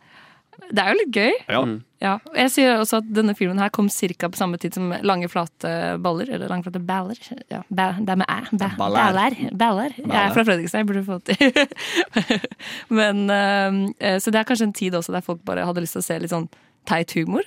Det 0.67 0.83
er 0.83 0.89
jo 0.91 0.97
litt 0.99 1.15
gøy. 1.15 1.35
Ja. 1.53 1.61
Ja. 2.03 2.13
Jeg 2.37 2.53
sier 2.53 2.81
også 2.81 3.01
at 3.01 3.09
denne 3.17 3.35
filmen 3.37 3.59
her 3.61 3.71
kom 3.73 3.89
ca. 3.93 4.29
på 4.29 4.39
samme 4.39 4.59
tid 4.61 4.77
som 4.77 4.93
Lange 5.07 5.29
flate 5.33 5.97
baller. 6.03 6.31
Eller 6.37 6.51
Lange 6.53 6.67
flate 6.67 6.83
baller. 6.85 7.21
Ja, 7.53 7.63
ba, 7.69 7.93
det 7.99 8.13
er 8.13 8.21
med 8.21 8.29
æ. 8.29 8.39
Ba, 8.53 8.71
Baller. 8.79 9.01
baller. 9.01 9.37
baller. 9.57 9.97
Jeg 10.03 10.17
er 10.23 10.35
fra 10.35 10.45
Fredrikstad, 10.45 10.83
jeg 10.83 10.89
burde 10.91 11.05
få 11.07 11.21
det 11.25 11.37
til. 11.37 12.41
Men 12.99 13.27
eh, 13.31 14.19
Så 14.21 14.33
det 14.33 14.41
er 14.41 14.49
kanskje 14.49 14.69
en 14.71 14.77
tid 14.77 14.97
også 14.99 15.15
der 15.15 15.25
folk 15.25 15.45
bare 15.47 15.67
hadde 15.67 15.85
lyst 15.85 15.97
til 15.97 16.05
å 16.05 16.09
se 16.09 16.19
litt 16.21 16.35
sånn 16.35 16.49
teit 16.87 17.15
humor. 17.17 17.47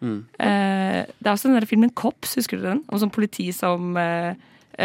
Mm. 0.00 0.22
Uh, 0.40 1.04
det 1.04 1.26
er 1.28 1.34
også 1.34 1.50
den 1.50 1.58
der 1.58 1.68
filmen 1.68 1.90
Kops, 1.92 2.32
husker 2.38 2.56
dere 2.56 2.72
den? 2.78 2.84
Om 2.88 3.02
sånn 3.02 3.12
politi 3.12 3.50
som 3.52 3.92
uh, 4.00 4.32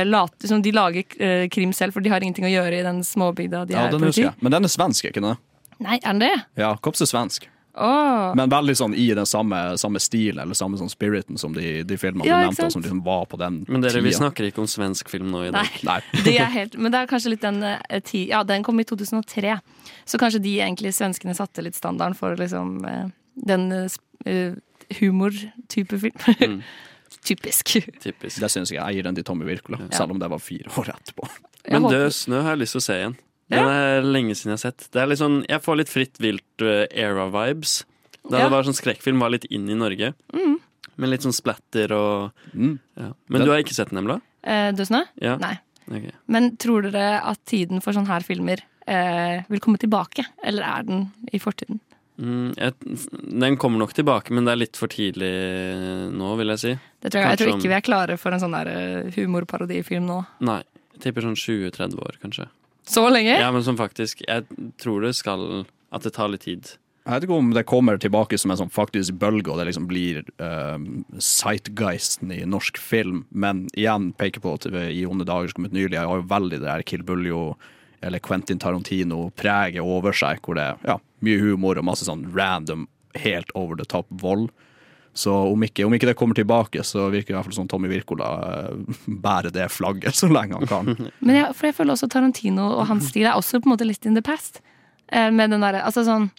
later 0.03 0.51
som 0.51 0.59
de 0.61 0.73
lager 0.75 1.07
krim 1.47 1.71
selv, 1.71 1.95
for 1.95 2.03
de 2.03 2.11
har 2.11 2.19
ingenting 2.19 2.49
å 2.49 2.51
gjøre 2.51 2.81
i 2.81 2.83
den 2.83 2.99
småbygda 3.07 3.63
de 3.69 3.77
Ja, 3.77 3.85
er 3.87 3.95
den 3.95 4.03
politi. 4.03 4.27
Men 4.43 4.57
den 4.57 4.67
er 4.67 4.73
svensk, 4.73 5.07
ikke 5.07 5.23
det? 5.23 5.37
Nei, 5.79 6.01
er 6.01 6.09
den 6.11 6.23
det? 6.25 6.33
Ja, 6.59 6.73
Kops 6.83 7.03
er 7.03 7.07
svensk. 7.07 7.47
Åh. 7.77 8.35
Men 8.35 8.49
veldig 8.49 8.75
sånn 8.79 8.93
i 8.95 9.09
den 9.17 9.27
samme, 9.27 9.57
samme 9.77 9.99
stilen, 9.99 10.39
eller 10.45 10.55
samme 10.55 10.79
sånn 10.79 10.91
spiriten 10.91 11.39
som 11.39 11.55
de, 11.55 11.81
de 11.83 11.97
filmene 11.99 12.27
Ja, 12.27 12.37
du 12.39 12.49
nevnte, 12.49 12.69
som 12.71 12.83
liksom 12.83 13.01
var 13.03 13.25
på 13.27 13.39
den 13.41 13.63
Men 13.67 13.83
dere, 13.83 13.99
vi 14.05 14.13
snakker 14.15 14.47
ikke 14.47 14.63
om 14.63 14.69
svensk 14.71 15.11
film 15.11 15.27
nå 15.33 15.43
i 15.49 15.51
dag. 15.55 15.67
Nei. 15.87 15.97
Det 16.27 16.37
er 16.39 16.51
helt, 16.53 16.77
men 16.79 16.93
det 16.93 17.01
er 17.03 17.11
kanskje 17.11 17.33
litt 17.33 17.43
den 17.43 17.59
eh, 17.67 17.99
ti, 18.05 18.25
Ja, 18.31 18.45
den 18.47 18.63
kom 18.63 18.79
i 18.79 18.87
2003. 18.87 19.57
Så 20.07 20.21
kanskje 20.21 20.39
de 20.45 20.55
egentlig 20.63 20.93
svenskene 20.95 21.35
satte 21.35 21.65
litt 21.65 21.75
standarden 21.75 22.15
for 22.17 22.39
liksom 22.39 22.77
eh, 22.87 23.11
den 23.35 23.67
eh, 23.75 24.55
humortype 25.01 25.99
film. 25.99 26.25
Mm. 26.39 26.61
Typisk. 27.25 27.75
Typisk. 27.99 28.39
Det 28.39 28.49
syns 28.53 28.71
jeg. 28.71 28.79
Jeg 28.79 28.99
gir 28.99 29.07
den 29.07 29.17
til 29.17 29.25
Tommy 29.27 29.47
Wirkola, 29.49 29.81
selv 29.91 30.13
om 30.13 30.19
det 30.21 30.29
var 30.29 30.39
fire 30.39 30.71
år 30.77 30.93
etterpå. 30.93 31.27
Men 31.73 31.87
Død 31.89 32.11
snø 32.13 32.43
har 32.45 32.53
jeg 32.53 32.63
lyst 32.63 32.77
til 32.77 32.83
å 32.83 32.85
se 32.85 32.97
igjen. 33.01 33.15
Den 33.51 33.67
er 33.69 34.01
lenge 34.01 34.33
siden 34.35 34.53
jeg 34.53 34.57
har 34.57 34.63
sett. 34.71 34.87
Det 34.91 35.01
er 35.01 35.07
litt 35.11 35.19
sånn, 35.21 35.41
jeg 35.49 35.61
får 35.61 35.77
litt 35.77 35.91
fritt 35.91 36.17
vilt 36.23 36.63
uh, 36.65 36.85
era-vibes. 36.89 37.83
Da 38.25 38.39
Ja. 38.39 38.43
det 38.47 38.51
var 38.55 38.63
sånn 38.65 38.77
skrekkfilm 38.77 39.19
var 39.21 39.29
litt 39.29 39.45
inn 39.53 39.69
i 39.69 39.75
Norge. 39.77 40.13
Mm. 40.33 40.55
Med 40.97 41.09
litt 41.11 41.21
sånn 41.21 41.35
splatter 41.35 41.91
og 41.93 42.31
Mm. 42.55 42.79
ja. 42.97 43.11
Men 43.29 43.41
du 43.45 43.51
har 43.51 43.59
ikke 43.61 43.75
sett 43.75 43.89
den, 43.91 43.99
Emla? 43.99 44.21
Eh, 44.43 44.71
snø? 44.73 45.03
Ja. 45.21 45.35
Nei. 45.37 45.59
Okay. 45.87 46.11
Men 46.27 46.55
tror 46.57 46.81
dere 46.89 47.21
at 47.23 47.43
tiden 47.45 47.81
for 47.83 47.93
sånne 47.93 48.07
her 48.07 48.21
filmer 48.25 48.57
eh, 48.87 49.43
vil 49.49 49.59
komme 49.59 49.77
tilbake? 49.77 50.25
Eller 50.43 50.63
er 50.63 50.83
den 50.83 51.11
i 51.31 51.37
fortiden? 51.37 51.79
Mm, 52.17 52.55
jeg, 52.57 52.73
den 53.41 53.57
kommer 53.57 53.77
nok 53.77 53.93
tilbake, 53.93 54.31
men 54.31 54.45
det 54.45 54.53
er 54.53 54.61
litt 54.61 54.77
for 54.79 54.87
tidlig 54.87 55.29
nå, 56.15 56.29
vil 56.39 56.47
jeg 56.53 56.61
si. 56.61 56.73
Det 57.03 57.11
tror 57.11 57.21
jeg, 57.21 57.29
jeg 57.29 57.37
tror 57.41 57.51
ikke 57.57 57.71
vi 57.73 57.77
er 57.77 57.85
klare 57.85 58.17
for 58.17 58.31
en 58.31 58.39
sånn 58.39 58.55
der 58.55 58.69
eh, 58.71 59.11
humorparodifilm 59.17 60.05
nå. 60.07 60.21
Nei. 60.47 60.61
Jeg 60.95 61.01
tipper 61.09 61.25
sånn 61.27 61.35
20-30 61.35 61.99
år, 61.99 62.17
kanskje. 62.23 62.47
Så 62.85 63.05
lenge? 63.09 63.33
Ja, 63.39 63.51
men 63.51 63.63
som 63.65 63.77
faktisk 63.79 64.21
Jeg 64.27 64.45
tror 64.81 65.01
det 65.01 65.15
skal 65.17 65.65
At 65.89 66.05
det 66.05 66.13
tar 66.13 66.29
litt 66.29 66.45
tid. 66.45 66.75
Jeg 67.05 67.13
vet 67.13 67.25
ikke 67.27 67.37
om 67.37 67.51
det 67.53 67.65
kommer 67.69 67.99
tilbake 68.01 68.37
som 68.41 68.49
en 68.49 68.57
sånn 68.57 68.71
faktisk 68.73 69.13
bølge, 69.21 69.51
og 69.53 69.59
det 69.59 69.67
liksom 69.67 69.85
blir 69.85 70.23
uh, 70.41 70.81
sightgeisten 71.21 72.31
i 72.33 72.39
norsk 72.49 72.79
film, 72.81 73.27
men 73.29 73.67
igjen 73.77 74.07
peker 74.17 74.41
på 74.41 74.55
at 74.57 74.65
i 74.73 75.03
onde 75.05 75.27
dager 75.29 75.51
som 75.51 75.59
kom 75.59 75.67
ut 75.69 75.75
nylig, 75.77 75.99
jeg 75.99 76.09
har 76.09 76.17
jo 76.17 76.25
veldig 76.31 76.57
det 76.63 76.65
der 76.65 76.85
Kill 76.89 77.05
Buljo 77.05 77.43
eller 78.01 78.23
Quentin 78.25 78.57
Tarantino-preget 78.57 79.85
over 79.85 80.17
seg, 80.17 80.41
hvor 80.41 80.57
det 80.57 80.65
er 80.71 80.81
ja, 80.95 80.97
mye 81.21 81.43
humor 81.43 81.77
og 81.77 81.85
masse 81.91 82.09
sånn 82.09 82.25
random, 82.33 82.87
helt 83.21 83.53
over 83.53 83.77
the 83.77 83.85
top 83.85 84.09
vold. 84.09 84.49
Så 85.15 85.31
om 85.31 85.61
ikke, 85.63 85.85
om 85.87 85.93
ikke 85.95 86.09
det 86.09 86.17
kommer 86.19 86.35
tilbake, 86.35 86.83
så 86.83 87.05
virker 87.07 87.29
det 87.29 87.33
i 87.33 87.37
hvert 87.37 87.47
fall 87.47 87.55
som 87.55 87.67
Tommy 87.71 87.87
Wirkola 87.87 88.29
uh, 88.67 88.95
bærer 89.07 89.53
det 89.55 89.69
flagget 89.71 90.17
så 90.17 90.27
lenge 90.27 90.59
han 90.59 90.67
kan. 90.67 90.89
Men 91.25 91.37
jeg, 91.37 91.53
for 91.55 91.69
jeg 91.69 91.77
føler 91.77 91.95
også 91.95 92.09
Tarantino 92.11 92.65
og 92.73 92.89
hans 92.89 93.07
stil 93.13 93.29
er 93.29 93.39
også 93.39 93.61
på 93.61 93.69
en 93.69 93.75
måte 93.77 93.87
litt 93.87 94.07
in 94.09 94.17
the 94.17 94.23
past. 94.25 94.59
Eh, 95.07 95.29
med 95.31 95.53
den 95.53 95.61
der, 95.61 95.77
altså 95.85 96.01
sånn 96.01 96.31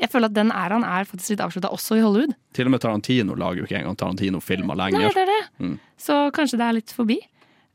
Jeg 0.00 0.08
føler 0.08 0.30
at 0.30 0.34
den 0.36 0.48
æraen 0.54 0.86
er 0.86 1.04
faktisk 1.04 1.34
litt 1.34 1.40
avslutta 1.44 1.70
også 1.74 1.98
i 1.98 2.02
Hollywood. 2.02 2.34
Til 2.54 2.68
og 2.70 2.74
med 2.74 2.82
Tarantino 2.82 3.34
lager 3.38 3.62
jo 3.62 3.66
ikke 3.66 3.80
engang 3.80 3.98
Tarantino-filmer 3.98 4.78
lenger. 4.78 5.08
Nei, 5.08 5.14
det 5.14 5.24
er 5.24 5.30
det. 5.30 5.42
Mm. 5.58 5.72
Så 5.98 6.18
kanskje 6.34 6.60
det 6.60 6.66
er 6.68 6.76
litt 6.76 6.94
forbi. 6.94 7.16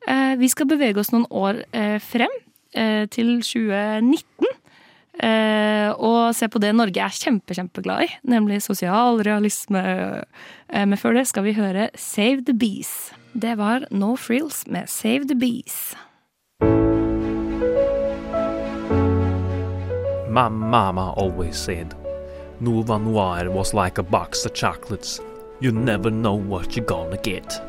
Eh, 0.08 0.36
vi 0.40 0.50
skal 0.52 0.70
bevege 0.72 1.00
oss 1.00 1.12
noen 1.12 1.28
år 1.28 1.60
eh, 1.76 1.98
frem, 2.04 2.32
eh, 2.76 3.04
til 3.12 3.36
2019. 3.44 4.48
Eh, 5.20 5.90
og 5.94 6.34
se 6.36 6.50
på 6.50 6.62
det 6.64 6.72
Norge 6.74 7.02
er 7.04 7.14
kjempe, 7.14 7.54
kjempeglad 7.54 8.08
i, 8.08 8.10
nemlig 8.26 8.64
sosialrealisme. 8.66 9.82
realisme. 9.82 10.24
men 10.74 10.98
før 10.98 11.14
det 11.14 11.28
skal 11.30 11.44
vi 11.44 11.54
høre 11.54 11.90
Save 11.96 12.46
the 12.46 12.54
Bees. 12.54 13.12
Det 13.34 13.58
var 13.58 13.86
No 13.92 14.16
Frills 14.16 14.68
med 14.68 14.90
Save 14.90 15.28
the 15.28 15.36
Bees. 15.36 15.96
My 20.34 20.50
mama 20.50 21.14
always 21.16 21.58
said, 21.58 21.94
Nova 22.60 22.98
Noir 22.98 23.52
was 23.52 23.74
like 23.74 24.00
a 24.00 24.04
box 24.04 24.46
of 24.46 24.54
chocolates. 24.54 25.22
You 25.60 25.72
never 25.72 26.10
know 26.10 26.34
what 26.34 26.76
you're 26.76 26.86
gonna 26.86 27.18
get. 27.18 27.62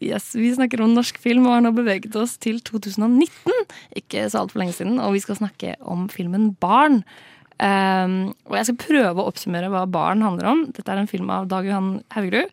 Yes, 0.00 0.32
Vi 0.34 0.48
snakker 0.54 0.80
om 0.80 0.94
norsk 0.96 1.18
film 1.20 1.44
og 1.44 1.58
har 1.58 1.64
nå 1.66 1.74
beveget 1.76 2.14
oss 2.16 2.38
til 2.40 2.62
2019. 2.64 3.52
Ikke 4.00 4.24
så 4.32 4.40
altfor 4.40 4.62
lenge 4.62 4.72
siden. 4.78 4.96
Og 4.96 5.12
vi 5.12 5.20
skal 5.20 5.36
snakke 5.36 5.74
om 5.84 6.08
filmen 6.08 6.54
Barn. 6.60 7.02
Um, 7.60 8.32
og 8.48 8.56
jeg 8.56 8.70
skal 8.70 8.78
prøve 8.80 9.20
å 9.20 9.28
oppsummere 9.28 9.68
hva 9.68 9.84
Barn 9.84 10.24
handler 10.24 10.48
om. 10.48 10.62
Dette 10.72 10.88
er 10.88 11.02
en 11.02 11.10
film 11.10 11.28
av 11.32 11.50
Dag 11.50 11.68
Johan 11.68 11.98
Haugerud. 12.16 12.48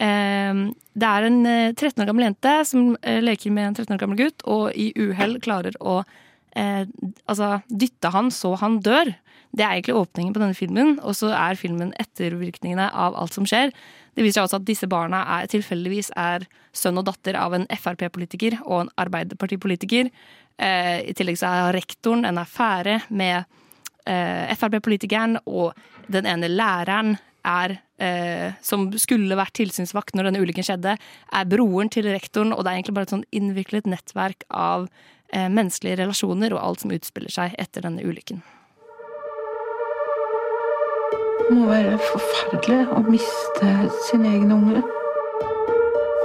Um, 0.00 0.70
det 0.96 1.08
er 1.08 1.26
en 1.28 1.38
eh, 1.48 1.74
13 1.74 2.02
år 2.02 2.08
gammel 2.08 2.26
jente 2.26 2.52
som 2.68 2.88
eh, 3.00 3.20
leker 3.24 3.52
med 3.52 3.70
en 3.70 3.76
13 3.76 3.94
år 3.94 4.00
gammel 4.00 4.18
gutt, 4.20 4.44
og 4.48 4.72
i 4.76 4.90
uhell 4.96 5.36
klarer 5.44 5.76
å 5.80 5.98
uh, 6.00 6.84
altså, 7.28 7.50
dytte 7.68 8.12
han 8.12 8.32
så 8.32 8.54
han 8.60 8.80
dør. 8.84 9.12
Det 9.52 9.64
er 9.64 9.76
egentlig 9.76 9.96
åpningen 9.96 10.34
på 10.34 10.42
denne 10.42 10.56
filmen, 10.56 10.96
og 11.00 11.16
så 11.16 11.30
er 11.36 11.58
filmen 11.60 11.92
ettervirkningene 12.00 12.88
av 12.92 13.16
alt 13.18 13.36
som 13.36 13.46
skjer. 13.48 13.72
Det 14.16 14.24
viser 14.24 14.40
seg 14.40 14.48
også 14.48 14.60
at 14.60 14.66
disse 14.68 14.88
barna 14.90 15.22
er, 15.38 15.50
tilfeldigvis 15.52 16.10
er 16.16 16.46
sønn 16.76 16.98
og 17.00 17.06
datter 17.08 17.38
av 17.40 17.56
en 17.56 17.68
Frp-politiker 17.72 18.58
og 18.64 18.86
en 18.86 18.92
Arbeiderpartipolitiker. 19.04 20.10
Eh, 20.56 20.98
I 21.08 21.14
tillegg 21.16 21.38
så 21.40 21.52
er 21.52 21.76
rektoren 21.76 22.24
en 22.28 22.40
affære 22.40 23.02
med 23.08 23.44
eh, 24.08 24.52
Frp-politikeren, 24.56 25.38
og 25.46 25.76
den 26.12 26.28
ene 26.28 26.50
læreren 26.52 27.16
er, 27.46 27.78
eh, 28.02 28.52
som 28.62 28.88
skulle 28.98 29.38
vært 29.38 29.56
tilsynsvakt 29.60 30.16
når 30.16 30.30
denne 30.30 30.42
ulykken 30.42 30.66
skjedde, 30.66 30.96
er 30.98 31.50
broren 31.50 31.92
til 31.92 32.08
rektoren, 32.10 32.52
og 32.52 32.64
det 32.64 32.72
er 32.72 32.80
egentlig 32.80 32.96
bare 32.98 33.08
et 33.08 33.14
sånn 33.14 33.28
innviklet 33.36 33.88
nettverk 33.90 34.46
av 34.50 34.88
eh, 35.32 35.48
menneskelige 35.48 36.00
relasjoner 36.02 36.56
og 36.56 36.62
alt 36.62 36.84
som 36.84 36.94
utspiller 36.96 37.32
seg 37.32 37.56
etter 37.60 37.86
denne 37.86 38.04
ulykken. 38.04 38.42
Det 41.46 41.54
må 41.54 41.68
være 41.70 41.98
forferdelig 42.02 42.80
å 42.90 43.02
miste 43.06 43.68
sin 44.08 44.24
egen 44.26 44.50
unge. 44.54 44.82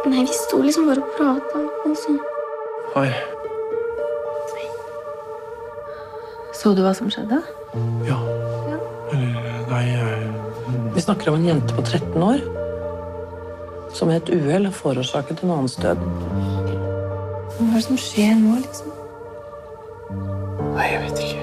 Nei, 0.09 0.23
vi 0.25 0.33
sto 0.33 0.61
liksom 0.63 0.87
bare 0.89 1.03
og 1.03 1.11
prata, 1.17 1.61
og 1.85 1.93
så 1.97 2.17
Oi. 2.99 3.11
Så 6.61 6.73
du 6.75 6.81
hva 6.83 6.91
som 6.97 7.09
skjedde? 7.09 7.39
Ja. 8.05 8.17
Eller 9.13 9.61
nei 9.69 9.85
jeg... 9.87 10.31
Vi 10.95 11.05
snakker 11.05 11.31
om 11.31 11.39
en 11.39 11.47
jente 11.47 11.77
på 11.77 11.85
13 11.85 12.17
år 12.21 12.43
som 13.93 14.07
ved 14.07 14.21
et 14.21 14.33
uhell 14.35 14.65
har 14.65 14.75
forårsaket 14.75 15.43
en 15.43 15.51
annens 15.51 15.75
død. 15.81 16.01
Hva 17.57 17.67
er 17.67 17.75
det 17.75 17.83
som 17.87 17.99
skjer 17.99 18.35
nå, 18.39 18.57
liksom? 18.63 18.93
Nei, 20.75 20.87
jeg 20.93 21.01
vet 21.05 21.23
ikke. 21.25 21.40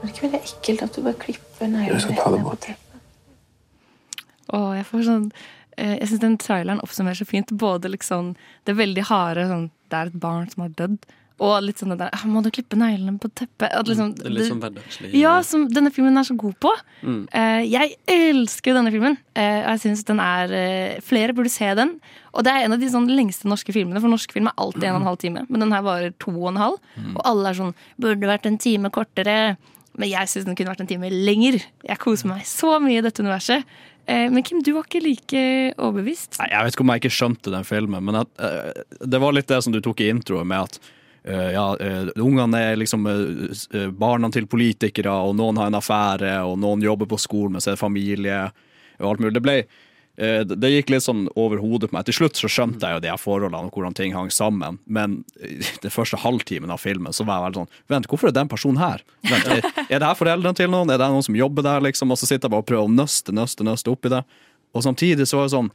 Er 0.00 0.06
det 0.06 0.14
ikke 0.14 0.26
veldig 0.28 0.40
ekkelt 0.40 0.82
at 0.86 0.96
du 0.96 1.02
bare 1.04 1.20
klipper 1.20 1.68
neglene 1.68 1.92
Jeg 1.92 2.04
skal 2.06 2.16
ta 2.16 2.30
det 2.32 2.42
bort. 2.46 2.68
Og 4.56 4.68
jeg 4.78 4.86
får 4.88 5.06
sånn 5.06 5.30
eh, 5.76 5.96
Jeg 6.00 6.10
syns 6.10 6.24
den 6.24 6.36
traileren 6.40 6.82
oppsummerer 6.84 7.20
så 7.20 7.28
fint 7.28 7.52
både 7.52 7.92
liksom 7.92 8.34
det 8.68 8.76
veldig 8.78 9.06
harde 9.10 9.48
sånn 9.50 9.70
Det 9.92 9.98
er 10.00 10.12
et 10.12 10.20
barn 10.22 10.48
som 10.50 10.64
har 10.64 10.76
dødd. 10.78 10.98
Og 11.40 11.54
litt 11.64 11.80
sånn 11.80 11.94
det 11.94 12.00
der 12.02 12.12
«Ah, 12.12 12.26
Må 12.28 12.42
du 12.44 12.50
klippe 12.52 12.76
neglene 12.76 13.16
på 13.20 13.30
teppet? 13.32 13.72
At 13.72 13.88
liksom, 13.88 14.10
Det 14.18 14.26
er 14.28 14.34
litt 14.34 14.50
sånn 14.50 14.60
hverdagslig. 14.60 15.12
Ja, 15.16 15.38
som 15.46 15.62
denne 15.72 15.88
filmen 15.94 16.20
er 16.20 16.26
så 16.28 16.36
god 16.36 16.58
på. 16.60 16.72
Mm. 17.00 17.22
Eh, 17.32 17.62
jeg 17.64 17.94
elsker 18.12 18.76
denne 18.76 18.92
filmen. 18.92 19.16
Eh, 19.32 19.62
og 19.62 19.70
jeg 19.72 19.82
synes 19.86 20.04
den 20.10 20.20
er 20.20 20.52
Flere 21.06 21.32
burde 21.36 21.52
se 21.52 21.70
den. 21.78 21.94
Og 22.36 22.44
det 22.44 22.52
er 22.52 22.66
en 22.66 22.76
av 22.76 22.82
de 22.82 22.90
sånn 22.92 23.08
lengste 23.08 23.48
norske 23.48 23.72
filmene, 23.72 24.02
for 24.04 24.12
norsk 24.12 24.36
film 24.36 24.50
er 24.52 24.60
alltid 24.60 24.84
en 24.90 24.98
og 24.98 25.00
en 25.00 25.08
halv 25.08 25.20
time. 25.24 25.46
Men 25.48 25.64
den 25.64 25.72
her 25.72 25.86
varer 25.86 26.12
to 26.20 26.34
og 26.34 26.50
en 26.52 26.60
halv. 26.60 26.76
Og 27.14 27.22
alle 27.32 27.48
er 27.54 27.60
sånn 27.62 27.72
Burde 28.04 28.28
vært 28.34 28.44
en 28.50 28.60
time 28.60 28.92
kortere. 28.92 29.38
Men 29.98 30.10
jeg 30.10 30.30
syns 30.30 30.46
den 30.46 30.56
kunne 30.58 30.72
vært 30.72 30.84
en 30.84 30.90
time 30.90 31.10
lenger. 31.10 31.58
Jeg 31.86 32.00
koser 32.02 32.30
meg 32.30 32.44
så 32.48 32.76
mye 32.82 33.00
i 33.00 33.04
dette 33.04 33.24
universet. 33.24 33.66
Eh, 34.06 34.30
men 34.30 34.42
Kim, 34.46 34.62
du 34.62 34.72
var 34.76 34.86
ikke 34.86 35.02
like 35.04 35.42
overbevist. 35.76 36.38
Nei, 36.40 36.48
Jeg 36.50 36.64
vet 36.64 36.76
ikke 36.76 36.86
om 36.86 36.94
jeg 36.94 37.02
ikke 37.02 37.16
skjønte 37.18 37.52
den 37.54 37.66
filmen, 37.68 38.06
men 38.06 38.22
at, 38.22 38.32
eh, 38.38 39.04
det 39.06 39.20
var 39.20 39.36
litt 39.36 39.50
det 39.50 39.60
som 39.62 39.74
du 39.74 39.80
tok 39.80 40.00
i 40.00 40.10
introen 40.10 40.48
med 40.50 40.66
at 40.66 40.80
eh, 41.24 41.52
ja, 41.54 41.66
ungene 42.16 42.62
er 42.70 42.80
liksom 42.80 43.04
barna 43.98 44.30
til 44.32 44.48
politikere, 44.50 45.12
og 45.12 45.36
noen 45.36 45.60
har 45.60 45.70
en 45.70 45.78
affære, 45.78 46.32
og 46.48 46.58
noen 46.58 46.82
jobber 46.82 47.06
på 47.10 47.20
skolen, 47.20 47.58
med 47.58 47.66
det 47.66 47.76
familie, 47.78 48.46
og 49.00 49.12
alt 49.12 49.20
mulig. 49.20 49.34
Det 49.36 49.44
ble 49.44 49.58
det 50.20 50.58
det 50.60 50.70
gikk 50.72 50.90
litt 50.92 51.04
sånn 51.06 51.22
over 51.38 51.62
hodet 51.62 51.88
på 51.90 51.96
meg. 51.96 52.04
Til 52.08 52.18
slutt 52.18 52.36
så 52.40 52.50
skjønte 52.50 52.84
jeg 52.84 52.98
jo 52.98 53.02
de 53.04 53.10
her 53.12 53.20
forholdene 53.20 53.70
og 53.70 53.76
hvordan 53.76 53.96
ting 53.96 54.12
hang 54.16 54.28
sammen, 54.34 54.76
men 54.84 55.20
i 55.40 55.58
den 55.84 55.94
første 55.94 56.20
halvtimen 56.20 56.72
av 56.72 56.82
filmen 56.82 57.16
så 57.16 57.24
var 57.24 57.38
jeg 57.38 57.46
veldig 57.48 57.62
sånn 57.62 57.72
Vent, 57.94 58.10
hvorfor 58.10 58.30
er 58.30 58.36
den 58.36 58.50
personen 58.52 58.82
her? 58.82 59.04
Vent, 59.26 59.48
er, 59.48 59.64
er 59.86 59.96
det 59.96 60.06
her 60.06 60.18
foreldrene 60.18 60.56
til 60.58 60.70
noen? 60.72 60.92
Er 60.92 61.00
det 61.00 61.10
noen 61.10 61.26
som 61.26 61.38
jobber 61.38 61.66
der, 61.66 61.82
liksom? 61.88 62.12
Og 62.12 62.20
så 62.20 62.28
sitter 62.28 62.46
jeg 62.46 62.54
bare 62.54 62.66
og 62.66 62.70
prøver 62.70 62.90
å 62.90 62.92
nøste, 62.92 63.34
nøste, 63.34 63.66
nøste 63.66 63.92
oppi 63.92 64.12
det. 64.12 64.22
Og 64.76 64.84
samtidig 64.86 65.26
så 65.26 65.40
var 65.40 65.48
det 65.48 65.56
sånn 65.56 65.72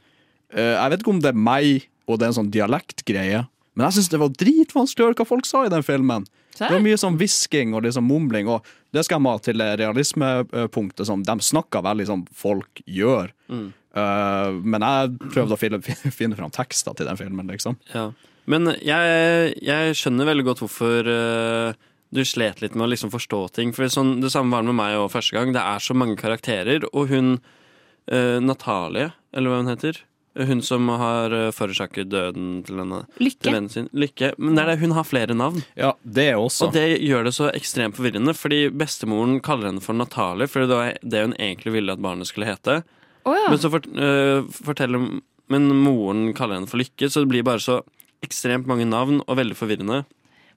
eh, 0.54 0.72
Jeg 0.72 0.92
vet 0.92 1.02
ikke 1.02 1.12
om 1.12 1.20
det 1.24 1.34
er 1.34 1.44
meg 1.50 1.86
og 2.06 2.18
det 2.18 2.26
er 2.26 2.32
en 2.32 2.40
sånn 2.40 2.52
dialektgreie, 2.54 3.44
men 3.76 3.88
jeg 3.88 3.98
syns 3.98 4.10
det 4.12 4.20
var 4.22 4.34
dritvanskelig 4.40 5.04
å 5.04 5.08
høre 5.10 5.18
hva 5.18 5.28
folk 5.28 5.48
sa 5.48 5.64
i 5.66 5.72
den 5.72 5.84
filmen. 5.84 6.26
Det 6.56 6.70
var 6.72 6.80
mye 6.80 6.96
sånn 6.96 7.18
hvisking 7.20 7.74
og 7.76 7.84
liksom 7.84 8.06
mumling, 8.08 8.48
og 8.48 8.64
det 8.96 9.02
skal 9.04 9.18
jeg 9.18 9.28
ha 9.28 9.42
til 9.44 9.64
realismepunktet. 9.82 11.04
Sånn, 11.04 11.26
de 11.26 11.34
snakker 11.44 11.84
veldig 11.84 12.06
som 12.08 12.22
folk 12.32 12.80
gjør. 12.88 13.34
Mm. 13.52 13.66
Eh, 13.96 14.54
men 14.62 14.84
jeg 14.84 15.12
prøvde 15.32 15.56
å 15.56 15.60
finne, 15.60 15.80
finne 16.20 16.38
fram 16.38 16.52
tekster 16.54 16.96
til 16.96 17.08
den 17.08 17.20
filmen, 17.20 17.52
liksom. 17.52 17.78
Ja. 17.94 18.10
Men 18.46 18.70
jeg, 18.78 19.54
jeg 19.64 19.98
skjønner 19.98 20.28
veldig 20.28 20.46
godt 20.46 20.62
hvorfor 20.62 21.08
uh, 21.10 21.86
du 22.14 22.22
slet 22.22 22.60
litt 22.62 22.76
med 22.78 22.86
å 22.86 22.90
liksom 22.92 23.10
forstå 23.10 23.40
ting. 23.56 23.72
For 23.74 23.90
sånn, 23.90 24.20
Det 24.22 24.30
samme 24.30 24.54
var 24.54 24.62
det 24.62 24.70
med 24.70 24.78
meg 24.78 24.98
òg 25.00 25.10
første 25.16 25.34
gang. 25.34 25.54
Det 25.56 25.62
er 25.62 25.82
så 25.82 25.96
mange 25.98 26.14
karakterer. 26.20 26.86
Og 26.92 27.10
hun 27.10 27.32
uh, 27.40 28.38
Natalie, 28.38 29.10
eller 29.34 29.50
hva 29.50 29.64
hun 29.64 29.72
heter 29.72 29.98
Hun 30.36 30.62
som 30.62 30.86
har 31.00 31.34
uh, 31.34 31.50
forårsaket 31.56 32.12
døden 32.12 32.60
til, 32.68 32.78
henne, 32.84 33.02
Lykke. 33.18 33.40
til 33.42 33.56
vennen 33.56 33.72
sin. 33.72 33.90
Lykke. 33.90 34.36
Men 34.38 34.54
det 34.54 34.62
er 34.62 34.70
det, 34.70 34.80
hun 34.84 34.94
har 34.94 35.08
flere 35.10 35.34
navn. 35.34 35.64
Ja, 35.74 35.96
det 36.04 36.28
også. 36.36 36.68
Og 36.68 36.76
det 36.76 36.86
gjør 37.02 37.26
det 37.26 37.34
så 37.34 37.50
ekstremt 37.50 37.98
forvirrende, 37.98 38.36
fordi 38.36 38.68
bestemoren 38.70 39.40
kaller 39.42 39.72
henne 39.72 39.82
for 39.82 39.98
Natalie, 39.98 40.46
fordi 40.46 40.70
det 40.70 40.78
var 40.78 41.02
det 41.02 41.24
hun 41.24 41.34
egentlig 41.40 41.74
ville 41.80 41.98
at 41.98 42.04
barnet 42.04 42.30
skulle 42.30 42.52
hete. 42.52 42.84
Å 43.26 43.34
ja. 43.34 43.48
Men 43.50 43.58
så 43.62 43.70
fort, 43.72 43.88
øh, 43.90 44.46
forteller 44.54 45.20
Men 45.50 45.68
moren 45.78 46.32
kaller 46.34 46.58
henne 46.58 46.70
for 46.70 46.80
Lykke, 46.80 47.06
så 47.10 47.22
det 47.22 47.30
blir 47.30 47.44
bare 47.46 47.62
så 47.62 47.80
ekstremt 48.26 48.66
mange 48.66 48.86
navn 48.88 49.20
og 49.26 49.36
veldig 49.38 49.54
forvirrende. 49.54 50.00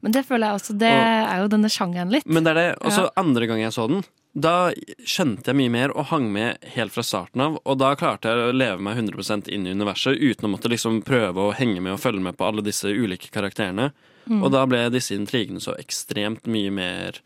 Men 0.02 0.16
det 0.16 0.24
føler 0.26 0.48
jeg 0.48 0.62
også. 0.62 0.78
Det 0.80 0.90
er 0.90 1.42
jo 1.44 1.52
denne 1.52 1.70
sjangeren 1.70 2.14
litt. 2.14 2.26
Men 2.26 2.46
det 2.48 2.56
er 2.56 2.60
det. 2.60 2.70
Og 2.82 2.96
så 2.96 3.04
Ja. 3.04 3.12
andre 3.20 3.46
gang 3.46 3.60
jeg 3.60 3.76
så 3.76 3.88
den, 3.88 4.04
da 4.34 4.72
skjønte 5.04 5.50
jeg 5.50 5.56
mye 5.56 5.70
mer 5.74 5.92
og 5.98 6.06
hang 6.06 6.32
med 6.32 6.58
helt 6.76 6.94
fra 6.94 7.04
starten 7.04 7.42
av. 7.42 7.60
Og 7.66 7.78
da 7.78 7.96
klarte 7.96 8.30
jeg 8.30 8.38
å 8.38 8.56
leve 8.56 8.80
meg 8.80 8.98
100 8.98 9.50
inn 9.50 9.68
i 9.68 9.74
universet 9.74 10.18
uten 10.18 10.48
å 10.48 10.58
måtte 10.58 10.70
liksom 10.70 11.04
prøve 11.04 11.36
å 11.36 11.54
henge 11.54 11.82
med 11.82 11.94
og 11.94 12.00
følge 12.00 12.22
med 12.22 12.38
på 12.38 12.48
alle 12.48 12.62
disse 12.62 12.86
ulike 12.86 13.30
karakterene. 13.30 13.92
Mm. 14.30 14.44
Og 14.44 14.52
da 14.52 14.66
ble 14.66 14.90
disse 14.90 15.16
intrigene 15.18 15.60
så 15.60 15.76
ekstremt 15.78 16.46
mye 16.46 16.72
mer 16.72 17.20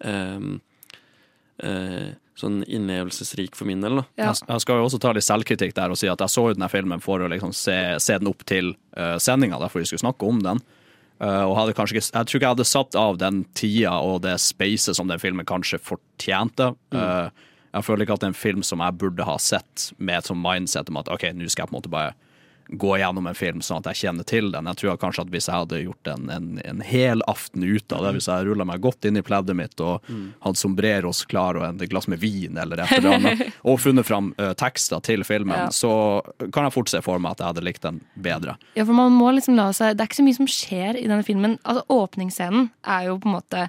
um, 0.00 0.60
eh, 1.62 2.14
sånn 2.38 2.62
innlevelsesrik 2.64 3.56
for 3.58 3.68
min 3.68 3.82
del, 3.84 4.00
da. 4.00 4.04
Jeg, 4.20 4.40
jeg 4.46 4.64
skal 4.64 4.80
jo 4.80 4.88
også 4.88 5.00
ta 5.02 5.12
litt 5.16 5.26
selvkritikk 5.26 5.74
der 5.76 5.94
og 5.94 5.98
si 6.00 6.10
at 6.10 6.22
jeg 6.22 6.32
så 6.32 6.44
jo 6.48 6.56
denne 6.56 6.70
filmen 6.72 7.02
for 7.04 7.22
å 7.22 7.30
liksom 7.30 7.54
se, 7.56 7.76
se 8.02 8.18
den 8.20 8.30
opp 8.30 8.44
til 8.48 8.72
uh, 8.98 9.16
sendinga, 9.22 9.60
derfor 9.62 9.82
vi 9.82 9.90
skulle 9.90 10.04
snakke 10.06 10.28
om 10.28 10.42
den. 10.44 10.62
Uh, 11.18 11.48
og 11.48 11.56
hadde 11.58 11.74
kanskje 11.74 11.98
ikke, 11.98 12.06
jeg 12.06 12.28
tror 12.30 12.38
ikke 12.38 12.46
jeg 12.46 12.56
hadde 12.56 12.68
satt 12.70 12.98
av 12.98 13.18
den 13.18 13.42
tida 13.58 13.96
og 14.06 14.20
det 14.22 14.36
spacet 14.42 14.98
som 14.98 15.10
den 15.10 15.18
filmen 15.22 15.48
kanskje 15.48 15.80
fortjente. 15.82 16.70
Eh, 16.94 17.46
jeg 17.74 17.84
føler 17.84 18.04
ikke 18.04 18.14
at 18.14 18.22
det 18.22 18.28
er 18.28 18.32
en 18.32 18.38
film 18.38 18.62
som 18.66 18.84
jeg 18.84 18.98
burde 19.00 19.26
ha 19.26 19.34
sett 19.42 19.90
med 19.98 20.20
et 20.20 20.30
sånt 20.30 20.42
mindset 20.44 20.92
om 20.92 21.00
at 21.02 21.10
ok, 21.10 21.26
nå 21.34 21.50
skal 21.50 21.64
jeg 21.66 21.72
på 21.72 21.74
en 21.74 21.78
måte 21.80 21.92
bare 21.92 22.14
gå 22.68 22.98
gjennom 23.00 23.26
en 23.26 23.34
film 23.34 23.62
sånn 23.64 23.78
at 23.80 23.86
jeg 23.94 24.00
kjenner 24.04 24.26
til 24.28 24.50
den. 24.52 24.66
Jeg 24.68 24.76
tror 24.82 24.98
kanskje 25.00 25.22
at 25.24 25.30
hvis 25.32 25.46
jeg 25.48 25.56
hadde 25.56 25.78
gjort 25.80 26.10
en, 26.12 26.26
en, 26.30 26.48
en 26.68 26.82
hel 26.84 27.22
aften 27.30 27.64
ut 27.64 27.92
av 27.96 28.04
det, 28.04 28.10
hvis 28.18 28.28
jeg 28.28 28.44
rulla 28.44 28.66
meg 28.68 28.82
godt 28.84 29.08
inn 29.08 29.16
i 29.16 29.22
pleddet 29.24 29.56
mitt 29.56 29.80
og 29.80 30.04
hadde 30.44 30.60
sombreros 30.60 31.22
klar 31.30 31.56
og 31.56 31.64
en 31.64 31.80
glass 31.88 32.08
med 32.12 32.20
vin 32.20 32.58
eller 32.60 32.84
et 32.84 32.92
eller 32.98 33.16
annet, 33.16 33.42
og 33.68 33.80
funnet 33.80 34.04
fram 34.08 34.34
uh, 34.40 34.52
tekster 34.60 35.00
til 35.00 35.24
filmen, 35.24 35.56
Ja. 35.56 35.70
så 35.72 35.92
kan 36.52 36.68
jeg 36.68 36.76
fort 36.76 36.92
se 36.92 37.00
for 37.02 37.18
meg 37.18 37.32
at 37.38 37.40
jeg 37.44 37.48
hadde 37.54 37.64
likt 37.64 37.82
den 37.88 38.02
bedre. 38.20 38.58
Ja, 38.76 38.84
for 38.84 38.92
man 38.98 39.16
må 39.16 39.32
liksom 39.32 39.56
la 39.56 39.70
seg 39.72 39.96
Det 39.96 40.04
er 40.04 40.10
ikke 40.10 40.20
så 40.20 40.26
mye 40.28 40.38
som 40.42 40.50
skjer 40.52 40.98
i 41.00 41.06
denne 41.08 41.24
filmen. 41.26 41.56
Altså, 41.64 41.84
Åpningsscenen 41.88 42.68
er 42.84 43.08
jo 43.08 43.16
på 43.22 43.30
en 43.32 43.38
måte 43.40 43.68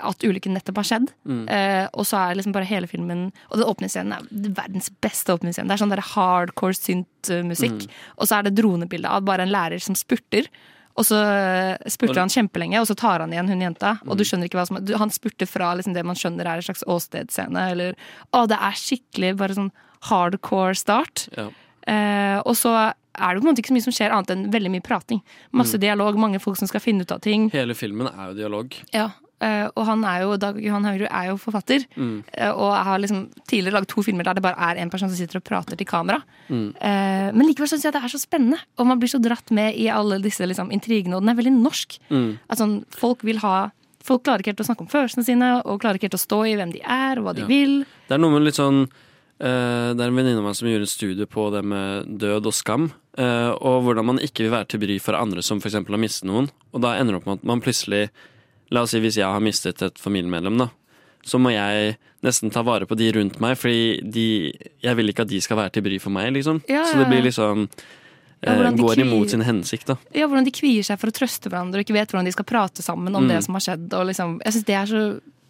at 0.00 0.24
ulykken 0.24 0.54
nettopp 0.56 0.76
har 0.80 0.84
skjedd. 0.88 1.08
Mm. 1.28 1.42
Eh, 1.52 1.86
og 1.92 2.06
så 2.08 2.16
er 2.30 2.34
liksom 2.38 2.52
bare 2.54 2.64
hele 2.64 2.86
filmen 2.88 3.32
Og 3.50 3.58
den 3.58 3.66
åpningsscenen 3.68 4.12
er 4.16 4.52
verdens 4.56 4.88
beste 5.04 5.34
åpningsscene. 5.34 5.68
Det 5.68 5.74
er 5.76 5.82
sånn 5.84 5.92
der 5.92 6.00
hardcore 6.14 6.72
synt-musikk. 6.78 7.84
Mm. 7.86 7.90
Og 8.18 8.26
så 8.28 8.38
er 8.38 8.42
det 8.48 8.54
dronebildet 8.56 9.10
av 9.10 9.22
bare 9.26 9.42
en 9.42 9.52
lærer 9.52 9.82
som 9.82 9.94
spurter. 9.94 10.48
Og 10.96 11.04
så 11.08 11.16
eh, 11.16 11.76
spurter 11.88 12.20
han 12.20 12.28
kjempelenge, 12.32 12.80
og 12.80 12.86
så 12.88 12.94
tar 12.96 13.20
han 13.24 13.32
igjen 13.32 13.48
hun 13.48 13.60
jenta. 13.64 13.94
Og 14.04 14.12
Mm. 14.14 14.18
du 14.18 14.24
skjønner 14.24 14.44
ikke 14.48 14.58
hva 14.60 14.66
som 14.68 14.76
er 14.76 14.98
Han 14.98 15.10
spurter 15.10 15.46
fra 15.48 15.74
liksom 15.74 15.94
det 15.94 16.04
man 16.04 16.16
skjønner 16.16 16.44
er 16.44 16.56
en 16.60 16.62
slags 16.62 16.84
åstedsscene. 16.84 17.70
Eller 17.72 17.94
Å, 18.32 18.46
det 18.48 18.58
er 18.60 18.72
skikkelig 18.76 19.36
bare 19.36 19.54
sånn 19.54 19.70
hardcore 20.08 20.74
start. 20.76 21.28
Ja. 21.36 21.48
Eh, 21.86 22.40
og 22.44 22.54
så 22.56 22.92
er 23.14 23.34
det 23.34 23.42
på 23.42 23.46
en 23.46 23.54
måte 23.54 23.60
ikke 23.60 23.72
så 23.72 23.76
mye 23.76 23.82
som 23.88 23.92
skjer 23.92 24.12
annet 24.14 24.30
enn 24.30 24.50
veldig 24.52 24.70
mye 24.72 24.82
prating. 24.84 25.20
Masse 25.52 25.74
Mm. 25.76 25.80
dialog, 25.80 26.16
mange 26.16 26.40
folk 26.40 26.56
som 26.56 26.66
skal 26.68 26.80
finne 26.80 27.02
ut 27.02 27.12
av 27.12 27.20
ting. 27.20 27.50
Hele 27.50 27.74
filmen 27.74 28.06
er 28.08 28.28
jo 28.28 28.34
dialog. 28.34 28.72
Ja, 28.92 29.04
eh, 29.06 29.10
og 29.74 29.84
han 29.88 30.04
er 30.06 30.22
jo, 30.22 30.36
Dag 30.38 30.58
Johan 30.62 30.84
Haurud 30.86 31.08
er 31.10 31.26
jo 31.30 31.36
forfatter. 31.42 31.84
Mm. 31.96 32.22
eh, 32.32 32.50
og 32.52 32.72
har 32.86 32.98
liksom 33.02 33.24
tidligere 33.50 33.74
lagd 33.80 33.88
to 33.90 34.02
filmer 34.06 34.24
der 34.28 34.34
det 34.38 34.42
bare 34.44 34.58
er 34.70 34.80
en 34.82 34.90
person 34.92 35.10
som 35.10 35.16
sitter 35.18 35.40
og 35.40 35.44
prater 35.48 35.76
til 35.76 35.86
kamera. 35.88 36.20
Mm. 36.48 36.68
Eh, 36.78 37.28
men 37.34 37.46
likevel 37.48 37.68
syns 37.72 37.84
jeg 37.84 37.92
det 37.96 38.02
er 38.04 38.12
så 38.14 38.20
spennende, 38.22 38.58
og 38.78 38.86
man 38.86 38.98
blir 39.02 39.10
så 39.10 39.18
dratt 39.22 39.50
med 39.50 39.74
i 39.76 39.88
alle 39.90 40.20
disse 40.22 40.46
liksom, 40.46 40.70
intrigene. 40.74 41.16
Og 41.16 41.22
den 41.24 41.32
er 41.34 41.38
veldig 41.42 41.54
norsk. 41.58 41.98
Mm. 42.10 42.38
At 42.48 42.58
sånn, 42.62 42.82
folk 42.90 43.22
vil 43.26 43.38
ha 43.44 43.70
Folk 44.02 44.24
klarer 44.26 44.42
ikke 44.42 44.50
helt 44.50 44.60
å 44.64 44.64
snakke 44.66 44.82
om 44.82 44.88
følelsene 44.90 45.22
sine, 45.22 45.48
og 45.62 45.76
klarer 45.78 45.94
ikke 45.94 46.08
helt 46.08 46.16
å 46.18 46.18
stå 46.18 46.40
i 46.50 46.56
hvem 46.58 46.72
de 46.74 46.80
er, 46.82 47.20
og 47.20 47.22
hva 47.28 47.34
de 47.36 47.44
Ja. 47.44 47.46
vil. 47.46 47.84
Det 48.08 48.16
er 48.16 48.18
noe 48.18 48.32
med 48.34 48.42
litt 48.42 48.56
sånn 48.58 48.80
eh, 49.38 49.94
Det 49.94 50.00
er 50.02 50.08
en 50.10 50.16
venninne 50.18 50.38
av 50.42 50.46
meg 50.48 50.56
som 50.58 50.66
gjorde 50.66 50.88
en 50.88 50.90
studie 50.90 51.26
på 51.30 51.44
det 51.54 51.62
med 51.64 52.10
død 52.18 52.46
og 52.50 52.52
skam. 52.56 52.88
eh, 53.16 53.50
og 53.62 53.84
hvordan 53.84 54.04
man 54.08 54.18
ikke 54.18 54.42
vil 54.42 54.50
være 54.50 54.66
til 54.72 54.80
bry 54.80 54.98
for 54.98 55.14
andre 55.14 55.42
som 55.44 55.58
f.eks. 55.62 55.74
har 55.86 56.00
mistet 56.02 56.26
noen. 56.26 56.50
Og 56.74 56.80
da 56.82 56.94
ender 56.98 57.12
det 57.14 57.20
opp 57.22 57.26
med 57.30 57.38
at 57.38 57.44
man 57.44 57.60
plutselig 57.60 58.08
La 58.72 58.82
oss 58.86 58.94
si 58.94 59.00
hvis 59.04 59.18
jeg 59.20 59.28
har 59.28 59.42
mistet 59.44 59.82
et 59.84 59.98
familiemedlem, 60.00 60.56
da. 60.64 60.70
Så 61.22 61.38
må 61.38 61.52
jeg 61.54 61.96
nesten 62.24 62.50
ta 62.50 62.62
vare 62.66 62.86
på 62.88 62.96
de 62.98 63.10
rundt 63.14 63.36
meg, 63.42 63.54
fordi 63.60 64.00
de, 64.10 64.24
jeg 64.82 64.96
vil 64.98 65.12
ikke 65.12 65.22
at 65.26 65.30
de 65.30 65.38
skal 65.44 65.58
være 65.60 65.70
til 65.76 65.84
bry 65.86 65.98
for 66.02 66.10
meg. 66.14 66.32
liksom. 66.34 66.62
Ja, 66.70 66.82
Så 66.88 66.98
det 66.98 67.06
blir 67.10 67.22
liksom 67.22 67.68
eh, 68.42 68.58
ja, 68.58 68.70
Går 68.74 68.98
imot 69.04 69.30
sin 69.30 69.44
hensikt, 69.46 69.86
da. 69.92 69.96
Ja, 70.16 70.26
Hvordan 70.26 70.48
de 70.48 70.54
kvier 70.56 70.82
seg 70.86 70.98
for 70.98 71.12
å 71.12 71.14
trøste 71.14 71.50
hverandre 71.52 71.78
og 71.78 71.86
ikke 71.86 71.94
vet 71.94 72.10
hvordan 72.10 72.26
de 72.26 72.32
skal 72.34 72.48
prate 72.48 72.82
sammen 72.82 73.14
om 73.14 73.22
Mm. 73.28 73.28
det 73.36 73.44
som 73.44 73.54
har 73.54 73.60
skjedd. 73.68 73.86
Og 73.94 74.06
liksom, 74.10 74.40
jeg 74.44 74.52
syns 74.56 74.64
det 74.66 74.74
er 74.80 74.86
så 74.90 75.02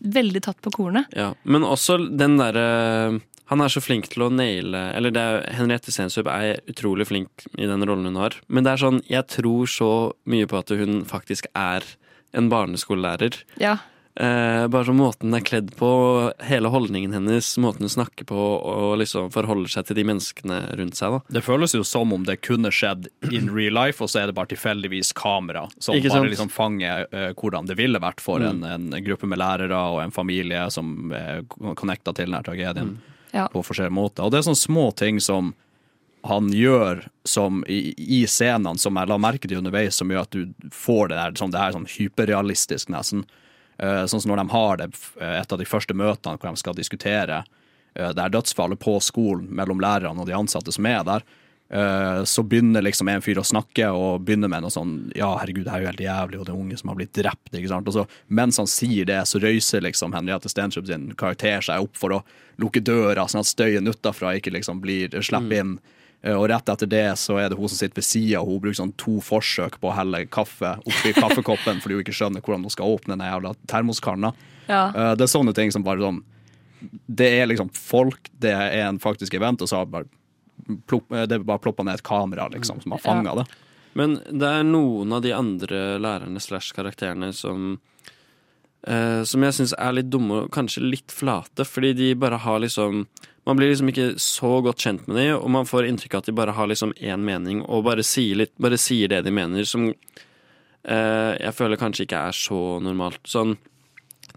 veldig 0.03 0.43
tatt 0.43 0.61
på 0.61 0.73
kornet. 0.75 1.07
Ja, 1.17 1.33
men 1.45 1.63
også 1.63 1.97
den 2.19 2.37
derre 2.37 3.21
Han 3.53 3.61
er 3.61 3.69
så 3.69 3.83
flink 3.85 4.07
til 4.09 4.23
å 4.25 4.31
naile 4.33 4.95
Eller 4.97 5.13
er, 5.19 5.43
Henriette 5.53 5.93
Sensup 5.93 6.27
er 6.27 6.61
utrolig 6.69 7.05
flink 7.07 7.45
i 7.59 7.67
den 7.69 7.85
rollen 7.85 8.07
hun 8.09 8.17
har. 8.17 8.33
Men 8.49 8.65
det 8.65 8.73
er 8.73 8.81
sånn, 8.85 9.03
jeg 9.09 9.27
tror 9.29 9.67
så 9.69 9.89
mye 10.27 10.47
på 10.49 10.59
at 10.59 10.69
hun 10.71 11.05
faktisk 11.05 11.47
er 11.55 11.83
en 12.35 12.49
barneskolelærer. 12.53 13.43
Ja. 13.61 13.79
Eh, 14.15 14.67
bare 14.69 14.85
sånn 14.85 14.99
måten 15.01 15.31
hun 15.31 15.39
er 15.39 15.45
kledd 15.45 15.71
på, 15.79 15.89
hele 16.45 16.69
holdningen 16.69 17.15
hennes, 17.17 17.47
måten 17.57 17.87
hun 17.87 17.93
snakker 17.95 18.27
på 18.29 18.37
og 18.37 18.99
liksom 19.01 19.31
forholder 19.33 19.71
seg 19.73 19.87
til 19.89 19.97
de 19.97 20.05
menneskene 20.05 20.59
rundt 20.77 20.99
seg. 20.99 21.15
da. 21.17 21.21
Det 21.39 21.43
føles 21.47 21.73
jo 21.73 21.81
som 21.89 22.13
om 22.13 22.27
det 22.29 22.43
kunne 22.45 22.69
skjedd 22.69 23.09
in 23.33 23.49
real 23.57 23.73
life, 23.73 24.03
og 24.05 24.11
så 24.13 24.21
er 24.21 24.27
det 24.29 24.35
bare 24.37 24.53
tilfeldigvis 24.53 25.15
kamera 25.17 25.65
som 25.81 25.95
Ikke 25.97 26.11
bare 26.13 26.21
sant? 26.27 26.31
liksom 26.35 26.51
fanger 26.53 27.07
eh, 27.11 27.33
hvordan 27.33 27.67
det 27.67 27.79
ville 27.81 27.99
vært 28.05 28.21
for 28.21 28.39
Mm. 28.45 28.65
en, 28.65 28.93
en 28.93 29.05
gruppe 29.05 29.25
med 29.27 29.39
lærere 29.41 29.73
og 29.95 30.03
en 30.05 30.11
familie 30.13 30.69
som 30.71 31.11
er 31.17 31.43
connecta 31.75 32.13
til 32.15 32.27
denne 32.29 32.43
tragedien 32.45 32.99
Ja. 33.33 33.49
på 33.49 33.65
forskjellige 33.65 33.97
måter. 33.97 34.25
Og 34.25 34.31
det 34.31 34.41
er 34.43 34.51
sånne 34.51 34.61
små 34.69 34.91
ting 34.95 35.21
som 35.21 35.55
han 36.23 36.53
gjør 36.55 37.09
som 37.25 37.65
i, 37.67 37.95
i 37.97 38.23
scenene 38.27 38.79
som 38.79 38.97
jeg 38.99 39.11
la 39.11 39.19
merke 39.19 39.49
til 39.49 39.59
underveis, 39.59 39.97
som 39.99 40.11
gjør 40.11 40.27
at 40.27 40.37
du 40.37 40.71
får 40.75 41.11
det 41.11 41.19
der 41.19 41.39
sånn, 41.39 41.55
det 41.55 41.63
er 41.63 41.75
sånn 41.75 41.89
hyperrealistisk, 41.91 42.93
nesten. 42.95 43.25
Uh, 43.83 44.05
sånn 44.07 44.23
som 44.23 44.31
når 44.31 44.43
de 44.43 44.49
har 44.53 44.79
det, 44.79 44.89
eh, 45.19 45.39
et 45.41 45.53
av 45.53 45.59
de 45.59 45.67
første 45.67 45.95
møtene 45.97 46.39
hvor 46.39 46.53
de 46.53 46.61
skal 46.61 46.77
diskutere 46.77 47.41
uh, 47.43 48.11
det 48.15 48.21
er 48.23 48.35
dødsfallet 48.35 48.79
på 48.79 48.99
skolen 49.03 49.49
mellom 49.51 49.81
lærerne 49.83 50.23
og 50.23 50.29
de 50.29 50.37
ansatte 50.37 50.75
som 50.75 50.87
er 50.87 51.01
der. 51.09 51.25
Uh, 51.73 52.21
Så 52.29 52.45
begynner 52.45 52.85
liksom 52.85 53.09
en 53.09 53.25
fyr 53.25 53.41
å 53.41 53.47
snakke 53.49 53.89
og 53.97 54.27
begynner 54.27 54.51
med 54.53 54.63
noe 54.63 54.75
sånn 54.75 54.93
Ja, 55.17 55.33
herregud, 55.41 55.65
det 55.65 55.73
er 55.73 55.83
jo 55.83 55.89
helt 55.89 56.05
jævlig, 56.05 56.39
og 56.39 56.47
det 56.47 56.53
er 56.53 56.61
unge 56.61 56.79
som 56.79 56.93
har 56.93 56.99
blitt 57.01 57.15
drept. 57.17 57.49
ikke 57.51 57.73
sant? 57.73 57.89
Og 57.89 57.97
så 57.97 58.07
Mens 58.29 58.61
han 58.61 58.69
sier 58.71 59.09
det, 59.09 59.23
så 59.27 59.41
røyser 59.43 59.83
liksom 59.83 60.15
Henriette 60.15 60.53
Stenstrup 60.53 60.87
sin 60.87 61.11
karakter 61.17 61.65
seg 61.65 61.89
opp 61.89 61.97
for 61.99 62.19
å 62.19 62.23
lukke 62.61 62.85
døra, 62.85 63.25
sånn 63.27 63.43
at 63.43 63.51
støyen 63.51 63.89
utafra 63.89 64.37
ikke 64.37 64.53
liksom 64.53 64.85
blir 64.85 65.17
slipper 65.25 65.59
inn. 65.65 65.75
Eh, 65.81 65.99
Og 66.23 66.45
rett 66.49 66.69
etter 66.71 66.87
det 66.87 67.19
så 67.19 67.35
er 67.43 67.49
det 67.51 67.57
hun 67.59 67.67
som 67.69 67.81
sitter 67.81 67.99
ved 67.99 68.07
sida, 68.07 68.41
og 68.41 68.47
hun 68.47 68.61
bruker 68.63 68.79
sånn 68.79 68.93
to 69.01 69.17
forsøk 69.25 69.81
på 69.83 69.89
å 69.91 69.95
helle 69.97 70.21
kaffe 70.31 70.77
oppi 70.87 71.11
kaffekoppen 71.23 71.81
fordi 71.83 71.97
hun 71.99 72.05
ikke 72.05 72.15
skjønner 72.15 72.45
hvordan 72.45 72.63
hun 72.69 72.71
skal 72.75 72.93
åpne 72.95 73.17
den 73.17 73.27
jævla 73.27 73.55
termoskanna. 73.67 74.31
Ja. 74.69 74.85
Eh, 74.95 75.15
Det 75.19 75.27
er 75.27 75.33
sånne 75.33 75.55
ting 75.59 75.73
som 75.75 75.83
bare 75.83 75.99
sånn 76.05 76.21
Det 77.11 77.27
er 77.41 77.47
liksom 77.51 77.73
folk, 77.75 78.31
det 78.39 78.53
er 78.55 78.77
en 78.89 78.99
faktisk 79.03 79.35
event, 79.35 79.63
og 79.63 79.69
så 79.71 79.81
har 79.83 79.87
bare 79.91 80.07
plopp, 80.87 81.11
eh, 81.13 81.27
det 81.27 81.41
bare 81.47 81.59
ploppa 81.63 81.83
ned 81.83 81.95
et 81.99 82.07
kamera 82.07 82.47
liksom, 82.55 82.81
som 82.83 82.95
har 82.95 83.03
fanga 83.03 83.35
det. 83.41 83.45
Men 83.95 84.15
det 84.31 84.47
er 84.49 84.63
noen 84.65 85.13
av 85.13 85.23
de 85.23 85.33
andre 85.37 85.99
lærerne 86.01 86.41
slash 86.41 86.71
karakterene 86.75 87.33
som 87.35 87.81
eh, 88.87 89.23
Som 89.29 89.43
jeg 89.47 89.55
syns 89.59 89.75
er 89.79 89.93
litt 89.97 90.11
dumme 90.11 90.45
og 90.45 90.51
kanskje 90.55 90.83
litt 90.85 91.13
flate, 91.13 91.65
fordi 91.69 91.93
de 91.99 92.15
bare 92.15 92.39
har 92.43 92.61
liksom 92.61 93.07
Man 93.45 93.57
blir 93.59 93.73
liksom 93.73 93.89
ikke 93.91 94.13
så 94.23 94.63
godt 94.63 94.79
kjent 94.85 95.09
med 95.09 95.17
dem, 95.19 95.33
og 95.41 95.51
man 95.51 95.67
får 95.67 95.89
inntrykk 95.89 96.15
av 96.15 96.23
at 96.23 96.27
de 96.31 96.33
bare 96.39 96.53
har 96.55 96.69
liksom 96.71 96.93
én 97.03 97.25
mening, 97.27 97.65
og 97.67 97.85
bare 97.89 98.05
sier, 98.07 98.37
litt, 98.39 98.53
bare 98.63 98.79
sier 98.79 99.09
det 99.11 99.25
de 99.27 99.33
mener, 99.35 99.65
som 99.67 99.89
uh, 99.91 101.33
jeg 101.41 101.55
føler 101.57 101.81
kanskje 101.81 102.07
ikke 102.07 102.21
er 102.29 102.37
så 102.39 102.61
normalt. 102.85 103.19
Sånn 103.27 103.57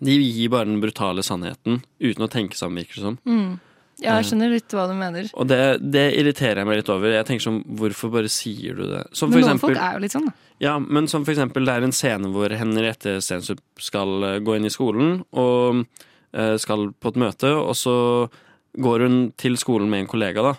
De 0.01 0.15
gir 0.17 0.49
bare 0.49 0.65
den 0.65 0.81
brutale 0.81 1.21
sannheten 1.23 1.83
uten 2.01 2.25
å 2.25 2.31
tenke 2.31 2.57
sammen, 2.57 2.81
virker 2.81 2.97
det 2.97 3.05
som. 3.05 3.19
Mm. 3.29 3.59
Ja, 4.03 4.17
jeg 4.17 4.25
skjønner 4.27 4.49
litt 4.51 4.73
hva 4.75 4.87
du 4.89 4.95
mener. 4.97 5.29
Og 5.39 5.47
det, 5.47 5.59
det 5.79 6.07
irriterer 6.17 6.59
jeg 6.59 6.67
meg 6.67 6.81
litt 6.81 6.89
over. 6.91 7.13
Jeg 7.15 7.27
tenker 7.29 7.45
sånn, 7.45 7.61
Hvorfor 7.79 8.11
bare 8.11 8.27
sier 8.33 8.75
du 8.75 8.83
det? 8.89 9.05
Som 9.15 9.29
Men 9.31 9.39
noen 9.39 9.53
eksempel- 9.53 9.69
folk 9.69 9.85
er 9.85 9.93
jo 9.95 10.01
litt 10.03 10.15
sånn, 10.17 10.25
da. 10.27 10.33
Ja, 10.63 10.79
men 10.79 11.07
som 11.07 11.25
for 11.25 11.33
eksempel 11.33 11.67
det 11.67 11.75
er 11.75 11.85
en 11.87 11.95
scene 11.95 12.29
hvor 12.31 12.53
Henriette 12.55 13.17
Stensup 13.23 13.61
skal 13.81 14.23
eh, 14.23 14.41
gå 14.43 14.55
inn 14.55 14.67
i 14.67 14.73
skolen 14.73 15.17
og 15.35 15.81
eh, 16.31 16.55
skal 16.61 16.91
på 16.95 17.11
et 17.11 17.19
møte, 17.19 17.51
og 17.51 17.75
så 17.79 17.95
går 18.75 19.05
hun 19.05 19.19
til 19.39 19.59
skolen 19.59 19.91
med 19.91 20.05
en 20.05 20.11
kollega, 20.11 20.43
da. 20.43 20.55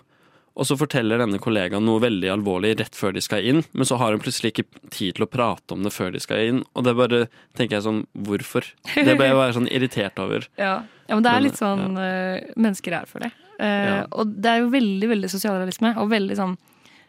Og 0.57 0.65
så 0.65 0.77
forteller 0.81 1.21
denne 1.21 1.37
kollegaen 1.43 1.85
noe 1.85 2.01
veldig 2.01 2.31
alvorlig 2.33 2.71
rett 2.81 2.97
før 2.97 3.13
de 3.13 3.21
skal 3.25 3.45
inn, 3.45 3.59
men 3.77 3.89
så 3.89 3.99
har 4.01 4.15
hun 4.15 4.23
plutselig 4.25 4.55
ikke 4.55 4.65
tid 4.89 5.19
til 5.19 5.27
å 5.27 5.29
prate 5.29 5.77
om 5.77 5.85
det 5.85 5.93
før 5.93 6.15
de 6.15 6.23
skal 6.25 6.45
inn, 6.49 6.63
og 6.73 6.87
det 6.87 6.97
bare 6.97 7.25
tenker 7.57 7.79
jeg 7.79 7.85
sånn 7.89 8.05
Hvorfor? 8.27 8.69
Det 8.95 9.17
ble 9.19 9.29
jeg 9.29 9.37
bare 9.37 9.57
sånn 9.57 9.69
irritert 9.73 10.23
over. 10.23 10.49
Ja. 10.67 10.79
ja, 11.09 11.13
men 11.17 11.25
det 11.25 11.33
er 11.33 11.45
litt 11.45 11.61
sånn 11.61 12.01
ja. 12.01 12.47
mennesker 12.57 12.97
er, 13.03 13.11
for 13.11 13.25
det. 13.25 13.33
Uh, 13.61 13.67
Ja. 13.67 14.01
Og 14.17 14.33
det 14.33 14.53
er 14.53 14.65
jo 14.65 14.73
veldig 14.73 15.13
veldig 15.13 15.31
sosialrealisme, 15.33 15.93
og 16.01 16.09
veldig 16.13 16.41
sånn 16.41 16.57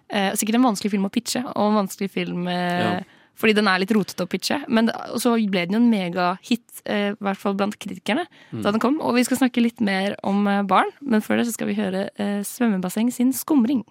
eh, 0.09 0.31
Sikkert 0.35 0.55
en 0.55 0.67
vanskelig 0.69 0.91
film 0.91 1.05
å 1.05 1.11
pitche, 1.13 1.43
og 1.55 1.69
en 1.71 1.79
vanskelig 1.87 2.09
film 2.11 2.47
eh, 2.47 2.79
Ja. 2.83 2.99
fordi 3.37 3.53
den 3.53 3.67
er 3.67 3.79
litt 3.79 3.91
rotete 3.91 4.23
å 4.25 4.29
pitche. 4.29 4.63
Men 4.67 4.89
og 4.89 5.19
så 5.21 5.35
ble 5.49 5.65
den 5.67 5.73
jo 5.77 5.81
en 5.83 5.89
megahit, 5.91 6.81
eh, 6.85 7.11
i 7.11 7.15
hvert 7.21 7.37
fall 7.37 7.53
blant 7.53 7.77
kritikerne, 7.79 8.25
Mm. 8.53 8.61
da 8.63 8.71
den 8.71 8.79
kom. 8.79 8.99
Og 9.01 9.13
vi 9.15 9.23
skal 9.23 9.37
snakke 9.37 9.61
litt 9.61 9.79
mer 9.81 10.15
om 10.23 10.47
eh, 10.47 10.63
barn, 10.63 10.89
men 11.01 11.21
før 11.21 11.37
det 11.37 11.47
så 11.47 11.53
skal 11.53 11.67
vi 11.67 11.75
høre 11.75 12.09
eh, 12.17 12.41
Svømmebasseng 12.43 13.11
sin 13.13 13.31
Skumring. 13.33 13.83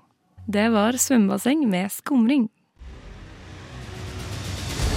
Det 0.48 0.70
var 0.72 0.92
Svømmebasseng 0.92 1.66
med 1.68 1.90
skumring. 1.90 2.48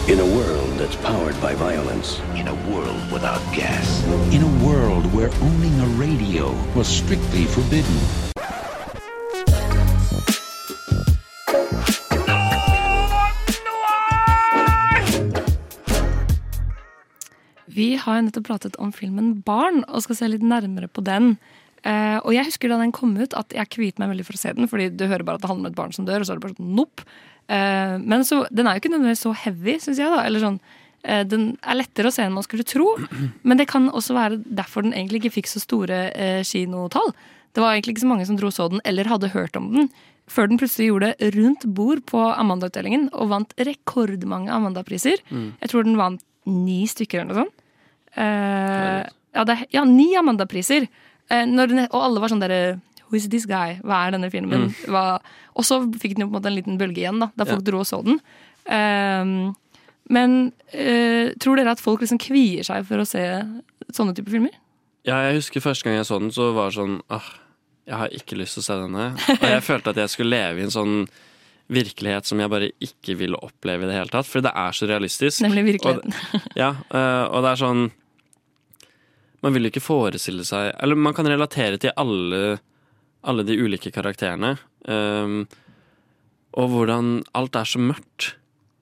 In 0.09 0.19
a 0.19 0.25
world 0.25 0.79
that's 0.79 0.95
powered 1.05 1.39
by 1.39 1.53
violence. 1.53 2.19
In 2.35 2.47
a 2.47 2.53
world 2.71 2.97
without 3.13 3.41
gas. 3.53 4.03
In 4.33 4.41
a 4.41 4.65
world 4.65 5.05
where 5.13 5.29
owning 5.41 5.75
a 5.81 5.85
radio 6.01 6.49
was 6.75 6.87
strictly 6.87 7.45
forbidden. 7.45 7.97
Vi 17.69 17.93
har 18.01 18.17
jo 18.17 18.25
nettopp 18.25 18.47
pratet 18.47 18.77
om 18.81 18.91
filmen 18.95 19.39
Barn, 19.45 19.83
og 19.87 20.03
skal 20.05 20.17
se 20.17 20.29
litt 20.31 20.45
nærmere 20.45 20.89
på 20.91 21.03
den. 21.05 21.35
Uh, 21.79 22.19
og 22.25 22.33
jeg 22.35 22.49
husker 22.49 22.71
da 22.71 22.79
den 22.81 22.91
kom 22.95 23.13
ut 23.15 23.35
at 23.39 23.53
jeg 23.55 23.71
kviet 23.71 24.01
meg 24.01 24.11
veldig 24.11 24.25
for 24.27 24.35
å 24.35 24.41
se 24.41 24.51
den, 24.57 24.67
fordi 24.67 24.89
du 24.91 25.05
hører 25.07 25.23
bare 25.23 25.39
at 25.39 25.45
det 25.45 25.51
handler 25.51 25.69
om 25.69 25.71
et 25.71 25.77
barn 25.77 25.95
som 25.95 26.07
dør, 26.07 26.23
og 26.23 26.27
så 26.27 26.33
er 26.33 26.39
det 26.39 26.47
bare 26.47 26.57
sånn 26.57 26.75
nopp. 26.79 27.05
Uh, 27.47 27.95
men 28.03 28.25
så, 28.27 28.43
den 28.51 28.67
er 28.67 28.75
jo 28.75 28.83
ikke 28.83 28.93
nødvendigvis 28.93 29.25
så 29.27 29.33
heavy, 29.45 29.77
syns 29.81 30.01
jeg. 30.01 30.11
da, 30.11 30.25
eller 30.27 30.43
sånn 30.43 30.59
uh, 30.59 31.23
Den 31.29 31.49
er 31.63 31.79
lettere 31.79 32.11
å 32.11 32.15
se 32.15 32.25
enn 32.25 32.35
man 32.35 32.45
skulle 32.45 32.67
tro, 32.67 32.91
men 33.47 33.61
det 33.61 33.69
kan 33.71 33.87
også 33.93 34.17
være 34.17 34.41
derfor 34.45 34.85
den 34.85 34.95
egentlig 34.97 35.23
ikke 35.23 35.37
fikk 35.39 35.51
så 35.53 35.63
store 35.63 36.07
eh, 36.11 36.41
kinotall. 36.47 37.13
Det 37.55 37.63
var 37.63 37.73
egentlig 37.73 37.95
ikke 37.95 38.05
så 38.05 38.11
mange 38.11 38.27
som 38.29 38.37
dro 38.37 38.51
og 38.51 38.55
så 38.55 38.67
den, 38.71 38.83
eller 38.87 39.09
hadde 39.09 39.31
hørt 39.33 39.57
om 39.57 39.71
den, 39.73 39.87
før 40.29 40.51
den 40.51 40.59
plutselig 40.61 40.91
gjorde 40.91 41.13
det 41.17 41.31
rundt 41.33 41.63
bord 41.73 42.03
på 42.09 42.19
Amanda-utdelingen 42.35 43.07
og 43.17 43.31
vant 43.31 43.55
rekordmange 43.57 44.51
Amanda-priser. 44.53 45.23
Mm. 45.31 45.47
Jeg 45.63 45.71
tror 45.71 45.87
den 45.87 45.97
vant 45.97 46.21
ni 46.49 46.83
stykker 46.89 47.23
eller 47.23 47.31
noe 47.31 47.45
sånt. 47.45 47.58
Eh, 48.15 49.01
ja, 49.35 49.45
det, 49.45 49.57
ja, 49.75 49.83
ni 49.85 50.11
Amanda-priser. 50.17 50.87
Eh, 51.29 51.45
og 51.89 51.99
alle 52.01 52.21
var 52.23 52.31
sånn 52.31 52.41
derre 52.41 52.79
Who 53.09 53.17
is 53.17 53.25
this 53.29 53.47
guy? 53.49 53.79
Hva 53.81 54.03
er 54.05 54.13
denne 54.13 54.29
filmen? 54.29 54.67
Mm. 54.69 54.73
Hva, 54.93 55.03
og 55.57 55.65
så 55.65 55.79
fikk 55.97 56.13
den 56.13 56.27
jo 56.27 56.29
på 56.29 56.35
en 56.35 56.37
måte 56.37 56.51
en 56.51 56.57
liten 56.59 56.77
bølge 56.77 57.01
igjen, 57.01 57.21
da, 57.23 57.31
da 57.33 57.47
folk 57.49 57.63
Ja. 57.63 57.71
dro 57.71 57.79
og 57.81 57.87
så 57.89 58.03
den. 58.05 58.19
Ehm, 58.69 59.55
men 60.13 60.51
eh, 60.73 61.33
tror 61.41 61.57
dere 61.57 61.73
at 61.73 61.81
folk 61.81 62.03
liksom 62.03 62.21
kvier 62.21 62.65
seg 62.65 62.85
for 62.85 63.01
å 63.01 63.07
se 63.09 63.23
sånne 63.89 64.13
typer 64.17 64.35
filmer? 64.37 64.53
Ja, 65.07 65.23
jeg 65.25 65.39
husker 65.39 65.63
første 65.63 65.87
gang 65.87 65.97
jeg 65.97 66.05
så 66.05 66.19
den, 66.21 66.29
så 66.35 66.51
var 66.53 66.69
det 66.69 66.77
sånn 66.77 66.99
ah, 67.09 67.25
Jeg 67.89 67.97
har 67.97 68.13
ikke 68.13 68.37
lyst 68.37 68.53
til 68.57 68.61
å 68.61 68.67
se 68.67 68.77
denne. 68.83 69.05
Og 69.39 69.47
jeg 69.49 69.65
følte 69.71 69.89
at 69.95 70.01
jeg 70.03 70.13
skulle 70.13 70.35
leve 70.35 70.61
i 70.61 70.67
en 70.67 70.73
sånn 70.75 70.95
virkelighet 71.69 72.25
som 72.25 72.41
jeg 72.41 72.49
bare 72.49 72.71
ikke 72.81 73.15
ville 73.17 73.37
oppleve 73.45 73.85
i 73.85 73.89
det 73.89 73.95
hele 73.97 74.13
tatt. 74.13 74.29
For 74.29 74.45
det 74.45 74.51
er 74.53 74.75
så 74.77 74.85
realistisk. 74.89 75.41
Nemlig 75.45 75.63
Og, 75.63 75.69
virkeligheten. 75.73 76.13
ja, 76.61 76.75
eh, 76.93 77.25
og 77.29 77.41
det 77.45 77.55
er 77.55 77.61
sånn 77.63 77.87
Man 79.43 79.53
vil 79.55 79.67
jo 79.67 79.71
ikke 79.71 79.83
forestille 79.85 80.43
seg 80.47 80.73
Eller 80.83 80.97
man 80.99 81.13
kan 81.15 81.27
relatere 81.29 81.77
til 81.79 81.93
alle, 81.95 82.59
alle 83.23 83.45
de 83.47 83.55
ulike 83.61 83.91
karakterene. 83.95 84.57
Um, 84.87 85.45
og 86.59 86.71
hvordan 86.73 87.19
alt 87.37 87.55
er 87.55 87.67
så 87.69 87.79
mørkt. 87.79 88.33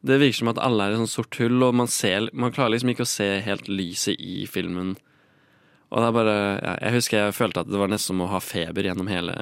Det 0.07 0.19
virker 0.21 0.39
som 0.39 0.51
at 0.53 0.61
alle 0.63 0.85
er 0.87 0.93
i 0.95 0.99
sånn 1.01 1.09
sort 1.11 1.35
hull, 1.41 1.57
og 1.67 1.73
man, 1.75 1.89
ser, 1.91 2.29
man 2.33 2.53
klarer 2.55 2.75
liksom 2.77 2.93
ikke 2.93 3.03
å 3.05 3.09
se 3.11 3.27
helt 3.43 3.67
lyset 3.67 4.15
i 4.23 4.45
filmen. 4.49 4.95
Og 5.87 6.01
det 6.03 6.07
er 6.09 6.15
bare 6.15 6.35
ja, 6.59 6.71
Jeg 6.83 6.93
husker 6.97 7.17
jeg 7.21 7.35
følte 7.37 7.61
at 7.63 7.69
det 7.71 7.79
var 7.79 7.87
nesten 7.91 8.11
som 8.13 8.23
å 8.25 8.29
ha 8.31 8.39
feber 8.43 8.87
gjennom 8.89 9.07
hele, 9.11 9.35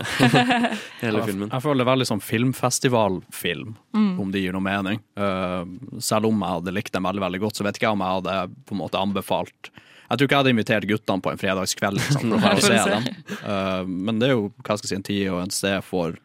hele 1.04 1.24
filmen. 1.26 1.50
Jeg 1.54 1.64
føler 1.64 1.82
det 1.82 1.86
er 1.88 1.92
veldig 1.94 2.10
sånn 2.12 2.22
filmfestivalfilm, 2.26 3.76
Mm. 3.96 4.20
om 4.20 4.32
det 4.32 4.42
gir 4.44 4.54
noe 4.54 4.62
mening. 4.66 5.00
Uh, 5.18 5.64
selv 6.04 6.28
om 6.30 6.42
jeg 6.44 6.58
hadde 6.58 6.74
likt 6.76 6.94
den 6.94 7.06
veldig 7.08 7.24
veldig 7.24 7.40
godt, 7.46 7.56
så 7.58 7.64
vet 7.66 7.78
ikke 7.80 7.88
jeg 7.88 7.98
om 7.98 8.04
jeg 8.06 8.18
hadde 8.20 8.36
på 8.68 8.76
en 8.76 8.82
måte 8.82 9.00
anbefalt 9.02 9.70
Jeg 10.06 10.18
tror 10.18 10.28
ikke 10.28 10.36
jeg 10.36 10.44
hadde 10.44 10.54
invitert 10.54 10.88
guttene 10.90 11.24
på 11.26 11.32
en 11.32 11.42
fredagskveld 11.42 12.00
liksom, 12.02 12.36
for 12.44 12.60
å 12.60 12.64
se 12.64 12.82
dem. 12.92 13.08
Uh, 13.42 13.82
men 13.90 14.22
det 14.22 14.30
er 14.30 14.36
jo 14.36 14.48
hva 14.60 14.78
skal 14.78 14.86
jeg 14.86 14.92
si, 14.92 15.00
en 15.00 15.08
tid 15.08 15.24
og 15.32 15.42
en 15.42 15.56
sted 15.56 15.80
for 15.86 16.20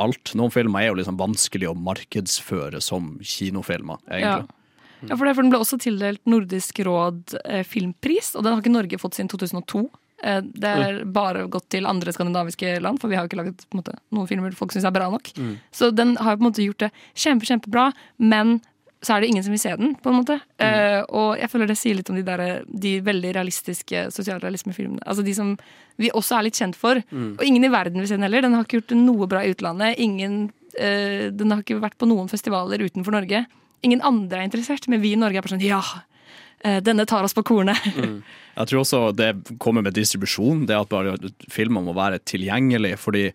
alt. 0.00 0.34
Noen 0.38 0.54
filmer 0.54 0.84
er 0.84 0.90
jo 0.90 0.98
liksom 1.00 1.18
vanskelig 1.20 1.70
å 1.70 1.76
markedsføre 1.78 2.82
som 2.84 3.14
kinofilmer, 3.22 4.00
egentlig. 4.10 4.50
ja, 5.06 5.16
for 5.16 5.24
det, 5.26 5.34
for 5.34 5.42
Den 5.44 5.52
ble 5.52 5.62
også 5.62 5.80
tildelt 5.80 6.22
Nordisk 6.30 6.82
råd 6.86 7.36
eh, 7.44 7.64
filmpris, 7.66 8.34
og 8.34 8.44
den 8.44 8.54
har 8.54 8.62
ikke 8.62 8.74
Norge 8.74 9.00
fått 9.00 9.18
siden 9.18 9.30
2002. 9.32 9.84
Eh, 10.22 10.40
det 10.42 10.72
er 10.84 11.00
bare 11.08 11.46
gått 11.52 11.70
til 11.72 11.88
andre 11.88 12.12
skandinaviske 12.14 12.76
land, 12.84 13.00
for 13.00 13.12
vi 13.12 13.18
har 13.18 13.24
jo 13.24 13.32
ikke 13.32 13.40
laget 13.40 13.64
måte, 13.76 13.96
noen 14.14 14.28
filmer 14.30 14.56
folk 14.56 14.74
syns 14.74 14.88
er 14.88 14.94
bra 14.94 15.08
nok. 15.12 15.32
Mm. 15.36 15.54
Så 15.74 15.90
den 15.94 16.16
har 16.20 16.34
jo 16.34 16.40
på 16.40 16.44
en 16.44 16.50
måte 16.50 16.66
gjort 16.66 16.84
det 16.84 16.90
kjempe, 17.14 17.48
kjempebra, 17.48 17.90
men 18.20 18.58
så 19.00 19.14
er 19.14 19.22
det 19.22 19.30
ingen 19.30 19.44
som 19.44 19.54
vil 19.54 19.60
se 19.62 19.72
den, 19.80 19.94
på 19.96 20.10
en 20.10 20.18
måte. 20.18 20.36
Eh, 20.60 21.00
og 21.16 21.38
jeg 21.40 21.48
føler 21.48 21.70
det 21.70 21.78
sier 21.80 21.96
litt 21.96 22.10
om 22.12 22.18
de, 22.18 22.24
der, 22.26 22.42
de 22.68 22.98
veldig 23.04 23.30
realistiske 23.38 24.02
sosialrealismefilmene. 24.12 25.00
Altså 25.08 25.24
de 25.24 25.34
som 25.36 25.54
vi 26.00 26.10
også 26.16 26.36
er 26.36 26.46
litt 26.46 26.60
kjent 26.60 26.76
for. 26.76 27.00
Mm. 27.08 27.30
Og 27.38 27.46
ingen 27.46 27.64
i 27.64 27.72
verden 27.72 28.00
vil 28.00 28.10
se 28.10 28.18
den 28.18 28.26
heller. 28.28 28.44
Den 28.44 28.58
har 28.58 28.68
ikke 28.68 28.82
gjort 28.82 28.94
noe 28.98 29.28
bra 29.30 29.44
i 29.44 29.54
utlandet. 29.54 29.96
Ingen, 30.04 30.36
uh, 30.76 31.24
den 31.32 31.54
har 31.54 31.64
ikke 31.64 31.80
vært 31.80 31.96
på 32.00 32.10
noen 32.10 32.28
festivaler 32.28 32.84
utenfor 32.84 33.16
Norge. 33.16 33.46
Ingen 33.88 34.04
andre 34.04 34.42
er 34.42 34.50
interessert, 34.50 34.88
men 34.92 35.00
vi 35.00 35.14
i 35.14 35.20
Norge 35.20 35.40
er 35.40 35.46
bare 35.46 35.54
sånn 35.54 35.64
ja, 35.64 35.80
eh, 36.60 36.82
denne 36.84 37.06
tar 37.08 37.24
oss 37.24 37.32
på 37.32 37.46
kornet. 37.48 37.80
Jeg 38.58 38.68
tror 38.68 38.82
også 38.82 39.06
det 39.16 39.30
kommer 39.64 39.86
med 39.86 39.96
distribusjon. 39.96 40.66
Det 40.68 40.76
at 40.76 40.92
bare 40.92 41.16
filmer 41.48 41.86
må 41.86 41.96
være 41.96 42.20
tilgjengelig 42.28 42.98
fordi 43.00 43.30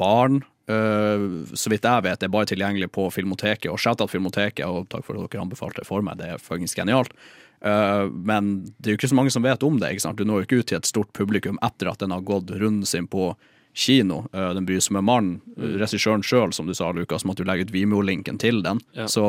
barn 0.00 0.40
så 0.70 1.70
vidt 1.72 1.86
jeg 1.88 2.04
vet, 2.06 2.20
det 2.20 2.26
er 2.28 2.32
bare 2.32 2.48
tilgjengelig 2.50 2.90
på 2.94 3.06
Filmoteket. 3.14 3.70
Og 3.72 3.80
shout 3.80 4.02
out 4.02 4.12
Filmoteket, 4.12 4.64
og 4.66 4.88
takk 4.92 5.06
for 5.06 5.18
at 5.18 5.30
dere 5.32 5.44
anbefalte 5.44 5.82
det 5.82 5.88
for 5.88 6.04
meg. 6.06 6.20
Det 6.20 6.28
er 6.34 6.42
fuckings 6.42 6.76
genialt. 6.76 7.14
Eh, 7.60 8.04
men 8.10 8.52
det 8.78 8.90
er 8.90 8.94
jo 8.94 9.00
ikke 9.00 9.12
så 9.12 9.18
mange 9.18 9.32
som 9.34 9.44
vet 9.44 9.64
om 9.66 9.80
det. 9.80 9.92
ikke 9.92 10.06
sant? 10.06 10.20
Du 10.20 10.28
når 10.28 10.42
jo 10.42 10.48
ikke 10.48 10.60
ut 10.60 10.70
til 10.72 10.80
et 10.80 10.88
stort 10.88 11.12
publikum 11.16 11.60
etter 11.64 11.92
at 11.92 12.00
den 12.02 12.14
har 12.14 12.24
gått 12.24 12.52
runden 12.52 12.86
sin 12.88 13.08
på 13.10 13.34
kino. 13.74 14.24
Eh, 14.32 14.52
den 14.56 14.68
bryr 14.68 14.80
seg 14.84 14.96
med 14.98 15.08
mannen. 15.08 15.36
Regissøren 15.56 16.24
sjøl, 16.26 16.54
som 16.56 16.70
du 16.70 16.74
sa, 16.76 16.92
Lukas, 16.92 17.26
måtte 17.28 17.44
jo 17.44 17.50
legge 17.50 17.68
ut 17.68 17.74
Vimeo-linken 17.74 18.40
til 18.40 18.62
den. 18.66 18.80
Ja. 18.96 19.08
Så 19.10 19.24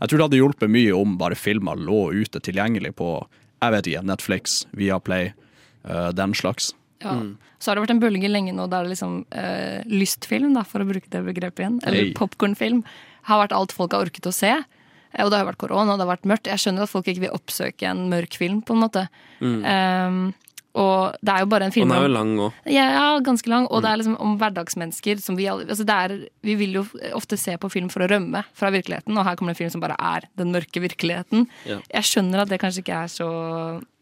jeg 0.00 0.10
tror 0.10 0.18
det 0.18 0.26
hadde 0.26 0.42
hjulpet 0.42 0.72
mye 0.72 0.96
om 0.96 1.16
bare 1.20 1.38
filmer 1.38 1.78
lå 1.78 2.08
ute 2.24 2.42
tilgjengelig 2.42 2.96
på 2.98 3.14
jeg 3.62 3.74
vet 3.76 3.88
ikke, 3.92 4.06
Netflix, 4.10 4.54
Viaplay, 4.74 5.32
eh, 5.86 6.08
den 6.18 6.34
slags. 6.34 6.72
Ja. 7.04 7.14
Så 7.58 7.70
har 7.70 7.76
det 7.78 7.84
vært 7.86 7.94
en 7.96 8.00
bølge 8.02 8.28
lenge 8.30 8.52
nå 8.54 8.68
der 8.70 8.82
det 8.86 8.94
liksom 8.96 9.24
eh, 9.32 9.82
lystfilm, 9.86 10.52
da, 10.54 10.62
for 10.66 10.80
å 10.82 10.88
bruke 10.88 11.08
det 11.10 11.24
begrepet 11.24 11.58
igjen, 11.64 11.80
eller 11.86 12.06
Hey. 12.08 12.14
popkornfilm, 12.14 12.82
har 13.30 13.42
vært 13.46 13.52
alt 13.56 13.72
folk 13.72 13.92
har 13.92 14.06
orket 14.06 14.26
å 14.26 14.32
se. 14.34 14.50
Eh, 14.50 15.24
Og 15.24 15.30
det 15.30 15.38
har 15.38 15.46
vært 15.46 15.58
korona, 15.62 15.96
det 15.96 16.06
har 16.06 16.16
vært 16.16 16.24
mørkt. 16.26 16.46
Jeg 16.50 16.58
skjønner 16.58 16.82
at 16.82 16.90
folk 16.90 17.06
ikke 17.06 17.20
vil 17.28 17.36
oppsøke 17.36 17.82
en 17.90 18.08
mørk 18.10 18.34
film, 18.40 18.62
på 18.62 18.72
en 18.74 18.80
måte. 18.82 19.08
Mm. 19.40 19.60
Um, 19.62 20.34
og 20.74 21.18
det 21.20 21.28
er 21.34 21.40
jo 21.42 21.48
bare 21.52 21.66
en 21.68 21.70
film 21.74 21.90
Og 21.90 21.92
den 21.92 22.00
er 22.00 22.08
jo 22.08 22.12
lang 22.14 22.30
òg. 22.40 22.52
ja, 22.72 22.84
ja, 22.96 23.18
ganske 23.20 23.46
lang. 23.52 23.66
Og 23.68 23.82
det 23.84 23.90
er 23.90 23.98
liksom 24.00 24.14
om 24.24 24.38
hverdagsmennesker 24.40 25.20
som 25.20 25.36
vi 25.36 25.44
alle 25.46 25.66
altså 25.68 25.84
er, 25.86 26.14
Vi 26.42 26.54
vil 26.56 26.72
jo 26.78 26.86
ofte 27.12 27.36
se 27.36 27.58
på 27.60 27.68
film 27.70 27.90
for 27.92 28.00
å 28.00 28.08
rømme 28.08 28.40
fra 28.56 28.70
virkeligheten, 28.72 29.12
og 29.18 29.24
her 29.26 29.36
kommer 29.36 29.52
det 29.52 29.60
en 29.60 29.64
film 29.68 29.70
som 29.74 29.82
bare 29.84 29.96
er 30.00 30.24
den 30.40 30.50
mørke 30.50 30.80
virkeligheten. 30.80 31.46
Ja. 31.68 31.76
Jeg 31.92 32.02
skjønner 32.08 32.40
at 32.40 32.48
det 32.48 32.58
kanskje 32.62 32.80
ikke 32.86 33.02
er 33.04 33.12
så 33.12 33.28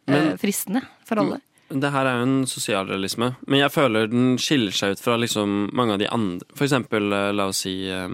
eh, 0.06 0.12
Men- 0.14 0.38
fristende 0.38 0.82
for 1.04 1.18
alle. 1.18 1.40
Det 1.70 1.90
her 1.94 2.06
er 2.10 2.16
jo 2.18 2.22
en 2.26 2.46
sosialrealisme, 2.50 3.28
men 3.46 3.60
jeg 3.60 3.70
føler 3.70 4.08
den 4.10 4.32
skiller 4.42 4.74
seg 4.74 4.96
ut 4.96 5.02
fra 5.04 5.14
liksom 5.22 5.68
mange 5.76 5.92
av 5.94 6.00
de 6.02 6.08
andre. 6.10 6.46
For 6.58 6.66
eksempel, 6.66 7.12
eh, 7.14 7.28
la 7.36 7.46
oss 7.52 7.60
si 7.62 7.74
eh, 7.88 8.08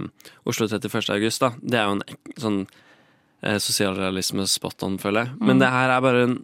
Oslo 0.44 0.66
31. 0.68 1.08
august, 1.14 1.40
da. 1.40 1.52
Det 1.62 1.78
er 1.80 1.86
jo 1.88 1.94
en 1.96 2.02
sånn 2.42 2.58
eh, 3.42 3.56
sosialrealisme 3.62 4.44
spot 4.50 4.84
on, 4.84 4.98
føler 5.00 5.24
jeg. 5.24 5.36
Men 5.40 5.56
Mm. 5.56 5.60
det 5.64 5.70
her 5.72 5.90
er 5.96 6.00
bare 6.04 6.22
en, 6.26 6.36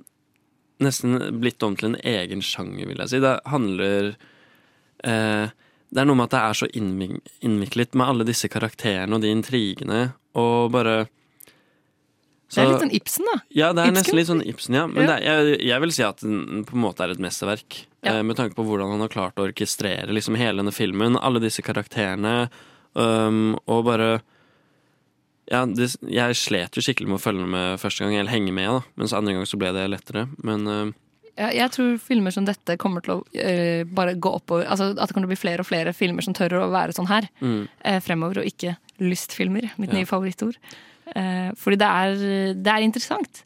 nesten 0.80 1.18
blitt 1.40 1.62
om 1.62 1.76
til 1.76 1.90
en 1.92 2.00
egen 2.00 2.40
sjanger, 2.40 2.86
vil 2.88 2.96
jeg 3.04 3.08
si. 3.12 3.20
Det 3.20 3.34
handler 3.46 4.14
eh, 5.04 5.46
Det 5.92 6.00
er 6.00 6.06
noe 6.08 6.16
med 6.16 6.30
at 6.30 6.30
det 6.32 6.40
er 6.40 6.54
så 6.56 6.66
innviklet 6.72 7.94
med 7.94 8.06
alle 8.08 8.24
disse 8.24 8.48
karakterene 8.48 9.12
og 9.12 9.20
de 9.20 9.28
intrigene, 9.28 10.14
og 10.34 10.70
bare 10.72 11.02
det 12.60 12.62
er 12.64 12.70
litt 12.72 12.82
sånn 12.84 12.94
Ibsen, 12.98 13.24
da. 13.32 13.36
ja, 13.56 13.72
det 13.72 13.80
er 13.82 13.86
Ibsken? 13.90 13.96
nesten 14.02 14.18
litt 14.18 14.28
sånn 14.28 14.42
Ibsen, 14.46 14.74
ja. 14.74 14.86
Men 14.86 15.08
Ja. 15.08 15.16
Er- 15.16 15.46
jeg, 15.52 15.60
jeg 15.66 15.80
vil 15.80 15.92
si 15.92 16.02
at 16.02 16.20
den 16.20 16.64
på 16.68 16.74
en 16.76 16.82
måte 16.84 17.00
er 17.06 17.10
et 17.14 17.18
mesterverk. 17.18 17.86
Ja. 18.04 18.20
med 18.22 18.34
tanke 18.36 18.56
på 18.58 18.64
hvordan 18.66 18.90
han 18.90 19.00
har 19.00 19.08
klart 19.08 19.36
å 19.38 19.44
orkestrere 19.46 20.10
liksom 20.10 20.34
hele 20.36 20.58
denne 20.58 20.72
filmen, 20.74 21.16
alle 21.22 21.38
disse 21.38 21.62
karakterene, 21.62 22.50
um, 22.98 23.54
og 23.68 23.84
bare 23.86 24.20
Ja, 25.50 25.64
det, 25.66 25.96
jeg 26.08 26.34
slet 26.38 26.76
jo 26.78 26.82
skikkelig 26.82 27.08
med 27.10 27.18
å 27.18 27.22
følge 27.22 27.46
med 27.50 27.78
første 27.82 28.04
gang, 28.04 28.14
eller 28.16 28.30
henge 28.32 28.52
med, 28.54 28.68
da. 28.68 28.80
Mens 28.96 29.12
andre 29.12 29.34
gang 29.34 29.44
så 29.46 29.58
ble 29.58 29.72
det 29.74 29.88
lettere. 29.90 30.28
Men 30.42 30.66
uh, 30.66 30.92
Jeg, 31.36 31.56
jeg 31.58 31.70
tror 31.74 31.98
filmer 31.98 32.30
som 32.34 32.44
dette 32.44 32.76
kommer 32.80 33.02
til 33.04 33.14
å 33.14 33.18
uh, 33.22 33.84
bare 33.92 34.14
gå 34.14 34.32
oppover. 34.38 34.66
Altså 34.66 34.92
At 34.96 35.08
det 35.08 35.14
kommer 35.14 35.26
til 35.26 35.30
å 35.30 35.34
bli 35.34 35.40
flere 35.42 35.60
og 35.64 35.68
flere 35.68 35.92
filmer 35.96 36.22
som 36.26 36.34
tør 36.34 36.58
å 36.62 36.70
være 36.72 36.94
sånn 36.96 37.08
her 37.10 37.28
Mm. 37.42 37.68
Uh, 37.84 37.98
fremover, 38.00 38.38
og 38.42 38.48
ikke 38.50 38.76
lystfilmer. 39.02 39.70
Mitt 39.78 39.92
Ja. 39.92 39.98
nye 40.00 40.06
favorittord. 40.06 40.56
Eh, 41.16 41.50
fordi 41.58 41.80
det 41.80 41.88
er, 41.88 42.22
det 42.58 42.74
er 42.74 42.86
interessant. 42.86 43.42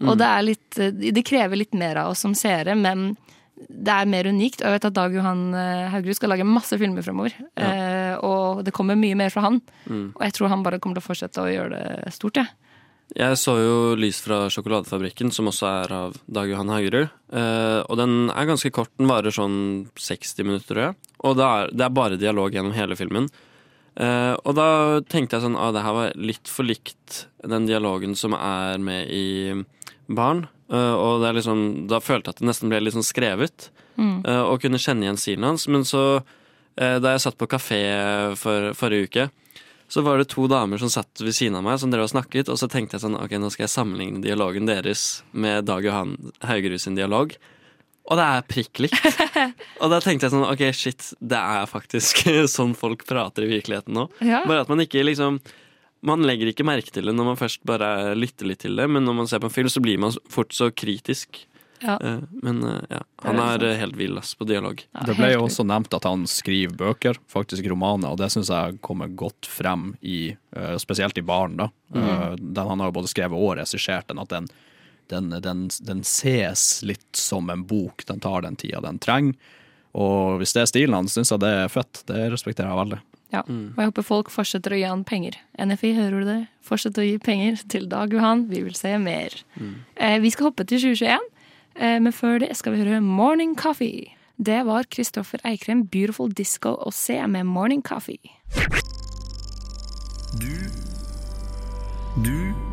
Og 0.00 0.14
det 0.16 0.28
er 0.28 0.46
litt 0.46 0.78
eh, 0.80 0.94
Det 1.12 1.24
krever 1.28 1.60
litt 1.60 1.76
mer 1.76 1.98
av 2.00 2.14
oss 2.14 2.22
som 2.24 2.32
seere, 2.36 2.76
men 2.78 3.12
det 3.60 3.92
er 3.92 4.08
mer 4.08 4.30
unikt. 4.30 4.62
Og 4.62 4.70
jeg 4.70 4.78
vet 4.78 4.88
at 4.88 4.96
Dag 4.96 5.14
Johan 5.14 5.50
eh, 5.52 5.90
Haugerud 5.92 6.16
skal 6.16 6.32
lage 6.32 6.48
masse 6.48 6.78
filmer 6.80 7.04
fremover. 7.04 7.36
Ja. 7.60 8.16
og 8.24 8.64
det 8.64 8.72
kommer 8.76 8.96
mye 8.96 9.18
mer 9.18 9.32
fra 9.32 9.44
han. 9.48 9.60
Mm. 9.84 10.16
Og 10.16 10.24
jeg 10.24 10.36
tror 10.36 10.52
han 10.52 10.64
bare 10.64 10.80
kommer 10.80 10.98
til 10.98 11.04
å 11.04 11.10
fortsette 11.10 11.44
å 11.44 11.52
gjøre 11.52 11.76
det 11.76 12.16
stort, 12.16 12.40
jeg. 12.40 12.70
Jeg 13.18 13.38
så 13.40 13.56
jo 13.58 13.76
Lys 13.98 14.20
fra 14.22 14.44
sjokoladefabrikken, 14.52 15.32
som 15.34 15.48
også 15.50 15.66
er 15.66 15.94
av 15.94 16.18
Dag 16.30 16.50
Johan 16.50 16.70
Haugerud. 16.70 17.10
Eh, 17.34 17.80
og 17.82 17.98
den 17.98 18.30
er 18.30 18.46
ganske 18.46 18.70
kort, 18.74 18.92
den 19.00 19.10
varer 19.10 19.34
sånn 19.34 19.88
60 19.98 20.46
minutter, 20.46 20.68
tror 20.70 20.82
jeg. 20.84 20.98
Og 21.26 21.38
det 21.38 21.46
er, 21.46 21.72
det 21.74 21.86
er 21.86 21.96
bare 21.96 22.20
dialog 22.20 22.54
gjennom 22.54 22.76
hele 22.76 22.98
filmen. 22.98 23.26
Eh, 23.96 24.34
og 24.44 24.54
da 24.56 24.68
tenkte 25.10 25.36
jeg 25.36 25.46
sånn 25.46 25.58
ah, 25.58 25.72
det 25.74 25.82
her 25.84 25.96
var 25.96 26.16
litt 26.18 26.48
for 26.48 26.68
likt 26.68 27.24
den 27.42 27.66
dialogen 27.68 28.14
som 28.18 28.36
er 28.38 28.78
med 28.82 29.10
i 29.10 29.26
Barn. 30.10 30.46
Uh, 30.70 30.94
og 30.94 31.22
det 31.22 31.30
er 31.30 31.36
liksom, 31.40 31.62
da 31.90 31.98
følte 32.02 32.30
jeg 32.30 32.36
at 32.36 32.42
det 32.42 32.46
nesten 32.50 32.70
ble 32.70 32.78
litt 32.82 32.94
sånn 32.94 33.06
skrevet. 33.06 33.70
Mm. 33.98 34.22
Uh, 34.22 34.44
og 34.52 34.62
kunne 34.62 34.80
kjenne 34.80 35.06
igjen 35.06 35.18
stilen 35.18 35.48
hans. 35.48 35.66
Men 35.70 35.86
så, 35.86 36.22
eh, 36.78 36.98
da 37.02 37.14
jeg 37.14 37.24
satt 37.26 37.38
på 37.40 37.50
kafé 37.50 37.80
for, 38.38 38.70
forrige 38.78 39.10
uke, 39.10 39.28
så 39.90 40.04
var 40.06 40.20
det 40.20 40.28
to 40.30 40.46
damer 40.50 40.78
som 40.78 40.92
satt 40.92 41.18
ved 41.18 41.34
siden 41.34 41.58
av 41.58 41.64
meg 41.66 41.80
som 41.82 41.90
drev 41.90 42.06
og 42.06 42.12
snakket, 42.12 42.48
og 42.52 42.60
så 42.60 42.68
tenkte 42.70 42.94
jeg 42.96 43.02
sånn, 43.02 43.18
ok, 43.18 43.34
nå 43.42 43.50
skal 43.50 43.66
jeg 43.66 43.74
sammenligne 43.74 44.22
dialogen 44.22 44.68
deres 44.70 45.24
med 45.34 45.66
Dag 45.66 45.82
Johan 45.82 46.14
Haugerud 46.46 46.78
sin 46.78 46.98
dialog. 46.98 47.34
Og 48.10 48.18
det 48.18 48.26
er 48.26 48.46
prikk 48.50 48.80
likt. 48.82 49.04
og 49.82 49.92
da 49.92 50.00
tenkte 50.02 50.26
jeg 50.26 50.34
sånn 50.34 50.46
OK, 50.48 50.64
shit, 50.74 51.12
det 51.22 51.38
er 51.38 51.68
faktisk 51.70 52.24
sånn 52.56 52.74
folk 52.78 53.06
prater 53.08 53.46
i 53.46 53.52
virkeligheten 53.54 53.94
nå. 53.96 54.08
Ja. 54.26 54.42
Bare 54.50 54.64
at 54.66 54.72
man 54.72 54.82
ikke 54.82 55.04
liksom 55.06 55.38
Man 56.02 56.24
legger 56.24 56.48
ikke 56.48 56.64
merke 56.64 56.90
til 56.94 57.04
det 57.10 57.12
når 57.12 57.26
man 57.28 57.36
først 57.36 57.60
bare 57.68 58.14
lytter 58.16 58.48
litt 58.48 58.62
til 58.64 58.78
det, 58.80 58.86
men 58.88 59.04
når 59.04 59.18
man 59.18 59.26
ser 59.28 59.42
på 59.42 59.50
en 59.50 59.52
film, 59.52 59.68
så 59.68 59.82
blir 59.84 59.98
man 60.00 60.14
fort 60.32 60.54
så 60.56 60.70
kritisk. 60.72 61.42
Ja. 61.84 61.98
Eh, 62.00 62.22
Men 62.40 62.62
eh, 62.64 62.80
ja, 62.88 63.00
han 63.24 63.40
er 63.40 63.60
er 63.60 63.66
eh, 63.68 63.78
helt 63.82 63.96
vill 64.00 64.16
på 64.16 64.46
dialog. 64.48 64.80
Det 65.06 65.16
ble 65.18 65.30
jo 65.34 65.44
også 65.44 65.64
nevnt 65.68 65.92
at 65.96 66.08
han 66.08 66.24
skriver 66.28 66.72
bøker, 66.76 67.20
faktisk 67.28 67.68
romaner, 67.68 68.12
og 68.12 68.18
det 68.20 68.30
syns 68.32 68.48
jeg 68.52 68.80
kommer 68.80 69.12
godt 69.12 69.48
frem 69.48 69.94
i 70.00 70.36
Spesielt 70.80 71.20
i 71.20 71.22
Barn, 71.24 71.56
da. 71.60 71.68
Eh, 71.94 72.34
Den 72.40 72.66
han 72.72 72.80
har 72.80 72.90
jo 72.90 72.96
både 73.00 73.12
skrevet 73.12 73.36
og 73.36 73.56
regissert 73.60 74.08
den, 74.08 74.18
at 74.24 74.32
den, 74.32 74.48
den, 75.10 75.30
den, 75.42 75.68
den 75.86 76.02
ses 76.06 76.82
litt 76.86 77.16
som 77.16 77.50
en 77.50 77.66
bok. 77.68 78.06
Den 78.08 78.22
tar 78.22 78.46
den 78.46 78.56
tida 78.60 78.80
den 78.84 78.98
trenger. 79.02 79.36
Og 79.98 80.38
hvis 80.38 80.54
det 80.54 80.62
er 80.62 80.70
stilen 80.70 80.94
hans, 80.94 81.16
syns 81.16 81.32
jeg 81.34 81.42
det 81.42 81.50
er 81.64 81.72
fett. 81.72 82.04
Det 82.06 82.28
respekterer 82.30 82.70
jeg 82.70 82.80
veldig. 82.84 83.00
Ja, 83.30 83.44
og 83.46 83.78
jeg 83.78 83.90
håper 83.92 84.06
folk 84.06 84.30
fortsetter 84.34 84.74
å 84.74 84.78
gi 84.78 84.86
han 84.90 85.04
penger. 85.06 85.36
NFI, 85.54 85.92
hører 85.94 86.22
du 86.22 86.26
det? 86.26 86.38
Fortsett 86.66 86.98
å 86.98 87.04
gi 87.06 87.14
penger 87.22 87.60
til 87.70 87.86
Dag 87.90 88.14
Johan, 88.14 88.48
vi 88.50 88.62
vil 88.66 88.74
se 88.74 88.96
mer. 88.98 89.34
Eh, 89.94 90.16
vi 90.22 90.32
skal 90.34 90.50
hoppe 90.50 90.66
til 90.66 90.82
2021, 90.82 91.28
eh, 91.76 91.98
men 92.02 92.14
før 92.14 92.40
det 92.42 92.50
skal 92.58 92.74
vi 92.74 92.82
høre 92.82 92.98
Morning 93.04 93.54
Coffee. 93.58 94.10
Det 94.40 94.64
var 94.66 94.88
Kristoffer 94.90 95.42
Eikrem, 95.46 95.84
Beautiful 95.92 96.32
Disco 96.32 96.74
å 96.74 96.90
se 96.94 97.20
med 97.28 97.46
Morning 97.46 97.82
Coffee. 97.86 98.34
Du 100.40 100.54
Du 102.24 102.69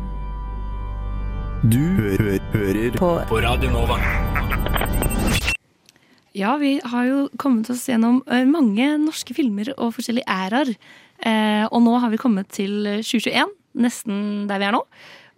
Du 1.62 1.78
hø 1.98 2.38
hører 2.52 2.92
På- 2.96 3.24
på 3.26 3.40
Radio 3.42 3.70
Nova. 3.70 3.96
Ja, 6.34 6.56
vi 6.56 6.78
har 6.84 7.04
jo 7.08 7.28
kommet 7.36 7.68
oss 7.70 7.86
gjennom 7.88 8.22
eh, 8.30 8.44
mange 8.46 8.86
norske 9.02 9.34
filmer 9.34 9.72
og 9.76 9.94
forskjellige 9.96 10.28
æraer. 10.28 10.70
Eh, 11.26 11.64
og 11.72 11.82
nå 11.82 11.98
har 11.98 12.10
vi 12.10 12.16
kommet 12.20 12.48
til 12.54 12.84
2021, 13.02 13.50
nesten 13.74 14.46
der 14.46 14.58
vi 14.62 14.68
er 14.68 14.72
nå. 14.76 14.84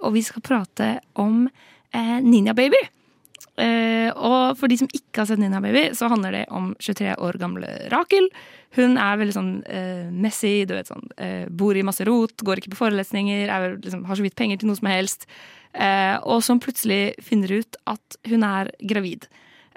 Og 0.05 0.12
vi 0.12 0.23
skal 0.23 0.43
prate 0.45 1.01
om 1.16 1.47
eh, 1.95 2.18
Ninja 2.21 2.53
Baby. 2.55 2.81
Eh, 3.61 4.11
og 4.16 4.59
for 4.61 4.68
de 4.68 4.77
som 4.77 4.89
ikke 4.93 5.23
har 5.23 5.27
sett 5.31 5.41
Ninja 5.41 5.61
Baby, 5.64 5.89
så 5.97 6.09
handler 6.12 6.33
det 6.37 6.45
om 6.51 6.75
23 6.81 7.14
år 7.16 7.39
gamle 7.41 7.71
Rakel. 7.93 8.29
Hun 8.77 8.99
er 9.01 9.16
veldig 9.18 9.35
sånn 9.39 9.55
eh, 9.66 10.11
messy, 10.12 10.64
du 10.68 10.75
vet 10.77 10.87
sånn 10.91 11.09
eh, 11.18 11.47
Bor 11.49 11.75
i 11.77 11.83
masse 11.83 12.05
rot, 12.07 12.37
går 12.45 12.61
ikke 12.61 12.75
på 12.77 12.83
forelesninger, 12.85 13.49
er, 13.49 13.79
liksom, 13.81 14.05
har 14.07 14.21
så 14.21 14.23
vidt 14.27 14.37
penger 14.39 14.61
til 14.61 14.68
noe 14.71 14.79
som 14.79 14.87
helst. 14.93 15.25
Eh, 15.75 16.16
og 16.27 16.43
som 16.43 16.61
plutselig 16.62 17.14
finner 17.23 17.61
ut 17.61 17.79
at 17.91 18.18
hun 18.29 18.45
er 18.47 18.73
gravid. 18.83 19.27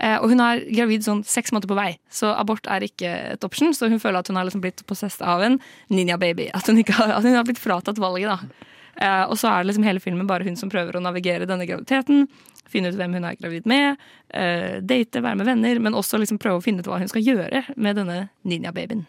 Eh, 0.01 0.17
og 0.17 0.31
hun 0.31 0.41
er 0.41 0.63
gravid 0.73 1.05
sånn 1.05 1.21
seks 1.27 1.53
måneder 1.53 1.69
på 1.69 1.77
vei, 1.77 1.89
så 2.09 2.33
abort 2.33 2.67
er 2.71 2.85
ikke 2.87 3.11
et 3.35 3.45
option. 3.45 3.73
Så 3.77 3.91
hun 3.91 4.01
føler 4.01 4.23
at 4.23 4.31
hun 4.31 4.39
har 4.39 4.47
liksom 4.47 4.63
blitt 4.63 4.85
possessed 4.89 5.21
av 5.25 5.43
en 5.45 5.59
ninja 5.93 6.17
baby. 6.21 6.49
At 6.53 6.69
at 6.69 7.23
hun 7.23 7.35
har 7.35 7.45
blitt 7.45 7.61
fratatt 7.61 8.01
valget. 8.01 8.33
da. 8.33 8.69
Eh, 8.95 9.23
og 9.29 9.37
så 9.37 9.49
er 9.49 9.61
det 9.61 9.71
liksom 9.71 9.85
hele 9.87 10.01
filmen 10.01 10.27
bare 10.29 10.45
hun 10.45 10.57
som 10.57 10.69
prøver 10.69 10.97
å 10.97 11.03
navigere 11.03 11.49
denne 11.49 11.69
graviditeten. 11.69 12.27
Finne 12.69 12.89
ut 12.89 12.97
hvem 12.97 13.13
hun 13.13 13.25
er 13.25 13.37
gravid 13.37 13.67
med, 13.69 13.99
date, 14.81 15.21
være 15.21 15.37
med 15.37 15.45
venner, 15.45 15.79
men 15.83 15.93
også 15.93 16.17
liksom 16.17 16.39
prøve 16.41 16.57
å 16.57 16.63
finne 16.63 16.81
ut 16.81 16.87
hva 16.89 16.97
hun 16.97 17.11
skal 17.11 17.21
gjøre 17.21 17.67
med 17.75 17.99
denne 17.99 18.17
ninja-babyen. 18.49 19.03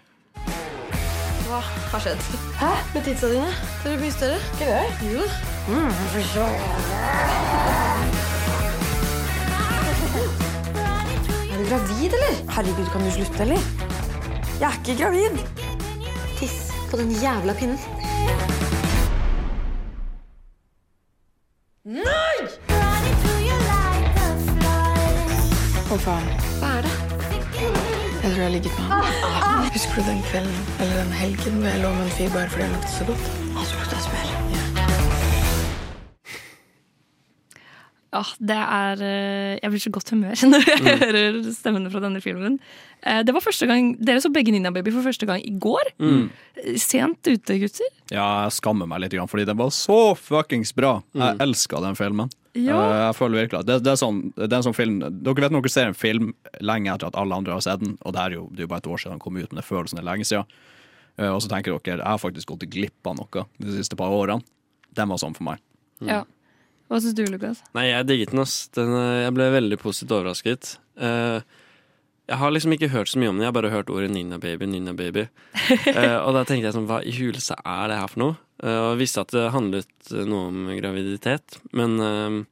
Hva 1.54 1.62
har 1.92 2.00
skjedd? 2.02 2.22
Hæ? 2.58 2.68
Med 2.94 3.04
tidsa 3.06 3.28
dine? 3.30 3.50
Dere 3.84 3.98
mye 4.00 4.14
større? 4.14 4.38
Ikke 4.54 4.66
det? 4.66 5.12
Jo. 5.12 5.26
Mm, 5.68 5.92
for 6.10 6.22
så. 6.32 6.46
Er 11.52 11.58
du 11.58 11.64
gravid, 11.68 12.16
eller? 12.18 12.34
Herregud, 12.56 12.90
kan 12.92 13.06
du 13.06 13.10
slutte, 13.14 13.42
eller? 13.46 13.60
Jeg 14.60 14.66
er 14.70 14.80
ikke 14.80 14.98
gravid. 15.02 15.38
Tiss 16.40 16.72
på 16.90 16.98
den 16.98 17.14
jævla 17.22 17.54
pinnen. 17.54 17.78
Nei! 21.84 22.36
Å 25.94 26.02
faen. 26.02 26.30
Hva 26.58 26.76
er 26.80 26.88
det? 26.88 27.03
Jeg 28.24 28.32
tror 28.32 28.40
jeg 28.40 28.46
har 28.48 28.54
ligget 28.56 28.72
med 28.78 28.84
han. 28.88 29.72
Husker 29.74 29.94
du 30.02 30.08
den 30.10 30.22
kvelden 30.30 30.56
eller 30.80 30.94
den 31.02 31.12
helgen 31.12 31.58
hvor 31.60 31.68
jeg 31.74 31.80
lå 31.84 31.90
med 31.98 32.04
en 32.08 32.14
fyr 32.18 32.30
bare 32.36 32.48
fordi 32.50 32.62
han 32.66 32.72
luktet 32.76 32.94
så 32.98 33.04
godt? 33.10 33.24
Han 33.58 33.66
spurte 33.72 33.96
jeg 33.98 34.02
smør. 34.06 34.26
Ja, 38.14 38.20
det 38.38 38.56
er 38.62 39.00
eh, 39.02 39.58
Jeg 39.62 39.70
blir 39.72 39.82
så 39.82 39.90
godt 39.90 40.10
humør 40.14 40.38
når 40.52 40.62
jeg 40.70 40.80
Mm. 40.84 41.00
hører 41.02 41.52
stemmene 41.56 41.90
fra 41.90 42.00
denne 42.04 42.20
filmen. 42.22 42.60
Eh, 43.04 43.22
Det 43.22 43.34
var 43.36 43.40
første 43.44 43.66
gang 43.68 43.90
Dere 44.00 44.20
så 44.24 44.30
begge 44.32 44.50
Ninja 44.54 44.70
Baby 44.72 44.90
for 44.94 45.04
første 45.04 45.26
gang 45.28 45.42
i 45.44 45.50
går. 45.60 45.90
Mm. 46.00 46.30
Eh, 46.56 46.76
Sent 46.80 47.26
ute, 47.28 47.58
gutter. 47.60 47.90
Ja, 48.10 48.44
jeg 48.46 48.52
skammer 48.56 48.88
meg 48.88 49.00
litt, 49.04 49.12
fordi 49.30 49.44
den 49.48 49.56
var 49.60 49.68
så 49.76 50.14
fuckings 50.16 50.72
bra. 50.74 51.02
Jeg 51.14 51.38
elska 51.44 51.80
den 51.84 51.94
filmen. 51.98 52.30
Ja. 52.54 52.76
Eh, 52.78 53.00
Jeg 53.08 53.14
føler 53.18 53.42
virkelig 53.44 53.60
at 53.60 53.66
det, 53.66 53.78
det, 53.82 53.92
er 53.92 53.96
sånn, 54.00 54.20
det 54.36 54.46
er 54.52 54.56
en 54.60 54.66
sånn 54.68 54.76
film 54.78 55.00
Dere 55.02 55.34
vet 55.42 55.50
når 55.52 55.62
dere 55.66 55.70
ser 55.74 55.88
en 55.90 55.94
film 55.98 56.34
lenge 56.60 56.92
etter 56.94 57.08
at 57.10 57.16
alle 57.18 57.34
andre 57.34 57.52
har 57.56 57.60
sett 57.66 57.80
den, 57.82 57.96
og 58.06 58.14
det 58.14 58.20
er 58.22 58.36
jo, 58.38 58.44
det 58.52 58.62
er 58.62 58.68
jo 58.68 58.72
bare 58.72 58.84
et 58.84 58.92
år 58.94 59.02
siden 59.02 59.16
den 59.18 59.24
kom 59.24 59.36
ut, 59.36 59.48
men 59.50 59.58
det 59.60 59.66
føles 59.66 59.90
som 59.90 59.98
det 59.98 60.04
er 60.04 60.10
lenge 60.12 60.24
siden. 60.28 60.46
Eh, 61.18 61.28
Og 61.34 61.42
så 61.42 61.48
tenker 61.50 61.74
dere 61.76 61.98
jeg 61.98 62.06
har 62.06 62.18
faktisk 62.22 62.48
gått 62.54 62.64
glipp 62.70 63.06
av 63.10 63.16
noe 63.18 63.44
de 63.58 63.74
siste 63.76 63.96
par 63.98 64.08
årene. 64.14 64.40
Den 64.94 65.08
var 65.10 65.18
sånn 65.18 65.34
for 65.34 65.44
meg. 65.50 65.58
Ja. 66.00 66.22
Hva 66.88 67.00
syns 67.02 67.14
du, 67.16 67.24
Lukas? 67.26 67.60
Nei, 67.74 67.88
jeg 67.90 68.06
digget 68.06 68.30
den, 68.30 68.40
ass. 68.44 68.68
Den, 68.76 68.92
jeg 69.24 69.34
ble 69.34 69.50
veldig 69.50 69.78
positivt 69.82 70.12
overrasket. 70.14 70.76
Eh, 71.00 71.40
jeg 72.28 72.38
har 72.40 72.50
liksom 72.54 72.72
ikke 72.72 72.88
hørt 72.88 73.08
så 73.12 73.18
mye 73.20 73.28
om 73.28 73.36
det, 73.36 73.44
jeg 73.44 73.52
har 73.52 73.56
bare 73.60 73.70
hørt 73.74 73.90
ordet 73.92 74.10
'Nina 74.10 74.38
Baby, 74.40 74.66
'Nina 74.66 74.92
Baby. 74.96 75.26
Eh, 75.86 76.18
og 76.24 76.34
da 76.34 76.44
tenkte 76.44 76.68
jeg 76.68 76.74
sånn, 76.76 76.86
hva 76.88 77.02
i 77.04 77.12
huleste 77.12 77.54
er 77.64 77.88
det 77.88 77.98
her 78.00 78.08
for 78.08 78.18
noe? 78.22 78.36
Eh, 78.62 78.80
og 78.90 78.98
visste 78.98 79.20
at 79.20 79.32
det 79.34 79.50
handlet 79.52 80.12
noe 80.26 80.48
om 80.48 80.66
graviditet, 80.78 81.58
men 81.72 81.98
eh, 82.00 82.44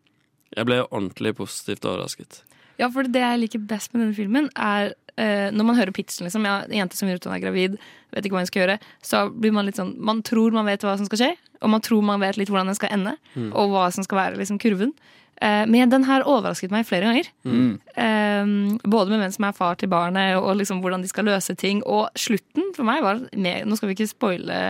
jeg 0.57 0.67
ble 0.69 0.83
ordentlig 0.91 1.35
positivt 1.37 1.85
overrasket. 1.89 2.43
Ja, 2.79 2.89
for 2.91 3.03
det 3.05 3.21
jeg 3.21 3.41
liker 3.41 3.59
best 3.69 3.93
med 3.95 4.03
denne 4.03 4.17
filmen, 4.17 4.49
er 4.57 4.95
eh, 5.17 5.51
når 5.53 5.65
man 5.69 5.77
hører 5.77 5.93
pitchen, 5.93 6.25
liksom. 6.27 6.45
Ja, 6.49 6.63
en 6.65 6.73
jente 6.73 6.97
som 6.97 7.09
gjør 7.09 7.21
ut 7.21 7.25
hun 7.29 7.35
er 7.37 7.43
gravid, 7.45 7.77
vet 8.13 8.25
ikke 8.27 8.35
hva 8.37 8.43
hun 8.45 8.49
skal 8.51 8.63
gjøre. 8.65 8.79
Så 9.05 9.21
blir 9.33 9.53
man 9.53 9.67
litt 9.69 9.77
sånn 9.77 9.95
Man 10.01 10.23
tror 10.23 10.53
man 10.53 10.67
vet 10.67 10.83
hva 10.85 10.97
som 10.97 11.07
skal 11.07 11.19
skje, 11.21 11.31
og 11.63 11.71
man 11.71 11.81
tror 11.85 12.03
man 12.03 12.21
vet 12.21 12.37
litt 12.41 12.49
hvordan 12.53 12.67
den 12.73 12.75
skal 12.79 12.93
ende, 12.93 13.17
Mm. 13.37 13.53
og 13.55 13.71
hva 13.71 13.91
som 13.93 14.05
skal 14.05 14.19
være 14.19 14.37
liksom 14.41 14.59
kurven. 14.59 14.93
Eh, 15.41 15.65
men 15.67 15.91
den 15.91 16.07
her 16.07 16.27
overrasket 16.29 16.75
meg 16.75 16.87
flere 16.87 17.09
ganger. 17.09 17.31
Mm. 17.45 17.79
Eh, 17.97 18.53
både 18.85 19.13
med 19.13 19.25
hvem 19.25 19.35
som 19.35 19.49
er 19.49 19.57
far 19.57 19.79
til 19.81 19.91
barnet, 19.93 20.37
og 20.39 20.57
liksom 20.61 20.83
hvordan 20.85 21.03
de 21.03 21.11
skal 21.11 21.29
løse 21.31 21.57
ting. 21.59 21.83
Og 21.87 22.11
slutten 22.19 22.73
for 22.77 22.87
meg 22.89 23.03
var 23.03 23.25
med, 23.33 23.67
Nå 23.67 23.79
skal 23.79 23.91
vi 23.91 23.99
ikke 23.99 24.13
spoile, 24.13 24.63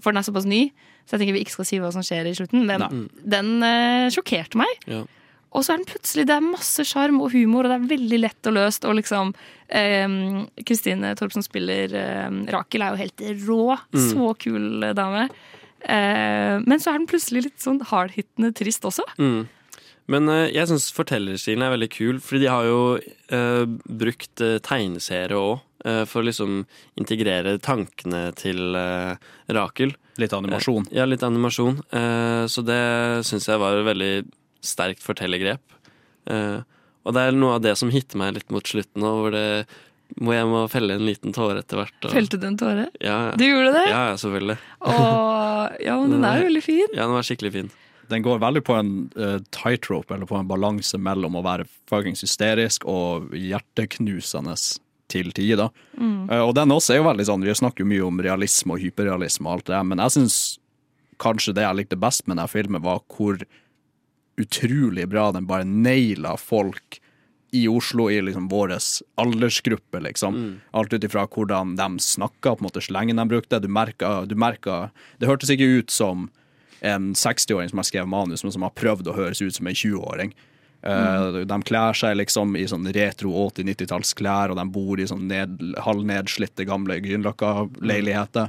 for 0.00 0.10
den 0.10 0.22
er 0.22 0.26
såpass 0.26 0.48
ny, 0.48 0.68
så 1.06 1.16
jeg 1.16 1.24
tenker 1.24 1.38
vi 1.38 1.44
ikke 1.44 1.58
skal 1.58 1.66
si 1.66 1.80
hva 1.82 1.90
som 1.94 2.04
skjer 2.06 2.28
i 2.30 2.36
slutten, 2.38 2.66
men 2.68 2.84
Nei. 2.84 3.06
den 3.36 3.56
eh, 3.66 4.10
sjokkerte 4.14 4.60
meg. 4.60 4.84
Ja. 4.90 5.04
Og 5.50 5.64
så 5.66 5.72
er 5.72 5.80
den 5.80 5.88
plutselig 5.90 6.26
Det 6.28 6.34
er 6.36 6.44
masse 6.44 6.84
sjarm 6.86 7.16
og 7.24 7.32
humor, 7.34 7.66
og 7.66 7.72
det 7.72 7.78
er 7.80 7.96
veldig 7.96 8.20
lett 8.22 8.50
og 8.50 8.54
løst. 8.54 8.86
Og 8.86 8.94
liksom 9.00 9.32
Kristine 9.70 10.46
Kristine 10.66 11.14
Torp 11.18 11.34
som 11.34 11.44
spiller 11.46 11.92
ehm, 11.94 12.44
Rakel, 12.50 12.82
er 12.82 12.94
jo 12.94 13.02
helt 13.04 13.24
rå. 13.46 13.64
Mm. 13.94 14.04
Så 14.10 14.34
kul 14.42 14.86
eh, 14.86 14.94
dame. 14.98 15.28
Eh, 15.80 16.56
men 16.62 16.82
så 16.82 16.92
er 16.92 17.00
den 17.00 17.08
plutselig 17.10 17.48
litt 17.48 17.62
sånn 17.62 17.80
hardhittende 17.90 18.52
trist 18.56 18.86
også. 18.86 19.06
Mm. 19.18 19.48
Men 20.10 20.26
eh, 20.32 20.48
jeg 20.56 20.66
syns 20.70 20.88
fortellerstilen 20.96 21.62
er 21.62 21.74
veldig 21.76 21.88
kul, 21.94 22.18
fordi 22.24 22.44
de 22.44 22.50
har 22.50 22.66
jo 22.66 22.80
eh, 22.98 23.64
brukt 23.86 24.42
uh, 24.42 24.56
tegneserier 24.66 25.36
òg. 25.38 25.60
for 25.80 26.20
å 26.20 26.26
liksom 26.26 26.58
integrere 27.00 27.54
tankene 27.64 28.34
til 28.36 28.74
eh, 28.76 29.14
Rakel. 29.48 29.94
Litt 30.20 30.34
animasjon. 30.36 30.90
Eh, 30.90 30.98
ja, 30.98 31.06
litt 31.08 31.22
animasjon. 31.24 31.78
Eh, 31.96 32.42
så 32.52 32.60
det 32.68 32.80
syns 33.24 33.46
jeg 33.48 33.62
var 33.62 33.78
et 33.78 33.86
veldig 33.86 34.10
sterkt 34.60 35.00
fortellergrep. 35.00 35.62
Eh, 36.28 36.58
og 37.00 37.16
det 37.16 37.22
er 37.24 37.32
noe 37.32 37.54
av 37.56 37.62
det 37.64 37.72
som 37.80 37.88
hitter 37.88 38.20
meg 38.20 38.34
litt 38.36 38.52
mot 38.52 38.66
slutten 38.68 39.00
nå, 39.00 39.14
hvor 39.22 39.32
det 39.32 39.46
må 40.20 40.34
jeg 40.36 40.50
må 40.50 40.60
felle 40.68 40.98
en 40.98 41.06
liten 41.08 41.32
tåre 41.32 41.62
etter 41.62 41.80
hvert. 41.80 41.96
og- 42.04 42.12
Felte 42.12 42.36
du 42.42 42.44
en 42.50 42.58
tåre? 42.60 42.88
Ja, 43.00 43.30
ja. 43.30 43.36
Du 43.40 43.44
gjorde 43.46 43.72
det? 43.78 43.86
Ja, 43.88 44.02
ja, 44.10 44.16
selvfølgelig. 44.20 44.58
Åh, 44.84 45.76
ja, 45.86 45.96
men 46.02 46.10
den 46.18 46.24
er 46.28 46.42
jo 46.42 46.46
veldig 46.50 46.62
fin. 46.66 46.88
Ja, 46.92 47.06
den 47.06 47.16
var 47.16 47.24
skikkelig 47.24 47.52
fin. 47.56 47.70
Den 48.10 48.24
går 48.26 48.40
veldig 48.42 48.62
på 48.66 48.76
en 48.76 48.92
uh, 49.16 49.38
tightrope, 49.54 50.14
eller 50.14 50.28
på 50.28 50.38
en 50.38 50.48
balanse 50.50 50.98
mellom 50.98 51.38
å 51.38 51.44
være 51.46 51.68
fuckings 51.90 52.24
hysterisk 52.26 52.86
og 52.90 53.34
hjerteknusende 53.36 54.56
til 55.10 55.30
tider. 55.36 55.70
Mm. 55.98 56.30
Uh, 56.30 56.42
og 56.42 56.54
den 56.58 56.74
også 56.74 56.94
er 56.94 57.02
jo 57.02 57.08
veldig 57.10 57.28
sånn, 57.28 57.46
Vi 57.46 57.58
snakker 57.62 57.84
jo 57.84 57.90
mye 57.92 58.08
om 58.08 58.22
realisme 58.22 58.76
og 58.76 58.82
hyperrealisme, 58.82 59.46
og 59.46 59.58
alt 59.58 59.70
det 59.70 59.76
der, 59.76 59.86
men 59.92 60.02
jeg 60.06 60.16
syns 60.18 60.40
kanskje 61.20 61.54
det 61.56 61.66
jeg 61.66 61.78
likte 61.82 62.00
best 62.00 62.26
med 62.26 62.38
denne 62.38 62.48
filmen, 62.50 62.82
var 62.82 63.02
hvor 63.12 63.42
utrolig 64.40 65.04
bra 65.10 65.28
den 65.36 65.46
bare 65.48 65.68
naila 65.68 66.36
folk 66.40 67.00
i 67.52 67.66
Oslo, 67.68 68.06
i 68.10 68.20
liksom 68.22 68.46
vår 68.48 68.76
aldersgruppe, 69.18 70.00
liksom. 70.06 70.36
Alt 70.70 70.92
ut 70.94 71.04
ifra 71.04 71.26
hvordan 71.26 71.74
de 71.76 71.88
snakka, 71.98 72.54
på 72.54 72.62
en 72.62 72.68
måte 72.68 72.82
slengen 72.84 73.18
de 73.18 73.26
brukte. 73.26 73.58
Du 73.58 73.66
merka, 73.68 74.24
du 74.24 74.36
merka 74.38 74.90
Det 75.18 75.26
hørtes 75.26 75.50
ikke 75.50 75.66
ut 75.80 75.90
som 75.90 76.28
en 76.80 77.12
60-åring 77.14 77.68
som 77.70 77.78
har 77.78 77.84
skrevet 77.88 78.08
manus, 78.08 78.42
men 78.44 78.52
som 78.52 78.62
har 78.62 78.70
prøvd 78.76 79.08
å 79.10 79.16
høres 79.16 79.42
ut 79.42 79.54
som 79.54 79.66
en 79.66 79.74
20-åring. 79.74 80.32
Mm. 80.82 81.46
De 81.46 81.56
kler 81.68 81.92
seg 81.92 82.16
liksom 82.16 82.54
i 82.56 82.62
sånn 82.70 82.86
retro 82.96 83.34
80-90-tallsklær, 83.50 84.50
og 84.54 84.56
de 84.56 84.64
bor 84.72 85.00
i 85.00 85.04
sånn 85.10 85.26
ned, 85.28 85.58
halvnedslitte 85.84 86.64
gamle 86.64 86.96
Grünerløkka-leiligheter. 87.04 88.48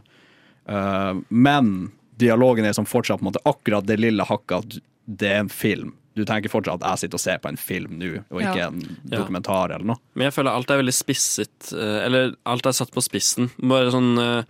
Eh, 0.68 1.14
men 1.30 1.92
dialogen 2.22 2.66
er 2.70 2.74
som 2.78 2.86
fortsatt 2.88 3.20
på 3.20 3.26
en 3.26 3.32
måte 3.34 3.44
akkurat 3.50 3.88
det 3.88 4.00
lille 4.00 4.24
hakket 4.28 4.58
at 4.62 4.80
det 5.06 5.32
er 5.34 5.44
en 5.44 5.50
film. 5.52 5.96
Du 6.16 6.24
tenker 6.28 6.52
fortsatt 6.52 6.84
at 6.84 6.90
jeg 7.00 7.06
sitter 7.06 7.20
og 7.20 7.24
ser 7.24 7.38
på 7.44 7.50
en 7.52 7.60
film 7.60 7.98
nå, 8.00 8.12
og 8.30 8.42
ikke 8.42 8.58
Ja. 8.58 8.68
en 8.68 8.82
Ja. 9.10 9.18
dokumentar 9.18 9.72
eller 9.76 9.86
noe. 9.86 10.00
Men 10.16 10.26
jeg 10.30 10.34
føler 10.34 10.52
alt 10.52 10.70
er 10.72 10.82
veldig 10.84 10.94
spisset, 10.94 11.74
eh, 11.74 12.06
eller 12.06 12.36
alt 12.46 12.66
er 12.66 12.72
satt 12.72 12.92
på 12.92 13.02
spissen. 13.04 13.50
Bare 13.60 13.92
sånn 13.92 14.18
eh, 14.20 14.44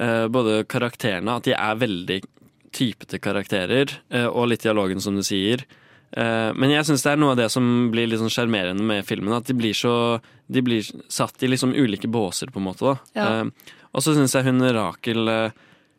eh, 0.00 0.28
Både 0.28 0.64
karakterene, 0.66 1.36
at 1.36 1.42
de 1.44 1.52
er 1.52 1.74
veldig 1.76 2.22
typete 2.72 3.18
karakterer, 3.20 3.92
eh, 4.10 4.26
og 4.26 4.48
litt 4.48 4.62
dialogen, 4.66 5.00
som 5.00 5.14
du 5.16 5.22
sier. 5.22 5.64
Eh, 6.16 6.52
Men 6.56 6.70
jeg 6.70 6.84
syns 6.88 7.02
det 7.04 7.12
er 7.12 7.16
noe 7.20 7.32
av 7.32 7.36
det 7.36 7.50
som 7.52 7.90
blir 7.92 8.06
litt 8.08 8.20
sånn 8.20 8.32
sjarmerende 8.32 8.80
med 8.82 9.04
filmen. 9.04 9.34
At 9.36 9.44
de 9.44 9.54
blir 9.54 9.74
så 9.76 10.20
De 10.50 10.62
blir 10.62 10.80
satt 11.12 11.42
i 11.42 11.46
liksom 11.48 11.74
ulike 11.76 12.08
båser, 12.08 12.48
på 12.50 12.56
en 12.56 12.64
måte. 12.70 12.98
Ja. 13.14 13.40
Eh, 13.40 13.44
Og 13.94 14.00
så 14.02 14.14
syns 14.16 14.32
jeg 14.34 14.44
hun 14.44 14.60
Rakel 14.60 15.52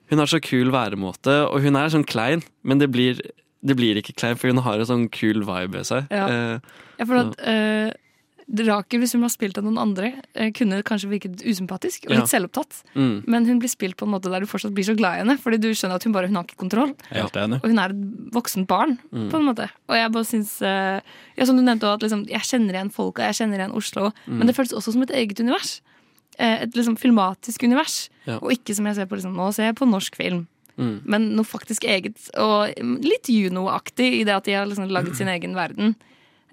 Hun 0.10 0.18
har 0.18 0.26
så 0.26 0.40
kul 0.42 0.72
væremåte, 0.72 1.52
og 1.52 1.62
hun 1.62 1.76
er 1.76 1.90
sånn 1.90 2.04
klein, 2.08 2.42
men 2.64 2.80
det 2.80 2.90
blir, 2.90 3.20
det 3.64 3.76
blir 3.78 3.96
ikke 4.02 4.16
klein, 4.18 4.36
for 4.36 4.48
hun 4.50 4.58
har 4.66 4.80
en 4.80 4.86
sånn 4.90 5.10
kul 5.12 5.44
vibe 5.46 5.72
ved 5.78 5.86
seg. 5.86 6.08
Ja. 6.10 6.58
Føler 6.98 7.30
at 7.30 7.40
eh, 7.46 7.92
Rakel, 8.50 9.00
hvis 9.04 9.14
hun 9.14 9.22
var 9.22 9.30
spilt 9.30 9.58
av 9.60 9.64
noen 9.64 9.78
andre, 9.78 10.14
eh, 10.34 10.50
kunne 10.52 10.82
kanskje 10.84 11.10
virket 11.12 11.44
usympatisk 11.46 12.06
og 12.08 12.12
Ja. 12.12 12.20
litt 12.20 12.30
selvopptatt. 12.32 12.84
Mm. 12.96 13.24
Men 13.28 13.46
hun 13.46 13.60
blir 13.60 13.70
spilt 13.70 13.96
på 13.96 14.08
en 14.08 14.12
måte 14.14 14.32
der 14.32 14.40
du 14.42 14.48
fortsatt 14.48 14.74
blir 14.74 14.84
så 14.88 14.96
glad 14.98 15.16
i 15.16 15.20
henne, 15.22 15.38
fordi 15.38 15.60
du 15.62 15.70
skjønner 15.70 15.96
at 15.96 16.04
hun 16.04 16.14
bare 16.14 16.26
hun 16.28 16.36
har 16.36 16.44
ikke 16.46 16.58
kontroll. 16.58 16.96
Og 17.62 17.62
hun 17.70 17.78
er 17.80 17.90
et 17.90 18.32
voksent 18.34 18.66
barn, 18.68 18.98
Mm. 19.14 19.30
på 19.30 19.36
en 19.38 19.46
måte. 19.46 19.70
Og 19.88 19.96
jeg 19.96 20.12
bare 20.12 20.26
syns 20.26 20.62
eh, 20.62 21.02
ja, 21.38 21.46
Som 21.46 21.58
du 21.58 21.62
nevnte 21.64 21.86
òg, 21.86 21.94
at 21.96 22.02
liksom, 22.02 22.28
jeg 22.28 22.42
kjenner 22.42 22.74
igjen 22.74 22.92
folka, 22.92 23.20
jeg 23.32 23.36
kjenner 23.36 23.58
igjen 23.60 23.76
Oslo. 23.76 24.12
Mm. 24.28 24.38
Men 24.40 24.48
det 24.48 24.56
føles 24.56 24.74
også 24.74 24.92
som 24.94 25.02
et 25.04 25.10
eget 25.12 25.40
univers. 25.40 25.82
Eh, 26.40 26.64
et 26.64 26.74
liksom 26.74 26.98
filmatisk 26.98 27.64
univers. 27.64 28.10
Ja. 28.26 28.38
Og 28.42 28.50
ikke 28.52 28.74
som 28.76 28.86
jeg 28.86 28.96
ser 28.96 29.06
på 29.06 29.16
liksom, 29.18 29.36
nå 29.36 29.54
ser 29.54 29.66
jeg 29.66 29.76
på 29.76 29.88
norsk 29.90 30.16
film. 30.16 30.48
Mm. 30.78 31.02
Men 31.06 31.36
noe 31.36 31.44
faktisk 31.46 31.84
eget, 31.84 32.16
og 32.40 32.74
litt 33.04 33.28
Juno-aktig 33.28 34.22
i 34.22 34.24
det 34.24 34.30
at 34.34 34.46
de 34.46 34.54
har 34.54 34.66
liksom 34.66 34.90
laget 34.90 35.16
sin 35.18 35.28
egen 35.36 35.54
verden. 35.54 35.96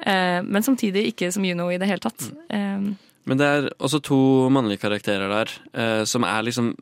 Eh, 0.01 0.43
men 0.45 0.63
samtidig 0.63 1.07
ikke 1.15 1.31
som 1.33 1.45
Juno 1.45 1.71
i 1.73 1.79
det 1.79 1.89
hele 1.89 2.03
tatt. 2.05 2.29
Eh, 2.51 2.91
Men 3.27 3.39
det 3.41 3.47
er 3.47 3.71
også 3.83 3.99
to 4.03 4.19
mannlige 4.55 4.79
karakterer 4.85 5.29
der, 5.33 5.51
eh, 5.75 6.05
som 6.05 6.23
er 6.25 6.43
liksom 6.47 6.75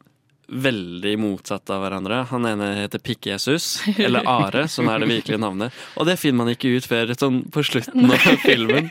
veldig 0.52 1.14
motsatt 1.18 1.70
av 1.72 1.80
hverandre. 1.80 2.18
Han 2.28 2.44
ene 2.44 2.66
heter 2.82 3.00
Pikk-Jesus, 3.00 3.68
eller 4.04 4.26
Are, 4.28 4.66
som 4.68 4.88
er 4.92 4.98
det 5.00 5.08
virkelige 5.08 5.40
navnet. 5.40 5.72
Og 5.96 6.04
det 6.06 6.18
finner 6.20 6.42
man 6.44 6.50
ikke 6.52 6.74
ut 6.76 6.84
før 6.90 7.14
sånn 7.16 7.38
på 7.50 7.64
slutten 7.64 8.10
av 8.12 8.26
filmen. 8.44 8.90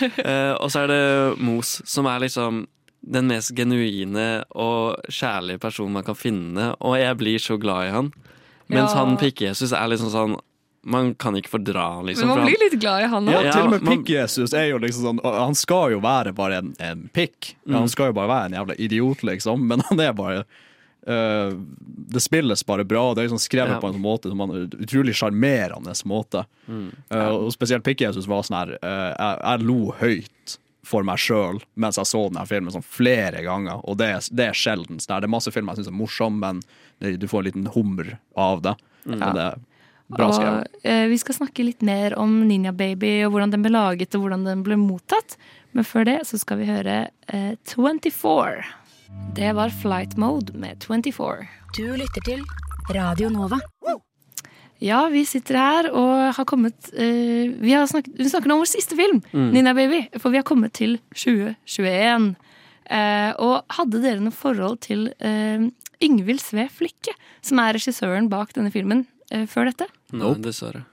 Eh, 0.00 0.54
og 0.56 0.70
så 0.72 0.84
er 0.86 0.88
det 0.94 1.02
Mos, 1.44 1.82
som 1.84 2.06
er 2.08 2.24
liksom 2.24 2.64
den 3.04 3.28
mest 3.28 3.52
genuine 3.52 4.44
og 4.56 4.96
kjærlige 5.12 5.60
personen 5.60 5.92
man 5.98 6.06
kan 6.06 6.16
finne, 6.16 6.70
og 6.80 6.96
jeg 6.96 7.18
blir 7.20 7.36
så 7.42 7.58
glad 7.60 7.90
i 7.90 7.92
han. 7.92 8.08
Mens 8.72 8.94
Ja. 8.94 9.02
han 9.04 9.18
Pikk-Jesus 9.20 9.74
er 9.76 9.90
liksom 9.92 10.08
sånn 10.08 10.38
Man 10.84 11.14
kan 11.14 11.36
ikke 11.38 11.48
fordra 11.54 11.84
han, 11.96 12.06
liksom. 12.06 12.28
men 12.28 12.38
man 12.42 12.46
blir 12.46 12.60
litt 12.60 12.74
glad 12.80 13.02
i 13.06 13.08
han 13.08 13.28
òg. 13.30 13.38
Ja, 13.46 13.52
til 13.54 13.62
og 13.66 13.70
med 13.72 13.82
man- 13.86 13.94
Pikk-Jesus 14.04 14.52
er 14.52 14.66
jo 14.68 14.78
liksom 14.82 15.06
sånn 15.06 15.20
Han 15.24 15.54
skal 15.56 15.94
jo 15.94 16.00
være 16.04 16.34
bare 16.36 16.58
en, 16.60 16.74
en 16.78 17.06
pikk. 17.14 17.54
Mm. 17.66 17.78
Han 17.78 17.88
skal 17.88 18.10
jo 18.12 18.16
bare 18.18 18.28
være 18.28 18.50
en 18.50 18.56
jævla 18.58 18.76
idiot, 18.78 19.22
liksom, 19.24 19.64
men 19.70 19.80
han 19.88 20.00
er 20.04 20.12
bare 20.12 20.42
uh, 21.08 21.54
Det 22.14 22.20
spilles 22.20 22.66
bare 22.68 22.84
bra, 22.84 23.14
det 23.14 23.24
er 23.24 23.28
liksom 23.30 23.40
skrevet 23.40 23.76
Ja. 23.76 23.80
på 23.80 23.88
en 23.88 23.96
sånn 23.96 24.04
måte 24.04 24.28
som 24.32 24.40
en 24.44 24.68
utrolig 24.68 25.16
sjarmerende 25.16 25.96
måte. 26.04 26.44
Mm. 26.68 26.90
Uh, 27.12 27.32
og 27.46 27.50
spesielt 27.56 27.84
Pikk-Jesus 27.86 28.28
var 28.28 28.44
sånn 28.44 28.60
her 28.60 28.76
uh, 28.82 29.10
jeg, 29.16 29.40
jeg 29.40 29.66
lo 29.68 29.80
høyt 30.00 30.58
for 30.84 31.00
meg 31.08 31.16
sjøl 31.16 31.62
mens 31.80 31.96
jeg 31.96 32.04
så 32.10 32.26
denne 32.28 32.44
filmen 32.44 32.74
sånn 32.74 32.84
flere 32.84 33.40
ganger, 33.46 33.80
og 33.88 33.96
det, 33.96 34.10
det 34.36 34.50
er 34.50 34.58
sjelden. 34.58 35.00
sånn. 35.00 35.16
Det 35.16 35.30
er 35.30 35.32
masse 35.32 35.48
filmer 35.54 35.72
jeg 35.72 35.80
syns 35.86 35.94
er 35.94 35.96
morsomme, 35.96 36.40
men 36.44 36.60
det, 37.00 37.16
du 37.22 37.24
får 37.30 37.40
en 37.40 37.48
liten 37.48 37.70
hummer 37.72 38.18
av 38.36 38.60
det. 38.66 38.74
Mm. 39.08 39.16
Men 39.22 39.30
det 39.38 39.46
bra 40.12 40.28
skrevet. 40.32 40.68
Og 40.82 40.88
eh, 40.90 41.06
vi 41.08 41.18
skal 41.18 41.34
snakke 41.38 41.64
litt 41.64 41.82
mer 41.86 42.16
om 42.20 42.42
Ninja 42.48 42.72
Baby 42.76 43.22
og 43.24 43.32
hvordan 43.34 43.54
den 43.54 43.64
ble 43.64 43.72
laget 43.72 44.14
og 44.14 44.26
hvordan 44.26 44.44
den 44.46 44.62
ble 44.66 44.76
mottatt. 44.80 45.36
Men 45.74 45.84
før 45.88 46.04
det 46.10 46.18
så 46.28 46.38
skal 46.38 46.60
vi 46.60 46.68
høre 46.68 47.08
eh, 47.32 47.54
24. 47.72 48.64
Det 49.34 49.52
var 49.56 49.70
Flight 49.70 50.16
Mode 50.20 50.52
med 50.58 50.82
24. 50.84 51.46
Du 51.76 51.84
lytter 51.98 52.26
til 52.26 52.42
Radio 52.94 53.30
Nova. 53.32 53.58
Ja, 54.82 55.06
vi 55.08 55.22
sitter 55.24 55.56
her 55.56 55.86
og 55.96 56.34
har 56.36 56.44
kommet 56.44 56.90
eh, 56.92 57.48
Vi 57.62 57.72
har 57.72 57.86
snakket, 57.88 58.18
vi 58.18 58.26
snakker 58.28 58.50
nå 58.50 58.56
om 58.58 58.64
vår 58.64 58.72
siste 58.74 58.98
film, 58.98 59.22
Mm. 59.32 59.50
Ninja 59.54 59.72
Baby. 59.74 60.02
For 60.20 60.30
vi 60.34 60.40
har 60.42 60.44
kommet 60.46 60.74
til 60.76 60.98
2021. 61.14 62.34
Eh, 62.92 63.30
og 63.40 63.62
hadde 63.78 64.02
dere 64.04 64.20
noe 64.20 64.34
forhold 64.34 64.82
til 64.84 65.06
eh, 65.24 65.64
Yngvild 66.04 66.42
Sve 66.42 66.66
Flikke, 66.68 67.14
som 67.40 67.62
er 67.62 67.78
regissøren 67.78 68.28
bak 68.28 68.52
denne 68.52 68.72
filmen, 68.74 69.06
før 69.50 69.70
dette? 69.72 69.86
Nei, 70.14 70.34
dessverre. 70.44 70.84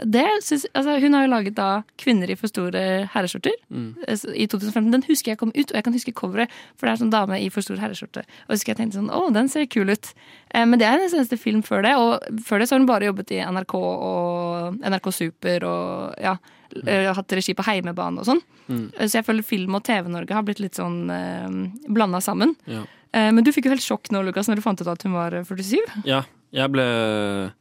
Det 0.00 0.22
synes, 0.40 0.62
altså, 0.72 0.94
hun 1.02 1.12
har 1.12 1.26
jo 1.26 1.30
laget 1.34 1.54
da 1.58 1.82
'Kvinner 2.00 2.30
i 2.32 2.34
for 2.38 2.48
store 2.48 3.04
herreskjorter' 3.12 3.52
Mm. 3.68 3.96
eh, 4.08 4.16
i 4.32 4.46
2015. 4.48 4.90
Den 4.94 5.02
husker 5.04 5.32
jeg 5.32 5.38
kom 5.38 5.50
ut, 5.52 5.68
og 5.70 5.76
jeg 5.76 5.84
kan 5.84 5.92
huske 5.92 6.14
coveret, 6.16 6.48
for 6.78 6.86
det 6.88 6.92
er 6.94 7.00
sånn 7.04 7.10
dame 7.12 7.36
i 7.36 7.50
for 7.52 7.60
stor 7.60 7.76
herreskjorte. 7.76 8.22
Og 8.24 8.48
jeg 8.48 8.56
husker 8.56 8.72
jeg 8.72 8.78
tenkte 8.78 8.96
sånn, 8.96 9.10
å, 9.12 9.28
den 9.30 9.48
ser 9.52 9.66
kul 9.68 9.90
ut. 9.92 10.14
Eh, 10.54 10.64
men 10.64 10.78
det 10.80 10.86
er 10.88 10.96
hennes 10.96 11.12
eneste 11.12 11.36
film 11.36 11.60
før 11.62 11.82
det, 11.84 11.92
og 12.00 12.40
før 12.40 12.58
det 12.60 12.68
så 12.70 12.76
har 12.76 12.80
hun 12.80 12.86
bare 12.88 13.10
jobbet 13.12 13.30
i 13.36 13.44
NRK 13.44 13.74
og 13.76 14.80
NRK 14.80 15.10
Super 15.12 15.64
og 15.68 16.14
ja, 16.22 16.36
mm. 16.72 17.14
hatt 17.20 17.32
regi 17.36 17.52
på 17.54 17.66
Heimebane 17.68 18.20
og 18.20 18.24
sånn. 18.30 18.40
Mm. 18.70 18.86
Eh, 18.96 19.06
Så 19.06 19.18
jeg 19.20 19.26
føler 19.26 19.44
film 19.44 19.74
og 19.74 19.84
TV-Norge 19.84 20.32
har 20.32 20.42
blitt 20.48 20.60
litt 20.64 20.80
sånn 20.80 21.10
eh, 21.12 21.92
blanda 21.92 22.22
sammen. 22.24 22.56
Ja. 22.66 22.86
Eh, 23.12 23.30
men 23.32 23.44
du 23.44 23.52
fikk 23.52 23.66
jo 23.68 23.74
helt 23.76 23.84
sjokk 23.84 24.08
nå, 24.12 24.24
Lukas, 24.24 24.48
når 24.48 24.56
du 24.56 24.62
fant 24.62 24.80
ut 24.80 24.88
at 24.88 25.02
hun 25.04 25.12
var 25.12 25.34
eh, 25.34 25.44
47. 25.44 25.76
Ja, 26.08 26.22
jeg 26.56 26.72
ble 26.72 27.52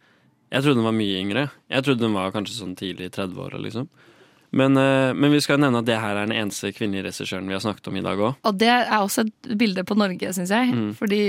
Jeg 0.50 0.66
trodde 0.66 0.82
hun 0.82 0.90
var 0.90 0.98
mye 0.98 1.18
yngre. 1.22 1.48
Jeg 1.70 1.86
trodde 1.86 2.08
hun 2.08 2.18
var 2.18 2.32
kanskje 2.34 2.58
sånn 2.58 2.78
tidlig 2.78 3.10
i 3.10 3.14
30-åra, 3.14 3.60
liksom. 3.62 3.90
Men, 4.50 4.78
eh, 4.82 5.14
men 5.14 5.32
vi 5.32 5.42
skal 5.46 5.60
nevne 5.62 5.84
at 5.84 5.86
det 5.86 6.00
her 6.02 6.18
er 6.18 6.26
den 6.26 6.38
eneste 6.38 6.72
kvinnelige 6.74 7.12
regissøren 7.12 7.50
vi 7.50 7.54
har 7.54 7.62
snakket 7.62 7.92
om 7.92 8.00
i 8.00 8.06
dag 8.06 8.18
òg. 8.18 8.40
Og 8.50 8.58
det 8.58 8.72
er 8.72 8.96
også 8.98 9.28
et 9.28 9.52
bilde 9.62 9.84
på 9.86 9.98
Norge, 10.00 10.32
syns 10.34 10.54
jeg. 10.54 10.74
Mm. 10.74 10.94
Fordi 10.98 11.22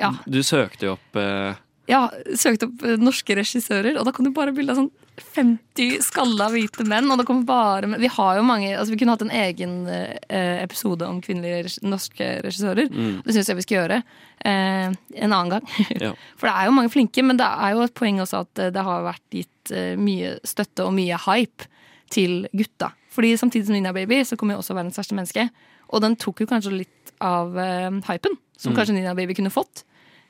ja, 0.00 0.12
Du 0.28 0.42
søkte 0.44 0.90
jo 0.90 0.98
opp 0.98 1.20
eh, 1.20 1.56
ja, 1.88 2.06
søkte 2.36 2.68
opp 2.68 2.84
norske 3.00 3.36
regissører, 3.36 3.96
og 3.98 4.06
da 4.06 4.12
kom 4.12 4.28
det 4.28 4.36
bare 4.36 4.52
bilde 4.56 4.72
av 4.76 4.82
sånn 4.82 4.92
50 5.16 6.00
skalla 6.02 6.48
hvite 6.50 6.84
menn. 6.88 7.10
Og 7.12 7.18
det 7.20 7.26
kommer 7.28 7.44
bare 7.46 7.98
Vi 8.00 8.08
har 8.10 8.36
jo 8.38 8.42
mange 8.46 8.72
altså 8.76 8.90
Vi 8.94 8.98
kunne 9.00 9.14
hatt 9.14 9.22
en 9.22 9.30
egen 9.30 9.74
eh, 9.88 10.62
episode 10.64 11.06
om 11.06 11.20
kvinnelige 11.22 11.70
norske 11.86 12.28
regissører. 12.44 12.88
Mm. 12.90 13.22
Det 13.24 13.34
syns 13.36 13.50
jeg 13.52 13.56
vi 13.60 13.66
skal 13.66 13.78
gjøre 13.78 14.00
eh, 14.00 14.88
en 14.90 15.32
annen 15.32 15.54
gang. 15.56 15.68
Ja. 16.04 16.12
For 16.36 16.48
det 16.50 16.54
er 16.56 16.66
jo 16.70 16.74
mange 16.76 16.90
flinke, 16.94 17.22
men 17.26 17.38
det 17.40 17.46
er 17.46 17.74
jo 17.76 17.84
et 17.86 17.94
poeng 17.94 18.20
også 18.24 18.42
at 18.44 18.58
eh, 18.66 18.72
det 18.74 18.82
har 18.86 19.06
vært 19.06 19.24
gitt 19.38 19.74
eh, 19.74 19.94
mye 20.00 20.34
støtte 20.46 20.86
og 20.88 20.94
mye 20.96 21.18
hype 21.28 21.68
til 22.14 22.44
gutta. 22.52 22.90
Fordi 23.14 23.36
samtidig 23.38 23.68
som 23.68 23.74
Nina 23.78 23.92
Baby 23.94 24.20
så 24.26 24.36
kom 24.38 24.50
jo 24.50 24.58
også 24.58 24.74
Verdens 24.76 24.98
verste 24.98 25.14
menneske. 25.16 25.48
Og 25.94 26.02
den 26.02 26.16
tok 26.18 26.42
jo 26.42 26.48
kanskje 26.50 26.74
litt 26.74 27.14
av 27.22 27.54
eh, 27.58 27.90
hypen 28.10 28.38
som 28.58 28.72
Mm. 28.72 28.76
kanskje 28.78 28.94
Nina 28.94 29.14
Baby 29.18 29.34
kunne 29.34 29.50
fått. 29.50 29.82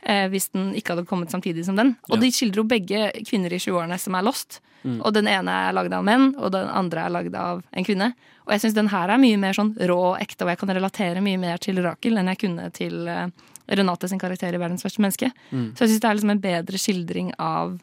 Eh, 0.04 0.26
hvis 0.32 0.50
den 0.52 0.72
ikke 0.76 0.92
hadde 0.94 1.06
kommet 1.08 1.30
samtidig 1.32 1.64
som 1.64 1.76
den. 1.76 1.94
Og 2.10 2.16
Ja. 2.16 2.20
de 2.22 2.30
skildrer 2.32 2.60
jo 2.60 2.64
begge 2.68 3.00
kvinner 3.28 3.52
i 3.52 3.58
20-årene 3.60 3.98
som 4.00 4.14
er 4.16 4.22
lost. 4.26 4.60
Mm. 4.84 4.98
Og 5.00 5.14
den 5.16 5.28
ene 5.30 5.56
er 5.66 5.74
lagd 5.76 5.94
av 5.96 6.04
menn, 6.06 6.30
og 6.36 6.52
den 6.54 6.68
andre 6.68 7.06
er 7.06 7.14
lagd 7.14 7.34
av 7.40 7.64
en 7.72 7.86
kvinne. 7.86 8.12
Og 8.44 8.52
jeg 8.54 8.64
syns 8.64 8.76
den 8.76 8.92
her 8.92 9.10
er 9.10 9.20
mye 9.20 9.40
mer 9.40 9.56
sånn 9.56 9.72
rå 9.88 9.96
og 10.12 10.20
ekte, 10.20 10.44
og 10.44 10.52
jeg 10.52 10.60
kan 10.60 10.74
relatere 10.76 11.24
mye 11.24 11.40
mer 11.40 11.62
til 11.62 11.80
Rakel 11.84 12.20
enn 12.20 12.28
jeg 12.34 12.42
kunne 12.44 12.68
til 12.76 13.08
eh, 13.08 13.26
Renate 13.64 14.10
sin 14.10 14.20
karakter 14.20 14.52
i 14.52 14.60
Verdens 14.60 14.84
verste 14.84 15.00
menneske. 15.00 15.30
Mm. 15.48 15.70
Så 15.72 15.84
jeg 15.84 15.94
syns 15.94 16.02
det 16.04 16.08
er 16.08 16.18
liksom 16.18 16.32
en 16.34 16.42
bedre 16.42 16.80
skildring 16.80 17.30
av 17.40 17.78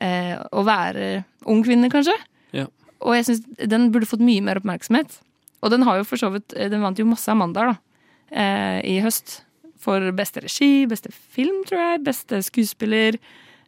eh, 0.00 0.36
å 0.40 0.64
være 0.64 1.10
ung 1.52 1.60
kvinne, 1.66 1.90
kanskje. 1.92 2.16
Ja. 2.56 2.64
Og 3.04 3.18
jeg 3.18 3.26
syns 3.28 3.42
den 3.60 3.90
burde 3.92 4.08
fått 4.08 4.24
mye 4.24 4.44
mer 4.44 4.60
oppmerksomhet. 4.62 5.20
Og 5.60 5.74
den 5.74 5.84
har 5.84 5.98
jo 5.98 6.06
for 6.06 6.20
så 6.20 6.30
vidt 6.30 6.54
Den 6.70 6.84
vant 6.84 7.00
jo 7.00 7.06
masse 7.08 7.28
Amandaer, 7.32 7.74
da, 7.74 7.76
eh, 8.30 8.78
i 8.88 8.98
høst. 9.04 9.42
For 9.78 10.02
beste 10.16 10.42
regi, 10.42 10.88
beste 10.90 11.12
film, 11.12 11.60
tror 11.68 11.82
jeg, 11.82 12.04
beste 12.08 12.40
skuespiller. 12.46 13.20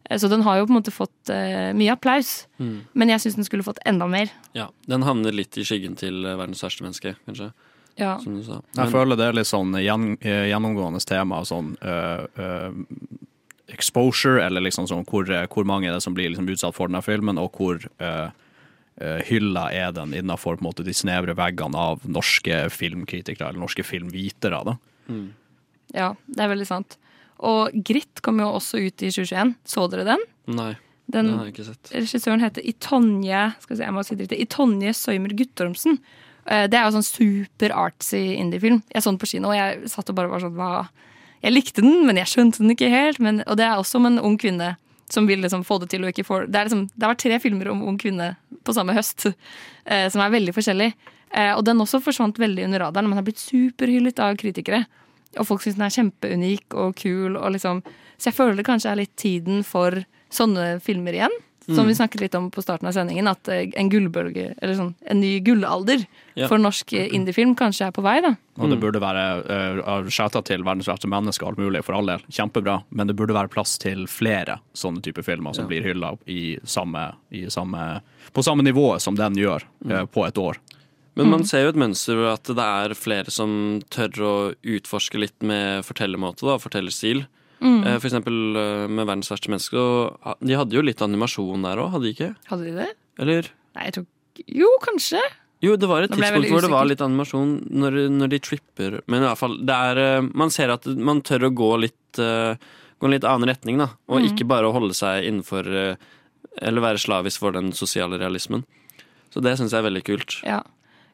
Eh, 0.09 0.17
Så 0.17 0.27
den 0.27 0.41
har 0.41 0.57
jo 0.57 0.67
på 0.67 0.73
en 0.73 0.79
måte 0.79 0.93
fått 0.93 1.29
uh, 1.29 1.71
mye 1.77 1.93
applaus. 1.93 2.47
Mm. 2.59 2.81
Men 2.93 3.13
jeg 3.13 3.23
syns 3.23 3.39
den 3.39 3.47
skulle 3.47 3.65
fått 3.65 3.81
enda 3.85 4.07
mer. 4.07 4.31
Ja, 4.57 4.69
Den 4.87 5.03
havner 5.07 5.31
litt 5.35 5.57
i 5.57 5.65
skyggen 5.67 5.97
til 5.99 6.25
eh, 6.25 6.37
verdens 6.37 6.63
verste 6.63 6.85
menneske, 6.85 7.15
kanskje. 7.27 7.51
Ja. 7.99 8.17
Som 8.23 8.37
du 8.39 8.43
sa. 8.43 8.61
Jeg 8.77 8.91
føler 8.93 9.19
det 9.19 9.27
er 9.27 9.35
litt 9.35 9.49
sånn 9.49 9.75
gjen, 9.77 10.15
gjennomgående 10.23 11.01
tema. 11.05 11.41
Sånn 11.45 11.75
uh, 11.83 12.23
uh, 12.39 12.71
exposure, 13.71 14.39
eller 14.43 14.63
liksom 14.63 14.87
sånn 14.89 15.05
hvor, 15.07 15.27
hvor 15.51 15.67
mange 15.67 15.89
er 15.89 15.95
det 15.95 16.03
som 16.03 16.15
blir 16.15 16.31
liksom 16.31 16.49
utsatt 16.49 16.75
for 16.75 16.91
denne 16.91 17.03
filmen, 17.05 17.39
og 17.39 17.55
hvor 17.55 17.79
hylla 19.25 19.63
er 19.73 19.93
den 19.95 20.11
innenfor 20.13 20.57
på 20.59 20.61
en 20.61 20.67
måte, 20.67 20.83
de 20.85 20.93
snevre 20.93 21.33
veggene 21.33 21.79
av 21.79 22.03
norske 22.05 22.57
filmkritikere 22.69 23.47
eller 23.47 23.63
norske 23.63 23.85
filmvitere. 23.87 24.59
Da. 24.67 24.75
Mm. 25.07 25.29
Ja, 25.95 26.09
det 26.27 26.43
er 26.43 26.51
veldig 26.51 26.67
sant. 26.67 26.97
Og 27.41 27.73
Gritt 27.87 28.21
kom 28.21 28.39
jo 28.39 28.51
også 28.59 28.79
ut 28.85 29.01
i 29.01 29.09
2021. 29.09 29.55
Så 29.65 29.85
dere 29.91 30.05
den? 30.05 30.25
Nei. 30.53 30.73
Den, 31.11 31.27
Den 31.27 31.37
har 31.39 31.47
jeg 31.49 31.55
ikke 31.55 31.65
sett. 31.67 31.89
regissøren 31.91 32.39
heter 32.43 32.63
Itonje 32.63 33.39
skal 33.63 33.75
si, 33.75 33.83
jeg 33.83 33.93
må 33.95 34.03
si 34.05 34.15
det 34.15 34.27
riktig, 34.27 34.45
Itonje 34.45 34.93
Søymer 34.95 35.33
Guttormsen. 35.35 35.97
Eh, 36.45 36.67
Det 36.71 36.77
er 36.79 36.85
jo 36.85 36.93
sånn 36.95 37.03
super 37.07 37.73
artsy 37.75 38.21
indiefilm. 38.37 38.79
Jeg 38.93 39.03
så 39.03 39.11
den 39.11 39.19
på 39.19 39.27
kino, 39.33 39.49
og 39.51 39.57
jeg 39.57 39.89
satt 39.91 40.09
og 40.13 40.15
bare 40.15 40.29
var 40.31 40.39
sånn 40.45 40.55
hva 40.55 40.87
Jeg 41.43 41.53
likte 41.55 41.81
den, 41.81 42.05
men 42.05 42.15
jeg 42.21 42.29
skjønte 42.29 42.61
den 42.61 42.69
ikke 42.75 42.89
helt. 42.93 43.19
Men, 43.19 43.41
og 43.49 43.57
det 43.57 43.65
er 43.65 43.75
også 43.81 43.97
om 43.97 44.05
en 44.11 44.19
ung 44.21 44.37
kvinne 44.37 44.75
som 45.11 45.25
vil 45.27 45.41
liksom 45.41 45.65
få 45.65 45.79
det 45.81 45.89
til 45.89 46.05
og 46.05 46.13
ikke 46.13 46.23
får 46.23 46.45
det. 46.47 46.55
Er 46.55 46.69
liksom, 46.69 46.85
det 46.93 47.03
har 47.03 47.15
vært 47.15 47.23
tre 47.25 47.39
filmer 47.41 47.67
om 47.73 47.81
ung 47.83 47.97
kvinne 47.99 48.35
på 48.63 48.75
samme 48.77 48.93
høst, 48.95 49.25
eh, 49.85 50.05
som 50.13 50.21
er 50.21 50.29
veldig 50.31 50.53
forskjellig. 50.53 50.93
Eh, 51.33 51.51
og 51.57 51.65
den 51.65 51.81
også 51.81 51.99
forsvant 52.05 52.37
veldig 52.39 52.63
under 52.69 52.85
radaren, 52.85 53.09
men 53.09 53.17
har 53.17 53.25
blitt 53.25 53.41
superhyllet 53.41 54.19
av 54.23 54.37
kritikere. 54.39 54.85
Og 55.39 55.47
folk 55.47 55.61
syns 55.63 55.75
den 55.79 55.85
er 55.87 55.95
kjempeunik 55.95 56.73
og 56.75 56.95
kul. 56.95 57.37
Og 57.37 57.51
liksom, 57.55 57.83
så 58.17 58.31
jeg 58.31 58.33
føler 58.39 58.55
det 58.59 58.65
kanskje 58.67 58.91
er 58.91 58.95
litt 59.03 59.15
tiden 59.15 59.63
for 59.63 60.03
sånne 60.31 60.81
filmer 60.83 61.13
igjen. 61.13 61.39
Som 61.67 61.85
Mm. 61.85 61.87
vi 61.87 61.93
snakket 61.93 62.21
litt 62.21 62.35
om 62.35 62.49
på 62.51 62.61
starten 62.63 62.87
av 62.87 62.93
sendingen, 62.93 63.27
at 63.29 63.47
eh, 63.47 63.69
en 63.77 63.87
gullbølge, 63.87 64.55
eller 64.61 64.73
sånn, 64.75 64.95
en 65.05 65.19
ny 65.21 65.39
gullalder 65.45 66.07
Ja. 66.35 66.47
for 66.47 66.57
norsk 66.57 66.91
eh, 66.97 67.07
indiefilm 67.13 67.53
kanskje 67.55 67.85
er 67.87 67.91
på 67.91 68.01
vei. 68.01 68.19
da. 68.19 68.35
Og 68.57 68.67
det 68.71 68.79
burde 68.81 68.99
være 68.99 69.45
uh, 69.85 70.01
skjæta 70.09 70.43
til 70.43 70.63
verdens 70.63 70.87
verste 70.89 71.07
mennesker, 71.07 71.45
alt 71.47 71.57
mulig, 71.61 71.83
for 71.85 71.93
all 71.93 72.05
del. 72.07 72.19
Kjempebra. 72.31 72.83
Men 72.89 73.07
det 73.07 73.15
burde 73.15 73.33
være 73.37 73.47
plass 73.53 73.77
til 73.77 74.07
flere 74.07 74.59
sånne 74.73 75.01
typer 75.05 75.21
filmer 75.23 75.53
som 75.53 75.65
Ja. 75.65 75.69
blir 75.69 75.83
hylla 75.83 76.17
i 76.27 76.57
samme, 76.65 77.13
i 77.31 77.45
samme, 77.47 78.01
på 78.33 78.43
samme 78.43 78.63
nivå 78.63 78.99
som 78.99 79.15
den 79.15 79.35
gjør 79.35 79.61
eh, 79.87 80.05
på 80.05 80.25
et 80.27 80.37
år. 80.41 80.57
Men 81.19 81.27
man 81.29 81.43
ser 81.43 81.65
jo 81.65 81.69
et 81.73 81.79
mønster 81.79 82.15
hvor 82.15 82.29
at 82.33 82.47
det 82.47 82.63
er 82.63 82.93
flere 82.95 83.29
som 83.33 83.81
tør 83.91 84.21
å 84.23 84.33
utforske 84.63 85.19
litt 85.19 85.35
med 85.43 85.83
fortellermåte, 85.83 86.45
da, 86.47 86.55
fortellerstil. 86.61 87.25
Mm. 87.61 87.81
Eh, 87.85 87.97
For 87.99 88.07
eksempel 88.09 88.37
eh, 88.57 88.87
med 88.87 89.05
'Verdens 89.05 89.29
verste 89.29 89.51
menneske'. 89.51 90.37
De 90.41 90.55
hadde 90.55 90.73
jo 90.73 90.81
litt 90.81 91.01
animasjon 91.03 91.61
der 91.67 91.77
òg, 91.83 91.91
hadde 91.91 92.07
de 92.07 92.13
ikke? 92.15 92.29
Hadde 92.47 92.63
de 92.63 92.71
det? 92.79 92.89
Eller? 93.19 93.49
Nei, 93.75 93.83
jeg 93.89 93.93
tror 93.93 94.05
Jo, 94.47 94.69
kanskje. 94.81 95.19
Jo, 95.61 95.75
det 95.75 95.87
var 95.87 96.01
et 96.01 96.09
tidspunkt 96.09 96.49
hvor 96.49 96.61
det 96.63 96.71
var 96.71 96.85
litt 96.89 97.01
animasjon 97.05 97.67
når, 97.69 97.97
når 98.09 98.29
de 98.31 98.39
tripper. 98.39 99.01
Men 99.07 99.21
i 99.21 99.27
hvert 99.27 99.37
fall, 99.37 99.57
det 99.61 99.75
er 99.75 99.97
eh, 100.17 100.21
Man 100.33 100.49
ser 100.49 100.71
at 100.71 100.85
man 100.87 101.21
tør 101.21 101.49
å 101.51 101.53
gå 101.53 101.79
litt 101.79 101.97
Gå 102.17 103.05
en 103.07 103.11
litt 103.13 103.23
annen 103.25 103.47
retning, 103.49 103.77
da. 103.77 103.89
Og 104.09 104.21
Mm. 104.21 104.25
ikke 104.31 104.47
bare 104.47 104.67
å 104.67 104.73
holde 104.73 104.93
seg 104.93 105.23
innenfor 105.25 105.97
Eller 106.61 106.81
være 106.81 106.97
slavisk 106.99 107.39
for 107.39 107.51
den 107.51 107.71
sosiale 107.73 108.17
realismen. 108.19 108.63
Så 109.33 109.41
det 109.41 109.57
syns 109.57 109.71
jeg 109.71 109.79
er 109.83 109.89
veldig 109.89 110.03
kult. 110.03 110.41
Ja. 110.43 110.61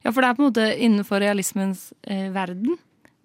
Ja, 0.07 0.11
for 0.15 0.23
det 0.23 0.29
er 0.31 0.37
på 0.39 0.45
en 0.45 0.47
måte 0.49 0.67
innenfor 0.79 1.19
realismens 1.19 1.89
eh, 2.07 2.29
verden, 2.31 2.77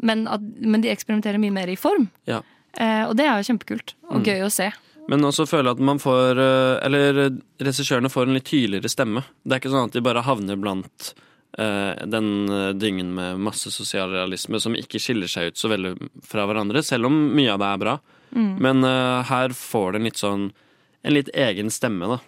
men, 0.02 0.26
at, 0.26 0.42
men 0.42 0.82
de 0.82 0.90
eksperimenterer 0.90 1.38
mye 1.38 1.54
mer 1.54 1.70
i 1.70 1.78
form. 1.78 2.08
Ja. 2.26 2.40
Eh, 2.74 3.04
og 3.06 3.14
det 3.16 3.28
er 3.30 3.38
jo 3.38 3.52
kjempekult 3.52 3.94
og 4.10 4.18
Mm. 4.18 4.24
gøy 4.26 4.40
å 4.42 4.50
se. 4.50 4.72
Men 5.10 5.24
også 5.26 5.44
føler 5.50 5.70
jeg 5.72 5.78
at 5.80 5.82
man 5.82 5.98
får 5.98 6.38
eh, 6.38 6.86
Eller 6.86 7.18
eh, 7.24 7.36
regissørene 7.62 8.10
får 8.10 8.26
en 8.28 8.34
litt 8.36 8.46
tydeligere 8.50 8.90
stemme. 8.90 9.22
Det 9.44 9.54
er 9.56 9.60
ikke 9.62 9.72
sånn 9.74 9.88
at 9.90 9.96
de 9.96 10.02
bare 10.02 10.22
havner 10.26 10.56
blant 10.62 11.12
eh, 11.58 12.02
den 12.06 12.28
dyngen 12.78 13.10
med 13.14 13.38
masse 13.42 13.70
sosialrealisme 13.74 14.60
som 14.62 14.74
ikke 14.78 15.00
skiller 15.02 15.28
seg 15.30 15.52
ut 15.52 15.58
så 15.60 15.68
veldig 15.72 15.96
fra 16.26 16.46
hverandre, 16.48 16.82
selv 16.86 17.06
om 17.10 17.18
mye 17.36 17.50
av 17.54 17.58
det 17.62 17.70
er 17.72 17.82
bra. 17.82 17.96
Mm. 18.34 18.52
Men 18.62 18.84
eh, 18.88 19.22
her 19.28 19.52
får 19.58 19.92
det 19.92 20.00
en 20.02 20.08
litt 20.10 20.22
sånn 20.22 20.50
En 21.04 21.14
litt 21.16 21.28
egen 21.34 21.70
stemme, 21.74 22.06
da. 22.06 22.20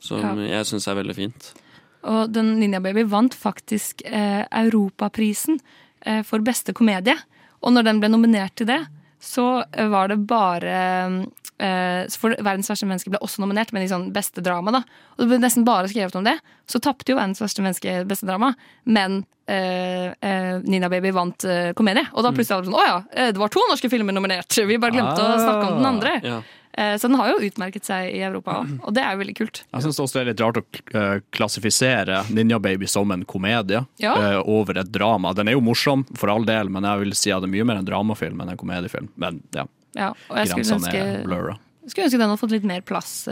Som 0.00 0.20
Ja. 0.20 0.34
jeg 0.60 0.66
syns 0.68 0.86
er 0.88 0.94
veldig 1.00 1.14
fint. 1.16 1.54
Og 2.08 2.32
den 2.32 2.54
Ninja 2.60 2.80
Baby 2.80 3.04
vant 3.08 3.34
faktisk 3.36 4.02
eh, 4.08 4.44
Europaprisen 4.62 5.60
eh, 6.06 6.22
for 6.26 6.44
beste 6.44 6.72
komedie. 6.76 7.16
Og 7.60 7.74
når 7.74 7.88
den 7.90 8.00
ble 8.00 8.10
nominert 8.12 8.56
til 8.56 8.70
det, 8.70 8.80
så 9.20 9.62
eh, 9.72 9.88
var 9.92 10.08
det 10.08 10.22
bare 10.28 10.76
eh, 11.60 12.06
For 12.16 12.32
Verdens 12.40 12.70
verste 12.72 12.88
menneske 12.88 13.12
ble 13.12 13.20
også 13.20 13.42
nominert, 13.44 13.74
men 13.76 13.84
i 13.84 13.90
sånn 13.90 14.08
beste 14.14 14.40
drama. 14.44 14.72
da 14.78 14.84
Og 15.18 15.24
det 15.24 15.28
ble 15.34 15.42
nesten 15.42 15.66
bare 15.68 15.90
skrevet 15.92 16.16
om 16.16 16.24
det. 16.24 16.38
Så 16.70 16.80
tapte 16.80 17.12
jo 17.12 17.18
Verdens 17.20 17.42
verste 17.42 17.64
menneske 17.64 17.98
beste 18.08 18.28
drama, 18.28 18.54
men 18.88 19.20
eh, 19.50 20.08
eh, 20.16 20.54
Nina 20.64 20.88
Baby 20.88 21.12
vant 21.12 21.44
komedie. 21.76 22.06
Og 22.14 22.24
da 22.24 22.32
plutselig 22.32 22.56
var 22.56 22.64
det 22.64 22.72
sånn 22.72 22.80
Å 22.80 22.88
ja, 22.88 23.28
det 23.34 23.42
var 23.44 23.52
to 23.52 23.66
norske 23.68 23.92
filmer 23.92 24.16
nominert! 24.16 24.56
Vi 24.56 24.80
bare 24.80 24.96
glemte 24.96 25.20
å 25.20 25.36
snakke 25.36 25.68
om 25.68 25.82
den 25.82 25.92
andre. 25.92 26.16
Ja. 26.24 26.40
Eh, 26.78 26.94
så 26.96 27.08
den 27.08 27.16
har 27.18 27.32
jo 27.32 27.40
utmerket 27.48 27.84
seg 27.84 28.12
i 28.14 28.20
Europa 28.22 28.60
òg, 28.60 28.76
og 28.86 28.94
det 28.94 29.02
er 29.02 29.16
jo 29.16 29.18
veldig 29.24 29.34
kult. 29.40 29.62
Jeg 29.74 29.82
syns 29.82 29.98
også 30.04 30.14
det 30.14 30.20
er 30.22 30.28
litt 30.30 30.40
rart 30.44 30.60
å 30.60 30.64
eh, 31.00 31.20
klassifisere 31.34 32.20
Ninja 32.30 32.60
Baby 32.62 32.86
som 32.86 33.10
en 33.10 33.24
komedie 33.26 33.80
Ja. 33.98 34.12
eh, 34.14 34.38
over 34.46 34.78
et 34.78 34.92
drama. 34.94 35.32
Den 35.34 35.48
er 35.50 35.58
jo 35.58 35.60
morsom, 35.66 36.04
for 36.16 36.30
all 36.30 36.44
del, 36.46 36.68
men 36.70 36.86
jeg 36.86 36.98
vil 37.02 37.12
si 37.18 37.32
at 37.34 37.42
det 37.42 37.50
er 37.50 37.54
mye 37.56 37.66
mer 37.66 37.80
en 37.82 37.88
dramafilm 37.90 38.40
enn 38.40 38.52
en 38.54 38.56
komediefilm. 38.60 39.08
Men 39.16 39.42
ja, 39.52 39.66
Ja, 39.98 40.12
og 40.30 40.36
jeg 40.38 40.46
skulle 40.52 40.64
grensene 40.78 40.94
er 40.94 41.24
blurra. 41.26 41.58
skulle 41.90 42.06
ønske 42.06 42.18
den 42.22 42.28
hadde 42.30 42.38
fått 42.44 42.52
litt 42.54 42.64
mer 42.70 42.80
plass, 42.86 43.26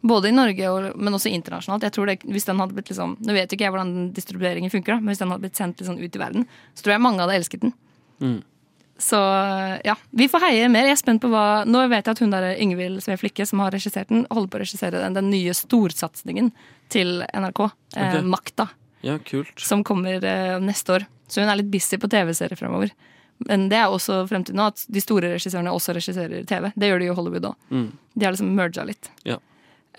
både 0.00 0.28
i 0.30 0.32
Norge, 0.32 0.68
og, 0.72 0.96
men 0.96 1.12
også 1.12 1.28
internasjonalt. 1.28 1.82
Jeg 1.84 1.92
tror 1.92 2.06
det, 2.08 2.18
hvis 2.24 2.46
den 2.48 2.58
hadde 2.58 2.72
blitt 2.72 2.88
liksom, 2.88 3.18
Nå 3.20 3.34
vet 3.36 3.52
ikke 3.52 3.66
jeg 3.66 3.74
hvordan 3.74 4.12
distribueringen 4.16 4.72
funker, 4.72 4.94
da, 4.96 5.00
men 5.04 5.12
hvis 5.12 5.20
den 5.20 5.28
hadde 5.28 5.44
blitt 5.44 5.60
sendt 5.60 5.76
litt 5.82 5.90
sånn 5.90 6.00
ut 6.00 6.16
i 6.16 6.22
verden, 6.22 6.46
så 6.74 6.86
tror 6.86 6.94
jeg 6.96 7.02
mange 7.04 7.20
hadde 7.20 7.36
elsket 7.36 7.60
den. 7.66 7.74
Mm. 8.24 8.38
Så 9.00 9.18
ja, 9.86 9.94
vi 10.12 10.28
får 10.28 10.44
heie 10.44 10.68
mer. 10.72 10.84
Jeg 10.90 10.98
er 10.98 11.00
spent 11.00 11.22
på 11.22 11.30
hva 11.32 11.62
Nå 11.68 11.82
vet 11.88 12.04
jeg 12.04 12.12
at 12.12 12.20
hun 12.20 12.34
der 12.34 12.50
Yngvild 12.60 13.00
Sve 13.04 13.16
Flikke, 13.20 13.46
som 13.48 13.62
har 13.64 13.72
regissert 13.72 14.10
den, 14.12 14.26
holder 14.28 14.50
på 14.52 14.60
å 14.60 14.62
regissere 14.64 15.00
den, 15.00 15.16
den 15.16 15.30
nye 15.32 15.54
storsatsingen 15.56 16.50
til 16.92 17.22
NRK, 17.32 17.62
eh, 17.96 18.18
Makta, 18.26 18.68
Ja, 19.06 19.16
kult. 19.24 19.56
som 19.60 19.84
kommer 19.86 20.20
eh, 20.20 20.58
neste 20.60 20.98
år. 20.98 21.06
Så 21.30 21.40
hun 21.40 21.48
er 21.48 21.60
litt 21.62 21.70
busy 21.72 21.96
på 22.02 22.10
TV-serier 22.10 22.58
fremover. 22.58 22.92
Men 23.48 23.68
det 23.70 23.78
er 23.80 23.88
også 23.88 24.26
fremtiden 24.28 24.58
nå, 24.60 24.66
at 24.68 24.82
de 24.92 25.00
store 25.00 25.30
regissørene 25.32 25.72
også 25.72 25.94
regisserer 25.96 26.44
TV. 26.48 26.72
Det 26.76 26.90
gjør 26.90 27.00
de 27.00 27.06
jo 27.08 27.14
i 27.14 27.16
Hollywood 27.16 27.46
òg. 27.52 27.70
Mm. 27.72 27.86
De 28.18 28.26
har 28.26 28.34
liksom 28.34 28.50
merga 28.58 28.84
litt. 28.84 29.08
Ja. 29.24 29.38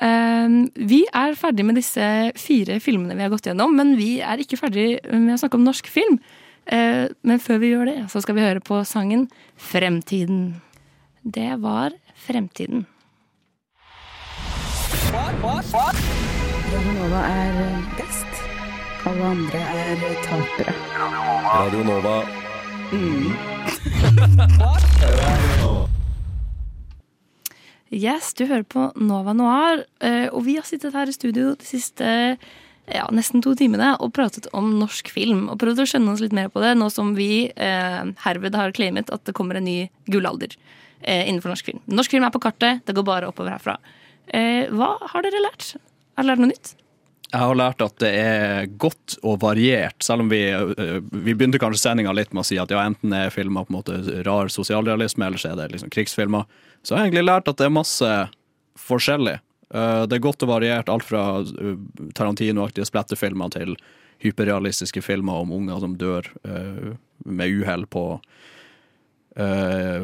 Um, 0.01 0.67
vi 0.75 1.03
er 1.13 1.35
ferdig 1.37 1.65
med 1.67 1.77
disse 1.77 2.05
fire 2.39 2.77
filmene 2.81 3.17
vi 3.17 3.25
har 3.25 3.33
gått 3.33 3.49
gjennom, 3.49 3.73
men 3.77 3.95
vi 3.99 4.15
er 4.25 4.41
ikke 4.41 4.59
ferdig 4.61 4.85
med 5.09 5.35
å 5.35 5.39
snakke 5.41 5.57
om 5.59 5.65
norsk 5.65 5.89
film. 5.91 6.19
Eh, 6.65 7.07
men 7.21 7.39
før 7.39 7.57
vi 7.61 7.71
gjør 7.73 7.85
det, 7.89 7.99
så 8.11 8.21
skal 8.21 8.35
vi 8.37 8.45
høre 8.45 8.61
på 8.61 8.83
sangen 8.85 9.29
'Fremtiden'. 9.57 10.61
Det 11.23 11.61
var 11.61 11.91
Fremtiden. 12.15 12.85
Radio 16.71 16.91
Nova 16.93 17.21
er 17.27 17.81
best. 17.97 18.27
Alle 19.05 19.23
andre 19.23 19.59
er 19.59 19.95
tapere. 20.23 20.73
Radio 21.45 21.83
Nova. 21.83 22.25
Yes, 27.91 28.33
du 28.33 28.45
hører 28.47 28.63
på 28.63 28.91
Nova 28.95 29.33
Noir, 29.35 29.83
eh, 29.99 30.29
og 30.31 30.45
vi 30.45 30.55
har 30.55 30.63
sittet 30.63 30.93
her 30.95 31.09
i 31.11 31.11
studio 31.11 31.49
de 31.59 31.65
siste 31.67 32.37
ja, 32.95 33.07
nesten 33.13 33.43
to 33.43 33.53
timene 33.57 33.93
og 33.99 34.13
pratet 34.15 34.47
om 34.57 34.73
norsk 34.79 35.11
film. 35.13 35.47
Og 35.51 35.59
prøvd 35.61 35.83
å 35.83 35.87
skjønne 35.89 36.13
oss 36.13 36.23
litt 36.23 36.35
mer 36.35 36.51
på 36.51 36.63
det, 36.63 36.73
nå 36.79 36.89
som 36.93 37.15
vi 37.17 37.47
eh, 37.49 38.03
herved 38.25 38.57
har 38.57 38.75
claimet 38.77 39.11
at 39.13 39.23
det 39.27 39.35
kommer 39.37 39.59
en 39.59 39.67
ny 39.67 39.85
gullalder 40.11 40.55
eh, 40.55 41.27
innenfor 41.27 41.53
norsk 41.53 41.71
film. 41.71 41.81
Norsk 41.91 42.13
film 42.13 42.27
er 42.27 42.35
på 42.35 42.43
kartet, 42.43 42.85
det 42.87 42.97
går 42.97 43.07
bare 43.07 43.31
oppover 43.31 43.55
herfra. 43.55 43.77
Eh, 44.27 44.67
hva 44.71 44.93
har 45.13 45.25
dere 45.25 45.43
lært? 45.43 45.73
Har 46.15 46.23
dere 46.23 46.33
lært 46.33 46.43
noe 46.43 46.53
nytt? 46.53 46.75
Jeg 47.31 47.39
har 47.47 47.55
lært 47.55 47.83
at 47.83 47.95
det 48.03 48.09
er 48.11 48.65
godt 48.79 49.15
og 49.23 49.37
variert, 49.39 49.95
selv 50.03 50.25
om 50.25 50.31
vi, 50.31 50.41
øh, 50.51 50.97
vi 50.99 51.31
begynte 51.31 51.61
kanskje 51.63 51.79
sendinga 51.85 52.11
litt 52.11 52.33
med 52.35 52.43
å 52.43 52.47
si 52.49 52.57
at 52.59 52.73
ja, 52.73 52.81
enten 52.83 53.13
er 53.15 53.31
filmer 53.31 53.63
på 53.63 53.71
en 53.71 53.77
måte 53.77 54.23
rar 54.27 54.51
sosialrealisme, 54.51 55.29
eller 55.29 55.39
så 55.39 55.53
er 55.53 55.61
det 55.61 55.69
liksom 55.77 55.93
krigsfilmer. 55.95 56.43
Så 56.83 56.93
jeg 56.93 56.99
har 56.99 57.07
egentlig 57.07 57.29
lært 57.29 57.47
at 57.47 57.61
det 57.61 57.69
er 57.69 57.77
masse 57.77 58.11
forskjellig. 58.81 59.37
Øh, 59.73 60.03
Det 60.07 60.13
er 60.13 60.19
godt 60.19 60.43
og 60.43 60.49
variert, 60.49 60.89
alt 60.89 61.03
fra 61.03 61.41
øh, 61.41 61.77
Tarantino-aktige 62.15 62.85
splettefilmer 62.85 63.49
til 63.49 63.75
hyperrealistiske 64.21 65.01
filmer 65.01 65.33
om 65.41 65.51
unger 65.51 65.79
som 65.79 65.95
dør 65.95 66.21
øh, 66.45 66.95
med 67.25 67.61
uhell 67.61 67.85
på, 67.87 68.19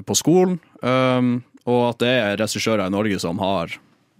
på 0.05 0.15
skolen. 0.15 0.59
Um, 0.81 1.43
og 1.67 1.89
at 1.89 1.99
det 1.99 2.09
er 2.15 2.37
regissører 2.39 2.85
i 2.87 2.89
Norge 2.93 3.19
som 3.19 3.39
har 3.43 3.73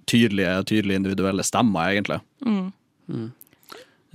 tydelige, 0.08 0.64
tydelige 0.68 0.96
individuelle 1.00 1.44
stemmer, 1.44 1.88
egentlig. 1.94 2.20
Mm. 2.46 2.72
Mm. 3.08 3.32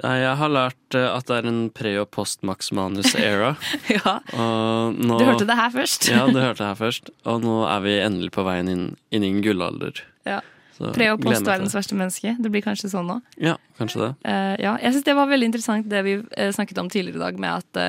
Jeg 0.03 0.37
har 0.37 0.49
lært 0.49 0.97
eh, 0.97 1.07
at 1.17 1.27
det 1.29 1.37
er 1.39 1.49
en 1.49 1.71
pre- 1.71 1.99
og 2.01 2.09
post-Max 2.11 2.73
Manus-era. 2.73 3.55
ja. 3.93 4.15
Nå- 4.37 5.19
Du 5.19 5.25
hørte 5.25 5.47
det 5.47 5.57
her 5.59 5.71
først. 5.71 6.09
ja, 6.11 6.25
du 6.27 6.39
hørte 6.41 6.59
det 6.63 6.67
her 6.67 6.79
først. 6.81 7.11
Og 7.25 7.41
nå 7.45 7.59
er 7.69 7.81
vi 7.85 7.99
endelig 8.01 8.33
på 8.35 8.45
veien 8.47 8.69
inn, 8.73 8.87
inn 9.13 9.25
i 9.25 9.31
en 9.33 9.43
gullalder. 9.45 10.01
Ja. 10.27 10.41
Gleder 10.79 11.17
meg 11.17 11.21
til 11.21 11.27
post-verdens 11.27 11.75
verste 11.77 11.97
menneske. 11.99 12.35
Det 12.41 12.51
blir 12.53 12.65
kanskje 12.65 12.91
sånn 12.93 13.09
nå. 13.11 13.19
Ja, 13.43 13.57
kanskje 13.79 14.01
det. 14.03 14.11
Uh, 14.25 14.55
ja, 14.63 14.75
jeg 14.83 14.95
syns 14.95 15.07
det 15.09 15.17
var 15.19 15.31
veldig 15.31 15.49
interessant 15.51 15.89
det 15.91 16.03
vi 16.07 16.15
eh, 16.19 16.53
snakket 16.55 16.81
om 16.83 16.91
tidligere 16.93 17.21
i 17.21 17.25
dag, 17.27 17.41
med 17.43 17.53
at 17.61 17.81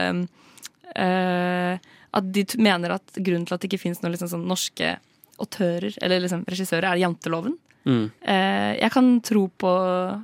uh, 1.00 1.92
At 2.14 2.32
de 2.36 2.46
mener 2.62 2.98
at 2.98 3.16
grunnen 3.18 3.48
til 3.48 3.56
at 3.56 3.64
det 3.64 3.72
ikke 3.72 3.82
fins 3.82 4.04
noen 4.04 4.14
liksom, 4.14 4.30
sånn 4.30 4.48
norske 4.50 4.96
autører 5.42 5.96
eller 6.04 6.22
liksom, 6.22 6.44
regissører, 6.50 6.92
er 6.92 7.02
janteloven. 7.02 7.56
Mm. 7.88 8.04
Uh, 8.22 8.74
jeg, 8.78 8.92
kan 8.94 9.16
tro 9.26 9.48
på, 9.50 9.72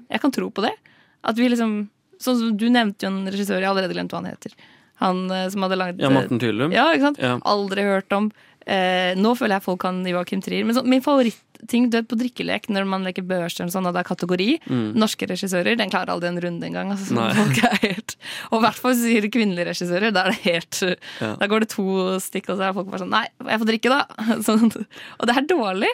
jeg 0.09 0.21
kan 0.21 0.35
tro 0.35 0.51
på 0.53 0.67
det. 0.67 0.75
At 1.23 1.39
vi 1.39 1.49
liksom 1.51 1.81
Sånn 2.19 2.35
som 2.35 2.55
Du 2.59 2.65
nevnte 2.67 3.05
jo 3.05 3.13
en 3.13 3.29
regissør, 3.31 3.61
jeg 3.61 3.63
har 3.63 3.71
allerede 3.71 3.95
glemt 3.95 4.11
hva 4.11 4.19
han 4.19 4.25
heter. 4.27 4.51
Han 4.99 5.21
som 5.53 5.63
hadde 5.63 5.77
laget 5.79 6.01
Ja, 6.03 6.09
Morten 6.11 6.41
Tyllum. 6.41 6.73
Ja, 6.75 6.89
ikke 6.91 7.05
sant? 7.05 7.21
Ja. 7.23 7.37
Aldri 7.47 7.85
hørt 7.87 8.11
om. 8.11 8.25
Eh, 8.69 9.11
nå 9.17 9.31
føler 9.37 9.57
jeg 9.57 9.65
folk 9.65 9.79
kan 9.81 10.01
Joakim 10.05 10.41
Trier. 10.45 10.65
Men 10.67 10.77
så, 10.77 10.83
min 10.85 11.01
favoritting 11.01 11.87
vet, 11.93 12.07
på 12.09 12.17
drikkelek, 12.19 12.67
når 12.69 12.85
man 12.89 13.07
leker 13.07 13.25
børsen 13.25 13.65
og 13.69 13.73
sånn, 13.73 13.87
og 13.89 13.95
det 13.95 14.03
er 14.03 14.09
kategori 14.11 14.49
Mm. 14.69 14.93
Norske 14.99 15.25
regissører, 15.29 15.77
den 15.79 15.89
klarer 15.89 16.11
aldri 16.13 16.29
en 16.29 16.39
runde 16.43 16.67
engang. 16.67 16.91
Altså, 16.93 17.15
er 17.69 17.81
helt, 17.81 18.15
og 18.51 18.59
i 18.59 18.63
hvert 18.67 18.81
fall 18.81 18.95
sier 18.99 19.25
kvinnelige 19.31 19.69
regissører, 19.71 20.13
da 20.13 20.27
er 20.27 20.35
det 20.35 20.41
helt 20.45 20.81
Ja. 21.19 21.33
Da 21.39 21.47
går 21.49 21.65
det 21.65 21.71
to 21.73 21.85
stikk, 22.21 22.51
og 22.51 22.59
så 22.59 22.69
er 22.69 22.75
folk 22.77 22.89
bare 22.91 23.01
sånn 23.03 23.13
Nei, 23.13 23.25
jeg 23.41 23.61
får 23.61 23.69
drikke, 23.71 23.93
da. 23.93 24.25
Sånn, 24.47 24.69
og 24.69 25.29
det 25.29 25.35
er 25.35 25.47
dårlig. 25.49 25.91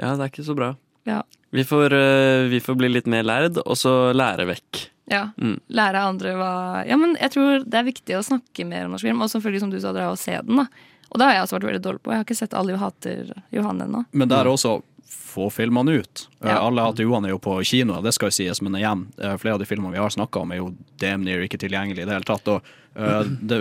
Ja, 0.00 0.14
det 0.16 0.24
er 0.24 0.30
ikke 0.32 0.46
så 0.46 0.56
bra. 0.56 0.72
Ja. 1.08 1.22
Vi 1.54 1.64
får, 1.64 1.92
eh, 1.96 2.48
vi 2.52 2.60
får 2.60 2.76
bli 2.80 2.90
litt 2.92 3.08
mer 3.10 3.26
lærd, 3.26 3.60
og 3.64 3.76
så 3.78 4.12
lære 4.16 4.48
vekk. 4.48 4.88
Ja. 5.08 5.30
Mm. 5.40 5.56
Lære 5.72 6.04
andre 6.04 6.34
hva 6.36 6.52
Ja, 6.88 6.98
men 7.00 7.16
jeg 7.16 7.32
tror 7.32 7.64
det 7.64 7.78
er 7.78 7.86
viktig 7.86 8.16
å 8.18 8.24
snakke 8.24 8.66
mer 8.68 8.86
om 8.86 8.94
norsk 8.96 9.08
film, 9.08 9.22
og 9.24 9.32
selvfølgelig, 9.32 9.64
som 9.64 9.72
du 9.72 9.80
sa, 9.80 9.92
dra 9.96 10.10
og 10.12 10.20
se 10.20 10.36
den, 10.36 10.60
da. 10.62 10.68
Og 11.08 11.18
det 11.18 11.24
har 11.24 11.34
jeg 11.36 11.46
også 11.46 11.56
vært 11.58 11.68
veldig 11.70 11.82
dårlig 11.84 12.02
på. 12.04 12.12
Jeg 12.12 12.20
har 12.20 12.26
ikke 12.26 12.38
sett 12.38 12.54
Alle 12.58 12.74
jo 12.74 12.80
hater 12.82 13.34
Johan 13.54 13.80
ennå. 13.84 14.04
Men 14.12 14.28
der 14.28 14.50
også 14.50 14.78
få 15.08 15.48
filmene 15.52 16.00
ut. 16.00 16.28
Eh, 16.42 16.48
Ja. 16.48 16.58
Alle 16.58 16.82
hater 16.82 17.02
Johan 17.02 17.24
er 17.24 17.30
jo 17.30 17.38
på 17.38 17.56
kino, 17.64 18.00
det 18.02 18.14
skal 18.14 18.28
jo 18.28 18.36
sies, 18.38 18.60
men 18.62 18.74
igjen, 18.74 19.06
eh, 19.18 19.36
flere 19.36 19.54
av 19.54 19.60
de 19.60 19.66
filmene 19.68 19.92
vi 19.92 19.98
har 20.02 20.10
snakka 20.10 20.40
om, 20.40 20.52
er 20.52 20.56
jo 20.60 20.74
damn 20.98 21.24
near 21.24 21.44
ikke 21.44 21.60
tilgjengelig 21.60 22.02
i 22.02 22.08
det 22.08 22.16
hele 22.16 22.28
tatt. 22.28 22.48
Og, 22.48 22.62
uh, 22.98 23.22
det, 23.24 23.58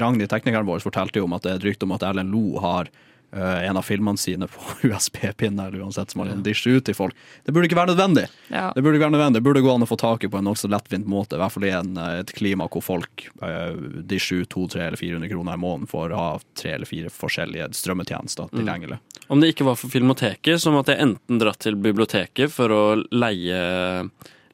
Ragnhild, 0.00 0.30
teknikeren 0.30 0.66
vår, 0.66 0.80
fortalte 0.80 1.20
jo 1.20 1.24
om 1.24 1.34
at 1.36 1.42
det 1.42 1.52
er 1.52 1.56
et 1.56 1.66
rykte 1.68 1.84
om 1.84 1.92
at 1.92 2.02
Erlend 2.02 2.32
Lo 2.32 2.58
har 2.60 2.88
en 3.34 3.76
av 3.76 3.82
filmene 3.82 4.18
sine 4.20 4.46
på 4.46 4.60
USB-pinne, 4.88 5.66
eller 5.66 5.82
uansett, 5.82 6.10
som 6.14 6.20
har 6.22 6.30
en 6.30 6.42
dish 6.46 6.66
ut 6.66 6.84
til 6.86 6.94
folk. 6.94 7.16
Det 7.44 7.52
burde 7.54 7.66
ikke 7.66 7.78
være 7.80 7.92
nødvendig. 7.94 8.28
Ja. 8.52 8.68
Det 8.76 8.82
burde 8.84 8.96
ikke 9.00 9.08
være 9.08 9.16
nødvendig. 9.16 9.40
Det 9.40 9.46
burde 9.48 9.62
gå 9.64 9.74
an 9.74 9.82
å 9.82 9.88
få 9.90 9.98
tak 9.98 10.24
i 10.24 10.30
på 10.30 10.38
en 10.38 10.46
nokså 10.46 10.70
lettvint 10.70 11.08
måte, 11.10 11.34
i 11.34 11.42
hvert 11.42 11.52
fall 11.56 11.66
i 11.66 11.72
en, 11.74 11.96
eh, 11.98 12.20
et 12.22 12.32
klima 12.36 12.68
hvor 12.70 12.84
folk 12.84 13.26
uh, 13.42 13.74
disher 14.06 14.44
ut 14.44 14.50
200, 14.54 14.68
300 14.76 14.86
eller 14.86 15.00
400 15.02 15.32
kroner 15.34 15.58
i 15.58 15.62
måneden 15.64 15.90
for 15.90 16.14
å 16.14 16.20
ha 16.20 16.30
tre 16.54 16.76
eller 16.76 16.86
fire 16.86 17.10
forskjellige 17.10 17.70
strømmetjenester 17.74 18.48
Mm. 18.52 18.58
tilgjengelig. 18.60 18.98
Om 19.28 19.40
det 19.40 19.48
ikke 19.54 19.64
var 19.64 19.76
for 19.80 19.88
Filmoteket, 19.88 20.60
så 20.60 20.70
måtte 20.70 20.92
jeg 20.94 21.00
enten 21.06 21.38
dratt 21.40 21.58
til 21.64 21.74
biblioteket 21.80 22.52
for 22.52 22.68
å 22.70 22.82
leie, 23.10 23.58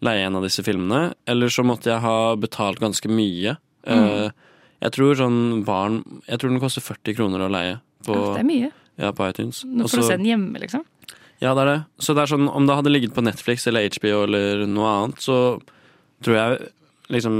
leie 0.00 0.26
en 0.26 0.36
av 0.38 0.44
disse 0.46 0.62
filmene, 0.64 1.12
eller 1.28 1.48
så 1.52 1.64
måtte 1.66 1.90
jeg 1.90 2.00
ha 2.04 2.34
betalt 2.40 2.80
ganske 2.80 3.08
mye. 3.10 3.56
Mm. 3.86 4.04
Eh, 4.26 4.30
Jeg 4.80 4.92
tror 4.92 5.14
sånn 5.16 5.62
barn 5.64 5.98
Jeg 6.28 6.38
tror 6.40 6.50
den 6.54 6.60
koster 6.60 6.80
40 6.80 7.14
kroner 7.16 7.42
å 7.44 7.50
leie 7.52 7.80
på, 8.06 8.14
Ja, 8.16 8.34
det 8.36 8.42
er 8.44 8.48
mye. 8.48 8.70
Ja, 9.00 9.12
på 9.16 9.28
iTunes. 9.30 9.62
Nå 9.64 9.86
får 9.86 9.94
får 9.96 10.02
du 10.02 10.08
se 10.08 10.16
den 10.20 10.28
hjemme, 10.28 10.60
liksom. 10.60 10.84
Ja, 11.40 11.54
det 11.56 11.62
er 11.62 11.70
det. 11.70 11.78
Så 12.04 12.14
det 12.14 12.22
er 12.24 12.32
sånn, 12.34 12.48
om 12.52 12.66
det 12.68 12.76
hadde 12.76 12.92
ligget 12.92 13.14
på 13.16 13.24
Netflix 13.24 13.66
eller 13.70 13.88
HBO 13.88 14.24
eller 14.26 14.66
noe 14.68 14.90
annet, 14.92 15.22
så 15.24 15.38
tror 16.22 16.36
jeg 16.36 16.72
liksom 17.08 17.36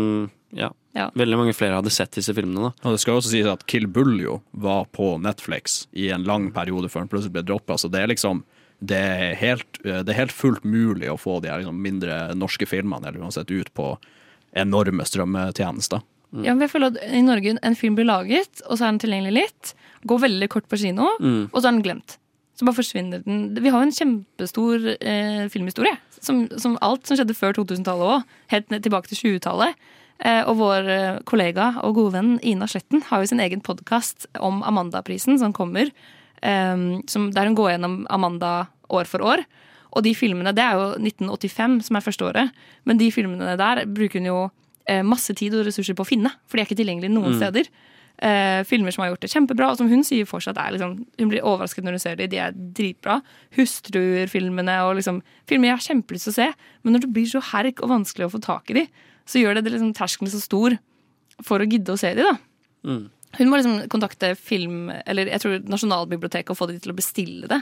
Ja. 0.56 0.70
Ja. 0.96 1.10
Veldig 1.14 1.36
mange 1.38 1.52
flere 1.54 1.76
hadde 1.78 1.92
sett 1.94 2.16
disse 2.16 2.34
filmene, 2.34 2.70
da. 2.70 2.88
Og 2.88 2.96
det 2.96 3.00
skal 3.04 3.20
også 3.20 3.30
sies 3.30 3.46
at 3.46 3.62
Kill 3.70 3.86
Bull 3.86 4.16
jo 4.18 4.40
var 4.50 4.88
på 4.90 5.12
Netflix 5.22 5.84
i 5.94 6.08
en 6.10 6.24
lang 6.26 6.48
periode 6.50 6.90
før 6.90 7.04
den 7.04 7.12
plutselig 7.12 7.36
ble 7.36 7.44
droppa, 7.46 7.76
så 7.78 7.90
det 7.92 8.00
er 8.02 8.10
liksom 8.10 8.42
det 8.82 8.96
er, 8.96 9.34
helt, 9.36 9.78
det 9.84 10.08
er 10.08 10.16
helt 10.16 10.32
fullt 10.32 10.64
mulig 10.64 11.10
å 11.12 11.18
få 11.20 11.36
de 11.44 11.50
her 11.52 11.60
liksom 11.60 11.76
mindre 11.84 12.34
norske 12.34 12.64
filmene 12.66 13.06
eller 13.06 13.20
uansett 13.20 13.50
ut 13.52 13.68
på 13.76 13.92
enorme 14.56 15.04
strømmetjenester. 15.06 16.00
Ja, 16.32 16.54
men 16.54 16.60
jeg 16.62 16.70
føler 16.70 16.92
at 16.94 16.98
I 17.10 17.22
Norge 17.26 17.56
en 17.62 17.74
film 17.74 17.96
blir 17.98 18.06
laget, 18.06 18.60
og 18.68 18.78
så 18.78 18.84
er 18.86 18.92
den 18.92 19.00
tilgjengelig 19.02 19.32
litt. 19.34 19.74
Går 20.06 20.20
veldig 20.22 20.48
kort 20.48 20.68
på 20.70 20.78
kino, 20.78 21.08
Mm. 21.20 21.50
og 21.52 21.56
så 21.62 21.66
er 21.68 21.72
den 21.72 21.82
glemt. 21.82 22.18
Så 22.54 22.64
bare 22.68 22.76
forsvinner 22.76 23.24
den. 23.24 23.54
Vi 23.54 23.68
har 23.70 23.80
jo 23.82 23.88
en 23.88 23.96
kjempestor 23.96 24.96
eh, 25.00 25.48
filmhistorie. 25.48 25.96
Som, 26.20 26.46
som 26.60 26.76
alt 26.82 27.06
som 27.08 27.16
skjedde 27.16 27.34
før 27.34 27.54
2000-tallet 27.56 28.04
òg. 28.14 28.24
Helt 28.52 28.70
ned 28.70 28.82
tilbake 28.84 29.08
til 29.08 29.16
20-tallet. 29.40 29.74
Eh, 30.20 30.42
og 30.44 30.58
vår 30.60 30.88
eh, 30.92 31.18
kollega 31.24 31.70
og 31.82 31.94
gode 31.96 32.12
venn 32.12 32.34
Ina 32.44 32.66
Sletten 32.68 33.00
har 33.08 33.22
jo 33.22 33.30
sin 33.30 33.40
egen 33.40 33.62
podkast 33.64 34.26
om 34.38 34.60
Amandaprisen 34.62 35.38
som 35.40 35.52
kommer. 35.56 35.88
eh, 36.42 36.76
som, 37.08 37.30
der 37.32 37.46
hun 37.48 37.56
går 37.56 37.72
gjennom 37.78 38.06
Amanda 38.10 38.68
år 38.90 39.06
for 39.08 39.20
år. 39.24 39.44
Og 39.96 40.04
de 40.04 40.12
filmene, 40.14 40.52
Det 40.54 40.62
er 40.62 40.76
jo 40.76 40.94
1985 41.00 41.82
som 41.88 41.96
er 41.96 42.00
første 42.04 42.22
året, 42.28 42.50
men 42.84 42.98
de 42.98 43.10
filmene 43.10 43.56
der 43.58 43.84
bruker 43.86 44.20
hun 44.20 44.26
jo 44.28 44.50
masse 45.06 45.34
tid 45.38 45.54
og 45.54 45.66
ressurser 45.68 45.96
på 45.98 46.04
å 46.06 46.10
finne, 46.10 46.32
for 46.46 46.58
de 46.58 46.64
er 46.64 46.68
ikke 46.68 46.80
tilgjengelige 46.82 47.14
noen 47.14 47.34
Mm. 47.34 47.40
steder. 47.40 47.70
Uh, 48.20 48.60
filmer 48.68 48.92
som 48.92 49.00
har 49.00 49.14
gjort 49.14 49.22
det 49.24 49.30
kjempebra, 49.32 49.70
og 49.72 49.78
som 49.78 49.88
hun 49.88 50.02
sier 50.04 50.26
fortsatt 50.28 50.58
er 50.60 50.74
liksom 50.74 51.06
Hun 51.18 51.30
blir 51.30 51.40
overrasket 51.40 51.86
når 51.86 51.94
hun 51.96 52.02
ser 52.02 52.16
dem, 52.20 52.28
de 52.28 52.36
er 52.36 52.52
dritbra. 52.52 53.22
Hustruer-filmene 53.56 54.74
og 54.84 54.96
liksom 54.98 55.22
Filmer 55.48 55.70
jeg 55.70 55.78
har 55.78 55.86
kjempelyst 55.86 56.28
til 56.28 56.34
å 56.34 56.36
se, 56.36 56.48
men 56.84 56.94
når 56.94 57.06
det 57.06 57.12
blir 57.16 57.30
så 57.30 57.40
herk 57.52 57.80
og 57.82 57.88
vanskelig 57.94 58.28
å 58.28 58.34
få 58.34 58.42
tak 58.44 58.70
i 58.70 58.74
dem 58.80 58.90
så 59.30 59.38
gjør 59.40 59.54
det, 59.58 59.64
det 59.64 59.72
liksom 59.76 59.92
terskelen 59.94 60.30
så 60.32 60.40
stor 60.42 60.76
for 61.46 61.62
å 61.62 61.68
gidde 61.70 61.92
å 61.94 61.98
se 62.00 62.12
dem 62.18 62.26
da. 62.26 62.36
Mm. 62.84 63.02
Hun 63.38 63.48
må 63.50 63.60
liksom 63.60 63.76
kontakte 63.92 64.32
film, 64.36 64.90
eller 65.06 65.30
jeg 65.30 65.40
tror 65.44 65.60
Nasjonalbiblioteket 65.70 66.50
og 66.50 66.58
få 66.58 66.66
dem 66.66 66.80
til 66.82 66.90
å 66.92 66.96
bestille 66.98 67.46
det. 67.50 67.60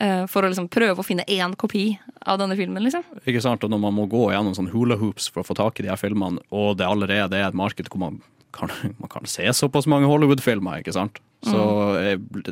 Eh, 0.00 0.24
For 0.30 0.44
å 0.44 0.50
liksom 0.50 0.68
prøve 0.72 1.02
å 1.02 1.06
finne 1.06 1.26
én 1.30 1.56
kopi 1.58 1.86
av 2.20 2.40
denne 2.40 2.56
filmen, 2.58 2.82
liksom. 2.84 3.04
Ikke 3.26 3.42
sant? 3.44 3.64
Og 3.64 3.72
når 3.72 3.82
man 3.82 3.96
må 3.96 4.06
gå 4.10 4.28
gjennom 4.32 4.54
sånn 4.56 4.70
hula 4.72 4.98
hoops 5.00 5.28
for 5.32 5.42
å 5.42 5.48
få 5.48 5.58
tak 5.58 5.80
i 5.80 5.86
de 5.86 5.92
her 5.92 6.00
filmene, 6.00 6.42
og 6.54 6.78
det 6.80 6.88
allerede 6.88 7.38
er 7.38 7.48
et 7.48 7.58
marked 7.58 7.90
hvor 7.92 8.02
man 8.04 8.22
kan, 8.56 8.72
man 9.02 9.12
kan 9.12 9.28
se 9.28 9.48
såpass 9.56 9.88
mange 9.90 10.10
Hollywood-filmer, 10.10 10.82
ikke 10.82 10.96
sant? 10.96 11.20
Så 11.42 11.58
mm. 11.58 12.48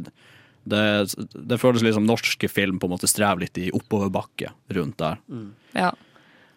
det, 0.70 0.84
det 1.30 1.58
føles 1.62 1.84
litt 1.86 1.94
som 1.94 2.08
norske 2.08 2.50
film 2.50 2.80
på 2.82 2.88
en 2.88 2.96
måte 2.96 3.10
strever 3.10 3.44
litt 3.44 3.58
i 3.60 3.70
oppoverbakke 3.76 4.50
rundt 4.74 4.98
der. 4.98 5.20
Ja. 5.76 5.92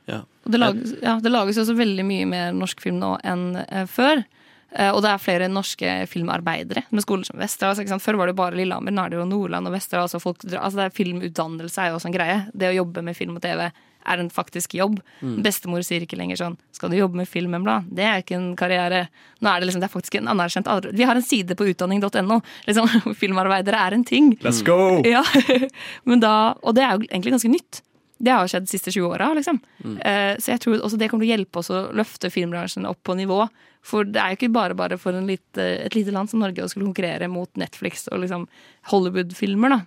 Ja. 0.09 0.23
Og 0.43 0.51
det 0.51 0.59
lages, 0.59 0.95
ja, 0.99 1.17
det 1.23 1.31
lages 1.31 1.59
også 1.61 1.75
veldig 1.77 2.03
mye 2.07 2.27
mer 2.27 2.55
norsk 2.55 2.81
film 2.83 2.99
nå 2.99 3.15
enn 3.23 3.53
eh, 3.63 3.85
før. 3.89 4.25
Eh, 4.73 4.89
og 4.89 5.03
det 5.05 5.11
er 5.13 5.21
flere 5.21 5.49
norske 5.51 5.95
filmarbeidere 6.09 6.85
med 6.89 7.05
skoler 7.05 7.27
som 7.27 7.39
Vesterålen. 7.39 7.87
sant? 7.87 8.03
Før 8.03 8.17
var 8.17 8.27
det 8.27 8.33
jo 8.33 8.41
bare 8.41 8.57
Lillehammer, 8.57 8.93
nå 8.93 9.05
er 9.05 9.13
det 9.13 9.19
jo 9.19 9.29
Nordland 9.29 9.69
og 9.69 9.75
Vesterålen. 9.75 10.15
og 10.15 10.21
folk 10.21 10.45
Altså 10.53 10.85
er 10.85 10.89
Filmutdannelse 10.93 11.81
er 11.81 11.91
jo 11.91 11.99
også 11.99 12.09
en 12.09 12.17
greie. 12.17 12.37
Det 12.53 12.71
å 12.71 12.77
jobbe 12.81 13.03
med 13.03 13.17
film 13.17 13.35
og 13.37 13.41
TV 13.41 13.69
er 14.05 14.19
en 14.19 14.29
faktisk 14.29 14.73
jobb. 14.75 14.99
Mm. 15.21 15.37
Bestemor 15.45 15.83
sier 15.85 16.03
ikke 16.03 16.17
lenger 16.19 16.39
sånn 16.39 16.57
'Skal 16.71 16.89
du 16.89 16.97
jobbe 16.97 17.15
med 17.15 17.27
film, 17.27 17.53
Embla?' 17.53 17.85
Det 17.87 18.03
er 18.03 18.21
ikke 18.21 18.35
en 18.35 18.55
karriere. 18.55 19.07
Nå 19.41 19.49
er 19.49 19.59
det 19.59 19.67
liksom, 19.67 19.81
det 19.81 19.89
er 19.89 19.99
faktisk 19.99 20.15
en 20.15 20.27
anerkjent 20.27 20.67
Vi 20.93 21.03
har 21.03 21.15
en 21.15 21.21
side 21.21 21.55
på 21.55 21.69
utdanning.no. 21.71 22.41
Liksom, 22.67 22.87
filmarbeidere 23.21 23.77
er 23.77 23.93
en 23.93 24.03
ting. 24.03 24.35
Let's 24.41 24.63
go! 24.63 25.01
Ja, 25.05 25.23
men 26.05 26.19
da, 26.19 26.55
Og 26.63 26.75
det 26.75 26.83
er 26.83 26.97
jo 26.97 27.07
egentlig 27.07 27.31
ganske 27.31 27.49
nytt. 27.49 27.81
Det 28.19 28.31
har 28.31 28.47
skjedd 28.47 28.63
de 28.63 28.71
siste 28.71 28.91
20 28.91 29.07
åra. 29.07 29.33
Liksom. 29.33 29.59
Mm. 29.83 29.97
Eh, 29.99 30.35
så 30.39 30.51
jeg 30.53 30.59
tror 30.59 30.79
også 30.79 30.97
det 30.97 31.09
kommer 31.09 31.25
til 31.25 31.33
å 31.33 31.37
hjelpe 31.37 31.59
oss 31.59 31.69
å 31.69 31.91
løfte 31.93 32.31
filmbransjen 32.31 32.85
opp 32.87 33.01
på 33.03 33.15
nivå. 33.15 33.47
For 33.83 34.07
det 34.07 34.21
er 34.21 34.31
jo 34.31 34.39
ikke 34.39 34.53
bare 34.55 34.77
bare 34.79 34.97
for 35.01 35.15
lite, 35.27 35.65
et 35.83 35.95
lite 35.97 36.13
land 36.15 36.31
som 36.31 36.39
Norge 36.39 36.63
å 36.63 36.69
skulle 36.71 36.87
konkurrere 36.87 37.27
mot 37.31 37.51
Netflix 37.59 38.07
og 38.07 38.23
liksom 38.23 38.47
Hollywood-filmer. 38.93 39.75
da 39.75 39.81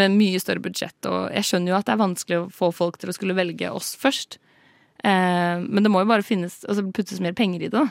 Med 0.00 0.16
mye 0.16 0.40
større 0.40 0.64
budsjett. 0.64 0.96
Og 1.04 1.28
jeg 1.34 1.44
skjønner 1.44 1.74
jo 1.74 1.78
at 1.78 1.86
det 1.86 1.94
er 1.94 2.04
vanskelig 2.04 2.40
å 2.40 2.48
få 2.50 2.72
folk 2.72 2.96
til 2.98 3.12
å 3.12 3.16
skulle 3.16 3.36
velge 3.36 3.68
oss 3.70 3.92
først. 4.00 4.38
Eh, 5.04 5.60
men 5.60 5.84
det 5.84 5.92
må 5.92 6.00
jo 6.00 6.10
bare 6.10 6.24
finnes, 6.24 6.62
altså 6.64 6.88
puttes 6.88 7.20
mer 7.20 7.36
penger 7.36 7.66
i 7.66 7.68
det. 7.68 7.76
da 7.76 7.86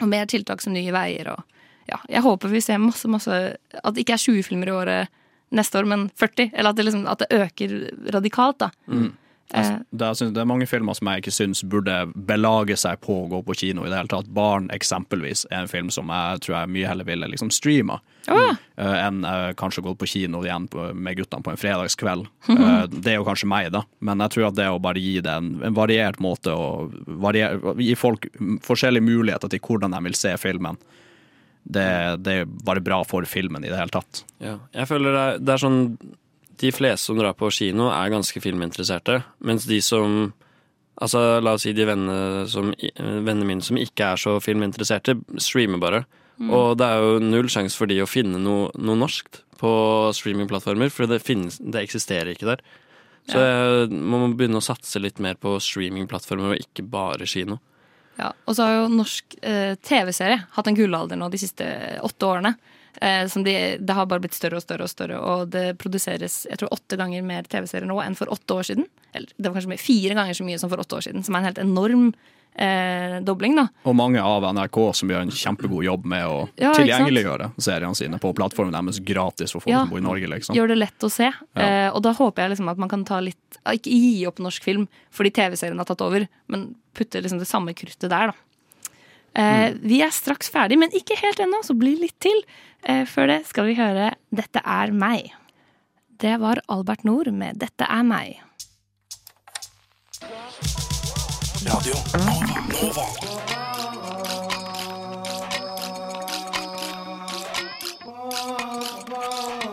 og 0.00 0.08
mer 0.08 0.28
tiltak 0.28 0.62
som 0.64 0.74
Nye 0.74 0.92
Veier. 0.94 1.32
Og, 1.34 1.56
ja, 1.90 2.00
jeg 2.08 2.24
håper 2.24 2.52
vi 2.52 2.62
ser 2.64 2.80
masse, 2.82 3.08
masse 3.10 3.40
At 3.82 3.94
det 3.94 4.04
ikke 4.04 4.16
er 4.16 4.24
20 4.24 4.46
filmer 4.46 4.70
i 4.70 4.76
året 4.76 5.16
neste 5.56 5.80
år, 5.80 5.88
men 5.90 6.08
40. 6.18 6.52
Eller 6.54 6.70
at 6.70 6.78
det, 6.78 6.86
liksom, 6.86 7.06
at 7.10 7.24
det 7.24 7.40
øker 7.40 7.76
radikalt. 8.14 8.60
da. 8.62 8.70
Mm. 8.86 9.10
Altså, 9.50 9.80
det, 9.90 10.06
er, 10.06 10.30
det 10.30 10.40
er 10.42 10.46
mange 10.46 10.66
filmer 10.70 10.94
som 10.94 11.08
jeg 11.10 11.24
ikke 11.24 11.34
syns 11.34 11.62
burde 11.66 11.94
belage 12.14 12.76
seg 12.78 13.00
på 13.02 13.16
å 13.24 13.28
gå 13.32 13.40
på 13.48 13.56
kino 13.64 13.82
i 13.82 13.90
det 13.90 13.98
hele 13.98 14.10
tatt. 14.12 14.28
Barn 14.30 14.68
eksempelvis 14.74 15.42
er 15.50 15.64
en 15.64 15.70
film 15.70 15.90
som 15.94 16.12
jeg 16.12 16.44
tror 16.44 16.56
jeg 16.60 16.72
mye 16.76 16.90
heller 16.90 17.08
ville 17.08 17.30
liksom 17.32 17.50
streama. 17.54 17.98
oh. 18.30 18.52
eh, 18.76 18.96
enn 19.06 19.24
uh, 19.24 19.50
kanskje 19.58 19.82
gå 19.82 19.94
på 19.98 20.06
kino 20.06 20.44
igjen 20.44 20.68
på, 20.70 20.90
med 20.94 21.18
guttene 21.18 21.42
på 21.42 21.50
en 21.50 21.58
fredagskveld. 21.58 22.28
Uh, 22.46 22.84
det 23.02 23.14
er 23.14 23.18
jo 23.18 23.26
kanskje 23.26 23.50
meg, 23.50 23.72
da, 23.74 23.82
men 23.98 24.22
jeg 24.26 24.36
tror 24.36 24.50
at 24.50 24.58
det 24.60 24.68
å 24.70 24.78
bare 24.82 25.02
gi 25.02 25.18
det 25.24 25.34
en, 25.34 25.52
en 25.66 25.76
variert 25.76 26.22
måte 26.22 26.54
å 26.54 26.86
variere, 27.06 27.74
Gi 27.80 27.94
folk 27.98 28.28
forskjellige 28.62 29.06
muligheter 29.06 29.50
til 29.50 29.62
hvordan 29.64 29.96
de 29.96 30.04
vil 30.06 30.18
se 30.18 30.36
filmen, 30.38 30.78
det, 31.64 31.86
det 32.24 32.34
er 32.42 32.48
bare 32.64 32.82
bra 32.84 33.02
for 33.04 33.26
filmen 33.28 33.64
i 33.64 33.70
det 33.70 33.78
hele 33.78 33.92
tatt. 33.92 34.24
Ja. 34.42 34.56
Jeg 34.74 34.88
føler 34.90 35.14
det 35.14 35.22
er, 35.22 35.42
det 35.44 35.54
er 35.54 35.62
sånn 35.62 35.80
De 36.60 36.70
fleste 36.74 37.08
som 37.08 37.18
drar 37.18 37.36
på 37.38 37.50
kino, 37.54 37.88
er 37.94 38.12
ganske 38.12 38.42
filminteresserte. 38.42 39.22
Mens 39.40 39.68
de 39.68 39.80
som 39.84 40.32
Altså, 41.00 41.40
la 41.40 41.54
oss 41.56 41.62
si 41.64 41.72
de 41.72 41.86
vennene, 41.88 42.42
som, 42.50 42.74
vennene 43.00 43.46
mine 43.48 43.64
som 43.64 43.78
ikke 43.80 44.10
er 44.12 44.20
så 44.20 44.34
filminteresserte, 44.44 45.14
streamer 45.40 45.80
bare. 45.80 46.02
Mm. 46.36 46.50
Og 46.52 46.74
det 46.76 46.84
er 46.84 47.00
jo 47.00 47.22
null 47.24 47.48
sjanse 47.48 47.78
for 47.78 47.88
de 47.88 48.02
å 48.04 48.08
finne 48.10 48.36
noe, 48.36 48.66
noe 48.76 48.98
norskt 49.00 49.40
på 49.60 49.70
streamingplattformer, 50.16 50.92
for 50.92 51.08
det, 51.08 51.22
finnes, 51.24 51.56
det 51.60 51.86
eksisterer 51.86 52.34
ikke 52.34 52.50
der. 52.50 52.64
Så 53.30 53.40
jeg, 53.40 53.88
man 53.92 54.24
må 54.24 54.28
begynne 54.36 54.60
å 54.60 54.64
satse 54.64 55.00
litt 55.00 55.20
mer 55.22 55.36
på 55.40 55.54
streamingplattformer, 55.62 56.52
og 56.54 56.64
ikke 56.64 56.84
bare 56.92 57.28
kino. 57.28 57.60
Ja, 58.20 58.32
og 58.44 58.56
så 58.56 58.66
har 58.66 58.78
jo 58.82 58.92
norsk 58.92 59.36
eh, 59.40 59.74
TV-serie 59.80 60.42
hatt 60.56 60.68
en 60.68 60.76
gullalder 60.76 61.16
nå 61.16 61.30
de 61.32 61.40
siste 61.40 61.68
åtte 62.04 62.28
årene. 62.28 62.54
Eh, 63.00 63.26
som 63.30 63.44
de, 63.46 63.76
det 63.78 63.94
har 63.94 64.06
bare 64.10 64.20
blitt 64.24 64.34
større 64.34 64.56
og 64.58 64.62
større 64.64 64.82
og 64.82 64.90
større, 64.90 65.20
og 65.22 65.50
det 65.54 65.78
produseres 65.78 66.46
jeg 66.50 66.58
tror 66.58 66.72
åtte 66.74 66.98
ganger 66.98 67.22
mer 67.22 67.42
TV-serier 67.46 67.86
nå 67.86 68.00
enn 68.02 68.16
for 68.18 68.26
åtte 68.34 68.50
år 68.58 68.66
siden. 68.72 68.86
Eller 69.14 69.28
det 69.36 69.46
var 69.48 69.54
kanskje 69.60 69.68
mer, 69.76 69.78
fire 69.78 70.14
ganger 70.18 70.34
så 70.34 70.44
mye 70.44 70.58
som 70.58 70.70
for 70.72 70.82
åtte 70.82 70.98
år 70.98 71.06
siden, 71.06 71.22
som 71.24 71.34
er 71.34 71.38
en 71.44 71.48
helt 71.52 71.62
enorm 71.62 72.12
eh, 72.58 73.20
dobling, 73.22 73.54
da. 73.56 73.68
Og 73.86 73.94
mange 73.96 74.20
av 74.20 74.42
NRK 74.52 74.78
som 74.98 75.08
gjør 75.12 75.22
en 75.22 75.30
kjempegod 75.30 75.84
jobb 75.86 76.04
med 76.10 76.26
å 76.26 76.48
Ja, 76.58 76.72
tilgjengeliggjøre 76.74 77.52
seriene 77.62 77.94
sine 77.96 78.18
på 78.18 78.32
plattformen 78.36 78.74
deres 78.74 78.98
gratis 79.06 79.52
for 79.54 79.60
folk 79.62 79.70
Ja. 79.72 79.84
som 79.84 79.90
bor 79.94 79.98
i 80.02 80.02
Norge. 80.02 80.26
liksom. 80.28 80.56
Gjør 80.56 80.68
det 80.74 80.78
lett 80.82 80.98
å 81.06 81.10
se. 81.10 81.30
Eh, 81.54 81.88
og 81.94 82.02
da 82.02 82.12
håper 82.12 82.42
jeg 82.42 82.50
liksom 82.56 82.70
at 82.70 82.78
man 82.78 82.88
kan 82.88 83.04
ta 83.04 83.20
litt 83.20 83.36
Ikke 83.66 83.90
gi 83.92 84.26
opp 84.26 84.38
norsk 84.38 84.62
film 84.64 84.88
fordi 85.12 85.30
TV-serien 85.30 85.76
har 85.78 85.84
tatt 85.84 86.00
over, 86.00 86.26
men 86.48 86.74
putte 86.94 87.20
liksom 87.22 87.38
det 87.38 87.46
samme 87.46 87.74
kruttet 87.74 88.08
der, 88.10 88.32
da. 88.32 88.32
Eh, 89.34 89.72
Vi 89.80 90.00
er 90.02 90.10
straks 90.10 90.50
ferdig, 90.50 90.78
men 90.78 90.90
ikke 90.90 91.18
helt 91.20 91.40
ennå, 91.40 91.62
så 91.62 91.76
bli 91.78 91.96
litt 92.00 92.18
til. 92.20 92.42
Eh, 92.82 93.04
før 93.06 93.26
det 93.26 93.46
skal 93.46 93.66
vi 93.66 93.74
høre 93.74 94.14
'Dette 94.32 94.62
er 94.64 94.90
meg'. 94.90 95.30
Det 96.20 96.40
var 96.40 96.60
Albert 96.68 97.04
Nord 97.04 97.32
med 97.32 97.58
'Dette 97.58 97.84
er 97.84 98.02
meg'. 98.02 98.40
Radio 101.66 101.94
Nova. 102.82 103.06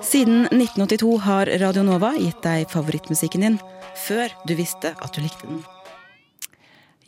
Siden 0.04 0.48
1982 0.52 1.18
har 1.20 1.46
Radio 1.46 1.84
Nova 1.84 2.14
gitt 2.18 2.42
deg 2.44 2.70
favorittmusikken 2.72 3.42
din 3.42 3.60
før 4.08 4.32
du 4.48 4.56
visste 4.56 4.96
at 5.02 5.14
du 5.14 5.22
likte 5.22 5.48
den. 5.48 5.77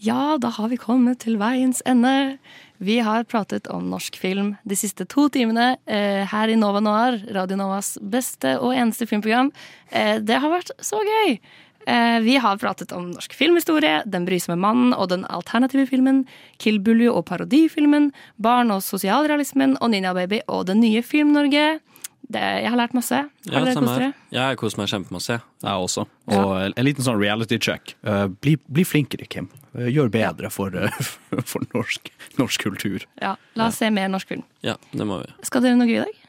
Ja, 0.01 0.37
da 0.39 0.47
har 0.47 0.69
vi 0.71 0.77
kommet 0.79 1.19
til 1.25 1.35
veiens 1.41 1.81
ende. 1.83 2.37
Vi 2.79 3.01
har 3.03 3.25
pratet 3.27 3.65
om 3.67 3.89
norsk 3.91 4.15
film 4.15 4.53
de 4.63 4.77
siste 4.79 5.03
to 5.11 5.25
timene 5.27 5.73
eh, 5.91 6.23
her 6.23 6.47
i 6.47 6.55
Nova 6.55 6.79
Noir, 6.79 7.17
Radio 7.35 7.57
Novas 7.59 7.97
beste 7.99 8.53
og 8.63 8.71
eneste 8.77 9.09
filmprogram. 9.09 9.49
Eh, 9.91 10.21
det 10.23 10.39
har 10.39 10.53
vært 10.53 10.71
så 10.79 11.01
gøy! 11.03 11.35
Eh, 11.83 12.19
vi 12.23 12.37
har 12.39 12.61
pratet 12.63 12.93
om 12.95 13.09
norsk 13.11 13.35
filmhistorie, 13.35 14.05
Den 14.07 14.23
brysomme 14.23 14.55
mannen 14.63 14.95
og 14.95 15.09
den 15.11 15.25
alternative 15.27 15.89
filmen, 15.91 16.23
Kill 16.63 16.79
Buljo 16.79 17.17
og 17.19 17.25
parodifilmen, 17.27 18.13
barn- 18.39 18.71
og 18.71 18.79
sosialrealismen 18.87 19.75
og 19.81 19.91
Ninja 19.91 20.15
Baby 20.15 20.39
og 20.47 20.69
det 20.71 20.79
nye 20.79 21.03
Film-Norge. 21.03 21.81
Det, 22.29 22.41
jeg 22.61 22.69
har 22.69 22.77
lært 22.77 22.93
masse. 22.93 23.15
Har 23.15 23.49
Ja, 23.49 23.59
dere 23.65 23.73
samme 23.73 23.87
kost 23.89 23.95
her. 23.97 24.11
dere? 24.11 24.13
Jeg 24.37 24.57
koser 24.61 24.77
meg 24.77 24.89
kjempemasse. 24.91 25.37
jeg. 25.63 25.71
Også. 25.85 26.03
Og 26.27 26.51
en 26.77 26.85
liten 26.85 27.03
sånn 27.03 27.17
reality 27.19 27.57
check. 27.57 27.95
Uh, 28.05 28.27
bli, 28.27 28.53
bli 28.69 28.83
flinkere, 28.85 29.25
Kim. 29.27 29.47
Uh, 29.73 29.87
gjør 29.89 30.11
bedre 30.13 30.51
for, 30.53 30.69
uh, 30.77 30.89
for 31.51 31.65
norsk, 31.73 32.11
norsk 32.37 32.61
kultur. 32.67 33.05
Ja, 33.21 33.35
La 33.57 33.67
oss 33.71 33.79
se 33.81 33.89
mer 33.89 34.07
norsk 34.13 34.27
film. 34.35 34.43
Ja, 34.61 34.75
det 34.93 35.07
må 35.09 35.17
vi. 35.23 35.31
Skal 35.49 35.65
dere 35.65 35.79
noe 35.79 35.89
gøy 35.89 36.03
i 36.03 36.03
dag? 36.05 36.19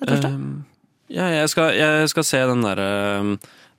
Det 0.00 0.06
er 0.08 0.14
torsdag. 0.14 0.38
Um, 0.40 0.64
ja, 1.12 1.26
jeg 1.28 1.48
skal, 1.52 1.74
jeg 1.76 2.08
skal 2.08 2.24
se 2.24 2.40
den 2.48 2.64
derre 2.64 2.88
um, 3.20 3.34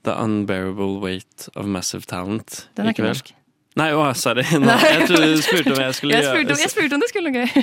The 0.06 0.14
Unbearable 0.22 1.00
Weight 1.02 1.48
of 1.56 1.66
Massive 1.66 2.06
Talent. 2.06 2.68
Den 2.78 2.86
er 2.86 2.94
ikke 2.94 3.08
norsk. 3.08 3.34
Nei, 3.74 3.88
å, 3.90 4.02
sorry. 4.14 4.44
Nei, 4.62 4.78
jeg 4.86 5.06
trodde 5.10 5.28
du 5.32 5.40
spurte 5.42 5.72
om 5.74 5.80
jeg 5.82 5.94
skulle 5.98 6.14
jeg 6.18 6.26
spurte, 6.28 6.54
gjøre 6.54 6.62
jeg 6.62 6.70
spurte 6.70 6.94
om 6.94 7.02
det 7.02 7.08
skulle 7.10 7.30
noe 7.34 7.40
gøy. 7.42 7.54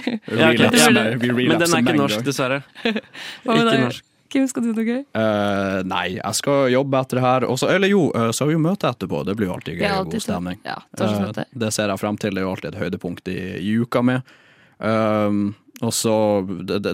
Ja, 0.41 0.49
okay. 0.49 0.67
Relapse 0.67 0.79
Ja, 0.81 0.91
med- 0.91 1.21
men 1.39 1.61
den 1.61 1.75
er 1.77 1.83
ikke 1.85 1.95
norsk, 2.01 2.23
dessverre. 2.27 2.57
Hva 2.83 2.91
med 2.91 3.61
Ikke 3.61 3.67
deg? 3.69 3.83
norsk. 3.85 4.07
Kim, 4.31 4.45
skal 4.47 4.63
du 4.63 4.69
noe 4.71 4.83
gøy? 4.87 4.99
Uh, 5.11 5.81
nei, 5.91 6.05
jeg 6.15 6.37
skal 6.39 6.69
jobbe 6.71 6.99
etter 7.03 7.19
det 7.19 7.23
her. 7.25 7.45
Også, 7.51 7.67
eller 7.71 7.91
jo, 7.91 8.05
eh, 8.15 8.29
så 8.31 8.45
har 8.45 8.51
vi 8.51 8.55
jo 8.55 8.61
møte 8.63 8.87
etterpå. 8.87 9.25
Det 9.27 9.35
blir 9.35 9.49
jo 9.49 9.55
alltid 9.57 9.81
gøy 9.81 9.87
og 9.91 10.11
god 10.13 10.23
stemning. 10.23 10.61
ja. 10.67 10.77
Eh, 11.03 11.41
det 11.65 11.71
ser 11.75 11.91
jeg 11.91 11.99
frem 11.99 12.19
til. 12.21 12.35
Det 12.35 12.39
er 12.39 12.47
jo 12.47 12.53
alltid 12.53 12.69
et 12.71 12.79
høydepunkt 12.79 13.27
i, 13.31 13.39
i 13.59 13.73
uka 13.83 14.03
mi. 14.07 14.15
Um, 14.79 15.41
og 15.81 15.91
så, 15.97 16.13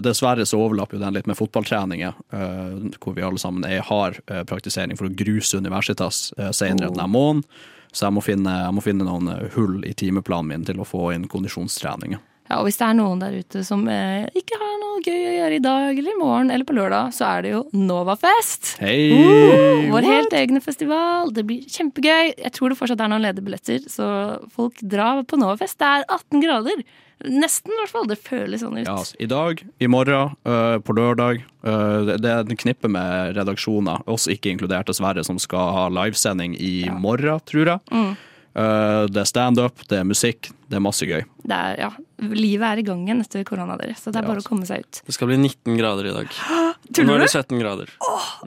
Dessverre 0.02 0.46
så 0.48 0.58
overlapper 0.64 0.96
jo 0.98 1.02
den 1.04 1.14
litt 1.18 1.26
med 1.30 1.36
fotballtreninger, 1.38 2.14
eh, 2.32 2.76
hvor 3.02 3.14
vi 3.18 3.22
alle 3.26 3.38
sammen 3.38 3.66
er, 3.68 3.82
har 3.86 4.16
praktisering 4.48 4.98
for 4.98 5.06
å 5.10 5.14
gruse 5.14 5.60
Universitas 5.62 6.28
uh, 6.40 6.50
senere 6.50 6.90
denne 6.90 7.06
måneden. 7.12 7.44
Så 7.92 8.06
jeg 8.06 8.16
må, 8.16 8.22
finne, 8.24 8.54
jeg 8.64 8.74
må 8.76 8.84
finne 8.84 9.06
noen 9.06 9.30
eh, 9.32 9.46
hull 9.56 9.80
i 9.88 9.94
timeplanen 9.96 10.52
min 10.52 10.66
til 10.68 10.80
å 10.82 10.88
få 10.88 11.12
inn 11.14 11.28
kondisjonstreninger. 11.30 12.20
Ja, 12.48 12.62
og 12.62 12.64
hvis 12.64 12.78
det 12.80 12.86
er 12.86 12.96
noen 12.96 13.20
der 13.20 13.34
ute 13.36 13.60
som 13.66 13.82
eh, 13.92 14.24
ikke 14.38 14.56
har 14.56 14.76
noe 14.80 15.02
gøy 15.04 15.16
å 15.18 15.34
gjøre 15.34 15.56
i 15.58 15.64
dag 15.64 15.98
eller 15.98 16.14
i 16.14 16.20
morgen 16.20 16.52
eller 16.52 16.64
på 16.68 16.76
lørdag, 16.78 17.10
så 17.16 17.26
er 17.28 17.44
det 17.44 17.52
jo 17.52 17.60
Novafest. 17.76 18.70
Hei! 18.80 19.10
Uh, 19.12 19.90
vår 19.92 20.08
helt 20.08 20.36
egne 20.38 20.62
festival. 20.64 21.28
Det 21.36 21.44
blir 21.48 21.66
kjempegøy. 21.68 22.32
Jeg 22.38 22.54
tror 22.56 22.72
det 22.72 22.78
fortsatt 22.80 23.04
er 23.04 23.12
noen 23.12 23.26
ledige 23.26 23.44
billetter, 23.44 23.84
så 23.92 24.08
folk 24.54 24.80
drar 24.80 25.20
på 25.28 25.40
Novafest. 25.40 25.76
Det 25.76 25.92
er 25.92 26.08
18 26.08 26.44
grader. 26.46 26.82
Nesten, 27.24 27.72
i 27.74 27.80
hvert 27.80 27.90
fall. 27.90 28.06
Det 28.06 28.18
føles 28.22 28.62
sånn 28.62 28.76
ut. 28.78 28.86
Ja, 28.86 28.94
altså, 29.00 29.16
I 29.18 29.26
dag, 29.26 29.64
i 29.82 29.86
morgen, 29.90 30.36
øh, 30.46 30.78
på 30.86 30.94
lørdag. 30.94 31.42
øh, 31.64 32.06
det- 32.06 32.20
det 32.22 32.30
er 32.30 32.40
en 32.40 32.56
knippe 32.56 32.88
med 32.88 33.34
redaksjoner, 33.36 34.02
oss 34.06 34.26
ikke 34.28 34.50
inkludert 34.56 34.86
dessverre, 34.86 35.24
som 35.24 35.38
skal 35.38 35.72
ha 35.72 35.88
livesending 35.88 36.54
i 36.60 36.88
morgen, 36.90 37.40
tror 37.44 37.64
jeg. 37.66 37.80
Mm. 37.90 38.16
Uh, 38.56 39.06
det 39.06 39.20
er 39.20 39.24
standup, 39.28 39.86
det 39.86 39.98
er 40.00 40.04
musikk, 40.04 40.48
det 40.68 40.76
er 40.76 40.80
masse 40.80 41.06
gøy. 41.06 41.22
Det 41.46 41.52
er, 41.54 41.76
ja, 41.78 41.90
livet 42.18 42.62
er 42.66 42.78
i 42.78 42.82
gang 42.82 43.04
igjen 43.06 43.20
etter 43.20 43.44
korona, 43.44 43.76
dere. 43.78 43.94
Så 43.94 44.10
det 44.10 44.16
er 44.16 44.26
bare 44.26 44.40
å 44.40 44.42
komme 44.42 44.66
seg 44.66 44.80
ut. 44.80 45.02
Det 45.06 45.14
skal 45.14 45.28
bli 45.28 45.36
19 45.36 45.76
grader 45.78 46.08
i 46.10 46.14
dag. 46.16 46.26
Tuller 46.92 47.06
Nå 47.06 47.14
er 47.14 47.18
det 47.18 47.30
17 47.30 47.60
grader. 47.60 47.92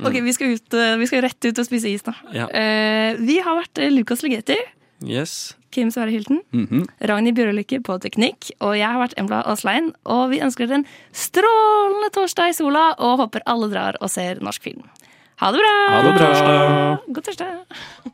Ok, 0.04 0.20
vi 0.26 0.34
skal, 0.34 0.58
ut, 0.58 0.74
eh, 0.74 0.98
vi 0.98 1.08
skal 1.08 1.22
rett 1.22 1.46
ut 1.48 1.60
og 1.64 1.66
spise 1.70 1.88
is, 1.94 2.04
da. 2.04 2.14
Ja. 2.34 2.50
Uh, 2.52 3.22
vi 3.24 3.40
har 3.40 3.56
vært 3.62 3.78
Lucas 3.94 4.20
Lukas 4.20 4.24
Legeti, 4.28 4.58
Yes. 5.02 5.56
Kim 5.72 5.90
Sverre 5.92 6.12
Hilton, 6.12 6.42
Mhm. 6.54 6.86
Ragnhild 7.02 7.36
Bjørlykke 7.38 7.82
på 7.84 7.98
teknikk, 8.04 8.52
og 8.62 8.76
jeg 8.78 8.88
har 8.88 9.00
vært 9.00 9.16
Embla 9.18 9.42
Aaslein. 9.48 9.94
Og 10.06 10.30
vi 10.32 10.40
ønsker 10.44 10.68
dere 10.68 10.82
en 10.82 10.86
strålende 11.12 12.12
torsdag 12.14 12.50
i 12.50 12.54
sola, 12.58 12.94
og 13.00 13.20
håper 13.24 13.42
alle 13.48 13.70
drar 13.72 13.96
og 14.02 14.10
ser 14.10 14.36
norsk 14.44 14.62
film. 14.64 14.84
Ha 15.42 15.52
det 15.52 15.60
bra! 15.64 15.76
Ha 15.90 16.02
det 16.06 16.14
bra! 16.20 17.00
God 17.14 17.24
torsdag! 17.24 18.12